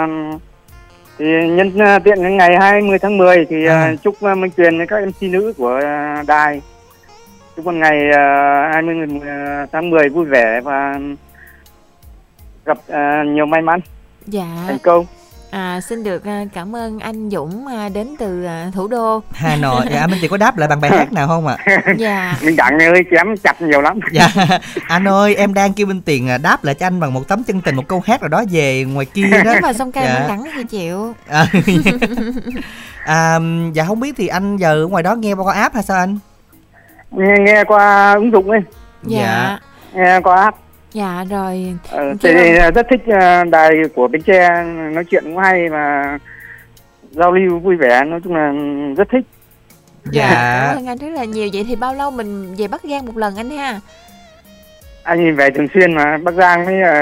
thì 1.20 1.26
nhân 1.50 1.72
tiện 2.04 2.18
cái 2.24 2.32
ngày 2.32 2.58
20 2.60 3.00
tháng 3.00 3.18
10 3.18 3.46
thì 3.50 3.66
À. 3.66 3.94
chúc 4.04 4.24
Minh 4.24 4.52
Tuyền 4.58 4.78
với 4.78 4.88
các 4.88 5.04
MC 5.08 5.22
nữ 5.32 5.54
của 5.58 5.80
đài 6.28 6.62
chúc 7.60 7.66
một 7.66 7.72
ngày 7.74 8.00
ờ, 8.12 8.22
20 8.74 8.96
tháng 9.72 9.90
10 9.90 10.10
vui 10.10 10.26
vẻ 10.26 10.62
và 10.64 11.00
gặp 12.66 12.78
ờ, 12.88 13.00
nhiều 13.26 13.46
may 13.46 13.62
mắn, 13.62 13.80
Dạ. 14.28 14.46
thành 14.68 14.78
công. 14.80 15.06
À, 15.52 15.82
xin 15.82 16.04
được 16.04 16.26
à, 16.26 16.44
cảm 16.54 16.76
ơn 16.76 17.00
anh 17.00 17.30
Dũng 17.30 17.68
à, 17.68 17.90
đến 17.90 18.08
từ 18.20 18.46
à, 18.46 18.72
thủ 18.74 18.88
đô. 18.88 19.22
Hà 19.32 19.56
Nội. 19.56 19.86
Dạ, 19.92 20.08
Minh 20.08 20.18
Tiền 20.22 20.32
có 20.32 20.38
đáp 20.38 20.58
lại 20.58 20.68
bằng 20.70 20.82
bài 20.82 20.92
hát 20.92 21.14
nào 21.14 21.28
không 21.28 21.48
ạ? 21.48 21.58
Dạ. 21.98 22.36
Minh 22.44 22.56
Đẳng 22.56 22.80
ơi, 22.80 23.04
chém 23.12 23.38
chặt 23.44 23.62
nhiều 23.62 23.82
lắm. 23.82 24.00
Dạ, 24.12 24.28
anh 24.88 25.08
ơi, 25.08 25.36
em 25.36 25.54
đang 25.54 25.74
kêu 25.74 25.88
Minh 25.88 26.02
Tiền 26.02 26.30
à, 26.30 26.38
đáp 26.38 26.64
lại 26.64 26.76
cho 26.76 26.88
anh 26.88 27.00
bằng 27.00 27.14
một 27.14 27.28
tấm 27.28 27.44
chân 27.44 27.62
tình, 27.62 27.76
một 27.76 27.88
câu 27.88 28.02
hát 28.06 28.22
nào 28.22 28.28
đó 28.30 28.44
về 28.52 28.84
ngoài 28.84 29.06
kia 29.06 29.24
đó. 29.32 29.38
Nếu 29.46 29.62
mà 29.62 29.74
xong 29.74 29.92
cây 29.92 30.04
Dạ. 30.08 30.20
mình 30.20 30.28
đắng 30.28 30.44
thì 30.56 30.64
chịu. 30.64 31.14
À, 31.28 31.46
à, 33.06 33.40
dạ 33.74 33.86
không 33.86 34.00
biết 34.00 34.14
thì 34.18 34.28
anh 34.28 34.58
giờ 34.58 34.74
ở 34.84 34.88
ngoài 34.88 35.04
đó 35.04 35.16
nghe 35.16 35.34
qua 35.34 35.54
app 35.54 35.74
hay 35.76 35.84
sao 35.84 35.98
anh? 35.98 36.20
Nghe, 37.12 37.36
nghe 37.40 37.64
qua 37.64 38.14
ứng 38.14 38.32
dụng 38.32 38.50
ấy, 38.50 38.60
Dạ. 39.04 39.60
nghe 39.94 40.20
qua 40.24 40.44
app. 40.44 40.58
Dạ 40.94 41.24
rồi. 41.30 41.76
Ờ, 41.92 42.14
thì 42.24 42.34
rất 42.76 42.86
thích 42.90 43.02
ờ, 43.22 43.44
đài 43.44 43.72
của 43.96 44.08
Bến 44.08 44.22
Tre 44.22 44.64
nói 44.94 45.04
chuyện 45.06 45.24
cũng 45.24 45.38
hay 45.38 45.70
và 45.70 46.18
giao 47.12 47.32
lưu 47.32 47.60
vui 47.60 47.76
vẻ 47.76 48.04
nói 48.06 48.20
chung 48.24 48.36
là 48.36 48.52
rất 48.98 49.08
thích 49.12 49.26
Dạ. 50.12 50.64
Cảm 50.68 50.78
ơn 50.78 50.88
anh 50.88 50.98
rất 50.98 51.10
là 51.10 51.24
nhiều. 51.24 51.50
Vậy 51.54 51.66
thì 51.68 51.76
bao 51.76 51.94
lâu 51.94 52.12
mình 52.12 52.56
về 52.56 52.68
Bắc 52.68 52.82
Giang 52.90 53.06
một 53.06 53.18
lần 53.18 53.36
anh 53.36 53.50
ha? 53.50 53.80
anh 55.04 55.24
nhìn 55.26 55.36
về 55.36 55.50
thường 55.52 55.68
xuyên 55.74 55.96
mà 55.96 56.18
Bắc 56.18 56.34
Giang 56.34 56.66
với 56.66 56.82
ờ, 56.82 56.94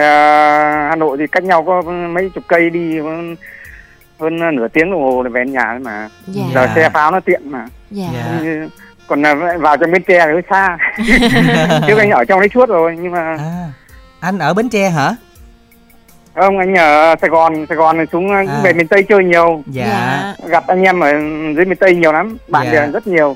Hà 0.90 0.96
Nội 0.96 1.18
thì 1.18 1.28
cách 1.28 1.44
nhau 1.44 1.64
có 1.64 1.82
mấy 1.82 2.30
chục 2.36 2.44
cây 2.48 2.70
đi 2.70 3.00
hơn 3.00 3.36
nửa 4.56 4.68
tiếng 4.68 4.92
đồng 4.92 5.02
hồ 5.02 5.24
để 5.24 5.30
về 5.30 5.46
nhà 5.46 5.80
mà 5.82 6.10
Dạ. 6.28 6.44
giờ 6.54 6.68
xe 6.76 6.90
pháo 6.90 7.12
nó 7.12 7.20
tiện 7.20 7.42
mà 7.52 7.68
Dạ. 7.92 8.08
Dạ. 8.14 8.40
Còn 9.08 9.22
là 9.22 9.36
vào 9.60 9.78
trong 9.78 9.92
Bến 9.92 10.04
Tre 10.08 10.26
thì 10.26 10.32
hơi 10.34 10.42
xa 10.50 10.78
trước 11.88 11.98
anh 11.98 12.12
ở 12.12 12.26
trong 12.26 12.40
đấy 12.40 12.50
suốt 12.54 12.70
rồi 12.70 12.96
nhưng 13.02 13.12
mà 13.12 13.38
À, 13.38 13.68
anh 14.20 14.40
ở 14.40 14.54
Bến 14.54 14.70
Tre 14.70 14.90
hả? 14.90 15.16
không 16.36 16.58
anh 16.58 16.76
ở 16.76 17.16
Sài 17.22 17.30
Gòn 17.30 17.66
Sài 17.70 17.76
Gòn 17.76 18.06
xuống 18.12 18.32
À. 18.32 18.44
về 18.64 18.74
miền 18.74 18.88
Tây 18.88 19.04
chơi 19.04 19.24
nhiều 19.24 19.64
Dạ. 19.68 20.34
gặp 20.48 20.68
anh 20.68 20.84
em 20.84 21.00
ở 21.00 21.12
dưới 21.56 21.66
miền 21.66 21.76
Tây 21.76 21.96
nhiều 21.96 22.12
lắm 22.12 22.38
bạn 22.48 22.66
Dạ. 22.66 22.72
bè 22.72 22.88
rất 22.92 23.08
nhiều 23.08 23.36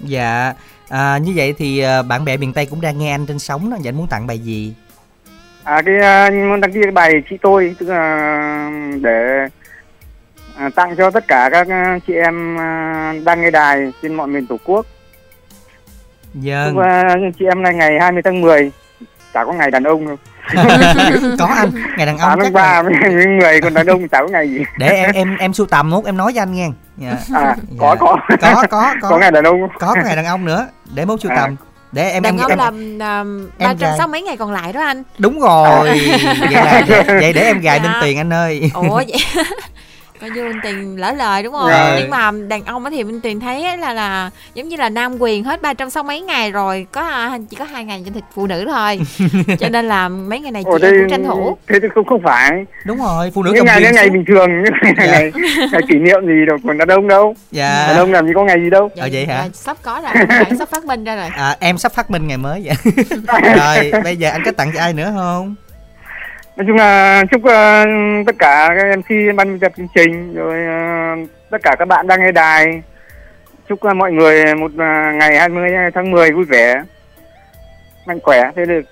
Dạ. 0.00 0.52
À, 0.88 1.18
như 1.18 1.32
vậy 1.36 1.54
thì 1.58 1.78
à, 1.80 2.02
bạn 2.02 2.24
bè 2.24 2.36
miền 2.36 2.52
Tây 2.52 2.66
cũng 2.66 2.80
đang 2.80 2.98
nghe 2.98 3.10
anh 3.14 3.26
trên 3.26 3.38
sóng 3.38 3.70
đó, 3.70 3.76
vậy 3.80 3.88
anh 3.88 3.96
muốn 3.96 4.06
tặng 4.06 4.26
bài 4.26 4.38
gì? 4.38 4.74
À 5.64 5.82
cái 5.86 5.94
uh, 6.28 6.34
muốn 6.34 6.60
đăng 6.60 6.72
ký 6.72 6.80
cái 6.82 6.92
bài 6.92 7.12
chị 7.30 7.36
tôi 7.42 7.74
tức 7.78 7.88
là 7.88 8.70
để 9.00 9.46
à, 10.58 10.70
tặng 10.74 10.96
cho 10.96 11.10
tất 11.10 11.24
cả 11.28 11.48
các 11.52 11.68
à, 11.70 11.98
chị 12.06 12.14
em 12.14 12.58
à, 12.58 13.14
đang 13.24 13.40
nghe 13.42 13.50
đài 13.50 13.92
trên 14.02 14.14
mọi 14.14 14.26
miền 14.26 14.46
tổ 14.46 14.56
quốc. 14.64 14.86
Dạ. 16.34 16.66
Chúc 16.68 16.82
à, 16.82 17.14
chị 17.38 17.44
em 17.44 17.62
này 17.62 17.74
ngày 17.74 17.98
20 18.00 18.22
tháng 18.24 18.40
10 18.40 18.70
chả 19.34 19.44
có 19.44 19.52
ngày 19.52 19.70
đàn 19.70 19.84
ông 19.84 20.06
đâu. 20.06 20.16
có 21.38 21.46
anh, 21.46 21.70
ngày 21.96 22.06
đàn 22.06 22.18
ông 22.18 22.38
chắc 22.40 22.44
tháng 22.44 22.54
là... 22.54 22.82
3 22.82 22.88
người 23.40 23.60
còn 23.60 23.74
đàn 23.74 23.86
ông 23.86 24.08
chả 24.08 24.22
có 24.22 24.28
ngày 24.28 24.50
gì. 24.50 24.60
để 24.78 24.88
em 24.88 25.10
em 25.14 25.36
em 25.36 25.52
sưu 25.52 25.66
tầm 25.66 25.90
mốt 25.90 26.04
em 26.04 26.16
nói 26.16 26.32
cho 26.34 26.42
anh 26.42 26.52
nghe. 26.54 26.68
Dạ. 26.96 27.08
À 27.10 27.16
Dạ. 27.28 27.54
có 27.78 27.96
có 28.00 28.16
có 28.40 28.54
có 28.54 28.66
có 28.70 28.94
có 29.10 29.18
ngày 29.18 29.30
đàn 29.30 29.44
ông. 29.44 29.60
có 29.78 29.94
có 29.94 30.02
ngày 30.04 30.16
đàn 30.16 30.24
ông 30.24 30.44
nữa 30.44 30.66
để 30.94 31.04
mốt 31.04 31.20
sưu 31.20 31.32
À. 31.32 31.36
tầm 31.36 31.56
để 31.92 32.10
em 32.10 32.22
Đàn 32.22 32.36
em, 32.38 32.40
ông 32.48 32.50
em, 32.50 32.58
làm 32.98 33.26
um, 33.26 33.48
360 33.58 33.96
gài. 33.98 34.08
mấy 34.08 34.22
ngày 34.22 34.36
còn 34.36 34.52
lại 34.52 34.72
đó 34.72 34.80
anh. 34.80 35.02
đúng 35.18 35.40
rồi 35.40 35.88
vậy, 36.40 36.50
là, 36.52 36.82
vậy 37.06 37.32
để 37.32 37.42
em 37.42 37.60
gài 37.60 37.80
Dạ. 37.84 37.88
Minh 37.90 37.98
Tiền 38.02 38.18
anh 38.18 38.32
ơi 38.32 38.70
Ủa 38.74 38.94
vậy 39.08 39.16
coi 40.20 40.30
như 40.30 40.44
Minh 40.44 40.60
Tuyền 40.62 40.96
lỡ 40.96 41.12
lời 41.12 41.42
đúng 41.42 41.52
không 41.52 41.70
Rồi. 41.70 41.96
nhưng 42.00 42.10
mà 42.10 42.30
đàn 42.48 42.64
ông 42.64 42.84
á 42.84 42.90
thì 42.90 43.04
Minh 43.04 43.20
Tuyền 43.20 43.40
thấy 43.40 43.78
là 43.78 43.92
là 43.92 44.30
giống 44.54 44.68
như 44.68 44.76
là 44.76 44.88
nam 44.88 45.16
quyền 45.22 45.44
hết 45.44 45.62
360 45.62 46.08
mấy 46.08 46.20
ngày 46.20 46.50
rồi 46.50 46.86
có 46.92 47.00
à, 47.00 47.38
chỉ 47.50 47.56
có 47.56 47.64
hai 47.64 47.84
ngày 47.84 48.02
trên 48.04 48.14
thịt 48.14 48.24
phụ 48.34 48.46
nữ 48.46 48.64
thôi 48.68 49.00
cho 49.60 49.68
nên 49.68 49.88
là 49.88 50.08
mấy 50.08 50.40
ngày 50.40 50.50
này 50.52 50.62
chị 50.64 50.86
em 50.86 50.94
cũng 51.00 51.10
tranh 51.10 51.24
thủ 51.24 51.56
thế 51.68 51.78
thì 51.82 51.88
không 51.94 52.04
không 52.04 52.22
phải 52.24 52.50
đúng 52.84 52.98
rồi 52.98 53.30
phụ 53.34 53.42
nữ 53.42 53.52
những 53.54 53.64
ngày 53.64 53.80
những 53.82 53.92
ngày 53.94 54.10
bình 54.10 54.24
thường 54.28 54.50
những 54.64 54.72
ngày, 54.96 55.08
ngày, 55.08 55.32
ngày 55.72 55.82
kỷ 55.88 55.94
niệm 55.94 56.26
gì 56.26 56.46
đâu 56.48 56.56
còn 56.66 56.78
đàn 56.78 56.88
ông 56.88 57.08
đâu 57.08 57.34
Dạ. 57.50 57.86
đàn 57.88 57.96
ông 57.96 58.12
làm 58.12 58.26
gì 58.26 58.32
có 58.34 58.44
ngày 58.44 58.56
gì 58.64 58.70
đâu 58.70 58.90
Ờ, 58.96 59.08
vậy 59.12 59.26
hả? 59.26 59.42
Dạ, 59.44 59.48
sắp 59.52 59.76
có 59.82 60.00
rồi 60.04 60.24
sắp 60.58 60.68
phát 60.68 60.84
minh 60.84 61.04
ra 61.04 61.16
rồi 61.16 61.28
À, 61.36 61.56
em 61.60 61.78
sắp 61.78 61.92
phát 61.92 62.10
minh 62.10 62.26
ngày 62.26 62.36
mới 62.38 62.62
vậy. 62.64 62.74
rồi, 63.56 64.02
bây 64.04 64.16
giờ 64.16 64.30
anh 64.30 64.42
có 64.44 64.52
tặng 64.52 64.70
cho 64.74 64.80
ai 64.80 64.92
nữa 64.92 65.12
không? 65.16 65.54
Nói 66.58 66.64
chung 66.66 66.76
là 66.76 67.24
chúc 67.30 67.40
uh, 67.40 68.26
tất 68.26 68.36
cả 68.38 68.74
các 68.78 68.98
MC 68.98 69.36
ban 69.36 69.48
biên 69.48 69.58
tập 69.58 69.72
chương 69.76 69.88
trình 69.94 70.34
rồi 70.34 70.58
uh, 71.22 71.28
tất 71.50 71.58
cả 71.62 71.76
các 71.78 71.88
bạn 71.88 72.06
đang 72.06 72.22
nghe 72.22 72.32
đài 72.32 72.82
chúc 73.68 73.86
uh, 73.86 73.96
mọi 73.96 74.12
người 74.12 74.54
một 74.54 74.70
uh, 74.74 74.78
ngày 75.18 75.38
20 75.38 75.70
tháng 75.94 76.10
10 76.10 76.30
vui 76.30 76.44
vẻ 76.44 76.82
mạnh 78.06 78.18
khỏe 78.22 78.50
thế 78.56 78.64
được 78.64 78.84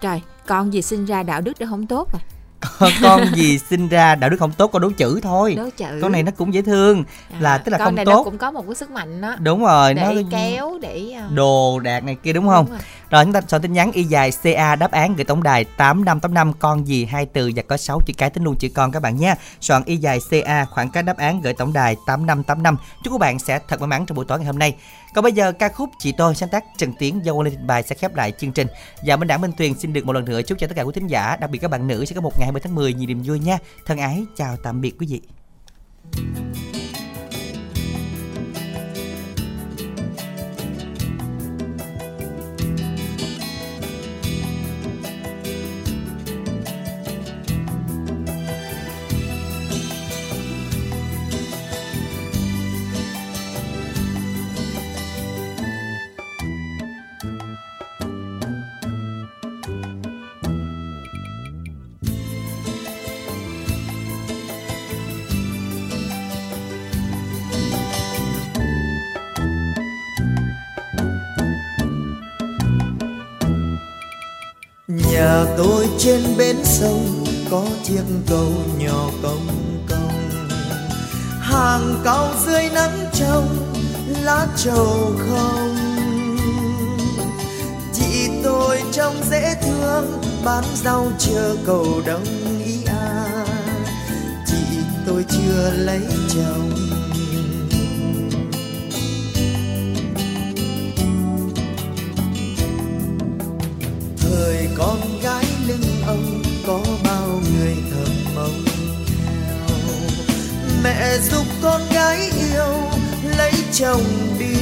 trời 0.00 0.22
con 0.46 0.72
gì 0.72 0.82
sinh 0.82 1.04
ra 1.04 1.22
đạo 1.22 1.40
đức 1.40 1.58
đã 1.58 1.66
không 1.70 1.86
tốt 1.86 2.08
à 2.12 2.18
con, 3.02 3.20
gì 3.34 3.58
sinh 3.58 3.88
ra 3.88 4.14
đạo 4.14 4.30
đức 4.30 4.36
không 4.40 4.52
tốt 4.52 4.66
con 4.66 4.82
đố 4.82 4.90
chữ 4.96 5.20
thôi. 5.22 5.54
Đố 5.54 5.68
chữ. 5.76 5.98
con 6.02 6.12
này 6.12 6.22
nó 6.22 6.32
cũng 6.36 6.54
dễ 6.54 6.62
thương. 6.62 7.04
Là 7.40 7.58
tức 7.58 7.72
là 7.72 7.78
con 7.78 7.84
không 7.84 7.94
này 7.94 8.04
nó 8.04 8.12
tốt. 8.12 8.24
cũng 8.24 8.38
có 8.38 8.50
một 8.50 8.64
cái 8.66 8.74
sức 8.74 8.90
mạnh 8.90 9.20
đó. 9.20 9.36
Đúng 9.38 9.64
rồi 9.64 9.94
để 9.94 10.02
nó 10.02 10.22
kéo 10.30 10.78
để 10.82 11.10
à, 11.16 11.28
đồ 11.30 11.80
đạc 11.80 12.04
này 12.04 12.16
kia 12.22 12.32
đúng 12.32 12.48
không? 12.48 12.66
rồi 12.70 12.78
rồi, 13.10 13.24
chúng 13.24 13.32
ta 13.32 13.40
soạn 13.48 13.62
tin 13.62 13.72
nhắn 13.72 13.92
y 13.92 14.02
dài 14.02 14.32
ca 14.42 14.76
đáp 14.76 14.90
án 14.90 15.16
gửi 15.16 15.24
tổng 15.24 15.42
đài 15.42 15.64
tám 15.64 16.04
năm 16.04 16.20
tám 16.20 16.34
năm, 16.34 16.52
con 16.58 16.86
gì, 16.86 17.04
hai 17.04 17.26
từ 17.26 17.50
và 17.56 17.62
có 17.62 17.76
6 17.76 18.00
chữ 18.06 18.12
cái, 18.16 18.30
tính 18.30 18.44
luôn 18.44 18.56
chữ 18.58 18.68
con 18.74 18.92
các 18.92 19.02
bạn 19.02 19.16
nhé. 19.16 19.34
Soạn 19.60 19.82
y 19.84 19.96
dài 19.96 20.18
ca 20.30 20.64
khoảng 20.64 20.90
cách 20.90 21.04
đáp 21.04 21.16
án 21.16 21.40
gửi 21.40 21.54
tổng 21.54 21.72
đài 21.72 21.96
tám 22.06 22.26
năm 22.26 22.42
tám 22.42 22.62
năm. 22.62 22.76
Chúc 23.04 23.12
các 23.12 23.18
bạn 23.18 23.38
sẽ 23.38 23.58
thật 23.68 23.80
may 23.80 23.88
mắn 23.88 24.06
trong 24.06 24.16
buổi 24.16 24.24
tối 24.24 24.38
ngày 24.38 24.46
hôm 24.46 24.58
nay. 24.58 24.76
Còn 25.14 25.22
bây 25.22 25.32
giờ, 25.32 25.52
ca 25.52 25.68
khúc 25.68 25.90
chị 25.98 26.12
tôi, 26.18 26.34
sáng 26.34 26.48
tác 26.48 26.64
Trần 26.78 26.92
Tiến 26.98 27.24
do 27.24 27.32
Quang 27.32 27.44
lên 27.44 27.66
bài 27.66 27.82
sẽ 27.82 27.94
khép 27.94 28.16
lại 28.16 28.32
chương 28.38 28.52
trình. 28.52 28.66
Và 29.06 29.16
Minh 29.16 29.28
Đảng 29.28 29.40
Minh 29.40 29.52
Tuyền 29.56 29.78
xin 29.78 29.92
được 29.92 30.06
một 30.06 30.12
lần 30.12 30.24
nữa 30.24 30.42
chúc 30.42 30.58
cho 30.58 30.66
tất 30.66 30.76
cả 30.76 30.82
quý 30.82 30.92
thính 30.94 31.06
giả, 31.06 31.36
đặc 31.36 31.50
biệt 31.50 31.58
các 31.58 31.70
bạn 31.70 31.86
nữ 31.86 32.04
sẽ 32.04 32.14
có 32.14 32.20
một 32.20 32.32
ngày 32.38 32.46
20 32.46 32.60
tháng 32.64 32.74
10 32.74 32.94
nhiều 32.94 33.08
niềm 33.08 33.22
vui 33.24 33.38
nha. 33.38 33.58
Thân 33.86 33.98
ái, 33.98 34.24
chào 34.36 34.56
tạm 34.62 34.80
biệt 34.80 34.94
quý 34.98 35.06
vị. 35.06 35.20
Nhà 75.06 75.44
tôi 75.56 75.88
trên 75.98 76.22
bến 76.38 76.56
sông 76.64 77.24
có 77.50 77.64
chiếc 77.84 78.02
cầu 78.28 78.52
nhỏ 78.78 79.10
cong 79.22 79.46
cong. 79.88 80.30
Hàng 81.40 82.00
cao 82.04 82.28
dưới 82.46 82.68
nắng 82.74 83.06
trong 83.12 83.72
lá 84.22 84.46
trầu 84.56 85.12
không. 85.18 85.76
Chị 87.92 88.28
tôi 88.44 88.82
trông 88.92 89.14
dễ 89.30 89.54
thương, 89.62 90.22
bán 90.44 90.64
rau 90.84 91.12
chờ 91.18 91.56
cầu 91.66 91.86
đông 92.06 92.24
ý 92.64 92.84
à. 92.86 93.46
Chị 94.46 94.78
tôi 95.06 95.24
chưa 95.28 95.70
lấy 95.76 96.00
chồng. 96.34 96.97
Thời 104.28 104.68
con 104.78 105.20
gái 105.22 105.44
lưng 105.66 106.02
ông 106.06 106.42
có 106.66 106.80
bao 107.04 107.42
người 107.52 107.74
thầm 107.90 108.34
mong. 108.34 108.64
Theo 109.68 109.78
mẹ 110.82 111.18
giúp 111.30 111.44
con 111.62 111.80
gái 111.92 112.30
yêu, 112.38 112.90
lấy 113.36 113.52
chồng 113.72 114.04
đi. 114.38 114.54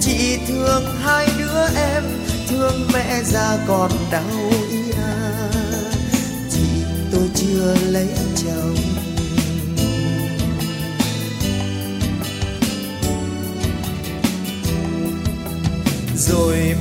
Chị 0.00 0.38
thương 0.48 0.84
hai 1.02 1.28
đứa 1.38 1.66
em, 1.76 2.02
thương 2.48 2.88
mẹ 2.92 3.22
già 3.24 3.58
còn 3.68 3.90
đau 4.10 4.50
ý 4.70 4.92
à. 4.96 5.50
Chị 6.50 6.84
tôi 7.12 7.30
chưa 7.34 7.74
lấy 7.90 8.08
chồng. 8.44 8.95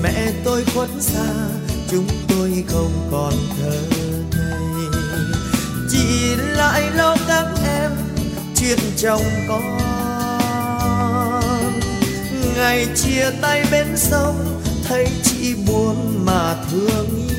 Mẹ 0.03 0.31
tôi 0.43 0.65
khuất 0.73 0.89
xa, 0.99 1.33
chúng 1.91 2.07
tôi 2.27 2.63
không 2.67 3.07
còn 3.11 3.33
thơ 3.57 3.79
ngây. 4.31 5.01
Chỉ 5.91 6.35
lại 6.35 6.91
lo 6.95 7.17
các 7.27 7.45
em 7.65 7.91
chuyện 8.55 8.79
chồng 8.97 9.23
con. 9.47 9.77
Ngày 12.55 12.87
chia 12.95 13.31
tay 13.41 13.65
bên 13.71 13.87
sông, 13.97 14.61
thấy 14.87 15.07
chị 15.23 15.55
buồn 15.67 16.25
mà 16.25 16.55
thương 16.71 17.09
ý 17.17 17.35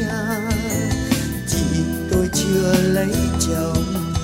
chị 1.48 1.82
tôi 2.10 2.28
chưa 2.34 2.74
lấy 2.82 3.12
chồng. 3.40 4.15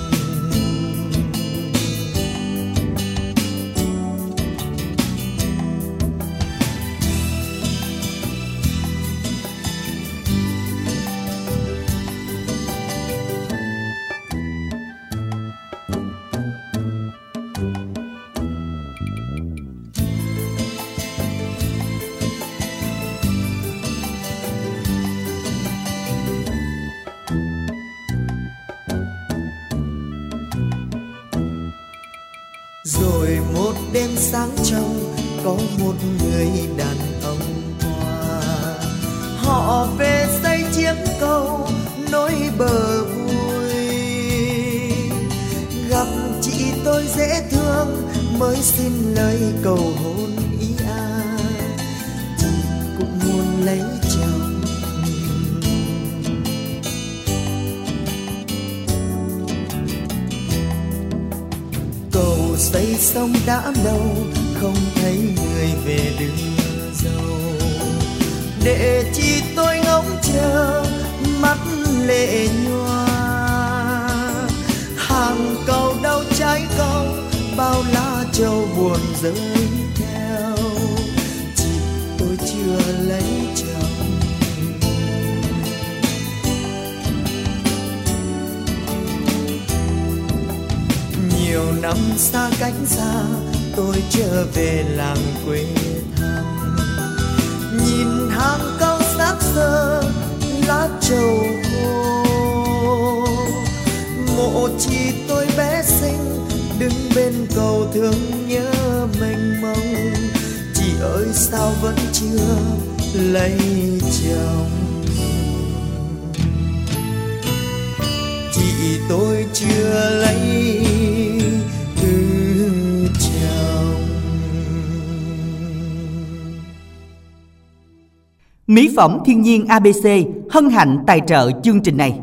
Mỹ 128.93 128.97
phẩm 128.97 129.19
thiên 129.25 129.41
nhiên 129.41 129.65
ABC 129.65 130.07
hân 130.49 130.69
hạnh 130.69 130.97
tài 131.07 131.21
trợ 131.27 131.51
chương 131.63 131.81
trình 131.81 131.97
này. 131.97 132.19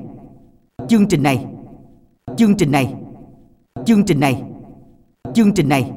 Chương 0.89 1.07
trình 1.09 1.23
này. 1.23 1.45
Chương 2.37 2.57
trình 2.57 2.71
này. 2.71 2.95
Chương 3.87 4.05
trình 4.07 4.21
này. 4.21 4.43
Chương 5.35 5.55
trình 5.55 5.69
này. 5.69 5.91